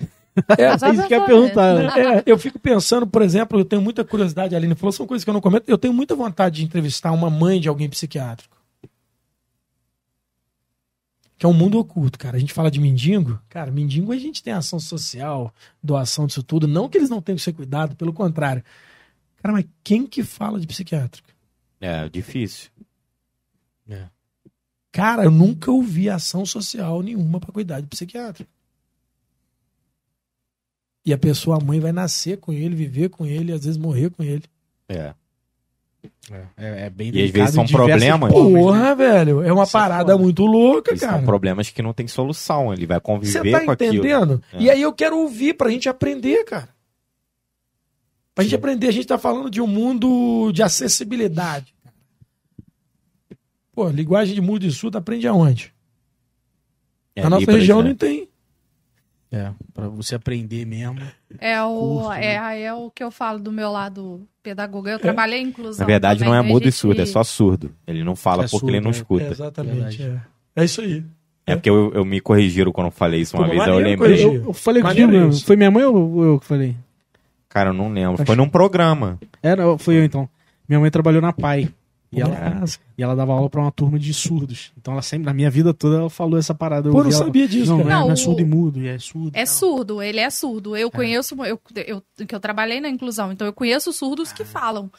[0.58, 2.20] É, Só isso que eu ia perguntar, né?
[2.20, 5.24] É, eu fico pensando, por exemplo, eu tenho muita curiosidade, a Aline falou, são coisas
[5.24, 5.66] que eu não comento.
[5.68, 8.56] Eu tenho muita vontade de entrevistar uma mãe de alguém psiquiátrico.
[11.38, 12.38] Que é um mundo oculto, cara.
[12.38, 13.40] A gente fala de mendigo.
[13.50, 15.54] Cara, mendigo a gente tem ação social,
[15.84, 16.68] doação disso tudo.
[16.68, 18.64] Não que eles não tenham que ser cuidado, pelo contrário.
[19.42, 21.30] Cara, mas quem que fala de psiquiátrico?
[21.80, 22.72] É, difícil.
[23.90, 24.04] É.
[24.92, 28.50] Cara, eu nunca ouvi ação social nenhuma pra cuidar de psiquiátrico.
[31.06, 34.10] E a pessoa, a mãe, vai nascer com ele, viver com ele, às vezes morrer
[34.10, 34.44] com ele.
[34.90, 35.14] É.
[36.58, 38.30] É, é bem E às vezes são problemas.
[38.32, 38.60] formas, né?
[38.62, 40.18] Porra, velho, é uma Isso é parada foda.
[40.24, 41.14] muito louca, cara.
[41.14, 42.74] são problemas que não tem solução.
[42.74, 43.94] Ele vai Você conviver tá com aquilo.
[43.96, 44.44] entendendo?
[44.54, 44.62] É.
[44.62, 46.70] E aí eu quero ouvir pra gente aprender, cara.
[48.36, 51.74] Pra gente aprender, a gente tá falando de um mundo de acessibilidade.
[53.78, 55.72] Pô, linguagem de mundo e surdo aprende aonde?
[57.16, 57.90] É, Na nossa região né?
[57.90, 58.28] não tem.
[59.32, 61.00] É, pra você aprender mesmo.
[61.38, 64.90] É o, Curso, é, aí é o que eu falo do meu lado pedagogo.
[64.90, 65.82] Eu trabalhei em inclusão.
[65.82, 66.48] Na verdade, também, não é né?
[66.52, 67.72] Mudo e gente- surdo, é só surdo.
[67.86, 68.94] Ele não fala É porque surdo, ele não é.
[68.94, 69.26] escuta.
[69.26, 70.02] É, exatamente.
[70.02, 70.22] É.
[70.56, 71.04] é isso aí.
[71.46, 73.78] É porque eu, eu me corrigiram quando eu falei isso uma Pô, vez, aí eu
[73.78, 74.26] lembrei.
[74.26, 75.46] Eu, eu falei contigo, isso.
[75.46, 76.76] foi minha mãe ou eu que falei?
[77.48, 78.26] Cara, eu não lembro.
[78.26, 79.20] Foi num programa.
[79.44, 80.28] Era, foi eu então.
[80.68, 81.70] Minha mãe trabalhou na PAI.
[82.12, 82.64] E ela,
[82.98, 84.72] e ela dava aula pra uma turma de surdos.
[84.78, 86.88] Então ela sempre, na minha vida toda, ela falou essa parada.
[86.88, 88.80] Eu Pô, não ouvi ela- sabia disso, Não, não, é, não é surdo e mudo,
[88.82, 89.32] e é surdo.
[89.34, 90.76] É surdo, ele é surdo.
[90.78, 94.90] Eu conheço, eu, eu, que eu trabalhei na inclusão, então eu conheço surdos que falam.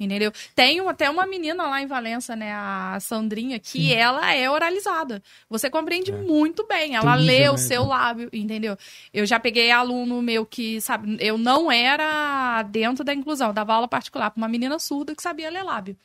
[0.00, 0.30] Entendeu?
[0.54, 5.20] Tem até uma menina lá em Valença, né, a Sandrinha, que ela é oralizada.
[5.50, 6.94] Você compreende muito bem.
[6.94, 7.88] Ela Tem lê o né, seu então.
[7.88, 8.76] lábio, entendeu?
[9.12, 13.74] Eu já peguei aluno meu que, sabe, eu não era dentro da inclusão, eu dava
[13.74, 15.96] aula particular para uma menina surda que sabia ler lábio.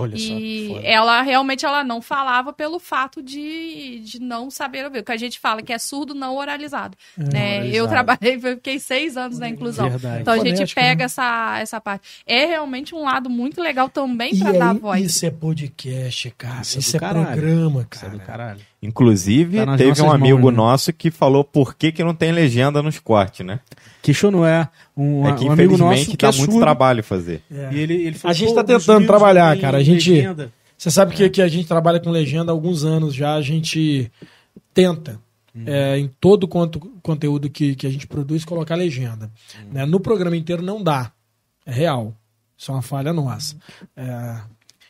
[0.00, 0.32] Olha só.
[0.32, 0.86] E foda.
[0.86, 5.00] ela realmente ela não falava pelo fato de, de não saber ouvir.
[5.00, 6.96] O que a gente fala que é surdo não oralizado.
[7.16, 7.56] né?
[7.58, 7.76] oralizado.
[7.76, 9.90] Eu trabalhei, eu fiquei seis anos na inclusão.
[9.90, 10.22] Verdade.
[10.22, 11.04] Então a gente Fonética, pega né?
[11.04, 12.22] essa, essa parte.
[12.26, 15.04] É realmente um lado muito legal também para dar aí, voz.
[15.04, 16.62] isso é podcast, cara.
[16.62, 18.18] Isso Isso, é é programa, Isso é cara.
[18.18, 18.69] do caralho.
[18.82, 20.56] Inclusive, Tá teve um amigo mãos, né?
[20.56, 23.60] nosso que falou por que, que não tem legenda nos cortes, né?
[24.02, 24.68] Questionou, é.
[24.96, 26.60] Um, é que um amigo nosso infelizmente que dá é muito surdo.
[26.64, 27.42] trabalho fazer.
[27.52, 27.68] É.
[27.72, 29.78] E ele, ele A gente tá os tentando trabalhar, não cara.
[29.78, 30.50] A gente- legenda.
[30.78, 34.10] Você sabe que, que a gente trabalha com legenda há alguns anos já, a gente
[34.72, 35.20] tenta,
[35.66, 39.30] é, em todo quanto conteúdo que, que a gente produz, colocar legenda.
[39.70, 39.84] Né?
[39.84, 41.12] No programa inteiro não dá.
[41.66, 42.14] É real.
[42.56, 43.56] Isso é uma falha nossa.
[43.94, 44.36] É,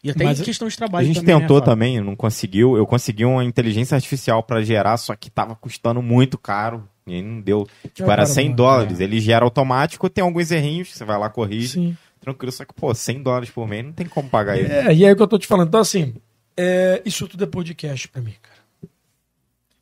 [0.02, 2.76] E até Mas em questão de A trabalho gente também, tentou né, também, não conseguiu.
[2.76, 6.88] Eu consegui uma inteligência artificial pra gerar, só que tava custando muito caro.
[7.06, 7.68] E aí não deu.
[7.92, 8.56] Tipo, É era caro, 100 mano.
[8.56, 9.00] dólares.
[9.00, 11.68] Ele gera automático, tem alguns errinhos, que você vai lá, corrige.
[11.68, 11.96] sim.
[12.20, 14.70] Tranquilo, só que, pô, 100 dólares por mês não tem como pagar isso.
[14.70, 15.68] É, e aí que eu tô te falando.
[15.68, 16.14] Então, assim,
[16.56, 18.90] é, isso tudo é podcast pra mim, cara.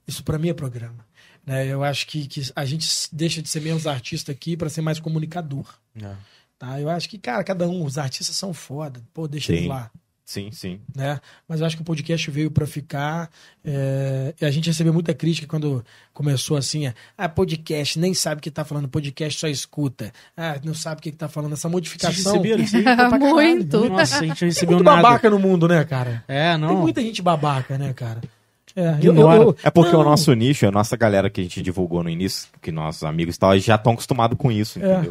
[0.06, 1.04] Isso pra mim é programa.
[1.44, 1.66] Né?
[1.66, 5.00] Eu acho que, que a gente deixa de ser menos artista aqui pra ser mais
[5.00, 5.66] comunicador.
[6.00, 6.12] É.
[6.58, 6.80] Tá?
[6.80, 9.02] Eu acho que, cara, cada um, os artistas são foda.
[9.12, 9.58] Pô, deixa Sim.
[9.58, 9.90] eles lá.
[10.28, 10.78] Sim, sim.
[10.94, 11.18] né?
[11.48, 13.30] Mas eu acho que o podcast veio para ficar.
[13.64, 15.82] é, E a gente recebeu muita crítica quando
[16.12, 20.12] começou assim: é, ah, podcast, nem sabe o que tá falando, podcast só escuta.
[20.36, 21.54] Ah, não sabe o que, que tá falando.
[21.54, 22.32] Essa Vocês modificação.
[22.34, 22.84] receberam isso aí?
[23.18, 23.88] Muito.
[23.88, 25.00] Nossa, a gente não Tem recebeu muito nada.
[25.00, 26.22] babaca no mundo, né, cara?
[26.28, 26.76] É, Tem não.
[26.76, 28.20] muita gente babaca, né, cara?
[28.76, 29.42] É, eu, Ignora.
[29.42, 32.10] eu- É porque não, o nosso nicho, a nossa galera que a gente divulgou no
[32.10, 35.08] início, que nossos amigos e tal, já estão acostumados com isso, É.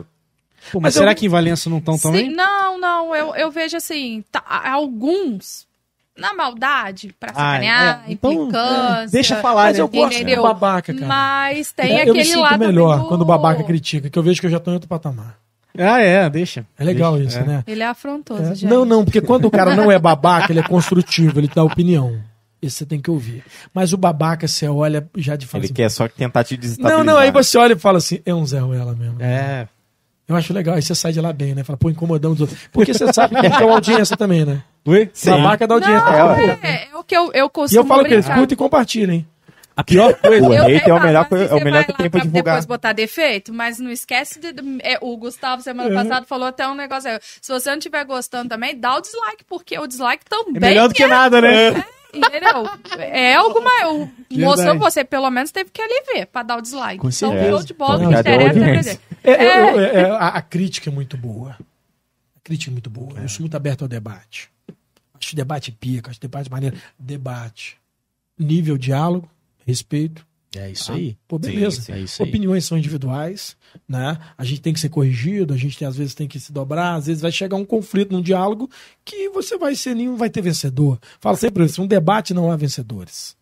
[0.71, 2.29] Pô, mas Mas eu- será que em Valença não estão Sim, também?
[2.31, 5.65] não, não, eu, eu vejo assim, tá, alguns
[6.17, 8.11] na maldade, pra Ah, sacanear, é.
[8.11, 9.07] Então, implicância.
[9.11, 9.83] Deixa falar, Mas né?
[9.83, 10.37] eu gosto Entendeu?
[10.37, 11.05] do babaca, cara.
[11.07, 14.17] Mas tem É, eu me aquele sinto lado melhor do- quando o babaca critica, que
[14.17, 15.37] eu vejo que eu já tô em outro patamar.
[15.77, 16.65] Ah, é, deixa.
[16.75, 17.43] É legal Deixa, isso, é.
[17.43, 17.63] né?
[17.67, 18.55] Ele é afrontoso, É.
[18.55, 18.65] gente.
[18.65, 22.19] Não, não, porque quando o cara não é babaca, ele é construtivo, ele dá opinião.
[22.59, 23.43] Isso você tem que ouvir.
[23.71, 27.05] Mas o babaca, você olha já de fala Ele assim, quer só tentar te desestabilizar.
[27.05, 29.21] Não, não, aí você olha e fala assim, é um Zé Ruela mesmo.
[29.21, 29.67] É.
[30.27, 31.63] Eu acho legal, aí você sai de lá bem, né?
[31.63, 32.59] Fala, pô, incomodamos os outros.
[32.71, 34.61] Porque você sabe que é uma audiência também, né?
[34.85, 35.09] Oi?
[35.25, 36.05] Babaca da audiência.
[36.11, 38.33] Não, É, é, é o que eu, eu E costumo eu falo que brincar.
[38.35, 39.27] escuta e compartilha, hein?
[39.75, 40.43] A pior coisa.
[40.43, 42.19] O hater é o melhor, se é o você melhor vai que lá tem pra
[42.21, 42.43] divulgar.
[42.55, 44.47] depois botar defeito, mas não esquece de.
[44.81, 47.19] é, o Gustavo, semana passada, falou até um negócio aí.
[47.39, 50.55] Se você não estiver gostando também, dá o dislike, porque o dislike também.
[50.57, 51.69] É melhor do que nada, né?
[52.13, 52.67] Entendeu?
[52.97, 53.69] É alguma.
[53.87, 54.15] O, Verdade.
[54.41, 56.97] mostrou que você pelo menos teve que ali ver pra dar o dislike.
[56.97, 57.49] Com então, certeza.
[57.51, 58.99] show de bola, Então, que deu interessa
[59.31, 59.45] é.
[59.45, 61.51] É, eu- eu- é, a, a crítica é muito boa.
[62.35, 63.19] A crítica é muito boa.
[63.19, 64.49] Eu sou muito aberto ao debate.
[65.19, 66.77] Acho debate pica, acho debate maneiro.
[66.97, 67.77] Debate.
[68.39, 69.29] Nível, diálogo,
[69.65, 70.25] respeito.
[70.55, 71.17] É isso aí.
[71.27, 71.81] Pô, beleza.
[71.81, 72.29] sim, é isso aí.
[72.29, 74.17] Opiniões são individuais, né?
[74.37, 76.95] A gente tem que ser corrigido, a gente tem, às vezes tem que se dobrar,
[76.95, 78.69] às vezes vai chegar um conflito num diálogo
[79.03, 80.99] que você vai ser nenhum vai ter vencedor.
[81.19, 83.35] Fala sempre isso, um debate não há vencedores.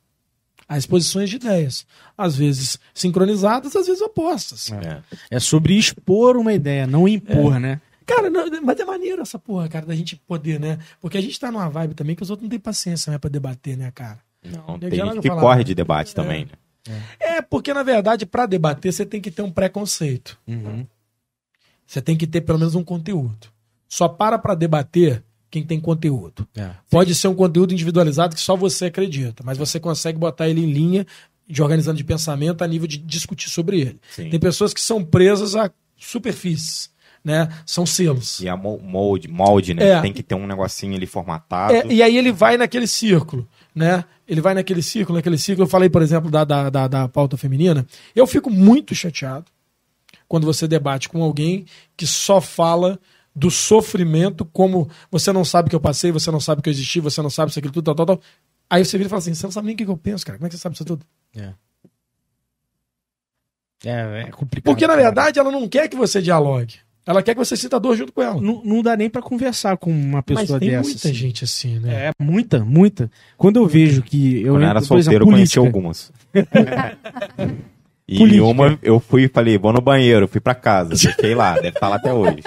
[0.67, 1.85] Há exposições de ideias,
[2.17, 4.71] às vezes sincronizadas, às vezes opostas.
[4.71, 5.01] É.
[5.29, 7.79] É sobre expor uma ideia, não impor, né?
[8.05, 10.79] Cara, não, mas é maneiro essa porra, cara, da gente poder, né?
[11.01, 13.29] Porque a gente tá numa vibe também que os outros não têm paciência né, pra
[13.29, 14.19] debater, né, cara?
[14.43, 15.47] Não, tem gente que falava.
[15.47, 16.45] corre de debate também.
[16.45, 17.01] né?
[17.19, 20.37] É, porque na verdade, pra debater, você tem que ter um preconceito.
[20.47, 20.85] Uhum.
[21.85, 23.47] Você tem que ter pelo menos um conteúdo.
[23.87, 25.23] Só para pra debater
[25.55, 26.45] quem tem conteúdo.
[26.53, 26.71] É.
[26.89, 30.69] Pode ser um conteúdo individualizado que só você acredita, mas você consegue botar ele em
[30.69, 31.07] linha
[31.47, 33.99] de organizando de pensamento a nível de discutir sobre ele.
[34.11, 34.29] Sim.
[34.29, 36.89] Tem pessoas que são presas a superfícies,
[37.23, 37.47] né?
[37.65, 38.41] São selos.
[38.41, 39.91] E a mo- molde, molde, né?
[39.91, 40.01] É.
[40.01, 41.73] Tem que ter um negocinho ali formatado.
[41.73, 44.03] É, e aí ele vai naquele círculo, né?
[44.27, 45.65] Ele vai naquele círculo, naquele círculo.
[45.65, 47.85] Eu falei, por exemplo, da, da, da, da pauta feminina.
[48.13, 49.45] Eu fico muito chateado
[50.27, 51.65] quando você debate com alguém
[51.95, 52.99] que só fala
[53.35, 56.99] do sofrimento, como você não sabe que eu passei, você não sabe que eu existi,
[56.99, 58.21] você não sabe isso, aquilo, tudo, tal, tal, tal.
[58.69, 60.37] Aí você vira e fala assim, você não sabe nem o que eu penso, cara.
[60.37, 61.05] Como é que você sabe isso tudo?
[61.35, 61.53] É.
[63.83, 64.71] É, é complicado.
[64.71, 65.03] Porque, na cara.
[65.03, 66.75] verdade, ela não quer que você dialogue.
[67.05, 68.41] Ela quer que você sinta dor junto com ela.
[68.41, 70.81] Não, não dá nem pra conversar com uma Mas pessoa tem dessa.
[70.81, 71.13] muita assim.
[71.13, 72.07] gente assim, né?
[72.07, 73.11] É, muita, muita.
[73.37, 74.41] Quando eu vejo que.
[74.41, 76.11] Eu Quando eu era solteiro, exemplo, eu conheci algumas.
[78.07, 78.43] e Política.
[78.45, 81.97] uma eu fui falei, vou no banheiro, fui pra casa, deixei lá, deve estar lá
[81.97, 82.41] até hoje.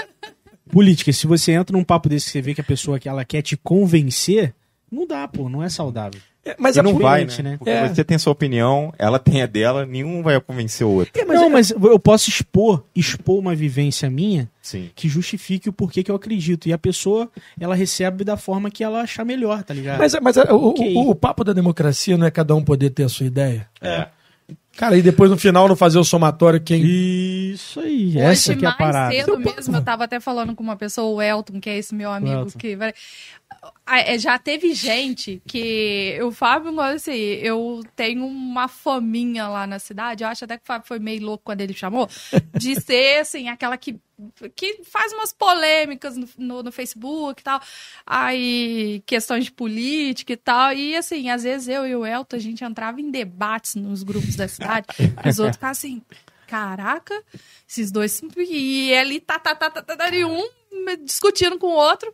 [0.69, 3.25] Política, se você entra num papo desse que você vê que a pessoa que ela
[3.25, 4.55] quer te convencer,
[4.91, 6.21] não dá, pô, não é saudável.
[6.45, 7.35] É, mas e é não vai, né?
[7.43, 7.57] né?
[7.59, 7.87] Porque É.
[7.89, 11.13] você tem sua opinião, ela tem a dela, nenhum vai convencer o outro.
[11.21, 14.89] É, mas não, é- mas eu posso expor, expor uma vivência minha Sim.
[14.95, 16.67] que justifique o porquê que eu acredito.
[16.67, 17.31] E a pessoa,
[17.61, 19.99] ela recebe da forma que ela achar melhor, tá ligado?
[19.99, 23.03] Mas, mas é, o, o- o papo da democracia não é cada um poder ter
[23.03, 23.69] a sua ideia?
[23.83, 24.07] É.
[24.79, 26.81] Cara, e depois no final não fazer o somatório quem.
[26.85, 29.13] Isso aí, Hoje, essa que é a mais parada.
[29.13, 32.13] cedo mesmo, eu tava até falando com uma pessoa, o Elton, que é esse meu
[32.13, 32.59] amigo Elton.
[32.59, 32.79] que
[34.19, 36.19] Já teve gente que.
[36.23, 40.23] O Fábio, assim, eu tenho uma faminha lá na cidade.
[40.23, 42.09] Eu acho até que o Fábio foi meio louco quando ele chamou.
[42.55, 43.99] De ser, assim, aquela que,
[44.55, 47.61] que faz umas polêmicas no, no, no Facebook e tal.
[48.07, 50.73] Aí, questões de política e tal.
[50.75, 54.37] E, assim, às vezes eu e o Elton, a gente entrava em debates nos grupos
[54.37, 54.87] da cidade.
[55.27, 56.03] os outros ficavam assim.
[56.47, 57.23] Caraca,
[57.67, 58.23] esses dois.
[58.37, 60.47] E ele tá, tá, tá, tá, tá, tá, e um
[61.05, 62.13] discutindo com o outro.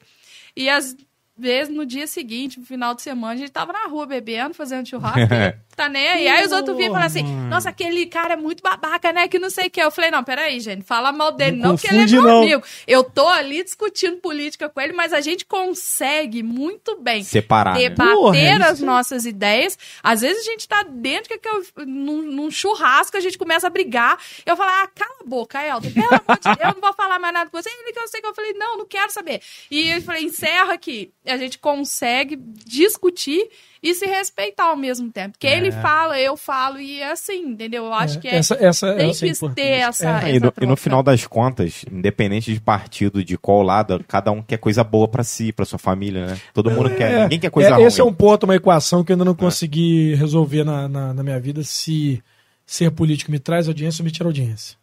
[0.57, 0.97] E às
[1.37, 4.87] vezes no dia seguinte, no final de semana, a gente tava na rua bebendo, fazendo
[4.87, 5.19] churrasco.
[5.75, 6.29] e tá nem aí.
[6.29, 7.49] Aí os outros vinham e falaram assim: Mano.
[7.49, 9.29] Nossa, aquele cara é muito babaca, né?
[9.29, 9.81] Que não sei o que.
[9.81, 12.43] Eu falei: Não, peraí, gente, fala mal dele, Não não, porque ele é meu não.
[12.43, 12.63] amigo.
[12.87, 17.89] Eu tô ali discutindo política com ele, mas a gente consegue muito bem Separar, né?
[17.89, 19.77] debater Porra, é as nossas ideias.
[20.03, 23.67] Às vezes a gente tá dentro que, que eu, num, num churrasco, a gente começa
[23.67, 24.19] a brigar.
[24.47, 25.91] Eu falo, ah, cala a boca, Elton.
[25.91, 27.69] Pelo amor de Deus, eu não vou falar mais nada com você.
[27.69, 29.41] Ele que eu sei que eu falei, não, não quero saber.
[29.71, 31.13] E eu falei, encerra aqui.
[31.27, 33.49] A gente consegue discutir
[33.85, 35.33] e se respeitar ao mesmo tempo.
[35.33, 37.85] Porque ele fala, eu falo, e é assim, entendeu?
[37.85, 39.55] Eu acho que é, essa, essa, tem essa é que importante.
[39.57, 40.07] ter essa.
[40.07, 40.17] É.
[40.17, 44.33] essa E no, e no final das contas, independente de partido, de qual lado, cada
[44.33, 46.41] um quer coisa boa pra si, pra sua família, né?
[46.55, 47.85] Todo mundo quer, ninguém quer coisa é, ruim.
[47.85, 51.23] Esse é um ponto, uma equação que eu ainda não consegui resolver na, na, na
[51.23, 51.63] minha vida.
[51.63, 52.23] Se
[52.65, 54.79] ser político me traz audiência ou me tira audiência.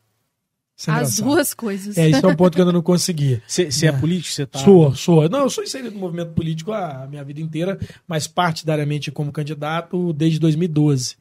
[0.81, 1.25] Isso é As engraçado.
[1.25, 1.97] duas coisas.
[1.97, 3.39] É, isso é um ponto que eu ainda não consegui.
[3.45, 3.91] Você é.
[3.91, 4.33] político?
[4.33, 4.57] Você tá.
[4.57, 5.29] Sou, sou.
[5.29, 7.77] Não, eu sou inserido no movimento político a minha vida inteira,
[8.07, 11.17] mas partidariamente como candidato desde 2012.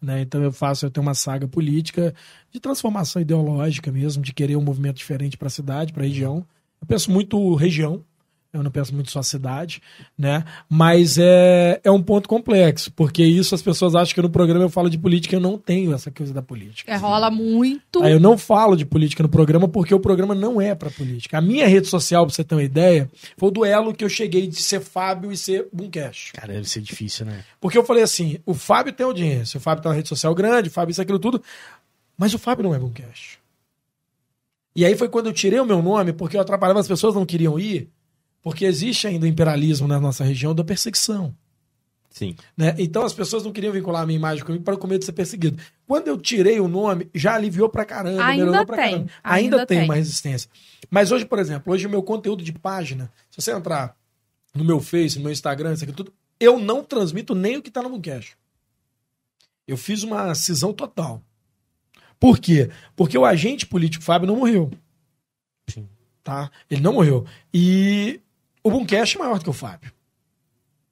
[0.00, 0.22] Né?
[0.22, 2.14] Então eu faço, eu tenho uma saga política
[2.50, 6.46] de transformação ideológica mesmo, de querer um movimento diferente para a cidade, para a região.
[6.80, 8.02] Eu penso muito região,
[8.52, 9.80] eu não penso muito só cidade,
[10.16, 10.44] né?
[10.68, 14.68] Mas é, é um ponto complexo, porque isso as pessoas acham que no programa eu
[14.68, 16.92] falo de política, eu não tenho essa coisa da política.
[16.92, 18.02] É, rola muito.
[18.02, 21.38] Aí eu não falo de política no programa porque o programa não é pra política.
[21.38, 24.46] A minha rede social, pra você ter uma ideia, foi o duelo que eu cheguei
[24.46, 26.34] de ser Fábio e ser Boomcast.
[26.34, 27.44] Cara, deve ser difícil, né?
[27.58, 30.68] Porque eu falei assim, o Fábio tem audiência, o Fábio tem uma rede social grande,
[30.68, 31.42] o Fábio isso, aquilo tudo,
[32.18, 33.40] mas o Fábio não é Boomcast.
[34.76, 37.26] E aí foi quando eu tirei o meu nome, porque eu atrapalhava, as pessoas não
[37.26, 37.90] queriam ir,
[38.42, 41.34] porque existe ainda o imperialismo na nossa região da perseguição.
[42.12, 42.36] Sim.
[42.56, 42.74] Né?
[42.78, 45.12] Então as pessoas não queriam vincular a minha imagem comigo para com medo de ser
[45.12, 45.62] perseguido.
[45.86, 48.22] Quando eu tirei o nome, já aliviou pra caramba.
[48.24, 49.10] Ainda melhorou pra tem, caramba.
[49.24, 49.84] ainda Ainda, tem, tem.
[49.86, 50.50] uma resistência.
[50.90, 53.96] Mas hoje, por exemplo, hoje o meu conteúdo de página, se você entrar
[54.54, 57.70] no meu Face, no meu Instagram, isso aqui tudo, eu não transmito nem o que
[57.70, 58.36] tá no Mooncast.
[59.66, 61.22] Eu fiz uma cisão total.
[62.20, 62.70] Por quê?
[62.94, 64.70] Porque o agente político Fábio não morreu.
[65.68, 65.88] Sim.
[66.22, 66.50] Tá?
[66.70, 67.24] Ele não morreu.
[67.54, 68.20] E
[68.62, 69.92] o Boomcast é maior do que o Fábio.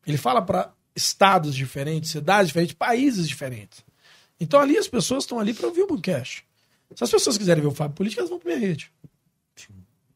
[0.07, 3.85] Ele fala para estados diferentes, cidades diferentes, países diferentes.
[4.39, 6.45] Então ali as pessoas estão ali para ouvir o Boomcast.
[6.95, 8.91] Se as pessoas quiserem ver o Fábio Político, elas vão para minha rede.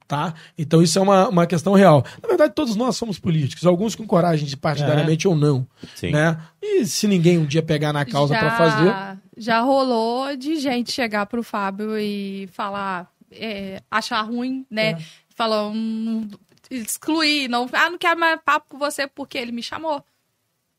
[0.07, 0.35] Tá?
[0.59, 2.05] Então isso é uma, uma questão real.
[2.23, 5.67] Na verdade, todos nós somos políticos, alguns com coragem de partidariamente ou não.
[5.95, 6.11] Sim.
[6.11, 6.39] Né?
[6.61, 9.19] E se ninguém um dia pegar na causa para fazer.
[9.37, 14.91] Já rolou de gente chegar pro Fábio e falar, é, achar ruim, né?
[14.91, 14.99] É.
[15.35, 16.29] Falar, um,
[16.77, 20.05] excluir, não, ah, não quero mais papo com você porque ele me chamou.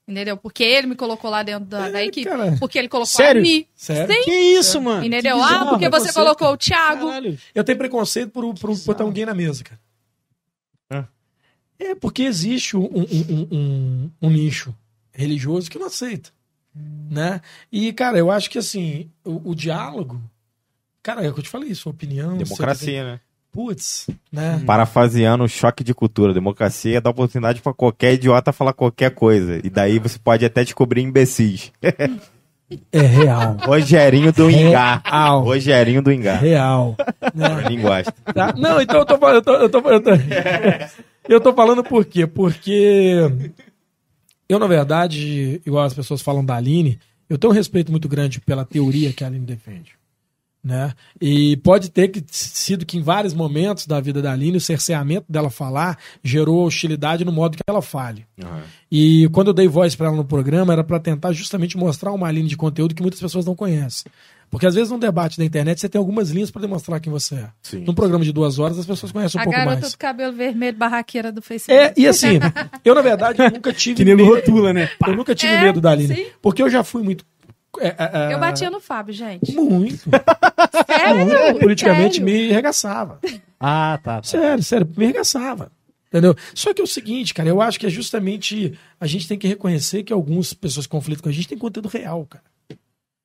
[0.08, 0.38] Entendeu?
[0.38, 2.30] Porque ele me colocou lá dentro da, da É, equipe.
[2.30, 2.56] cara.
[2.60, 3.42] Porque ele colocou Sério?
[3.42, 3.68] a Mi.
[3.74, 4.14] Sério?
[4.14, 5.04] Sim, Que isso, mano?
[5.04, 5.42] entendeu?
[5.42, 7.08] Ah, bizarro, porque você preconceito, colocou o Thiago.
[7.08, 7.40] Caralho.
[7.56, 9.80] Eu tenho preconceito por, por botar alguém na mesa, cara.
[10.92, 11.06] Ah.
[11.80, 14.76] É porque existe um, um- um- um- um nicho
[15.12, 16.30] religioso que não aceita.
[17.10, 17.42] Né?
[17.72, 20.22] E, cara, eu acho que assim, o, o diálogo.
[21.02, 22.38] Cara, é o que eu te falei, sua opinião.
[22.38, 23.20] Democracia, né?
[23.56, 24.62] Putz, né?
[24.66, 26.34] Parafraseando o choque de cultura.
[26.34, 29.62] Democracia dar oportunidade pra qualquer idiota falar qualquer coisa.
[29.64, 31.72] E daí você pode até descobrir imbecis.
[32.92, 33.56] É real.
[33.64, 35.02] Rogerinho do Ingá.
[35.06, 35.42] Real.
[35.42, 36.36] Rogerinho do Ingá.
[36.36, 36.98] Real.
[37.34, 37.82] né?
[37.82, 38.14] Gosta.
[38.34, 38.54] Tá?
[38.58, 39.36] Não, então eu tô falando.
[39.36, 40.10] Eu tô, eu, tô, eu, tô,
[41.30, 42.28] eu tô falando por quê?
[42.28, 43.32] Porque
[44.50, 47.00] eu, na verdade, igual as pessoas falam da Aline,
[47.30, 49.94] eu tenho um respeito muito grande pela teoria que a Aline defende.
[50.66, 50.94] Né?
[51.22, 55.28] E pode ter que, sido que em vários momentos da vida da Aline, o cerceamento
[55.30, 58.26] dela falar gerou hostilidade no modo que ela fale.
[58.44, 58.64] Aham.
[58.92, 62.32] E quando eu dei voz para ela no programa, era para tentar justamente mostrar uma
[62.32, 64.12] linha de conteúdo que muitas pessoas não conhecem.
[64.50, 67.36] Porque às vezes num debate da internet você tem algumas linhas para demonstrar quem você
[67.36, 67.50] é.
[67.62, 67.84] Sim.
[67.86, 69.92] Num programa de duas horas as pessoas conhecem um a pouco garota mais.
[69.92, 71.80] do cabelo vermelho, barraqueira do Facebook.
[71.80, 72.40] É, e assim,
[72.84, 74.36] eu na verdade nunca tive Que nego medo.
[74.36, 74.90] rotula, né?
[75.06, 76.16] Eu nunca tive É, medo da Aline.
[76.16, 76.26] sim.
[76.42, 77.24] Porque eu já fui muito.
[77.80, 77.96] É, é,
[78.30, 79.54] é, Eu batia no Fábio, gente.
[79.54, 80.10] Muito.
[80.86, 81.26] Sério?
[81.26, 82.26] muito politicamente Sério?
[82.26, 83.20] me arregaçava.
[83.60, 84.16] Ah, tá.
[84.18, 84.24] tá.
[84.24, 85.72] Sério, sério, me arregaçava.
[86.08, 86.36] Entendeu?
[86.54, 88.78] Só que é o seguinte, cara, eu acho que é justamente.
[89.00, 91.90] A gente tem que reconhecer que algumas pessoas que conflitam com a gente têm conteúdo
[91.90, 92.44] real, cara.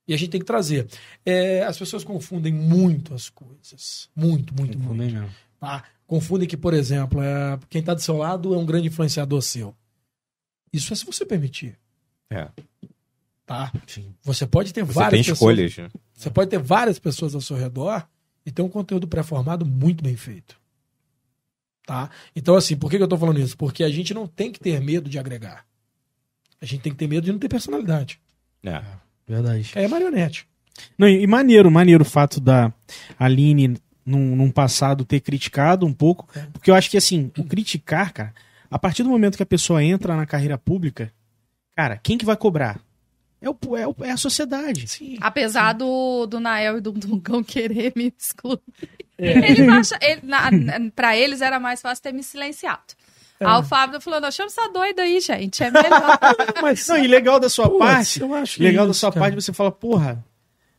[0.09, 0.89] E a gente tem que trazer.
[1.25, 4.09] É, as pessoas confundem muito as coisas.
[4.17, 4.79] Muito, muito, muito.
[4.79, 5.31] Confundem mesmo.
[5.61, 5.85] Tá?
[6.05, 9.73] Confundem que, por exemplo, é, quem está do seu lado é um grande influenciador seu.
[10.73, 11.79] Isso é se você permitir.
[12.29, 12.49] É.
[13.51, 13.73] Tá?
[13.85, 14.15] Sim.
[14.23, 15.59] Você pode ter Você várias tem pessoas.
[15.59, 15.77] escolhas.
[15.77, 16.01] né?
[16.15, 18.07] Você pode ter várias pessoas ao seu redor
[18.47, 20.57] e ter um conteúdo pré-formado muito bem feito.
[21.85, 22.11] Tá?
[22.37, 23.57] Então, assim, por que que eu tô falando isso?
[23.57, 25.67] Porque a gente não tem que ter medo de agregar.
[26.63, 28.21] A gente tem que ter medo de não ter personalidade.
[28.63, 28.85] É.
[29.27, 29.73] Verdade.
[29.75, 30.47] É marionete.
[30.97, 32.73] Não, e e maneiro, maneiro o fato da
[33.19, 36.29] Aline, num, num passado, ter criticado um pouco.
[36.39, 36.47] É.
[36.53, 38.33] Porque eu acho que, assim, o criticar, cara,
[38.71, 41.13] a partir do momento que a pessoa entra na carreira pública,
[41.75, 42.81] cara, quem que vai cobrar?
[43.43, 44.87] É, o, é, o- é a sociedade.
[44.89, 45.17] Sim.
[45.21, 48.61] Apesar do, do Nael e do Dungão querer me excluir.
[49.19, 50.51] Eles acham, ele, na,
[50.95, 52.83] pra eles era mais fácil ter me silenciado.
[53.39, 55.63] Aí o Fábio falou, não, chama essa doida aí, gente.
[55.65, 56.19] É melhor.
[56.61, 59.25] Mas, Não, e legal da sua Putz, parte, eu acho legal da isso, sua cara.
[59.27, 60.23] parte, você fala, porra,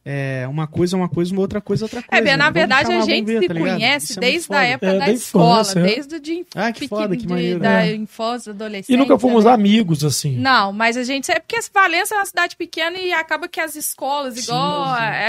[0.03, 2.23] é, uma coisa é uma coisa, uma outra coisa é outra É, coisa.
[2.23, 4.93] bem, na Vamos verdade, a gente ver, se tá conhece é desde a época É,
[4.99, 5.83] da da escola, infância, é.
[5.83, 7.59] desde de, Ah, que foda, que de- maneiro.
[7.59, 7.95] da É.
[7.95, 8.93] infância, adolescência.
[8.93, 9.51] E nunca fomos né?
[9.51, 10.37] amigos, assim.
[10.37, 11.31] Não, mas a gente.
[11.31, 14.85] É porque Valença é uma cidade pequena e acaba que as escolas, Sim, igual.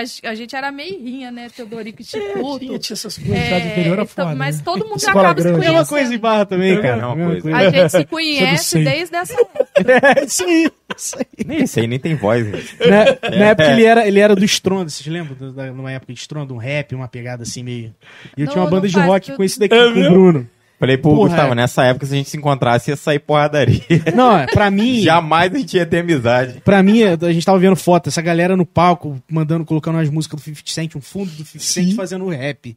[0.07, 0.21] sim.
[0.25, 1.49] A, a gente era meio rinha, né?
[1.55, 2.59] Teodorico É, Instituto.
[2.59, 4.35] tinha, tinha essas coisas, cidade interior era então, foda.
[4.37, 4.63] mas né?
[4.65, 5.59] todo mundo Escola acaba se grande.
[5.59, 5.79] conhecendo.
[5.81, 7.15] Mesma coisa em barra também, É, cara.
[7.15, 7.57] mesma coisa.
[7.57, 9.69] A gente se é do conhece desde essa época.
[10.23, 10.71] É isso aí.
[10.97, 11.47] Isso aí.
[11.47, 12.47] Nem aí nem tem voz.
[12.47, 12.61] né?
[12.81, 15.53] Na, na época ele era, ele era do Estrondo, vocês lembram?
[15.53, 17.93] Da- numa época de Estrondo, um rap, uma pegada assim meio.
[18.37, 19.37] E eu Não, tinha uma banda de rock tudo.
[19.37, 20.11] com esse daqui, É com o mesmo?
[20.15, 20.51] Bruno.
[20.83, 21.55] Falei, pô, Porra, Gustavo, é.
[21.55, 23.81] nessa época, se a gente se encontrasse, ia sair porradaria.
[24.17, 25.01] Não, é, pra mim.
[25.01, 26.61] Jamais a gente ia ter amizade.
[26.65, 30.41] Pra mim, a gente tava vendo foto, essa galera no palco, mandando, colocando as músicas
[30.41, 32.77] do 50 Cent, um fundo do 50 Cent fazendo rap.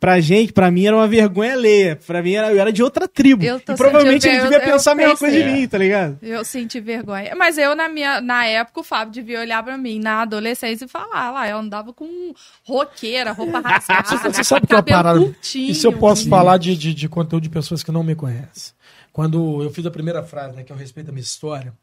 [0.00, 1.98] Pra gente, pra mim, era uma vergonha alheia.
[2.06, 3.44] Pra mim, era, eu era de outra tribo.
[3.44, 5.76] Eu tô e provavelmente ele devia eu- pensar a eu mesma coisa de mim, tá
[5.76, 6.16] ligado?
[6.22, 7.34] Eu senti vergonha.
[7.36, 10.88] Mas eu, na, minha, na época, o Fábio devia olhar pra mim na adolescência e
[10.88, 12.32] falar lá, eu andava com
[12.64, 14.32] roqueira, roupa rasgada.
[14.32, 15.18] Você sabe que é uma parada.
[15.18, 15.70] curtinho.
[15.70, 18.74] Isso eu posso falar de, de, de conteúdo de pessoas que não me conhecem.
[19.12, 21.76] Quando eu fiz a primeira frase, né, que é o respeito à minha história,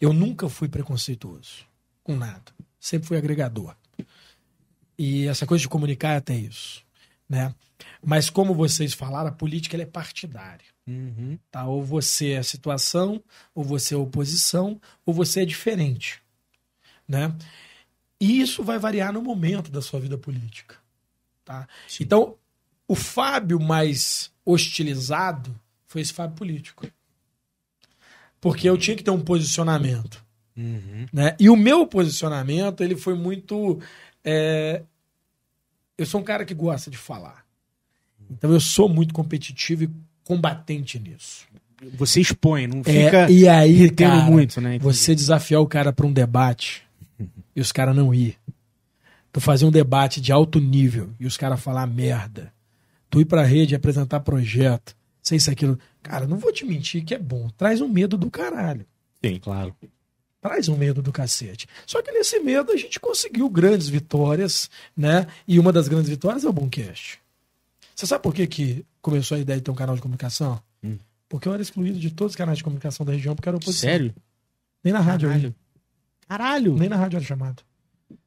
[0.00, 1.66] eu nunca fui preconceituoso
[2.02, 2.52] com nada.
[2.78, 3.74] Sempre fui agregador.
[4.98, 6.84] E essa coisa de comunicar é até isso.
[7.28, 7.54] Né?
[8.02, 10.64] Mas como vocês falaram, a política ela é partidária.
[11.50, 11.66] Tá?
[11.66, 13.22] Ou você é a situação,
[13.54, 16.22] ou você é a oposição, ou você é diferente.
[17.08, 17.34] Né?
[18.20, 20.76] E isso vai variar no momento da sua vida política.
[21.44, 21.68] Tá?
[22.00, 22.36] Então,
[22.88, 25.54] o Fábio mais hostilizado
[25.86, 26.86] foi esse Fábio político.
[28.40, 30.24] Porque eu tinha que ter um posicionamento.
[31.12, 31.36] Né?
[31.38, 33.78] E o meu posicionamento, ele foi muito.
[34.24, 34.82] é,
[35.98, 37.44] Eu sou um cara que gosta de falar.
[38.30, 39.90] Então eu sou muito competitivo e
[40.24, 41.46] combatente nisso.
[41.94, 44.78] Você expõe, não É, fica e aí, cara, muito, né?
[44.78, 46.82] você desafiar o cara para um debate
[47.54, 48.36] e os caras não ir.
[49.30, 52.50] Tu fazer um debate de alto nível e os caras falar merda.
[53.10, 55.78] Tu ir pra rede e apresentar projeto, sei isso, aquilo.
[56.02, 57.48] Cara, não vou te mentir que é bom.
[57.56, 58.86] Traz um medo do caralho.
[59.24, 59.38] Sim.
[59.38, 59.74] Claro.
[60.40, 61.66] Traz um medo do cacete.
[61.86, 65.26] Só que nesse medo a gente conseguiu grandes vitórias, né?
[65.46, 67.18] E uma das grandes vitórias é o Boomcast.
[67.94, 70.60] Você sabe por que, que começou a ideia de ter um canal de comunicação?
[70.84, 70.98] Hum.
[71.28, 73.88] Porque eu era excluído de todos os canais de comunicação da região porque era oposição.
[73.88, 74.14] Sério?
[74.84, 75.28] Nem na rádio.
[75.28, 75.54] Caralho.
[76.28, 76.74] Caralho.
[76.76, 77.62] Nem na rádio era chamado.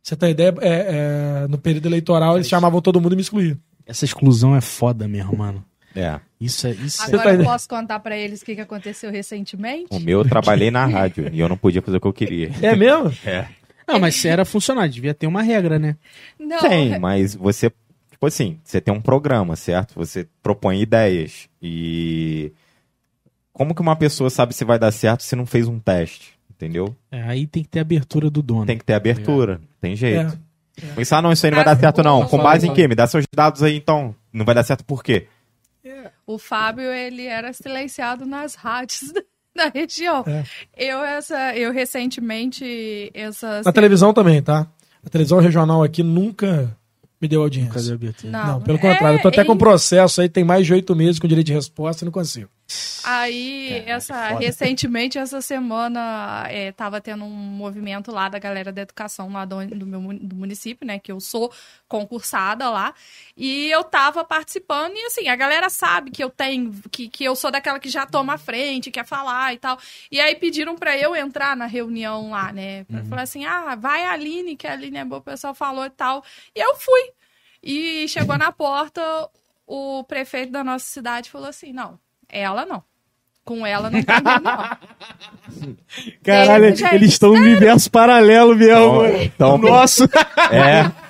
[0.02, 0.54] Você tem ideia?
[0.60, 3.58] É, é, no período eleitoral eles chamavam todo mundo e me excluíam.
[3.90, 5.66] Essa exclusão é foda mesmo, mano.
[5.96, 6.20] É.
[6.40, 6.72] Isso é.
[6.72, 7.06] Isso é...
[7.06, 9.88] Agora tá eu posso contar pra eles o que, que aconteceu recentemente?
[9.90, 12.52] O meu eu trabalhei na rádio e eu não podia fazer o que eu queria.
[12.62, 13.12] É mesmo?
[13.26, 13.48] É.
[13.88, 15.96] Não, mas se era funcionário, devia ter uma regra, né?
[16.40, 17.72] Não, Tem, mas você,
[18.12, 19.96] tipo assim, você tem um programa, certo?
[19.96, 22.52] Você propõe ideias e
[23.52, 26.96] como que uma pessoa sabe se vai dar certo se não fez um teste, entendeu?
[27.12, 28.68] É, aí tem que ter abertura do dono.
[28.68, 30.36] Tem que ter abertura, tem jeito.
[30.36, 30.49] É.
[30.96, 32.26] Pensar, não, isso aí não vai dar certo não.
[32.28, 32.88] Com base em quê?
[32.88, 34.16] Me dá seus dados aí então.
[34.32, 35.28] Não vai dar certo por quê?
[36.26, 39.12] O Fábio, ele era silenciado nas rádios
[39.56, 40.24] da região.
[40.28, 40.44] É.
[40.78, 43.66] Eu, essa, eu recentemente, essas...
[43.66, 44.68] Na televisão também, tá?
[45.04, 46.76] A televisão regional aqui nunca
[47.22, 47.94] me deu audiência.
[47.96, 48.32] Abertura?
[48.32, 49.18] Não, pelo contrário.
[49.18, 51.48] Eu tô até é, com um processo aí, tem mais de oito meses com direito
[51.48, 52.50] de resposta e não consigo.
[53.04, 59.32] Aí, essa, recentemente, essa semana, é, tava tendo um movimento lá da galera da educação
[59.32, 61.00] lá do, do meu do município, né?
[61.00, 61.52] Que eu sou
[61.88, 62.94] concursada lá.
[63.36, 67.36] E eu tava participando, e assim, a galera sabe que eu tenho, que, que eu
[67.36, 69.80] sou daquela que já toma a frente, quer falar e tal.
[70.12, 72.84] E aí pediram pra eu entrar na reunião lá, né?
[72.86, 75.86] Pra falar assim, ah, vai a Aline, que a Aline é boa, o pessoal falou
[75.86, 76.24] e tal.
[76.56, 77.12] E eu fui.
[77.62, 79.02] E chegou na porta,
[79.68, 82.00] o prefeito da nossa cidade falou assim: não,
[82.30, 82.84] ela não.
[83.44, 84.78] Com ela não tem reunião.
[86.24, 89.06] Caralho, Gente, eles estão no universo paralelo mesmo.
[89.06, 90.04] Então- então- nosso.
[90.52, 90.92] É.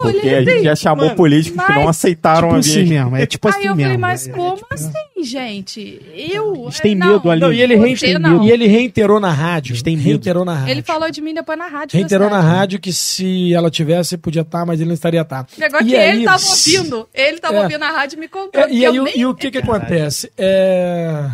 [0.00, 3.16] Porque a gente já chamou Mano, políticos que não aceitaram tipo a assim mesmo.
[3.16, 3.82] É tipo Aí assim eu mesmo.
[3.90, 4.92] falei, mas É, como tipo, assim,
[5.24, 6.00] gente?
[6.14, 6.54] Eu.
[6.62, 7.40] Eles têm não, medo ali.
[7.40, 8.44] Não, e ele, não.
[8.44, 9.72] e ele reiterou na rádio.
[9.72, 10.06] Eles têm medo.
[10.08, 10.70] reiterou na rádio.
[10.70, 11.98] Ele falou de mim depois na rádio.
[11.98, 15.44] Reiterou na rádio que se ela tivesse, podia estar, mas ele não estaria tá.
[15.56, 17.08] O negócio E que aí- ele tava ouvindo.
[17.12, 17.62] Ele tava É.
[17.62, 18.62] ouvindo na rádio e me contando.
[18.68, 19.18] É, e aí, eu o- nem...
[19.18, 20.30] e o que que acontece?
[20.38, 21.28] É...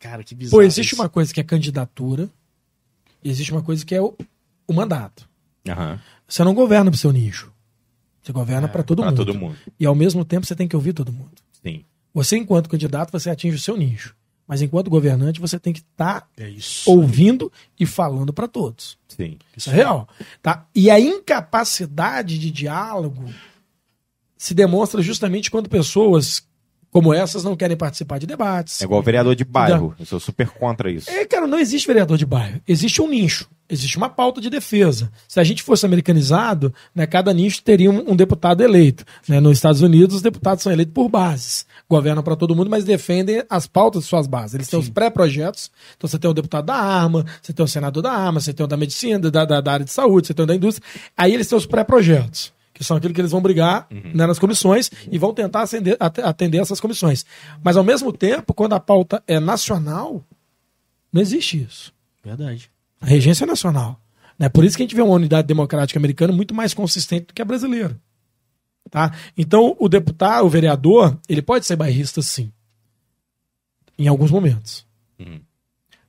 [0.00, 0.58] Cara, que bizarro.
[0.58, 1.00] Pô, existe isso.
[1.00, 2.28] uma coisa que é candidatura
[3.22, 4.12] e existe uma coisa que é o,
[4.66, 5.28] o mandato.
[5.68, 6.00] Aham.
[6.26, 7.53] Você não governa pro seu nicho.
[8.24, 9.16] Você governa para todo Pra mundo.
[9.18, 9.56] todo mundo.
[9.78, 11.32] E ao mesmo tempo você tem que ouvir todo mundo.
[11.62, 11.84] Sim.
[12.14, 14.16] Você, enquanto candidato, você atinge o seu nicho.
[14.48, 16.90] Mas enquanto governante, você tem que estar É isso.
[16.90, 18.96] ouvindo e falando para todos.
[19.08, 19.38] Sim.
[19.56, 20.08] Isso é real.
[20.42, 20.66] Tá?
[20.74, 23.24] E a incapacidade de diálogo
[24.38, 26.46] se demonstra justamente quando pessoas
[26.94, 28.80] como essas não querem participar de debates.
[28.80, 29.92] É igual vereador de bairro.
[29.98, 31.10] Eu sou super contra isso.
[31.10, 32.60] É, cara, não existe vereador de bairro.
[32.68, 33.50] Existe um nicho.
[33.68, 35.10] Existe uma pauta de defesa.
[35.26, 39.04] Se a gente fosse americanizado, né, cada nicho teria um, um deputado eleito.
[39.26, 39.40] Né?
[39.40, 41.66] Nos Estados Unidos, os deputados são eleitos por bases.
[41.90, 44.54] Governam para todo mundo, mas defendem as pautas de suas bases.
[44.54, 45.72] Eles têm os pré-projetos.
[45.96, 48.62] Então você tem o deputado da arma, você tem o senador da arma, você tem
[48.62, 50.86] o da medicina, da, da, da área de saúde, você tem o da indústria.
[51.16, 52.54] Aí eles têm os pré-projetos.
[52.74, 56.20] Que são aquilo que eles vão brigar né, nas comissões e vão tentar atender, ate-
[56.20, 57.24] atender essas comissões.
[57.62, 60.22] Mas, ao mesmo tempo, quando a pauta é nacional,
[61.12, 61.94] não existe isso.
[62.22, 62.68] Verdade.
[63.00, 64.00] A regência é nacional.
[64.36, 64.48] Né?
[64.48, 67.40] Por isso que a gente vê uma unidade democrática americana muito mais consistente do que
[67.40, 67.96] a brasileira.
[68.90, 69.12] Tá?
[69.38, 72.52] Então, o deputado, o vereador, ele pode ser bairrista sim.
[73.96, 74.84] Em alguns momentos.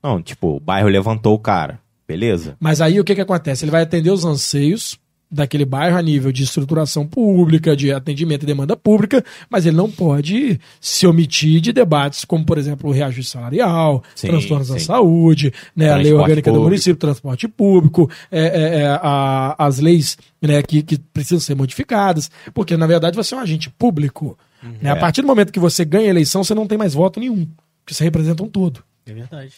[0.02, 1.80] Não, tipo, o bairro levantou o cara.
[2.08, 2.58] Beleza?
[2.60, 3.64] Mas aí o que, que acontece?
[3.66, 5.00] Ele vai atender os anseios
[5.36, 9.92] daquele bairro a nível de estruturação pública, de atendimento e demanda pública, mas ele não
[9.92, 14.86] pode se omitir de debates como, por exemplo, o reajuste salarial, Sim, transtornos da sim.
[14.86, 16.64] saúde, né, a lei orgânica do público.
[16.70, 22.32] município, transporte público, é, é, é, a- as leis né, que, que precisam ser modificadas,
[22.54, 24.38] porque na verdade você é um agente público.
[24.82, 24.92] né?
[24.92, 25.00] A É.
[25.00, 27.46] partir do momento que você ganha a eleição, você não tem mais voto nenhum,
[27.84, 28.84] porque você representa um todo.
[29.06, 29.54] É verdade.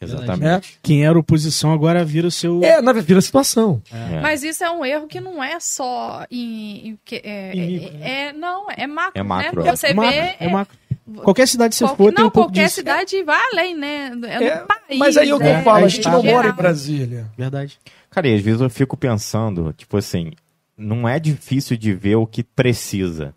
[0.00, 0.40] Exatamente.
[0.44, 0.60] Né?
[0.82, 2.62] Quem era oposição agora vira o seu.
[2.62, 3.82] É, na vira a situação.
[3.92, 4.20] É.
[4.20, 6.88] Mas isso é um erro que não é só em.
[6.90, 9.12] em que- é, Em micro, é- é- não, é macro.
[9.20, 9.68] É macro, Né?
[9.68, 9.76] é.
[9.76, 10.36] Você macro, vê.
[10.38, 10.78] é macro.
[11.24, 12.74] Qualquer cidade que você for, tem não, um pouco qualquer disso.
[12.76, 14.12] cidade vai além, né?
[14.24, 14.98] É, É, no país.
[14.98, 16.36] mas aí é o que é, eu falo, a é gente não geral.
[16.36, 17.26] mora em Brasília.
[17.36, 17.78] Verdade.
[18.10, 20.32] Cara, e às vezes eu fico pensando, tipo assim,
[20.76, 23.34] não é difícil de ver o que precisa.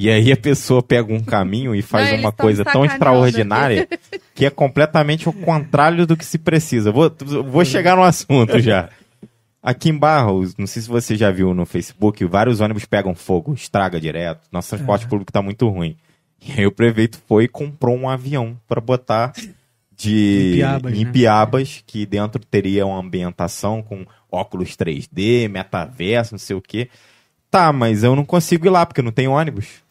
[0.00, 3.88] E aí a pessoa pega um caminho e faz Não, uma coisa tão extraordinária
[4.32, 6.92] que é completamente o contrário do que se precisa.
[6.92, 7.12] Vou,
[7.44, 8.90] vou chegar no assunto já.
[9.60, 13.52] Aqui em Barros, não sei se você já viu no Facebook, vários ônibus pegam fogo,
[13.54, 14.42] estraga direto.
[14.52, 15.96] Nosso transporte público tá muito ruim.
[16.46, 19.32] E aí o prefeito foi e comprou um avião para botar
[19.96, 21.10] de Em Piabas, em né?
[21.10, 26.88] Piabas, que dentro teria uma ambientação com óculos 3D, metaverso, não sei o quê.
[27.50, 29.87] Tá, mas eu não consigo ir lá porque não tem ônibus.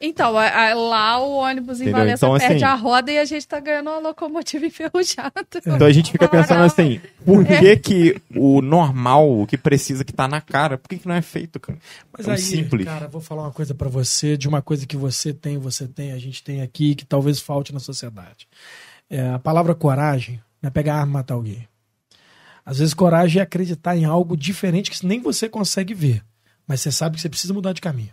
[0.00, 1.90] Então, a- a- lá o ônibus em?
[1.90, 5.32] Valença Então, perde assim- a roda e a gente tá ganhando uma locomotiva enferrujada.
[5.56, 10.12] Então a gente fica pensando assim, por que que o normal, o que precisa que
[10.12, 11.78] tá na cara, por que que não é feito, cara?
[12.12, 12.84] Mas Tão aí, simples.
[12.84, 16.12] cara, vou falar uma coisa pra você, de uma coisa que você tem, você tem,
[16.12, 18.46] a gente tem aqui, que talvez falte na sociedade.
[19.08, 21.66] É, a palavra coragem não é pegar a arma e matar alguém.
[22.66, 26.22] Às vezes coragem é acreditar em algo diferente que nem você consegue ver,
[26.66, 28.10] mas você sabe que você precisa mudar de caminho.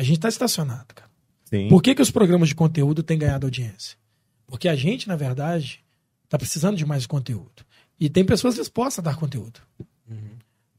[0.00, 1.10] A gente tá estacionado, cara.
[1.44, 1.68] Sim.
[1.68, 3.98] Por que, que os programas de conteúdo têm ganhado audiência?
[4.46, 5.84] Porque a gente, na verdade,
[6.24, 7.66] está precisando de mais conteúdo.
[8.00, 9.60] E tem pessoas dispostas a dar conteúdo.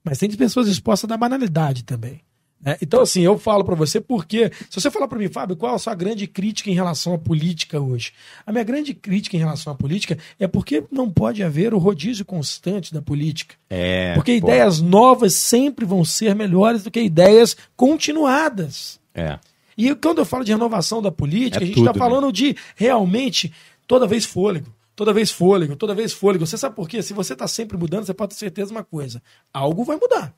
[0.04, 2.22] Mas tem pessoas dispostas a dar banalidade também.
[2.60, 2.78] né?
[2.82, 5.80] Então, assim, eu falo pra você porque, se você falar pra mim, Fábio, qual a
[5.80, 8.12] sua grande crítica em relação à política hoje?
[8.44, 12.26] A minha grande crítica em relação à política é porque não pode haver o rodízio
[12.26, 13.54] constante da política.
[13.70, 19.00] É, Porque pô, ideias novas sempre vão ser melhores do que ideias continuadas.
[19.14, 19.40] É.
[19.78, 22.56] E quando eu falo de renovação da política, É a gente está tudo, falando de
[22.76, 23.54] realmente
[23.88, 26.46] toda vez fôlego, toda vez fôlego, toda vez fôlego.
[26.46, 27.02] Você sabe por quê?
[27.02, 29.22] Se você está sempre mudando, você pode ter certeza de uma coisa:
[29.54, 30.34] algo vai mudar.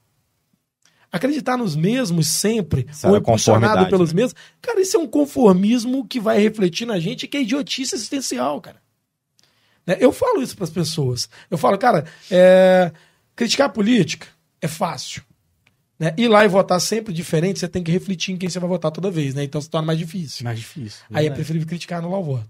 [1.11, 4.21] Acreditar nos mesmos sempre, é ou a impulsionado pelos né?
[4.21, 8.59] mesmos, cara, isso é um conformismo que vai refletir na gente, que é idiotice existencial,
[8.59, 8.81] cara.
[9.85, 9.97] Né?
[9.99, 11.29] Eu falo isso para as pessoas.
[11.51, 12.91] Eu falo, cara, é,
[13.35, 14.27] criticar a política
[14.59, 15.21] é fácil.
[15.99, 16.13] Né?
[16.17, 18.91] Ir lá e votar sempre diferente, você tem que refletir em quem você vai votar
[18.91, 19.43] toda vez, né?
[19.43, 20.43] Então se torna mais difícil.
[20.43, 21.01] Mais difícil.
[21.09, 21.35] Aí é verdade.
[21.35, 22.49] preferível criticar no o voto.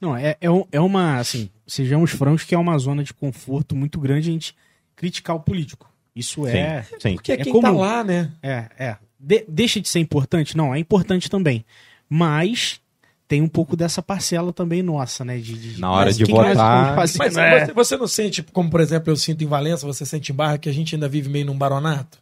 [0.00, 3.98] Não, é, é, é uma, assim, sejamos francos que é uma zona de conforto muito
[4.00, 4.54] grande a gente
[4.96, 5.90] criticar o político.
[6.14, 6.82] Isso é.
[6.98, 7.14] Sim.
[7.14, 7.62] Porque é, É quem comum.
[7.62, 8.30] tá lá, né?
[8.42, 8.96] É, é.
[9.20, 10.56] De- deixa de ser importante?
[10.56, 11.64] Não, é importante também.
[12.08, 12.80] Mas
[13.26, 15.36] tem um pouco dessa parcela também nossa, né?
[15.38, 17.66] De, de- Na hora mas de votar- Mas né?
[17.66, 20.58] você, você não sente, como por exemplo eu sinto em Valença, você sente em Barra,
[20.58, 22.18] que a gente ainda vive meio num baronato?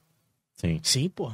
[0.56, 0.80] Sim.
[0.82, 1.30] Sim, pô.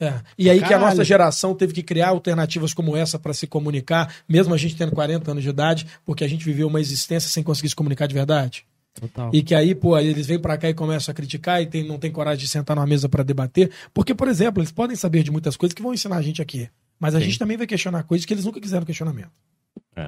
[0.00, 0.20] É.
[0.36, 0.90] E aí que a Caralho.
[0.90, 4.90] nossa geração teve que criar alternativas como essa para se comunicar, mesmo a gente tendo
[4.90, 8.14] 40 anos de idade, porque a gente viveu uma existência sem conseguir se comunicar de
[8.14, 8.66] verdade.
[8.94, 9.30] Total.
[9.32, 11.86] E que aí, pô, aí eles vêm pra cá e começam a criticar e tem,
[11.86, 13.70] não tem coragem de sentar numa mesa pra debater.
[13.94, 16.68] Porque, por exemplo, eles podem saber de muitas coisas que vão ensinar a gente aqui.
[16.98, 17.26] Mas a Sim.
[17.26, 19.30] gente também vai questionar coisas que eles nunca quiseram questionamento.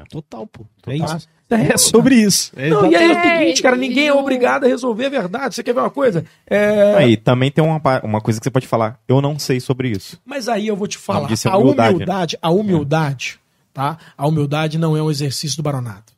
[0.09, 0.67] Total, pô.
[0.87, 1.17] É Total.
[1.17, 1.29] isso.
[1.51, 2.53] É sobre isso.
[2.57, 5.55] É Não, e aí é o seguinte, cara, ninguém é obrigado a resolver a verdade.
[5.55, 6.25] Você quer ver uma coisa?
[6.47, 8.99] É, Aí também tem uma, uma coisa que você pode falar.
[9.07, 10.21] Eu não sei sobre isso.
[10.25, 11.95] Mas aí eu vou te falar, é a humildade, né?
[11.95, 13.41] humildade, a humildade,
[13.73, 13.99] tá?
[14.17, 16.15] A humildade não é um exercício do baronato.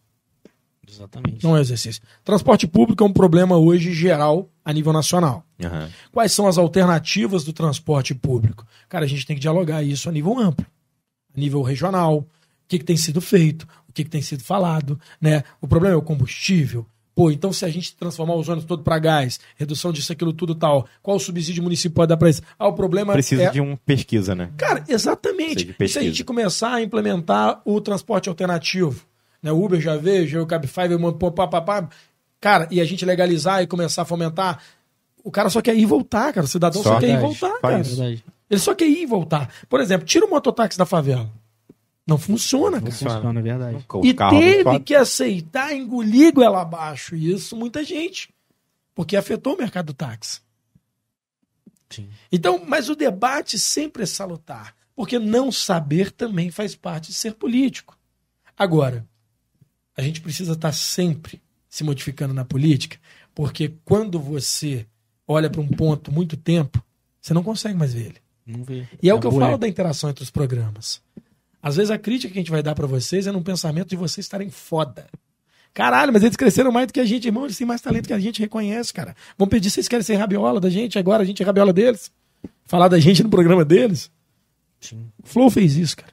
[0.89, 1.44] Exatamente.
[1.44, 2.02] Não é um exercício.
[2.25, 5.44] Transporte público é um problema hoje geral a nível nacional.
[5.62, 5.91] Aham.
[6.12, 8.66] Quais são as alternativas do transporte público?
[8.89, 10.65] Cara, a gente tem que dialogar isso a nível amplo,
[11.36, 12.26] a nível regional.
[12.67, 15.45] O que, que tem sido feito, o que, que tem sido falado, né?
[15.61, 16.85] O problema é o combustível.
[17.15, 20.55] Pô, então se a gente transformar os ônibus todo para gás, redução disso, aquilo, tudo
[20.55, 22.43] tal, qual o subsídio municipal pode dar para isso?
[22.59, 23.51] Ah, o problema Precisa é...
[23.51, 24.51] de uma pesquisa, né?
[24.59, 25.75] Cara, exatamente.
[25.81, 29.03] E se a gente começar a implementar o transporte alternativo,
[29.43, 29.51] né?
[29.51, 31.89] O Uber já veio, já o Cabify, veio pá, pá, pá, pá.
[32.39, 34.61] cara, e a gente legalizar e começar a fomentar,
[35.25, 36.45] o cara só quer ir e voltar, cara.
[36.45, 37.01] O cidadão só, Só.
[37.01, 37.81] quer ir e voltar, Faz cara.
[38.11, 38.23] isso.
[38.51, 39.49] Ele só quer ir e voltar.
[39.69, 41.31] Por exemplo, tira o mototáxi da favela.
[42.07, 42.93] Não funciona, cara.
[42.93, 43.85] Funciona, é verdade.
[43.93, 47.17] O E não teve que aceitar engolir goela abaixo.
[47.17, 48.33] E isso muita gente.
[48.94, 50.41] Porque afetou o mercado do táxi.
[51.91, 52.09] Sim.
[52.31, 54.75] Então, mas o debate sempre é salutar.
[54.94, 57.99] Porque não saber também faz parte de ser político.
[58.57, 59.07] Agora,
[59.97, 62.99] a gente precisa estar sempre se modificando na política,
[63.35, 64.86] porque quando você
[65.26, 66.83] olha para um ponto muito tempo,
[67.20, 68.20] você não consegue mais ver ele.
[68.47, 68.86] Não vê.
[69.02, 71.02] E é, o um que eu falo da interação entre os programas.
[71.67, 73.97] Às vezes a crítica que a gente vai dar pra vocês é num pensamento de
[73.97, 75.07] vocês estarem foda.
[75.75, 77.43] Caralho, mas eles cresceram mais do que a gente, irmão.
[77.43, 79.17] Eles têm mais talento que a gente reconhece, cara.
[79.36, 82.12] Vão pedir se vocês querem ser rabiola da gente, agora a gente é rabiola deles.
[82.67, 84.09] Falar da gente no programa deles.
[84.81, 86.12] Sim, O Flow fez isso, cara.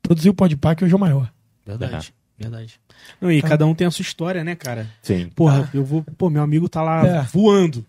[0.00, 1.32] Produziu o Podpah, que hoje é o maior.
[1.66, 2.14] verdade.
[2.38, 2.78] Verdade.
[3.20, 4.88] Não, e cada um tem a sua história, né, cara?
[5.02, 5.30] Sim.
[5.34, 6.04] Porra, eu vou.
[6.16, 7.22] Pô, meu amigo tá lá É.
[7.22, 7.84] voando.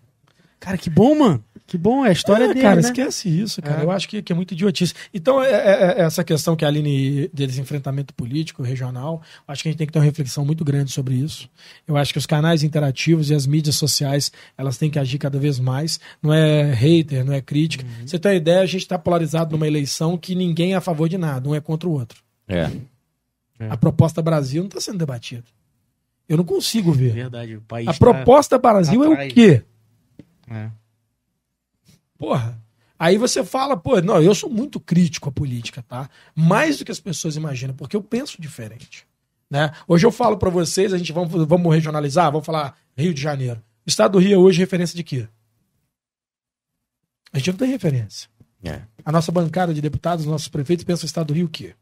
[0.60, 1.44] Cara, que bom, mano.
[1.66, 2.62] Que bom, é a história É, dele.
[2.62, 2.80] cara, né?
[2.80, 3.82] esquece isso, cara.
[3.82, 3.84] É.
[3.84, 4.94] Eu acho que, que é muito idiotice.
[5.12, 9.62] Então, é, é- é essa questão que a Aline deles enfrentamento político, regional, eu acho
[9.62, 11.46] que a gente tem que ter uma reflexão muito grande sobre isso.
[11.86, 15.38] Eu acho que os canais interativos e as mídias sociais, elas têm que agir cada
[15.38, 16.00] vez mais.
[16.22, 17.84] Não é hater, não é crítica.
[17.84, 18.06] Uhum.
[18.06, 21.06] Você tem uma ideia, a gente está polarizado numa eleição que ninguém é a favor
[21.06, 22.22] de nada, um é contra o outro.
[22.48, 22.70] É.
[23.60, 23.68] É.
[23.68, 25.44] A proposta Brasil não está sendo debatida.
[26.26, 27.12] Eu não consigo ver.
[27.12, 27.88] Verdade, o país.
[27.88, 29.62] A tá- proposta Brasil é o quê?
[30.50, 30.70] É.
[32.16, 32.60] Porra.
[32.98, 36.10] Aí você fala, pô, não, eu sou muito crítico à política, tá?
[36.34, 39.06] Mais do que as pessoas imaginam, porque eu penso diferente.
[39.48, 39.72] Né?
[39.86, 43.62] Hoje eu falo pra vocês, a gente vamos, vamos regionalizar, vamos falar Rio de Janeiro.
[43.86, 45.28] O estado do Rio é hoje referência de quê?
[47.32, 48.28] A gente não tem referência.
[48.62, 48.82] É.
[49.04, 51.74] A nossa bancada de deputados, os nossos prefeitos pensam o estado do Rio o quê?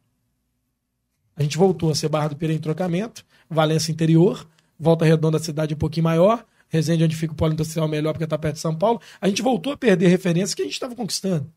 [1.34, 4.46] A gente voltou a ser Barra do Pira em trocamento, Valença interior,
[4.78, 6.44] Volta Redonda cidade um pouquinho maior,
[6.76, 9.00] Resende onde fica o polo industrial melhor porque está perto de São Paulo.
[9.20, 11.50] A gente voltou a perder referências que a gente estava conquistando.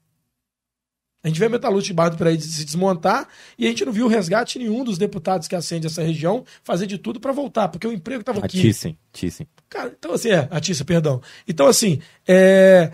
[1.22, 3.92] A gente vê a metalúrgica de Barra do Piraí se desmontar e a gente não
[3.92, 7.86] viu resgate nenhum dos deputados que acendem essa região fazer de tudo para voltar, porque
[7.86, 8.62] o emprego estava A aqui.
[8.62, 8.98] Thyssen.
[9.12, 9.46] Thyssen.
[9.68, 11.22] Cara, então assim, é, a Tícia, perdão.
[11.46, 12.94] Então assim, é,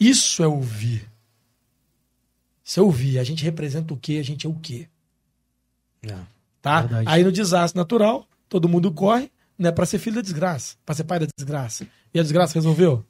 [0.00, 1.10] isso é ouvir.
[2.64, 3.18] Isso é ouvir.
[3.18, 4.16] A gente representa o quê?
[4.18, 4.88] A gente é o quê?
[6.02, 6.14] É.
[6.62, 6.80] Tá?
[6.80, 7.04] Verdade.
[7.06, 11.04] Aí no desastre natural, todo mundo corre, né, para ser filho da desgraça, para ser
[11.04, 11.86] pai da desgraça.
[12.14, 13.04] E a desgraça resolveu?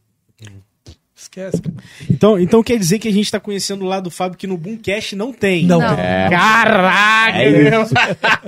[1.14, 1.60] Esquece.
[1.60, 1.74] cara.
[2.08, 4.56] Então, então quer dizer que a gente tá conhecendo o lado do Fábio que no
[4.56, 5.66] Boomcast não tem.
[5.66, 5.96] Não, Não.
[5.96, 6.04] tem.
[6.04, 6.28] É.
[6.30, 7.38] Caraca!
[7.38, 7.70] É.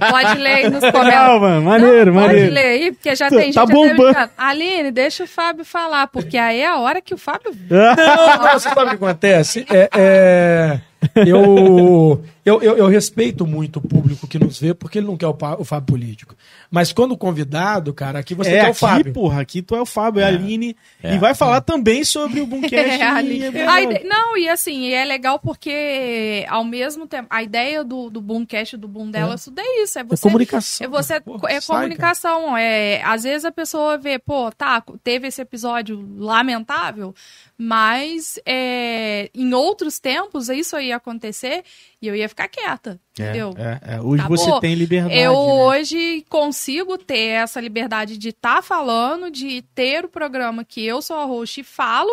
[0.09, 1.41] Pode ler aí nos Não, comentários.
[1.41, 2.43] mano, maneiro, Não, maneiro.
[2.45, 3.97] Pode ler aí, porque já Tá- tem gente tá bombando.
[4.05, 4.31] brincando.
[4.39, 7.53] Aline, deixa o Fábio falar, porque aí é a hora que o Fábio.
[7.69, 7.97] Não,
[8.39, 9.67] não, você sabe o que acontece?
[9.69, 10.81] É, é,
[11.27, 15.27] eu, eu, eu, eu respeito muito o público que nos vê, porque ele não quer
[15.29, 16.35] o, o Fábio político.
[16.71, 19.13] Mas quando convidado, cara, aqui você é, quer o aqui, Fábio.
[19.13, 20.77] porra, aqui tu é o Fábio, é a Aline.
[21.03, 21.15] É.
[21.15, 22.71] E vai falar também sobre o Boomcast.
[23.01, 23.41] É, Ali.
[23.41, 28.11] e- A ide- Não, e assim, é legal porque ao mesmo tempo, a ideia do,
[28.11, 29.99] do Boomcast, do Boom delas, tudo é isso.
[29.99, 30.85] É É você comunicação.
[30.87, 32.57] É você Porra, é sai, comunicação.
[32.57, 37.15] É, às vezes a pessoa vê, pô, tá, teve esse episódio lamentável,
[37.59, 41.65] mas é, em outros tempos isso ia acontecer
[42.01, 43.55] e eu ia ficar quieta, entendeu?
[43.57, 44.01] É, é.
[44.01, 44.37] Hoje Acabou.
[44.37, 45.19] você tem liberdade.
[45.19, 45.39] Eu né?
[45.39, 51.17] hoje consigo ter essa liberdade de estar falando, de ter o programa que eu sou
[51.17, 52.11] a host e falo,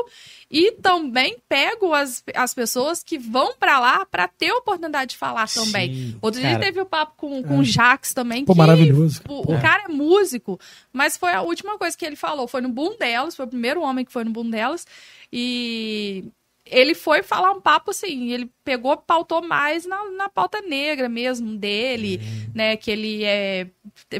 [0.50, 5.18] e também pego as, as pessoas que vão pra lá pra ter a oportunidade de
[5.18, 5.94] falar também.
[5.94, 6.56] Sim, Outro cara.
[6.56, 9.22] dia teve o papo com, com o Jax também, Pô, que maravilhoso.
[9.28, 10.60] o, o cara é músico,
[10.94, 12.48] mas foi a última coisa que ele falou.
[12.48, 14.86] Foi no boom delas, foi o primeiro homem que foi no boom delas.
[15.32, 16.26] E
[16.72, 21.58] ele foi falar um papo assim, ele pegou, pautou mais na, na pauta negra mesmo
[21.58, 22.20] dele,
[22.54, 22.76] né?
[22.78, 23.68] Que ele é,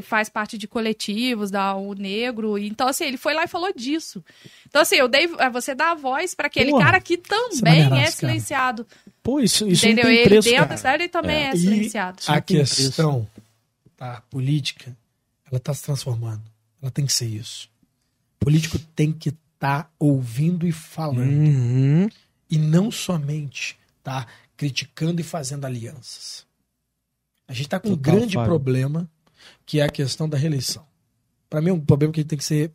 [0.02, 2.56] faz parte de coletivos da O Negro.
[2.58, 4.24] Então, assim, ele foi lá e falou disso.
[4.66, 5.28] Então, assim, eu dei.
[5.38, 8.32] é, Você dá a voz para aquele Porra, cara que é também é maneiraço, cara.
[8.32, 8.86] silenciado.
[9.22, 10.04] Pô, isso, isso entendeu?
[10.04, 10.70] não tem ele preço, dentro cara.
[10.70, 12.18] da cidade ele também é, E silenciado.
[12.26, 13.28] a questão
[13.96, 14.96] tá, política,
[15.50, 16.42] ela está se transformando.
[16.80, 17.68] Ela tem que ser isso.
[18.40, 21.28] O político tem que estar ouvindo e falando.
[21.28, 22.08] Uhum.
[22.50, 26.46] E não somente tá criticando e fazendo alianças.
[27.46, 28.48] A gente está com um Total, grande Fábio.
[28.48, 29.10] problema,
[29.64, 30.86] que é a questão da reeleição.
[31.48, 32.72] Para mim é um problema que tem que ser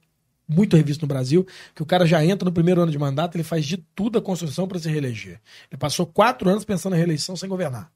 [0.47, 3.43] muito revisto no Brasil, que o cara já entra no primeiro ano de mandato, ele
[3.43, 5.39] faz de tudo a construção para se reeleger.
[5.71, 7.91] Ele passou quatro anos pensando em reeleição sem governar.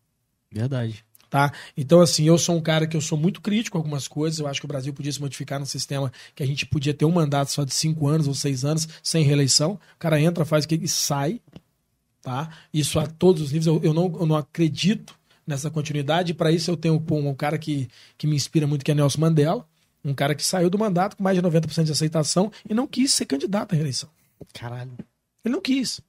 [0.51, 1.03] Verdade.
[1.29, 1.51] Tá?
[1.75, 4.39] Então, assim, eu sou um cara que eu sou muito crítico com algumas coisas.
[4.39, 7.03] Eu acho que o Brasil podia se modificar num sistema que a gente podia ter
[7.03, 9.73] um mandato só de cinco anos ou seis anos, sem reeleição.
[9.73, 11.41] O cara entra, faz o que e sai.
[12.27, 12.49] Tá?
[12.73, 13.67] Isso a todos os níveis.
[13.67, 15.15] Eu, eu não, eu não acredito
[15.47, 16.33] nessa continuidade.
[16.33, 19.21] Para isso, eu tenho pô, um cara que, que me inspira muito, que é Nelson
[19.21, 19.65] Mandela.
[20.03, 23.13] Um cara que saiu do mandato com mais de 90% de aceitação e não quis
[23.13, 24.09] ser candidato à reeleição.
[24.53, 24.91] Caralho.
[25.45, 26.01] Ele não quis.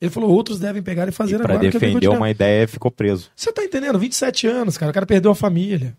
[0.00, 1.66] Ele falou, outros devem pegar e fazer E pra agora.
[1.68, 3.30] eu defender uma ideia, ficou preso.
[3.36, 3.98] Você tá entendendo?
[3.98, 4.88] 27 anos, cara.
[4.90, 5.94] O cara perdeu a família.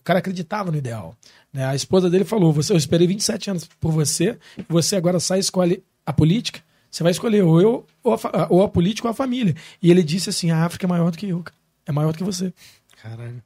[0.00, 1.14] O cara acreditava no ideal.
[1.52, 1.66] né?
[1.66, 5.40] A esposa dele falou: você, eu esperei 27 anos por você, você agora sai e
[5.40, 6.62] escolhe a política.
[6.90, 9.54] Você vai escolher ou eu, ou a, ou a política ou a família.
[9.80, 11.44] E ele disse assim: a África é maior do que eu.
[11.86, 12.52] É maior do que você.
[13.00, 13.42] Caralho.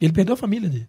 [0.00, 0.88] E ele perdeu a família dele.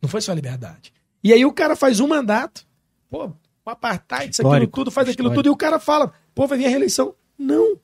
[0.00, 0.92] Não foi só a liberdade.
[1.22, 2.66] E aí o cara faz um mandato,
[3.08, 3.32] pô,
[3.64, 5.42] o apartheid, isso, aquilo tudo, faz aquilo histórico.
[5.42, 7.14] tudo, e o cara fala, pô, vai vir a reeleição.
[7.38, 7.78] Não.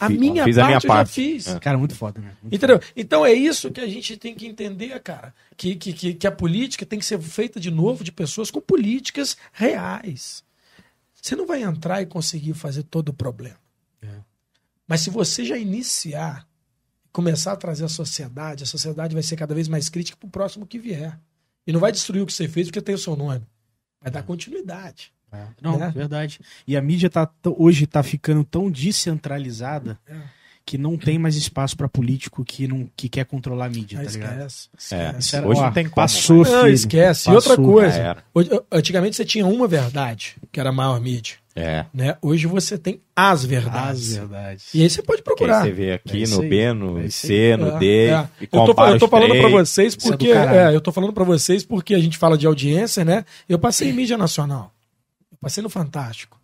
[0.00, 1.08] A Fiz- minha fiz parte a minha eu parte.
[1.08, 1.46] já fiz.
[1.46, 1.58] É.
[1.60, 2.36] Cara, muito foda, né?
[2.42, 2.80] Muito Entendeu?
[2.96, 5.32] Então é isso que a gente tem que entender, cara.
[5.56, 8.60] Que, que, que, que a política tem que ser feita de novo de pessoas com
[8.60, 10.43] políticas reais.
[11.24, 13.56] Você não vai entrar e conseguir fazer todo o problema.
[14.02, 14.20] É.
[14.86, 16.46] Mas se você já iniciar,
[17.10, 20.66] começar a trazer a sociedade, a sociedade vai ser cada vez mais crítica pro próximo
[20.66, 21.18] que vier.
[21.66, 23.42] E não vai destruir o que você fez porque tem o seu nome.
[24.02, 25.14] Vai dar continuidade.
[25.32, 25.46] É.
[25.62, 25.90] Não, Né?
[25.92, 26.40] verdade.
[26.66, 30.20] E a mídia tá hoje tá ficando tão descentralizada É.
[30.66, 34.04] que não tem mais espaço pra político que não que quer controlar a mídia, Ah,
[34.04, 34.46] tá ligado?
[34.46, 34.68] esquece.
[34.72, 34.78] É.
[35.08, 35.18] esquece.
[35.20, 35.94] Isso era- Hoje ó, não tem como.
[35.96, 36.68] Passou, Não, filho.
[36.74, 37.28] esquece.
[37.30, 37.34] E Passou.
[37.34, 41.36] outra coisa, hoje- antigamente você tinha uma verdade, que era a maior mídia.
[41.56, 41.86] É.
[41.94, 42.16] né?
[42.20, 44.10] Hoje você tem as verdades.
[44.10, 44.74] As verdades.
[44.74, 45.62] E aí você pode procurar.
[45.62, 46.48] você vê aqui É no aí.
[46.48, 48.28] B, no É C, no É, D, é.
[48.40, 51.12] e Eu tô, compara eu tô falando pra vocês é porque é, eu tô falando
[51.12, 53.24] para vocês porque a gente fala de audiência, né?
[53.48, 54.72] Eu passei em mídia nacional.
[55.30, 56.40] Eu passei no Fantástico.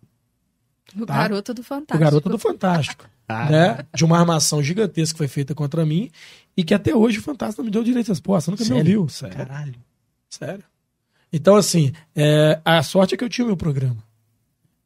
[0.97, 1.13] O Tá.
[1.17, 1.99] garoto do O Fantástico.
[1.99, 3.05] garoto do Fantástico.
[3.49, 3.85] Né?
[3.93, 6.09] De uma armação gigantesca que foi feita contra mim
[6.55, 8.51] e que até hoje o Fantástico não me deu direito de resposta.
[8.51, 8.83] Nunca Sério?
[8.83, 9.09] me ouviu.
[9.09, 9.35] Sério.
[9.37, 9.75] Caralho.
[10.29, 10.63] Sério.
[11.33, 13.97] Então, assim, é, a sorte é que eu tinha o meu programa.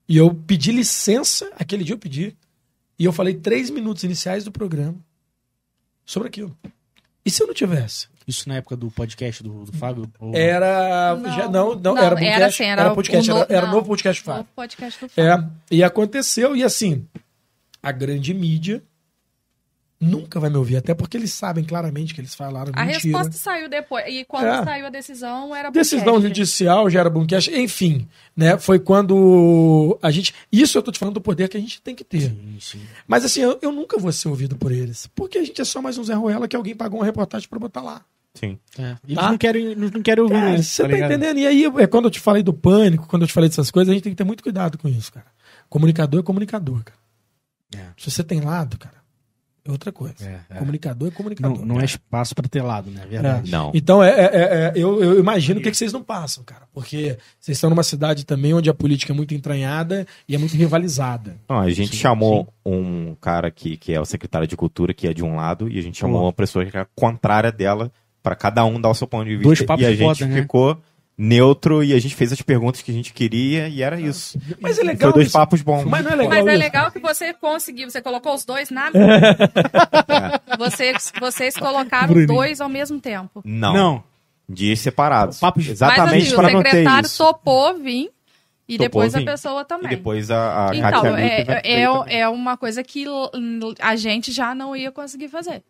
[0.07, 2.35] E eu pedi licença, aquele dia eu pedi,
[2.99, 4.95] e eu falei três minutos iniciais do programa
[6.05, 6.55] sobre aquilo.
[7.25, 8.07] E se eu não tivesse?
[8.27, 10.07] Isso na época do podcast do, do Fábio?
[10.19, 11.15] Ou- Era.
[11.15, 12.43] Não, já- não, não, não, era era podcast.
[12.43, 14.47] assim, era podcast, o no- era, era não, novo podcast O Fábio.
[14.55, 15.31] podcast do Fábio.
[15.71, 17.07] É, e aconteceu, e assim,
[17.85, 18.83] a grande mídia
[19.99, 22.99] nunca vai me ouvir, até porque eles sabem claramente que eles falaram A mentira.
[23.17, 24.03] resposta saiu depois.
[24.07, 24.63] E quando É.
[24.63, 28.57] saiu a decisão, era Decisão judicial já era Boomcast, enfim, né?
[28.57, 30.33] Foi quando a gente.
[30.51, 32.21] Isso eu tô te falando do poder que a gente tem que ter.
[32.29, 32.81] Sim, sim.
[33.07, 35.07] Mas assim, eu, eu nunca vou ser ouvido por eles.
[35.15, 37.57] Porque a gente é só mais um Zé Ruela que alguém pagou uma reportagem pra
[37.57, 38.01] botar lá.
[38.33, 38.59] Sim.
[38.77, 38.97] É.
[39.05, 39.29] Eles Tá?
[39.31, 41.11] não querem, eles não querem ouvir isso, você tá, ligado?
[41.13, 41.39] entendendo?
[41.39, 43.89] E aí, é quando eu te falei do pânico, quando eu te falei dessas coisas,
[43.89, 45.27] a gente tem que ter muito cuidado com isso, cara.
[45.69, 46.99] Comunicador é comunicador, cara.
[47.75, 47.85] É.
[47.97, 48.95] Se você tem lado, cara,
[49.67, 50.15] é outra coisa.
[50.21, 50.59] É, é.
[50.59, 51.57] Comunicador é comunicador.
[51.59, 53.01] Não, não é espaço pra ter lado, né?
[53.01, 53.07] É É.
[53.09, 53.51] Verdade.
[53.51, 53.71] Não.
[53.73, 56.63] Então, é, é- é- eu, eu imagino o que, que vocês não passam, cara.
[56.71, 60.55] Porque vocês estão numa cidade também onde a política é muito entranhada e é muito
[60.55, 61.35] rivalizada.
[61.49, 65.07] Não, a gente Sim, chamou um cara aqui que é o secretário de cultura, que
[65.07, 66.25] é de um lado, e a gente chamou Pô.
[66.27, 69.43] uma pessoa que é contrária dela, pra cada um dar o seu ponto de vista.
[69.43, 70.45] Dois papos e a gente foda, né?
[71.17, 74.37] Neutro e a gente fez as perguntas que a gente queria e era isso.
[74.59, 75.11] Mas é legal.
[75.11, 75.37] Foi dois isso.
[75.37, 75.83] papos bons.
[75.85, 76.29] Mas não é legal.
[76.29, 78.91] Mas é legal que você conseguiu, você colocou os dois na
[80.59, 83.41] vocês, vocês colocaram dois ao mesmo tempo.
[83.45, 83.73] Não.
[83.73, 84.03] Não.
[84.47, 85.39] Dias separados.
[85.39, 87.17] Papos- Mas Exatamente assim, o pra não ter secretário isso.
[87.23, 88.11] topou vir
[88.67, 89.91] e Topou depois a pessoa também.
[89.91, 93.05] E depois a, a Então, é, é, é uma coisa que
[93.79, 95.63] a gente já não ia conseguir fazer.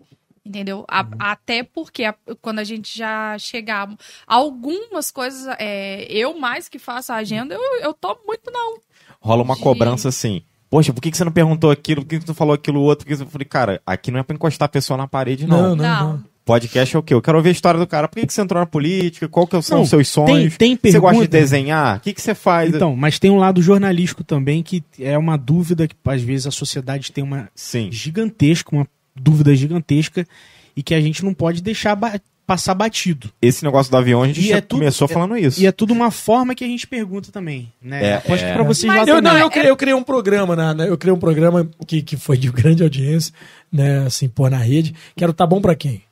[0.46, 0.86] Entendeu?
[0.88, 1.10] A- Uhum.
[1.18, 3.90] até porque a- quando a gente já chegar.
[4.28, 8.78] Algumas coisas, é, eu mais que faço a agenda, eu, eu tomo muito não.
[9.20, 10.44] Rola uma de- cobrança assim.
[10.70, 12.02] Poxa, por que que você não perguntou aquilo?
[12.02, 13.06] Por que que tu falou aquilo outro?
[13.08, 15.70] Por que Eu falei, cara, aqui não é pra encostar a pessoa na parede, não.
[15.70, 16.14] Não, não, Não.
[16.14, 16.24] não.
[16.46, 17.12] Podcast é o quê?
[17.12, 18.08] Eu quero ouvir a história do cara.
[18.08, 19.28] Por que, que você entrou na política?
[19.28, 20.56] Qual que são Não, os seus sonhos?
[20.58, 21.98] tem Você gosta de pergunta- desenhar?
[21.98, 22.72] O que, que você faz?
[22.72, 26.52] Então, mas tem um lado jornalístico também que é uma dúvida que às vezes a
[26.52, 27.92] sociedade tem uma Sim.
[27.92, 30.28] gigantesca, uma dúvida gigantesca
[30.76, 33.32] e que a gente não pode deixar ba- passar batido.
[33.42, 35.60] Esse negócio do avião, a gente E já é tudo- começou é- falando isso.
[35.60, 38.06] E é tudo uma forma que a gente pergunta também, né?
[38.06, 38.48] É, Aposto é.
[38.50, 39.32] que pra vocês Mas lá Eu, também.
[39.34, 42.18] não, eu criei, eu criei um programa, na, na- eu criei um programa que, que
[42.18, 43.34] foi de grande audiência,
[43.72, 46.04] né, assim, pô, na rede, que era o Tá Bom Pra Quem?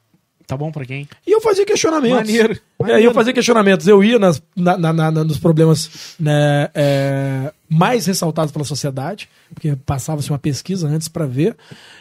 [0.53, 1.07] Tá bom pra quem?
[1.25, 2.15] E eu fazia questionamentos.
[2.17, 3.01] Maneiro, É, maneiro.
[3.03, 3.87] eu fazia questionamentos.
[3.87, 9.75] Eu ia nas, na- na- na- nos problemas né, é, mais ressaltados pela sociedade, porque
[9.85, 11.55] passava-se uma pesquisa antes pra ver,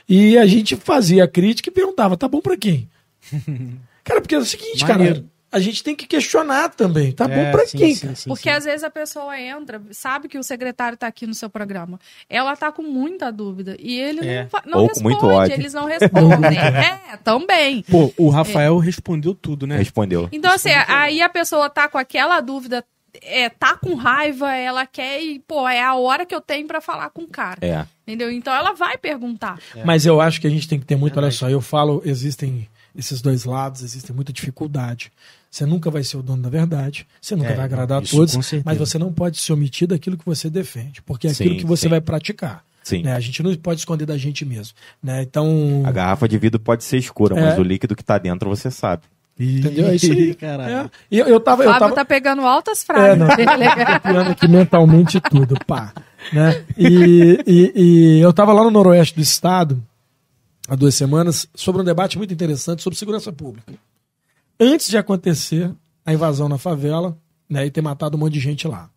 [0.07, 2.89] e a gente fazia a crítica e perguntava, tá bom pra quem?
[4.05, 5.15] cara, porque é o seguinte, Maneiro.
[5.15, 7.13] cara, a gente tem que questionar também.
[7.13, 7.95] Tá É, bom pra sim, quem?
[7.95, 8.57] sim, sim, Porque sim.
[8.57, 12.01] às vezes a pessoa entra, sabe que o secretário tá aqui no seu programa.
[12.29, 13.77] Ela tá com muita dúvida.
[13.79, 14.49] E ele É.
[14.65, 15.55] não, não Ou responde, muito ódio.
[15.55, 16.57] eles não respondem.
[16.59, 17.83] é, também.
[17.83, 19.77] Pô, o Rafael respondeu tudo, né?
[19.77, 20.29] Respondeu.
[20.33, 22.83] Então, assim, aí a pessoa tá com aquela dúvida,
[23.21, 26.81] é, tá com raiva, ela quer e, pô, é a hora que eu tenho pra
[26.81, 27.59] falar com o cara.
[27.61, 27.85] É.
[28.07, 28.31] Entendeu?
[28.33, 29.59] Então ela vai perguntar.
[29.85, 31.37] Mas eu acho que a gente tem que ter muito, olha Verdade.
[31.39, 32.67] só, eu falo, existem
[32.97, 35.13] esses dois lados, existe muita dificuldade.
[35.53, 38.35] Você nunca vai ser o dono da verdade, você nunca É, vai agradar a todos,
[38.65, 41.67] mas você não pode se omitir daquilo que você defende, porque é aquilo Sim, que
[41.67, 41.89] você sim.
[41.91, 42.65] vai praticar.
[42.83, 43.03] Sim.
[43.03, 43.15] né?
[43.15, 44.75] A gente não pode esconder da gente mesmo.
[45.03, 45.21] Né?
[45.23, 45.83] Então.
[45.85, 47.41] A garrafa de vidro pode ser escura, É.
[47.41, 49.03] mas o líquido que tá dentro você sabe.
[49.39, 49.89] Entendeu?
[49.89, 50.33] É isso aí.
[50.41, 50.75] Caralho.
[50.87, 50.91] É.
[51.11, 51.65] E eu, eu tava.
[51.65, 51.95] Eu tava...
[51.95, 53.19] tá pegando altas É, frases.
[53.19, 53.29] não.
[53.29, 55.93] copiando aqui mentalmente tudo, pá.
[56.33, 56.65] Né?
[56.79, 59.83] E, e- e eu estava lá no noroeste do estado,
[60.67, 63.75] há duas semanas, sobre um debate muito interessante sobre segurança pública.
[64.65, 65.75] Antes de acontecer
[66.07, 67.19] a invasão na favela,
[67.51, 68.89] né, e ter matado um monte de gente lá.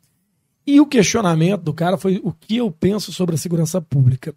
[0.65, 4.35] E o questionamento do cara foi o que eu penso sobre a segurança pública.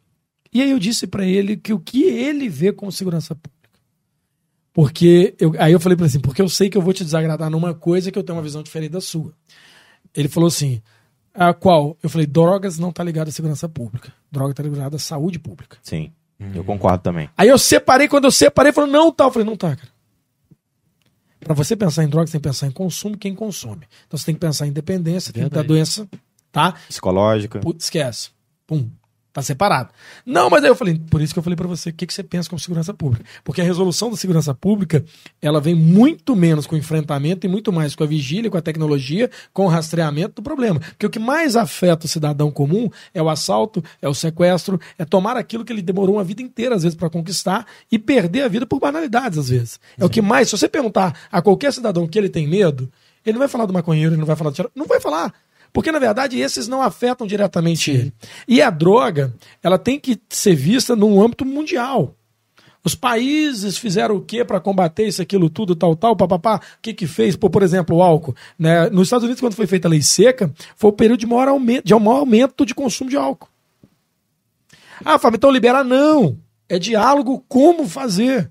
[0.51, 3.59] E aí eu disse para ele que o que ele vê como segurança pública.
[4.73, 7.05] Porque eu, aí eu falei para ele assim, porque eu sei que eu vou te
[7.05, 9.35] desagradar numa coisa que eu tenho uma visão diferente da sua.
[10.15, 10.81] Ele falou assim:
[11.35, 11.97] a qual?
[12.03, 14.11] Eu falei: drogas não tá ligado à segurança pública.
[14.33, 15.77] Droga tá ligada à saúde pública.
[15.83, 16.11] Sim.
[16.55, 17.29] Eu concordo também.
[17.37, 19.25] Aí eu separei, quando eu separei, falou: não tá.
[19.25, 19.98] Eu falei: não tá, cara.
[21.41, 23.87] Pra você pensar em drogas, você tem que pensar em consumo quem consome.
[24.07, 25.69] Então você tem que pensar em dependência, tem que Verdade.
[25.69, 26.09] doença,
[26.51, 26.73] tá?
[26.89, 27.61] Psicológica.
[27.61, 28.31] Putz, esquece.
[28.67, 28.91] Pum.
[29.39, 29.91] Tá separado.
[30.27, 32.13] Não, mas aí eu falei, por isso que eu falei pra você, o que, que
[32.13, 33.25] você pensa como segurança pública?
[33.45, 35.05] Porque a resolução da segurança pública,
[35.41, 38.61] ela vem muito menos com o enfrentamento e muito mais com a vigília, com a
[38.61, 40.81] tecnologia, com o rastreamento do problema.
[40.81, 45.05] Porque o que mais afeta o cidadão comum é o assalto, é o sequestro, é
[45.05, 48.49] tomar aquilo que ele demorou uma vida inteira, às vezes, para conquistar e perder a
[48.49, 49.79] vida por banalidades, às vezes.
[49.97, 52.91] É o que mais, se você perguntar a qualquer cidadão que ele tem medo,
[53.25, 55.33] ele não vai falar do maconheiro, ele não vai falar do tiro, não vai falar.
[55.73, 58.13] Porque, na verdade, esses não afetam diretamente ele.
[58.47, 62.15] E a droga, ela tem que ser vista num âmbito mundial.
[62.85, 66.57] Os países fizeram o que para combater isso, aquilo, tudo, tal, tal, papapá?
[66.57, 67.37] O que que fez?
[67.37, 68.35] Pô, por exemplo, o álcool.
[68.59, 68.89] Né?
[68.89, 71.85] Nos Estados Unidos, quando foi feita a lei seca, foi o período de maior aumento
[71.85, 73.49] de maior aumento de consumo de álcool.
[75.05, 75.85] Ah, Fábio, então libera?
[75.85, 76.39] Não.
[76.69, 78.51] É diálogo como fazer.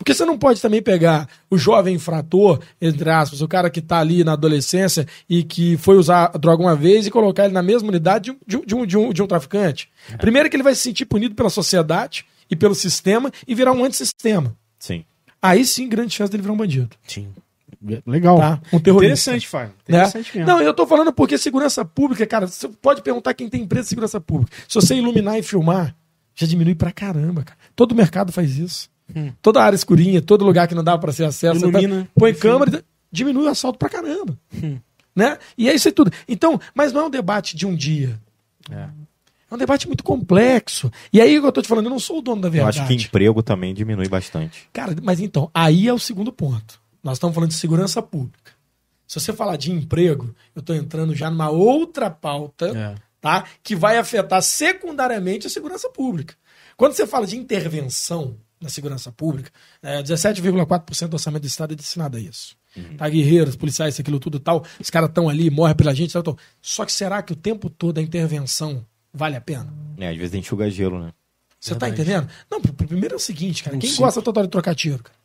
[0.00, 3.98] Porque você não pode também pegar o jovem infrator, entre aspas, o cara que está
[3.98, 7.62] ali na adolescência e que foi usar a droga uma vez e colocar ele na
[7.62, 9.90] mesma unidade de um, de um, de um, de um traficante.
[10.16, 13.84] Primeiro que ele vai se sentir punido pela sociedade e pelo sistema e virar um
[13.84, 14.56] antissistema.
[14.78, 15.04] Sim.
[15.42, 16.96] Aí sim, grande chance dele virar um bandido.
[17.06, 17.28] Sim.
[18.06, 18.38] Legal.
[18.38, 18.58] Tá?
[18.72, 19.32] Um terrorista.
[19.32, 19.74] Interessante, Fábio.
[19.86, 19.98] Né?
[19.98, 20.50] Interessante mesmo.
[20.50, 23.88] Não, eu tô falando porque segurança pública, cara, você pode perguntar quem tem empresa de
[23.90, 24.56] segurança pública.
[24.66, 25.94] Se você iluminar e filmar,
[26.34, 27.58] já diminui pra caramba, cara.
[27.76, 28.88] Todo mercado faz isso.
[29.42, 32.30] Toda área escurinha, todo lugar que não dá pra ser acesso, você Ilumina, tá- põe
[32.30, 32.40] enfim.
[32.40, 34.38] câmera, diminui o assalto pra caramba.
[35.14, 35.38] Né?
[35.58, 36.12] E é isso aí tudo.
[36.28, 38.18] Então, mas não é um debate de um dia.
[38.70, 38.88] É.
[39.50, 40.90] É um debate muito complexo.
[41.12, 42.78] E aí que eu tô te falando, eu não sou o dono da Eu verdade.
[42.78, 44.68] acho que emprego também diminui bastante.
[44.72, 46.80] Cara, mas então, aí é o segundo ponto.
[47.02, 48.52] Nós estamos falando de segurança pública.
[49.08, 52.94] Se você falar de emprego, eu estou entrando já numa outra pauta, É.
[53.20, 53.44] tá?
[53.60, 56.34] Que vai afetar secundariamente a segurança pública.
[56.76, 59.50] Quando você fala de intervenção na segurança pública,
[59.82, 62.56] é, 17,4% do orçamento do Estado é destinado a isso.
[62.96, 66.22] Tá, guerreiros, policiais, aquilo tudo e tal, os caras estão ali, morrem pela gente, tal,
[66.22, 66.38] tal.
[66.60, 69.72] Só que será que o tempo todo a intervenção vale a pena?
[69.98, 71.12] É, às vezes enxuga gelo, né?
[71.58, 72.02] Você tá Verdade.
[72.10, 72.30] entendendo?
[72.50, 73.74] Não, pr- pr- primeiro é o seguinte, cara.
[73.74, 73.98] Não Quem sei.
[73.98, 75.18] gosta total de trocar tiro, cara?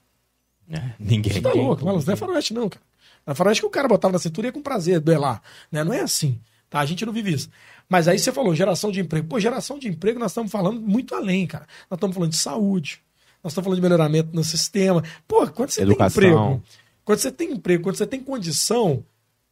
[0.69, 1.33] É, ninguém.
[1.33, 2.83] Você tá louco, mas não é faroeste, não, cara.
[3.27, 5.41] É faroeste que o cara botava na cintura e ia com prazer duelar.
[5.71, 5.83] Né?
[5.83, 6.39] Não é assim.
[6.69, 6.79] Tá?
[6.79, 7.49] A gente não vive isso.
[7.87, 9.27] Mas aí você falou, geração de emprego.
[9.27, 11.67] Pô, geração de emprego, nós estamos falando muito além, cara.
[11.89, 13.01] Nós estamos falando de saúde.
[13.45, 15.03] Nós estamos falando de melhoramento no sistema.
[15.27, 16.19] Pô, quando você Educação.
[16.19, 16.63] tem emprego,
[17.05, 19.05] quando você tem emprego, quando você tem condição,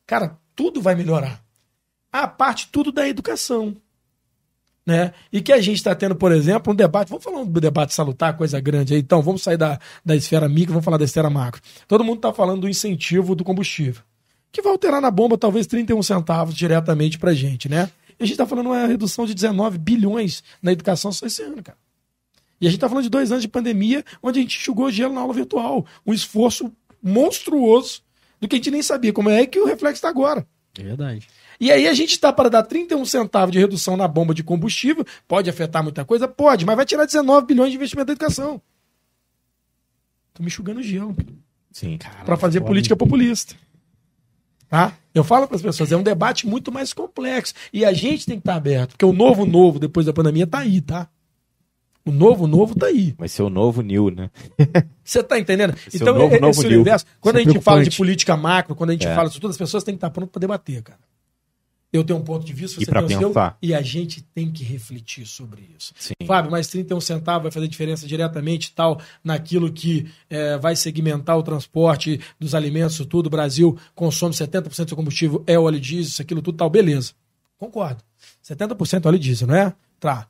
[0.08, 1.44] cara, tudo vai melhorar.
[2.12, 3.78] A parte tudo da educação.
[4.84, 5.14] Né?
[5.32, 7.10] E que a gente está tendo, por exemplo, um debate.
[7.10, 9.00] Vamos falar um debate salutar, coisa grande aí.
[9.00, 11.62] Então, vamos sair da, da esfera micro, vamos falar da esfera macro.
[11.88, 14.02] Todo mundo está falando do incentivo do combustível,
[14.52, 17.92] que vai alterar na bomba talvez 31 centavos diretamente para gente, né?
[18.20, 21.62] E a gente está falando uma redução de 19 bilhões na educação só esse ano,
[21.62, 21.78] cara.
[22.64, 25.14] E a gente está falando de dois anos de pandemia, onde a gente enxugou gelo
[25.14, 25.86] na aula virtual.
[26.08, 28.02] Um esforço monstruoso
[28.40, 30.48] do que a gente nem sabia como é que o reflexo está agora.
[30.80, 31.28] É verdade.
[31.60, 35.06] E aí a gente está para dar 31 centavos de redução na bomba de combustível.
[35.28, 36.26] Pode afetar muita coisa?
[36.26, 38.62] Pode, mas vai tirar 19 bilhões de investimento da educação.
[40.34, 41.14] Tô me enxugando gelo
[41.70, 42.00] Sim.
[42.24, 42.70] para fazer foda.
[42.70, 43.56] política populista.
[44.70, 44.94] Tá?
[45.14, 47.54] Eu falo para as pessoas, é um debate muito mais complexo.
[47.74, 50.60] E a gente tem que estar aberto, porque o novo novo depois da pandemia tá
[50.60, 51.10] aí, tá?
[52.06, 53.16] O novo novo tá aí.
[53.18, 54.30] Vai ser o novo New, né?
[55.04, 55.72] Você tá entendendo?
[55.74, 56.82] É Então, o novo- é- novo esse Nil.
[56.82, 59.16] universo, quando Isso a é gente fala de política macro, quando a gente É.
[59.16, 61.00] fala de tudo, as pessoas têm que estar prontas para debater, cara.
[61.94, 63.56] Eu tenho um ponto de vista, você tem o seu, pensar.
[63.62, 65.94] e a gente tem que refletir sobre isso.
[66.00, 66.14] Sim.
[66.26, 71.38] Fábio, mais 31 centavos vai fazer diferença diretamente e tal naquilo que é, vai segmentar
[71.38, 73.28] o transporte dos alimentos, isso tudo.
[73.28, 77.14] O Brasil consome 70% do seu combustível, é óleo diesel, isso, aquilo tudo tal, beleza.
[77.60, 78.04] Concordo.
[78.44, 79.72] 70% óleo diesel, não é?
[80.00, 80.28] Tá.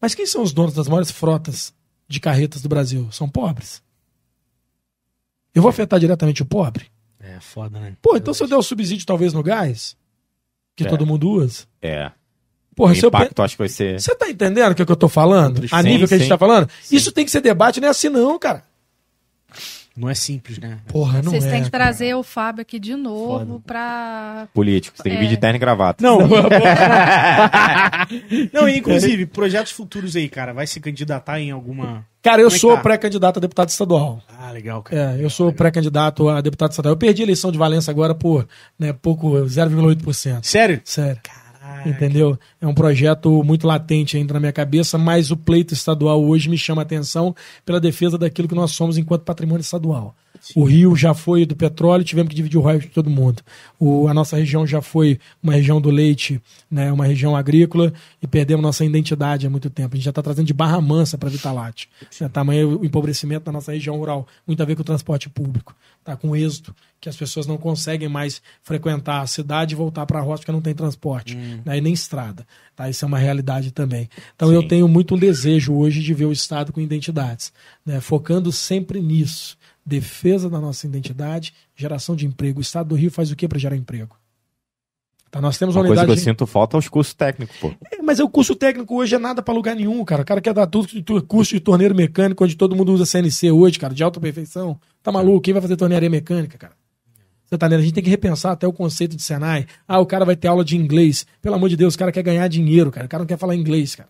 [0.00, 1.72] Mas quem são os donos das maiores frotas
[2.06, 3.08] de carretas do Brasil?
[3.10, 3.82] São pobres.
[5.54, 6.86] Eu vou afetar diretamente o pobre?
[7.18, 7.40] É.
[7.40, 7.96] Foda, né?
[8.00, 9.96] Pô, então se eu der o subsídio talvez no gás,
[10.76, 10.88] que É.
[10.88, 11.64] todo mundo usa.
[11.82, 12.12] É.
[12.76, 14.00] Porra, o se eu impacto acho que vai ser.
[14.00, 15.64] Você tá entendendo o que, é que eu tô falando?
[15.72, 16.30] A Sim, nível que a gente sim.
[16.30, 16.70] tá falando?
[16.92, 18.64] Isso tem que ser debate, não é assim não, cara.
[19.98, 20.78] Não é simples, né?
[20.86, 21.50] Porra, não Vocês é.
[21.50, 21.84] têm que cara.
[21.84, 23.60] trazer o Fábio aqui de novo Foda.
[23.66, 24.48] pra.
[24.54, 25.30] Político, você tem que vir É.
[25.30, 26.02] de terno e gravata.
[26.04, 26.18] Não.
[28.52, 30.52] não, e inclusive, projetos futuros aí, cara.
[30.52, 32.04] Vai se candidatar em alguma.
[32.22, 32.82] Cara, eu Como é sou tá?
[32.82, 34.20] pré-candidato a deputado estadual.
[34.38, 35.16] Ah, legal, cara.
[35.18, 36.92] É, eu sou pré-candidato a deputado estadual.
[36.92, 38.46] Eu perdi a eleição de Valença agora por
[38.78, 40.44] né, pouco, 0,8%.
[40.44, 40.80] Sério?
[40.84, 41.20] Sério.
[41.86, 42.38] Entendeu?
[42.60, 46.56] É um projeto muito latente ainda na minha cabeça, mas o pleito estadual hoje me
[46.58, 47.34] chama a atenção
[47.64, 50.14] pela defesa daquilo que nós somos enquanto patrimônio estadual.
[50.54, 53.42] O Rio já foi do petróleo, tivemos que dividir o royalties de todo mundo.
[53.78, 56.40] O- a nossa região já foi uma região do leite,
[56.70, 57.92] né, uma região agrícola,
[58.22, 59.94] e perdemos nossa identidade há muito tempo.
[59.94, 61.88] A gente já está trazendo de Barra Mansa para Vitalate.
[62.20, 65.74] Né, tamanho o empobrecimento da nossa região rural, muito a ver com o transporte público.
[66.04, 70.20] Tá com êxito, que as pessoas não conseguem mais frequentar a cidade e voltar para
[70.20, 71.36] a roça porque não tem transporte,
[71.68, 72.46] né, e nem estrada.
[72.74, 72.88] Tá?
[72.88, 74.08] Isso é uma realidade também.
[74.34, 77.52] Então eu tenho muito um desejo hoje de ver o Estado com identidades,
[77.84, 79.58] né, focando sempre nisso.
[79.84, 82.58] Defesa da nossa identidade, geração de emprego.
[82.58, 84.16] O Estado do Rio faz o que para gerar emprego?
[85.30, 87.70] Tá, nós temos uma, Uma coisa que eu sinto falta é os cursos técnicos, pô.
[87.92, 90.22] É, mas o curso técnico hoje é nada para lugar nenhum, cara.
[90.22, 93.50] O cara quer dar tudo de curso de torneiro mecânico, onde todo mundo usa CNC
[93.50, 94.80] hoje, cara, de alta perfeição.
[95.02, 95.42] Tá maluco?
[95.42, 96.72] Quem vai fazer tornearia mecânica, cara?
[97.48, 97.80] Você tá entendendo?
[97.80, 99.66] A gente tem que repensar até o conceito de Senai.
[99.86, 101.26] Ah, o cara vai ter aula de inglês.
[101.40, 103.06] Pelo amor de Deus, o cara quer ganhar dinheiro, cara.
[103.06, 104.08] O cara não quer falar inglês, cara.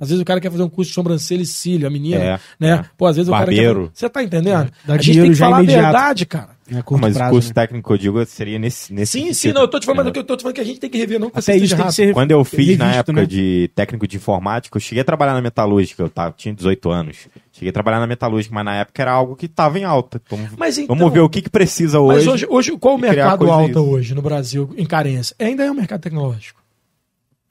[0.00, 2.40] Às vezes o cara quer fazer um curso de sobrancelha e cílio, a menina, É,
[2.58, 2.70] né?
[2.70, 2.84] é.
[2.96, 3.88] Pô, às vezes o cara Barbeiro.
[3.94, 3.98] quer...
[4.00, 4.72] Você tá entendendo?
[4.84, 5.82] Dá a gente tem que falar a imediato.
[5.84, 6.48] verdade, cara.
[6.72, 7.54] É curto Mas prazo, o curso né?
[7.54, 8.92] técnico que eu digo seria nesse.
[8.92, 9.54] nesse Sim, sim, sentido.
[9.54, 10.22] não, eu tô te falando, mas Entendeu?
[10.22, 11.84] eu tô te falando que a gente tem que rever, não que Até isso tem
[11.86, 13.26] que ser Quando eu fiz na revisto, época né?
[13.26, 17.28] de técnico de informática, eu cheguei a trabalhar na metalúrgica, eu tava, tinha 18 anos.
[17.52, 20.20] Cheguei a trabalhar na metalúrgica, mas na época era algo que tava em alta.
[20.30, 22.28] Vamos, Mas então- vamos ver o que, que precisa Mas hoje.
[22.30, 23.80] hoje, hoje qual o mercado alta isso.
[23.80, 25.34] hoje no Brasil em carência?
[25.38, 26.60] Ainda é um mercado tecnológico.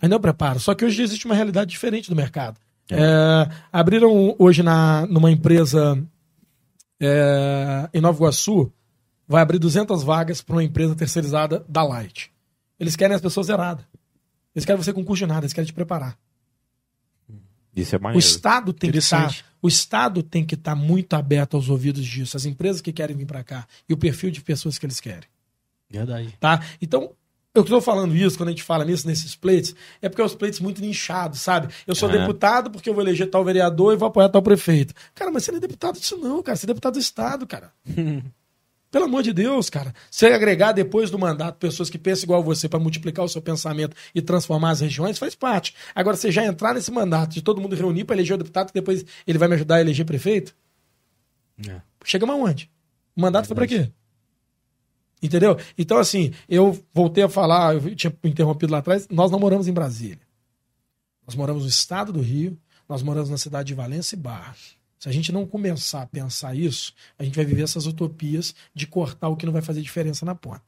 [0.01, 0.59] Ainda é um preparo.
[0.59, 2.57] Só que hoje existe uma realidade diferente do mercado.
[2.91, 6.01] É, abriram hoje na, numa empresa
[6.99, 8.71] é, em Nova Iguaçu,
[9.29, 12.31] vai abrir 200 vagas para uma empresa terceirizada da Light.
[12.79, 13.85] Eles querem as pessoas zeradas.
[14.55, 16.17] Eles querem você com curso de nada, eles querem te preparar.
[17.75, 18.19] Isso é O maneiro.
[18.19, 19.45] Estado tem que estar, Interessante.
[19.61, 23.27] o Estado tem que estar muito aberto aos ouvidos disso, as empresas que querem vir
[23.27, 25.29] para cá e o perfil de pessoas que eles querem.
[25.89, 26.35] Verdade.
[26.39, 26.61] tá?
[26.81, 27.11] Então,
[27.53, 30.35] eu estou falando isso, quando a gente fala nisso, nesses pleits, é porque é os
[30.35, 31.71] pleits muito nichados, sabe?
[31.85, 32.19] Eu sou Aham.
[32.19, 34.93] deputado porque eu vou eleger tal vereador e vou apoiar tal prefeito.
[35.13, 36.55] Cara, mas você não é deputado disso não, cara.
[36.55, 37.71] Você é deputado do Estado, cara.
[38.91, 39.93] Pelo amor de Deus, cara.
[40.09, 43.95] Você agregar depois do mandato pessoas que pensam igual você para multiplicar o seu pensamento
[44.15, 45.75] e transformar as regiões, faz parte.
[45.93, 48.73] Agora, você já entrar nesse mandato de todo mundo reunir para eleger o deputado que
[48.73, 50.55] depois ele vai me ajudar a eleger prefeito,
[51.67, 51.81] É.
[52.05, 52.71] Chegamos aonde?
[53.15, 53.91] O mandato foi pra quê?
[55.21, 55.57] Entendeu?
[55.77, 59.73] Então, assim, eu voltei a falar, eu tinha interrompido lá atrás, nós não moramos em
[59.73, 60.21] Brasília.
[61.27, 64.55] Nós moramos no estado do Rio, nós moramos na cidade de Valença e Barra.
[64.99, 68.85] Se a gente não começar a pensar isso, a gente vai viver essas utopias de
[68.85, 70.61] cortar o que não vai fazer diferença na ponta.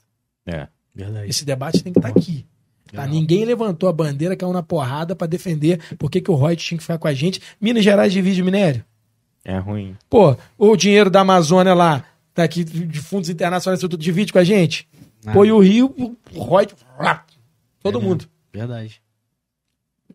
[0.46, 0.68] É.
[0.96, 1.30] Verdade.
[1.30, 2.46] Esse debate tem que estar aqui.
[2.94, 3.06] Tá?
[3.06, 6.78] Ninguém levantou a bandeira, caiu na porrada para defender por que, que o Reut tinha
[6.78, 7.42] que ficar com a gente.
[7.60, 8.84] Minas Gerais divide minério.
[9.44, 9.98] É ruim.
[10.10, 14.44] Pô, o dinheiro da Amazônia lá, tá aqui de fundos internacionais, tudo divide com a
[14.44, 14.88] gente.
[15.24, 15.38] Nada.
[15.38, 15.94] Pô, e o Rio,
[16.34, 17.26] o Roy, rá,
[17.82, 18.30] todo É mundo.
[18.54, 19.02] Verdade.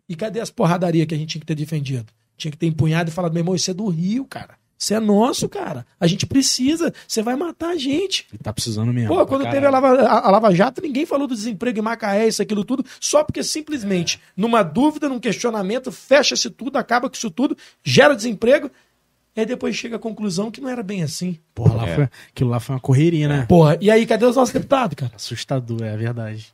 [0.07, 2.05] E cadê as porradarias que a gente tinha que ter defendido?
[2.37, 4.55] Tinha que ter empunhado e falado, meu irmão, isso é do Rio, cara.
[4.79, 5.87] Isso é nosso, cara.
[5.99, 6.93] A gente precisa.
[7.07, 8.27] Você vai matar a gente.
[8.31, 9.07] E tá precisando mesmo.
[9.15, 9.71] Pô, quando teve a.
[9.71, 13.23] Lava, a, a Lava Jato, ninguém falou do desemprego em Macaé, isso, aquilo tudo, só
[13.23, 18.69] porque simplesmente, numa dúvida, num questionamento, fecha-se tudo, acaba com isso tudo, gera desemprego,
[19.35, 21.39] e aí depois chega à conclusão que não era bem assim.
[21.55, 21.95] Porra, lá É.
[21.95, 23.45] foi, aquilo lá foi uma correria, né?
[23.49, 25.11] Porra, e aí, cadê os nossos deputados, cara?
[25.15, 26.53] Assustador, é verdade.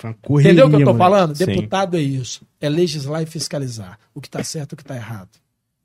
[0.00, 0.52] Foi uma correria.
[0.52, 0.98] Entendeu o que eu moleque.
[0.98, 1.36] falando?
[1.36, 1.44] Sim.
[1.44, 2.42] Deputado é isso.
[2.58, 3.98] É legislar e fiscalizar.
[4.14, 5.28] O que tá certo e o que tá errado.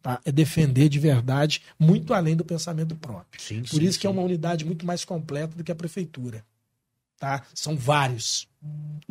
[0.01, 0.21] Tá?
[0.23, 3.41] É defender de verdade, muito além do pensamento próprio.
[3.41, 6.45] Sim, Por sim, isso que é uma unidade muito mais completa do que a prefeitura.
[7.19, 7.43] Tá?
[7.53, 8.47] São vários.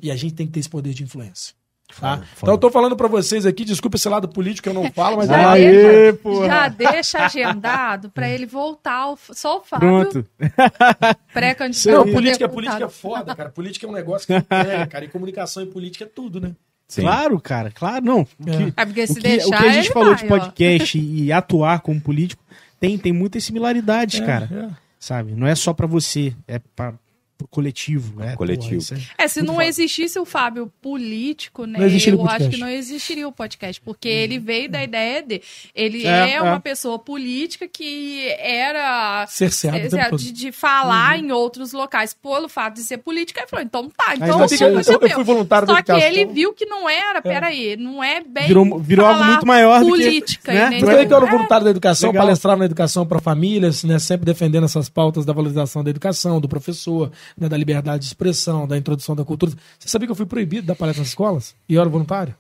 [0.01, 1.55] E a gente tem que ter esse poder de influência.
[2.01, 2.17] Tá?
[2.17, 4.91] Foda, Então eu tô falando pra vocês aqui, desculpa esse lado político que eu não
[4.93, 5.73] falo, mas Já, é- Aê,
[6.13, 6.47] deixa, porra.
[6.47, 9.11] já deixa agendado pra ele voltar.
[9.13, 10.27] o- Só o Fábio, Pronto.
[11.33, 11.95] pré-candidato.
[11.95, 13.51] Não, a política, política é foda, cara.
[13.51, 15.05] Política é um negócio que não pega, cara.
[15.05, 16.53] E comunicação e política é tudo, né?
[16.89, 17.03] Sim.
[17.03, 18.21] Claro, cara, claro, não.
[18.21, 20.29] O que, É porque o se que, deixar, o que a gente falou vai, de
[20.29, 22.43] podcast e atuar como político
[22.79, 24.49] tem, tem muitas similaridades, cara.
[24.53, 24.85] É.
[25.01, 25.33] Sabe?
[25.33, 26.93] Não é só pra você, é pra
[27.37, 28.23] pro coletivo.
[28.23, 28.83] É, Coletivo.
[29.19, 31.81] é- É, se não existisse o Fábio político, né?
[31.81, 32.51] Eu acho podcast.
[32.51, 35.43] que não existiria o podcast, porque ele veio da ideia de.
[35.75, 36.43] Ele É, é, é.
[36.43, 39.27] uma pessoa política que era.
[39.29, 40.19] Cerceado é, todo.
[40.19, 42.15] de, de falar em outros locais.
[42.15, 45.67] Pelo fato de ser política, ele falou: então tá, então eu vou eu, fui voluntário
[45.67, 46.09] da Só que educação.
[46.21, 48.47] ele viu que não era, peraí, não é bem.
[48.47, 50.81] Virou- virou algo muito maior do que- política, né?
[50.81, 52.25] Eu falei que eu era É, voluntário da educação, Legal.
[52.27, 56.49] palestrava na educação para famílias, né, sempre defendendo essas pautas da valorização da educação, do
[56.49, 59.53] professor, né, da liberdade de expressão, da introdução da cultura.
[59.79, 61.55] Você sabia que eu fui proibido de dar palestra nas escolas?
[61.69, 62.35] E eu era voluntário?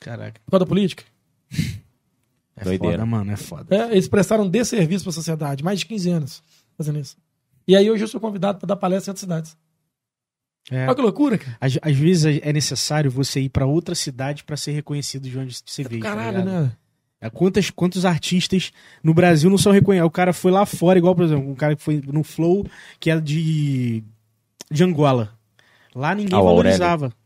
[0.00, 0.40] Caraca.
[0.44, 1.04] Por causa da política?
[2.56, 2.96] É Doideira.
[2.98, 3.74] foda, mano, é foda.
[3.74, 6.42] É, eles prestaram desserviço para a sociedade, mais de 15 anos
[6.76, 7.16] fazendo isso.
[7.66, 9.56] E aí hoje eu sou convidado para dar palestra em outras cidades.
[10.70, 10.86] É.
[10.86, 11.56] Olha que loucura, cara.
[11.60, 15.56] Às, às vezes é necessário você ir pra outra cidade pra ser reconhecido de onde
[15.64, 16.02] você veio.
[16.02, 16.62] tá Caralho, ligado?
[16.64, 16.72] né?
[17.20, 20.08] É, Quantas, quantos artistas no Brasil não são reconhecidos?
[20.08, 22.66] O cara foi lá fora, igual, por exemplo, um cara que foi no Flow,
[22.98, 24.02] que era de,
[24.72, 25.30] de Angola.
[25.94, 26.78] Lá ninguém Ah, o Aurélio.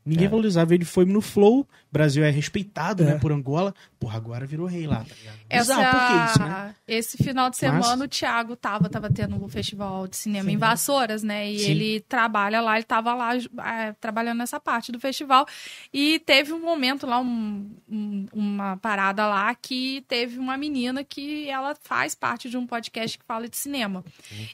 [0.06, 0.28] Ninguém É.
[0.30, 0.72] valorizava.
[0.74, 3.06] Ele foi no Flow, o Brasil é respeitado, É.
[3.06, 3.74] né, por Angola.
[3.98, 5.36] Porra, agora virou rei lá, tá ligado?
[5.48, 6.74] Bizarro, por que isso, né?
[6.86, 10.54] Esse final de Mas- semana o Thiago tava, tava tendo um festival de cinema Sim.
[10.54, 11.50] em Vassouras, né?
[11.50, 11.70] E Sim.
[11.70, 15.46] ele trabalha lá, ele tava lá é, trabalhando nessa parte do festival.
[15.92, 21.48] E teve um momento lá, um- um- uma parada lá, que teve uma menina que
[21.48, 24.04] ela faz parte de um podcast que fala de cinema.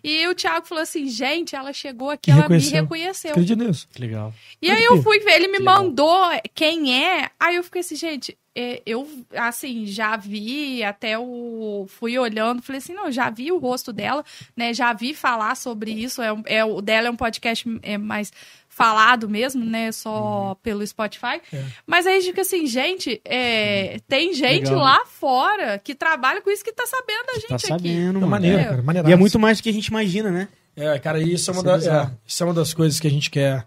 [0.03, 2.73] E o Thiago falou assim: gente, ela chegou aqui, Me ela reconheceu.
[2.73, 3.31] me reconheceu.
[3.33, 3.89] Acredito nisso.
[3.93, 4.33] Que legal.
[4.63, 5.83] E aí Pode eu fui ver, ele me legal.
[5.85, 7.31] mandou quem é.
[7.39, 11.87] Aí eu fiquei assim, gente, é, eu, assim, já vi, até o.
[11.89, 14.25] Fui olhando, falei assim, não, já vi o rosto dela,
[14.57, 14.75] né?
[14.75, 16.21] Já vi falar sobre isso.
[16.21, 18.31] É, é, o dela é um podcast é, mais
[18.69, 19.91] falado mesmo, né?
[19.93, 21.41] Só pelo Spotify.
[21.53, 21.65] É.
[21.87, 24.81] Mas aí fica assim, gente, é, tem gente Legal.
[24.81, 27.67] lá fora que trabalha com isso que tá sabendo da gente Tá aqui.
[27.69, 28.27] sabendo, É mano.
[28.29, 28.65] maneiro, É.
[28.65, 28.83] cara.
[28.83, 29.11] Maneiraço.
[29.11, 30.49] E é muito mais do que a gente imagina, né?
[30.75, 33.07] É, cara, e isso é uma, é da- é, isso é uma das coisas que
[33.07, 33.67] a gente quer.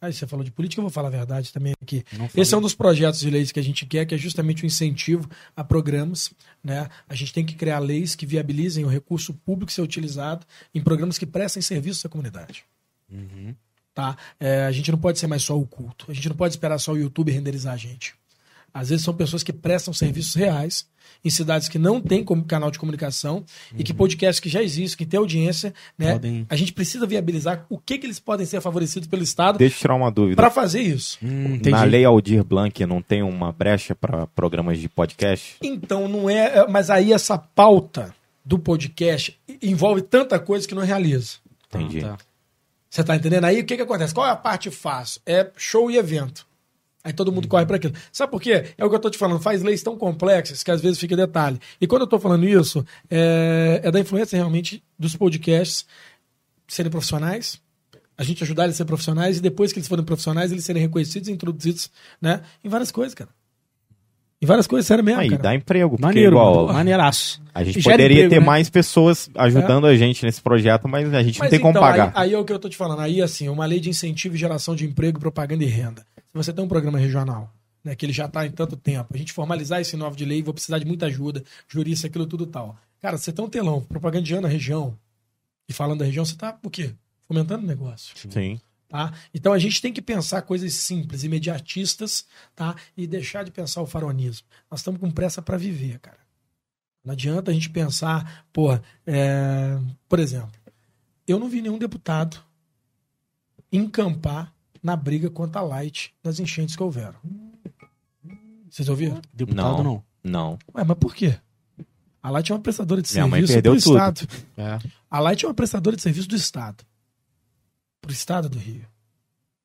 [0.00, 2.04] Aí você falou de política, eu vou falar a verdade também aqui.
[2.36, 4.66] Esse é um dos projetos de leis que a gente quer, que é justamente o
[4.66, 6.32] incentivo a programas.
[6.62, 6.88] Né?
[7.08, 11.18] A gente tem que criar leis que viabilizem o recurso público ser utilizado em programas
[11.18, 12.64] que prestem serviço à comunidade.
[13.10, 13.54] Uhum.
[13.94, 14.16] Tá?
[14.38, 16.06] É, a gente não pode ser mais só o culto.
[16.10, 18.14] A gente não pode esperar só o YouTube renderizar a gente.
[18.78, 20.86] Às vezes são pessoas que prestam serviços reais
[21.24, 23.44] em cidades que não têm como canal de comunicação
[23.76, 26.12] e que podcasts que já existem, que têm audiência, né?
[26.12, 29.76] Podem- A gente precisa viabilizar o que, que eles podem ser favorecidos pelo Estado Deixa
[29.76, 30.36] eu tirar uma dúvida.
[30.36, 31.18] para fazer isso.
[31.22, 31.58] Hum.
[31.64, 35.56] Na lei Aldir Blanc não tem uma brecha para programas de podcast?
[35.62, 36.58] Então, não é.
[36.58, 38.14] é- Mas aí essa pauta
[38.44, 41.36] do podcast envolve tanta coisa que não realiza.
[41.68, 42.04] Entendi.
[42.04, 42.18] Ah, tá.
[42.88, 43.44] Você tá entendendo?
[43.44, 44.14] Aí o que, que acontece?
[44.14, 45.20] Qual é a parte fácil?
[45.26, 46.46] É show e evento.
[47.06, 47.94] Aí todo mundo corre para aquilo.
[48.10, 48.64] Sabe por quê?
[48.76, 49.38] É o que eu tô te falando.
[49.38, 51.60] Faz leis tão complexas que às vezes fica detalhe.
[51.80, 55.86] E quando eu tô falando isso, é, é da influência realmente dos podcasts
[56.66, 57.60] serem profissionais,
[58.18, 60.82] a gente ajudar eles a ser profissionais e depois que eles forem profissionais, eles serem
[60.82, 63.30] reconhecidos e introduzidos né, em várias coisas, cara.
[64.42, 65.42] Em várias coisas, sério mesmo, Aí cara.
[65.42, 66.66] dá emprego, porque Maneiro, igual.
[66.72, 67.40] Maneiraço.
[67.54, 68.46] a gente Gera poderia emprego, ter né?
[68.46, 71.82] mais pessoas ajudando a gente nesse projeto, mas a gente não Mas tem como então,
[71.82, 72.12] pagar.
[72.16, 73.00] Aí, aí é o que eu tô te falando.
[73.00, 76.04] Aí, assim, uma lei de incentivo e geração de emprego, propaganda e renda.
[76.36, 79.32] Você tem um programa regional, né, que ele já tá em tanto tempo, a gente
[79.32, 82.76] formalizar esse novo de lei, vou precisar de muita ajuda, jurista, aquilo tudo tal.
[83.00, 84.98] Cara, você tem um telão propagandeando a região
[85.68, 86.94] e falando da região, você tá o quê?
[87.26, 88.14] Fomentando o negócio.
[88.30, 88.60] Sim.
[88.88, 89.12] Tá?
[89.34, 92.24] Então a gente tem que pensar coisas simples, imediatistas,
[92.54, 92.76] tá?
[92.96, 94.46] E deixar de pensar o faronismo.
[94.70, 96.18] Nós estamos com pressa para viver, cara.
[97.04, 98.72] Não adianta a gente pensar, pô,
[99.06, 100.52] é, por exemplo,
[101.26, 102.40] eu não vi nenhum deputado
[103.72, 107.18] encampar na briga contra a Light nas enchentes que houveram.
[108.70, 109.20] Vocês ouviram?
[109.32, 109.84] Deputado Não.
[109.84, 110.04] não.
[110.22, 110.58] Não.
[110.74, 111.38] Ué, mas por quê?
[112.22, 113.96] A Light é uma prestadora de Minha serviço do tudo.
[113.96, 114.28] Estado.
[114.56, 114.78] É.
[115.08, 116.84] A Light é uma prestadora de serviço do Estado.
[118.00, 118.84] Pro Estado do Rio.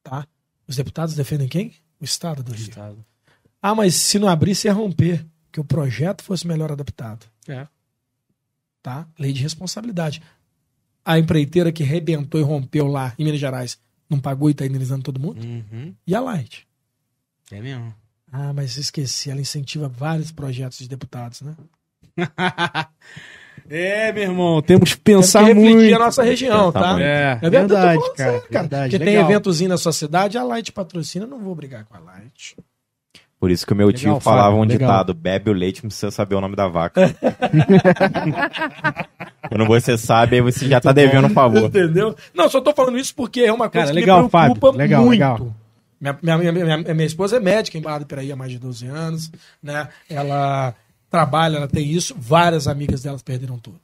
[0.03, 0.27] Tá?
[0.67, 1.73] Os deputados defendem quem?
[1.99, 2.69] O Estado do Rio.
[2.69, 3.05] Estado.
[3.61, 5.25] Ah, mas se não abrisse ia romper.
[5.51, 7.25] Que o projeto fosse melhor adaptado.
[7.47, 7.67] É.
[8.81, 9.07] Tá?
[9.19, 10.21] Lei de responsabilidade.
[11.03, 13.77] A empreiteira que rebentou e rompeu lá em Minas Gerais
[14.11, 15.41] não pagou e tá indenizando todo mundo?
[15.43, 15.95] Uhum.
[16.05, 16.67] E a Light?
[17.51, 17.93] É mesmo.
[18.31, 19.31] Ah, mas esqueci.
[19.31, 21.55] Ela incentiva vários projetos de deputados, né?
[23.69, 25.95] É, meu irmão, temos que Temos pensar que refletir muito.
[25.95, 26.93] a nossa região, tá?
[26.93, 27.03] muito.
[27.03, 28.31] É, É verdade, falando cara.
[28.31, 28.59] sério, cara.
[28.61, 29.29] Verdade, Porque tem legal.
[29.31, 32.57] eventozinho na sua cidade, a Light patrocina, eu não vou brigar com a Light.
[33.41, 34.77] Por isso que o meu Legal, tio falava um legal.
[34.77, 37.09] ditado: bebe o leite, não precisa saber o nome da vaca.
[39.49, 41.63] Quando você sabe, aí você já tá devendo um favor.
[41.63, 42.15] Entendeu?
[42.35, 44.77] Não, só tô falando isso porque é uma coisa Cara, que legal, me preocupa Fábio.
[44.77, 45.11] Legal, muito.
[45.11, 45.55] legal.
[45.99, 48.59] Minha, minha, minha, minha- minha esposa é médica em Barra do Piraí há mais de
[48.59, 49.87] 12 anos, né?
[50.07, 50.75] Ela
[51.09, 52.15] trabalha, ela tem isso.
[52.17, 53.79] Várias amigas delas perderam tudo.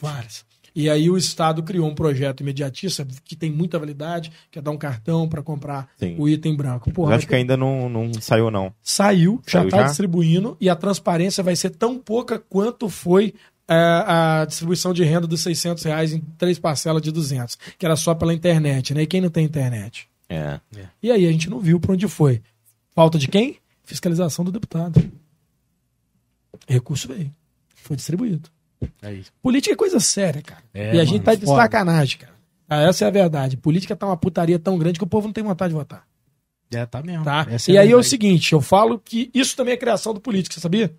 [0.00, 0.44] Várias.
[0.74, 4.70] E aí o Estado criou um projeto imediatista que tem muita validade, que é dar
[4.70, 6.16] um cartão para comprar Sim.
[6.18, 6.90] o item branco.
[6.92, 8.72] Porra, acho que ainda não, não saiu, não.
[8.82, 13.34] Saiu, já está distribuindo e a transparência vai ser tão pouca quanto foi
[13.68, 17.96] é, a distribuição de renda dos 600 reais em três parcelas de 200, que era
[17.96, 19.02] só pela internet, né?
[19.02, 20.08] E quem não tem internet?
[20.28, 20.58] É.
[21.02, 22.42] E aí a gente não viu para onde foi.
[22.94, 23.58] Falta de quem?
[23.84, 25.02] Fiscalização do deputado.
[26.66, 27.32] Recurso veio.
[27.74, 28.48] Foi distribuído.
[29.00, 29.32] É isso.
[29.42, 30.62] Política é coisa séria, cara.
[30.74, 31.62] É, e a gente mano, tá de foda.
[31.62, 32.32] sacanagem, cara.
[32.68, 33.56] Ah, essa é a verdade.
[33.56, 36.06] Política tá uma putaria tão grande que o povo não tem vontade de votar.
[36.70, 37.24] É, tá mesmo.
[37.24, 37.46] Tá?
[37.50, 40.14] Essa e é a aí é o seguinte, eu falo que isso também é criação
[40.14, 40.94] do político, você sabia?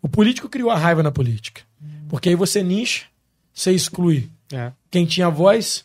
[0.00, 1.62] O político criou a raiva na política.
[2.08, 3.06] Porque aí você nicha,
[3.52, 5.84] você exclui É, quem tinha voz,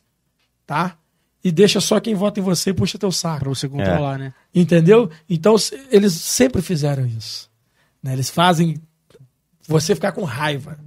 [0.66, 0.98] tá?
[1.44, 3.40] E deixa só quem vota em você e puxa teu saco.
[3.42, 4.34] pra você controlar, né?
[4.54, 5.10] Entendeu?
[5.30, 5.56] Então
[5.92, 7.50] eles sempre fizeram isso.
[8.02, 8.14] né?
[8.14, 8.80] Eles fazem
[9.68, 10.80] você ficar com raiva.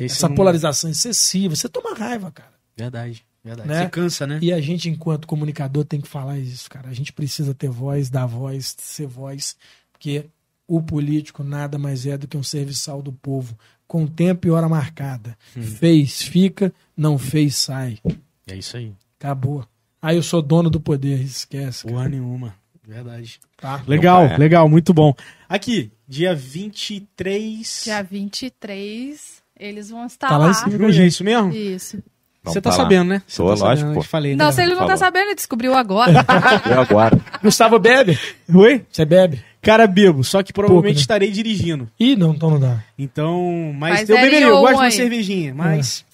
[0.00, 1.56] Essa não- polarização excessiva.
[1.56, 2.52] Você toma raiva, cara.
[2.76, 3.68] Verdade, verdade.
[3.68, 3.82] Né?
[3.84, 4.38] Você cansa, né?
[4.42, 6.88] E a gente, enquanto comunicador, tem que falar isso, cara.
[6.88, 9.56] A gente precisa ter voz, dar voz, ser voz,
[9.92, 10.26] porque
[10.68, 14.68] o político nada mais é do que um serviçal do povo, com tempo e hora
[14.68, 15.38] marcada.
[15.78, 17.98] Fez, fica, não fez, sai.
[18.46, 18.92] É isso aí.
[19.18, 19.66] Acabou.
[20.02, 21.84] Aí eu sou dono do poder, esquece.
[21.84, 22.54] cara, Porra nenhuma.
[22.86, 23.40] Verdade.
[23.56, 23.82] Tá?
[23.86, 24.36] Legal, é.
[24.36, 25.14] legal, muito bom.
[25.48, 27.80] Aqui, dia 23.
[27.84, 30.50] Dia 23, eles vão estar Tá lá lá.
[30.50, 30.70] em cima.
[30.72, 31.52] Julho, é isso mesmo?
[31.52, 31.98] Isso.
[32.44, 32.76] Você tá lá.
[32.76, 33.22] sabendo, né?
[33.26, 34.52] Você Tô, tá lógico, sabendo, falei, Não, né?
[34.52, 34.90] se ele não Falou.
[34.92, 36.12] tá sabendo, ele descobriu agora.
[36.70, 37.18] Eu agora.
[37.42, 38.16] Gustavo bebe?
[38.54, 38.84] Oi?
[38.88, 39.42] Você bebe?
[39.60, 41.00] Cara, bebo, só que provavelmente Pouco, né?
[41.00, 41.90] estarei dirigindo.
[41.98, 42.84] Ih, não, então não dá.
[42.96, 46.04] Então, mas, Mas eu é beberia, eu gosto de uma cervejinha, mas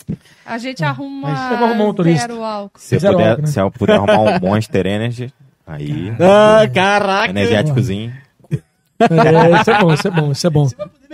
[0.46, 2.28] A gente arruma Mas eu vou arrumar um turista.
[2.28, 2.80] zero álcool.
[2.80, 3.48] Se eu, Zero puder, álcool, né?
[3.48, 5.32] se eu puder arrumar um Monster Energy,
[5.66, 6.12] aí.
[6.18, 7.28] Ah, caraca.
[7.28, 8.10] Energéticozinho.
[9.00, 10.68] É, isso é bom, isso é bom, isso é bom.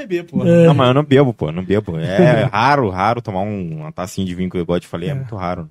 [0.08, 0.44] Beber, pô.
[0.44, 1.52] Não, mas eu não bebo, pô.
[1.52, 1.98] Não bebo.
[1.98, 5.10] É raro, raro tomar um, uma tacinha de vinho que eu gosto de falei.
[5.10, 5.68] É, muito raro.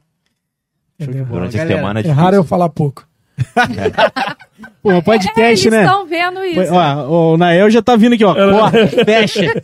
[1.00, 1.26] Entendeu?
[1.26, 3.08] Durante a galera, semana é É raro eu falar pouco.
[4.82, 5.84] Pô, um podcast, Eles né?
[5.84, 6.74] estão vendo isso.
[6.74, 8.34] Ó, o Nael já tá vindo aqui, ó.
[8.34, 9.64] Corta, fecha.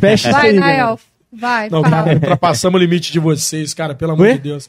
[0.00, 0.76] Fecha isso Vai, aí, galera.
[0.84, 1.00] Nael.
[1.32, 2.02] Vai, Não, fala.
[2.04, 4.32] cara, ultrapassamos o limite de vocês, cara, pelo amor Ué?
[4.34, 4.68] de Deus.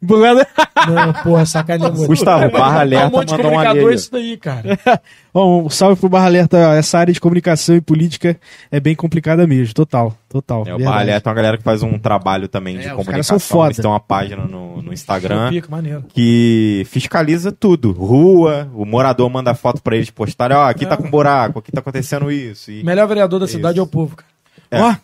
[0.00, 1.90] Não, porra, sacaneia.
[1.90, 3.94] Gustavo, barra Tá um alerta, monte de mandou um comunicador alheio.
[3.94, 4.78] isso daí, cara.
[5.34, 6.56] Ó, um salve pro Barra Alerta.
[6.56, 8.38] ó, Essa área de comunicação e política
[8.70, 9.74] é bem complicada mesmo.
[9.74, 10.64] Total, total.
[10.66, 10.78] É, o.
[10.78, 13.38] Barra Alerta é uma galera que faz um trabalho também de É, os comunicação.
[13.38, 13.68] foda.
[13.68, 16.04] Eles têm uma página no, no Instagram maneiro.
[16.14, 17.92] que fiscaliza tudo.
[17.92, 20.56] Rua, o morador manda foto pra eles postarem.
[20.56, 22.70] Ó, aqui tá com buraco, aqui tá acontecendo isso.
[22.70, 22.82] E...
[22.84, 23.56] Melhor vereador da Isso.
[23.56, 24.28] cidade é o povo, cara.
[24.70, 24.80] É.
[24.80, 24.94] Ó,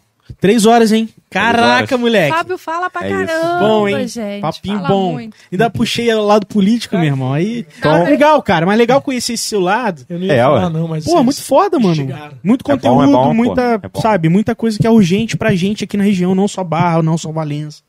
[0.41, 1.09] três horas, hein?
[1.31, 2.01] Caraca, horas.
[2.01, 2.36] moleque.
[2.36, 3.27] Fábio fala pra É isso.
[3.27, 4.09] caramba, Bom, hein?
[4.09, 4.41] gente.
[4.41, 5.12] Papinho Fala bom.
[5.12, 5.36] muito.
[5.51, 7.33] Ainda puxei o lado político, meu irmão.
[7.33, 7.67] Aí.
[7.78, 8.67] Então- Ah, legal, cara.
[8.67, 10.05] Mas legal conhecer esse seu lado.
[10.09, 10.70] Eu não ia É, falar, ué.
[10.70, 11.05] não, mas.
[11.05, 11.93] Pô, muito foda, mano.
[11.94, 12.36] instigaram.
[12.43, 15.55] Muito É bom, conteúdo, é bom, muita, É sabe, muita coisa que é urgente pra
[15.55, 17.83] gente aqui na região, não só Barra, não só Valença.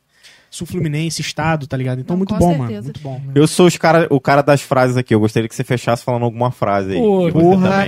[0.55, 1.99] Sul Fluminense, Estado, tá ligado?
[2.01, 2.67] Então, Não, muito com bom, certeza.
[2.69, 2.83] mano.
[2.83, 3.21] Muito bom.
[3.33, 5.15] Eu sou os cara, o cara das frases aqui.
[5.15, 6.97] Eu gostaria que você fechasse falando alguma frase aí.
[6.99, 7.85] Pô, você porra.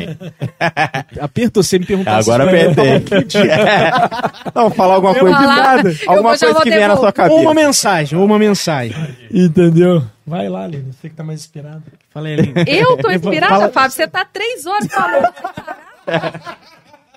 [1.22, 3.06] Apertou você me perguntar Agora se- apertei.
[4.56, 5.38] Não, falar alguma coisa.
[5.38, 7.40] falar- Alguma eu já coisa que vier na sua Ou cabeça.
[7.42, 8.95] uma mensagem, ou uma mensagem.
[9.32, 10.03] Entendeu?
[10.26, 10.92] Vai lá, Lino.
[10.92, 11.84] Você que tá mais inspirado.
[12.11, 12.53] Falei, Aline.
[12.68, 13.92] Eu tô inspirada, Fala- Fábio.
[13.92, 15.27] Você tá três horas falando.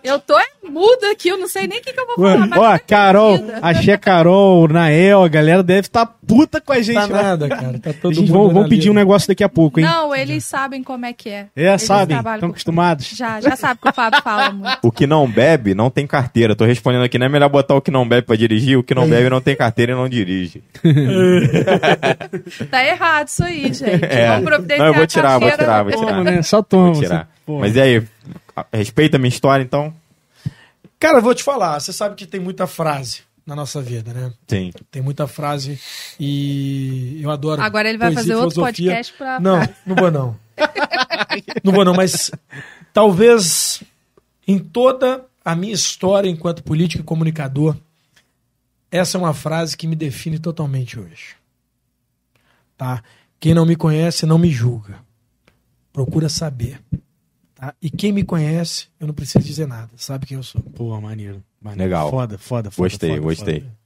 [0.02, 2.44] Eu tô é muda aqui, eu não sei nem o que, que eu vou falar.
[2.44, 6.72] Ó, tá a Carol, achei a Carol, o Nael, a galera deve estar puta com
[6.72, 6.94] a gente.
[6.94, 7.78] Tá nada, cara.
[7.78, 8.52] Tá A todo gente mundo.
[8.52, 9.86] vão, pedir um negócio daqui a pouco, hein?
[9.86, 11.46] Não, eles sabem como é que é.
[11.56, 12.16] É, Eles sabem?
[12.18, 13.08] Estão acostumados.
[13.08, 14.78] Já, já sabe que o Fábio fala muito.
[14.82, 16.54] O que não bebe não tem carteira.
[16.54, 18.78] Tô respondendo aqui, não é melhor botar o que não bebe pra dirigir?
[18.78, 20.62] O que não bebe não tem carteira e não dirige.
[22.70, 24.04] Tá errado isso aí, gente.
[24.04, 24.28] É.
[24.28, 26.24] Vamos providenciar Não, eu vou a tirar, vou tirar, vou Toma, tirar.
[26.24, 26.42] né?
[26.42, 26.92] Só toma.
[26.92, 27.28] Vou tirar.
[27.46, 28.02] Mas e aí?
[28.72, 29.94] Respeita a minha história, então?
[30.98, 31.78] Cara, eu vou te falar.
[31.80, 34.32] Você sabe que tem muita frase na nossa vida, né?
[34.46, 34.72] Sim.
[34.90, 35.80] Tem muita frase
[36.20, 37.62] e eu adoro.
[37.62, 38.90] Agora ele vai poesia fazer outro filosofia.
[38.90, 39.40] podcast pra.
[39.40, 40.36] Não, não vou não.
[41.64, 42.30] não vou não, mas
[42.92, 43.82] talvez
[44.46, 47.74] em toda a minha história enquanto político e comunicador,
[48.90, 51.36] essa é uma frase que me define totalmente hoje.
[52.76, 53.02] Tá?
[53.40, 54.98] Quem não me conhece não me julga.
[55.90, 56.80] Procura saber.
[57.58, 57.74] Tá?
[57.82, 59.90] E quem me conhece, eu não preciso dizer nada.
[59.96, 60.62] Sabe quem eu sou.
[60.62, 61.42] Pô, maneiro.
[61.60, 61.82] maneiro.
[61.82, 62.08] Legal.
[62.08, 62.88] Foda, foda, foda.
[62.88, 63.60] Gostei, foda, gostei.
[63.60, 63.78] foda.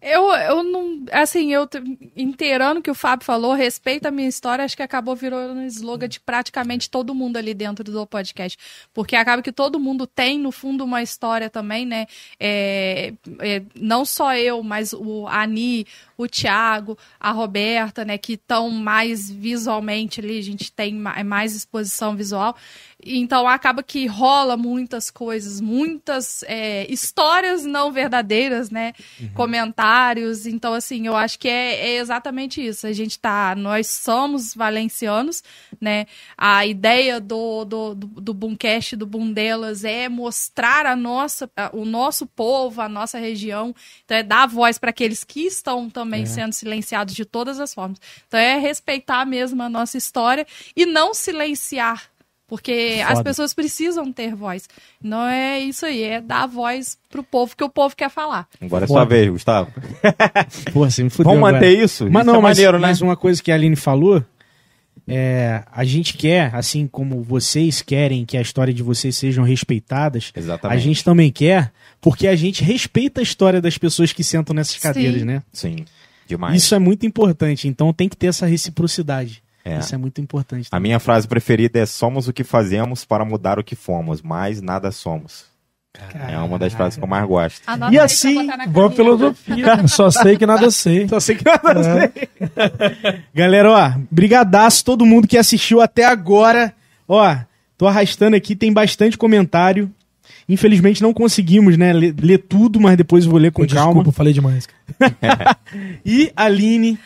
[0.00, 1.04] Eu, eu não.
[1.12, 1.68] Assim, eu
[2.16, 5.66] inteirando o que o Fábio falou, respeito a minha história, acho que acabou virando um
[5.66, 8.56] slogan de praticamente todo mundo ali dentro do podcast.
[8.94, 12.06] Porque acaba que todo mundo tem, no fundo, uma história também, né?
[12.38, 15.84] É, é, não só eu, mas o Ani,
[16.18, 18.18] o Thiago, a Roberta, né?
[18.18, 22.54] Que estão mais visualmente ali, a gente tem ma- mais exposição visual.
[23.02, 28.92] Então acaba que rola muitas coisas, muitas é, histórias não verdadeiras, né?
[29.34, 30.46] Comentadas comentários.
[30.46, 32.86] Então, assim, eu acho que é, é exatamente isso.
[32.86, 33.54] A gente tá.
[33.56, 35.42] Nós somos valencianos,
[35.80, 36.06] né?
[36.36, 41.84] A ideia do, do, do, do Boomcast, do Boom delas, é mostrar a nossa, o
[41.84, 43.74] nosso povo, a nossa região.
[44.04, 47.98] Então, é dar voz para aqueles que estão também sendo silenciados de todas as formas.
[48.26, 50.46] Então, é respeitar mesmo a nossa história
[50.76, 52.10] e não silenciar.
[52.48, 53.24] Porque as Foda.
[53.24, 54.66] pessoas precisam ter voz.
[55.02, 58.48] Não é isso aí, é dar voz pro povo que o povo quer falar.
[58.58, 59.70] Agora é sua vez, Gustavo.
[60.72, 61.60] Pô, você me fudeu Vamos agora.
[61.62, 62.08] manter isso?
[62.10, 62.86] Mas Isso não, é mas, maneiro, né?
[62.88, 64.24] mas uma coisa que a Aline falou,
[65.06, 70.32] é, a gente quer, assim como vocês querem que a história de vocês sejam respeitadas,
[70.34, 70.76] Exatamente.
[70.76, 71.70] a gente também quer,
[72.00, 74.80] porque a gente respeita a história das pessoas que sentam nessas Sim.
[74.80, 75.42] cadeiras, né?
[75.52, 75.84] Sim,
[76.28, 76.62] demais.
[76.62, 79.42] Isso é muito importante, então tem que ter essa reciprocidade.
[79.64, 79.78] É.
[79.78, 80.68] Isso é muito importante.
[80.70, 84.62] A minha frase preferida é: somos o que fazemos para mudar o que fomos, mas
[84.62, 85.46] nada somos.
[86.28, 87.62] É uma das frases que eu mais gosto.
[87.66, 89.88] Anota E assim, boa filosofia.
[89.88, 91.08] Só sei que nada sei.
[91.08, 92.28] Só sei que nada sei.
[93.34, 96.72] Galera, ó, brigadaço todo mundo que assistiu até agora.
[97.08, 97.36] Ó,
[97.76, 99.90] tô arrastando aqui, tem bastante comentário.
[100.48, 103.94] Infelizmente não conseguimos, né, ler, ler tudo, mas depois eu vou ler com Pô, calma.
[103.94, 104.68] Desculpa, falei demais.
[106.04, 106.98] E Aline,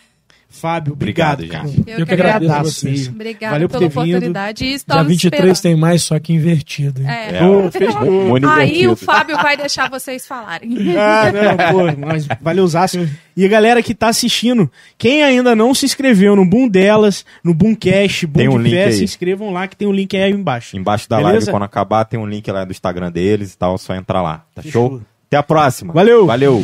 [0.52, 1.90] Fábio, obrigado, Obrigado, gente.
[1.90, 2.86] Eu, Eu que agradeço agradeço.
[2.86, 3.08] a vocês.
[3.08, 4.08] Obrigada Valeu por pela ter vindo.
[4.10, 4.64] oportunidade.
[4.64, 5.62] E Dia estamos 23 esperando.
[5.62, 7.00] tem mais, só que invertido.
[7.02, 7.08] hein?
[7.08, 7.28] É.
[7.66, 8.10] É, fechou.
[8.28, 8.92] muito Aí invertido.
[8.92, 10.70] o Fábio vai deixar vocês falarem.
[10.96, 13.08] Ah, não, pô, mas valeuzaço.
[13.36, 17.54] E a galera que tá assistindo, quem ainda não se inscreveu no Boom Delas, no
[17.54, 20.30] Boomcast, Boom Tem um de link Fé, se inscrevam lá que tem um link aí
[20.30, 20.76] embaixo.
[20.76, 21.32] Embaixo da Beleza?
[21.36, 24.20] live, quando acabar, tem um link lá do Instagram deles e tal, é só entrar
[24.22, 24.44] lá.
[24.54, 24.88] Tá Fechou.
[24.90, 25.00] show?
[25.28, 25.94] Até a próxima.
[25.94, 26.26] Valeu.
[26.26, 26.62] Valeu.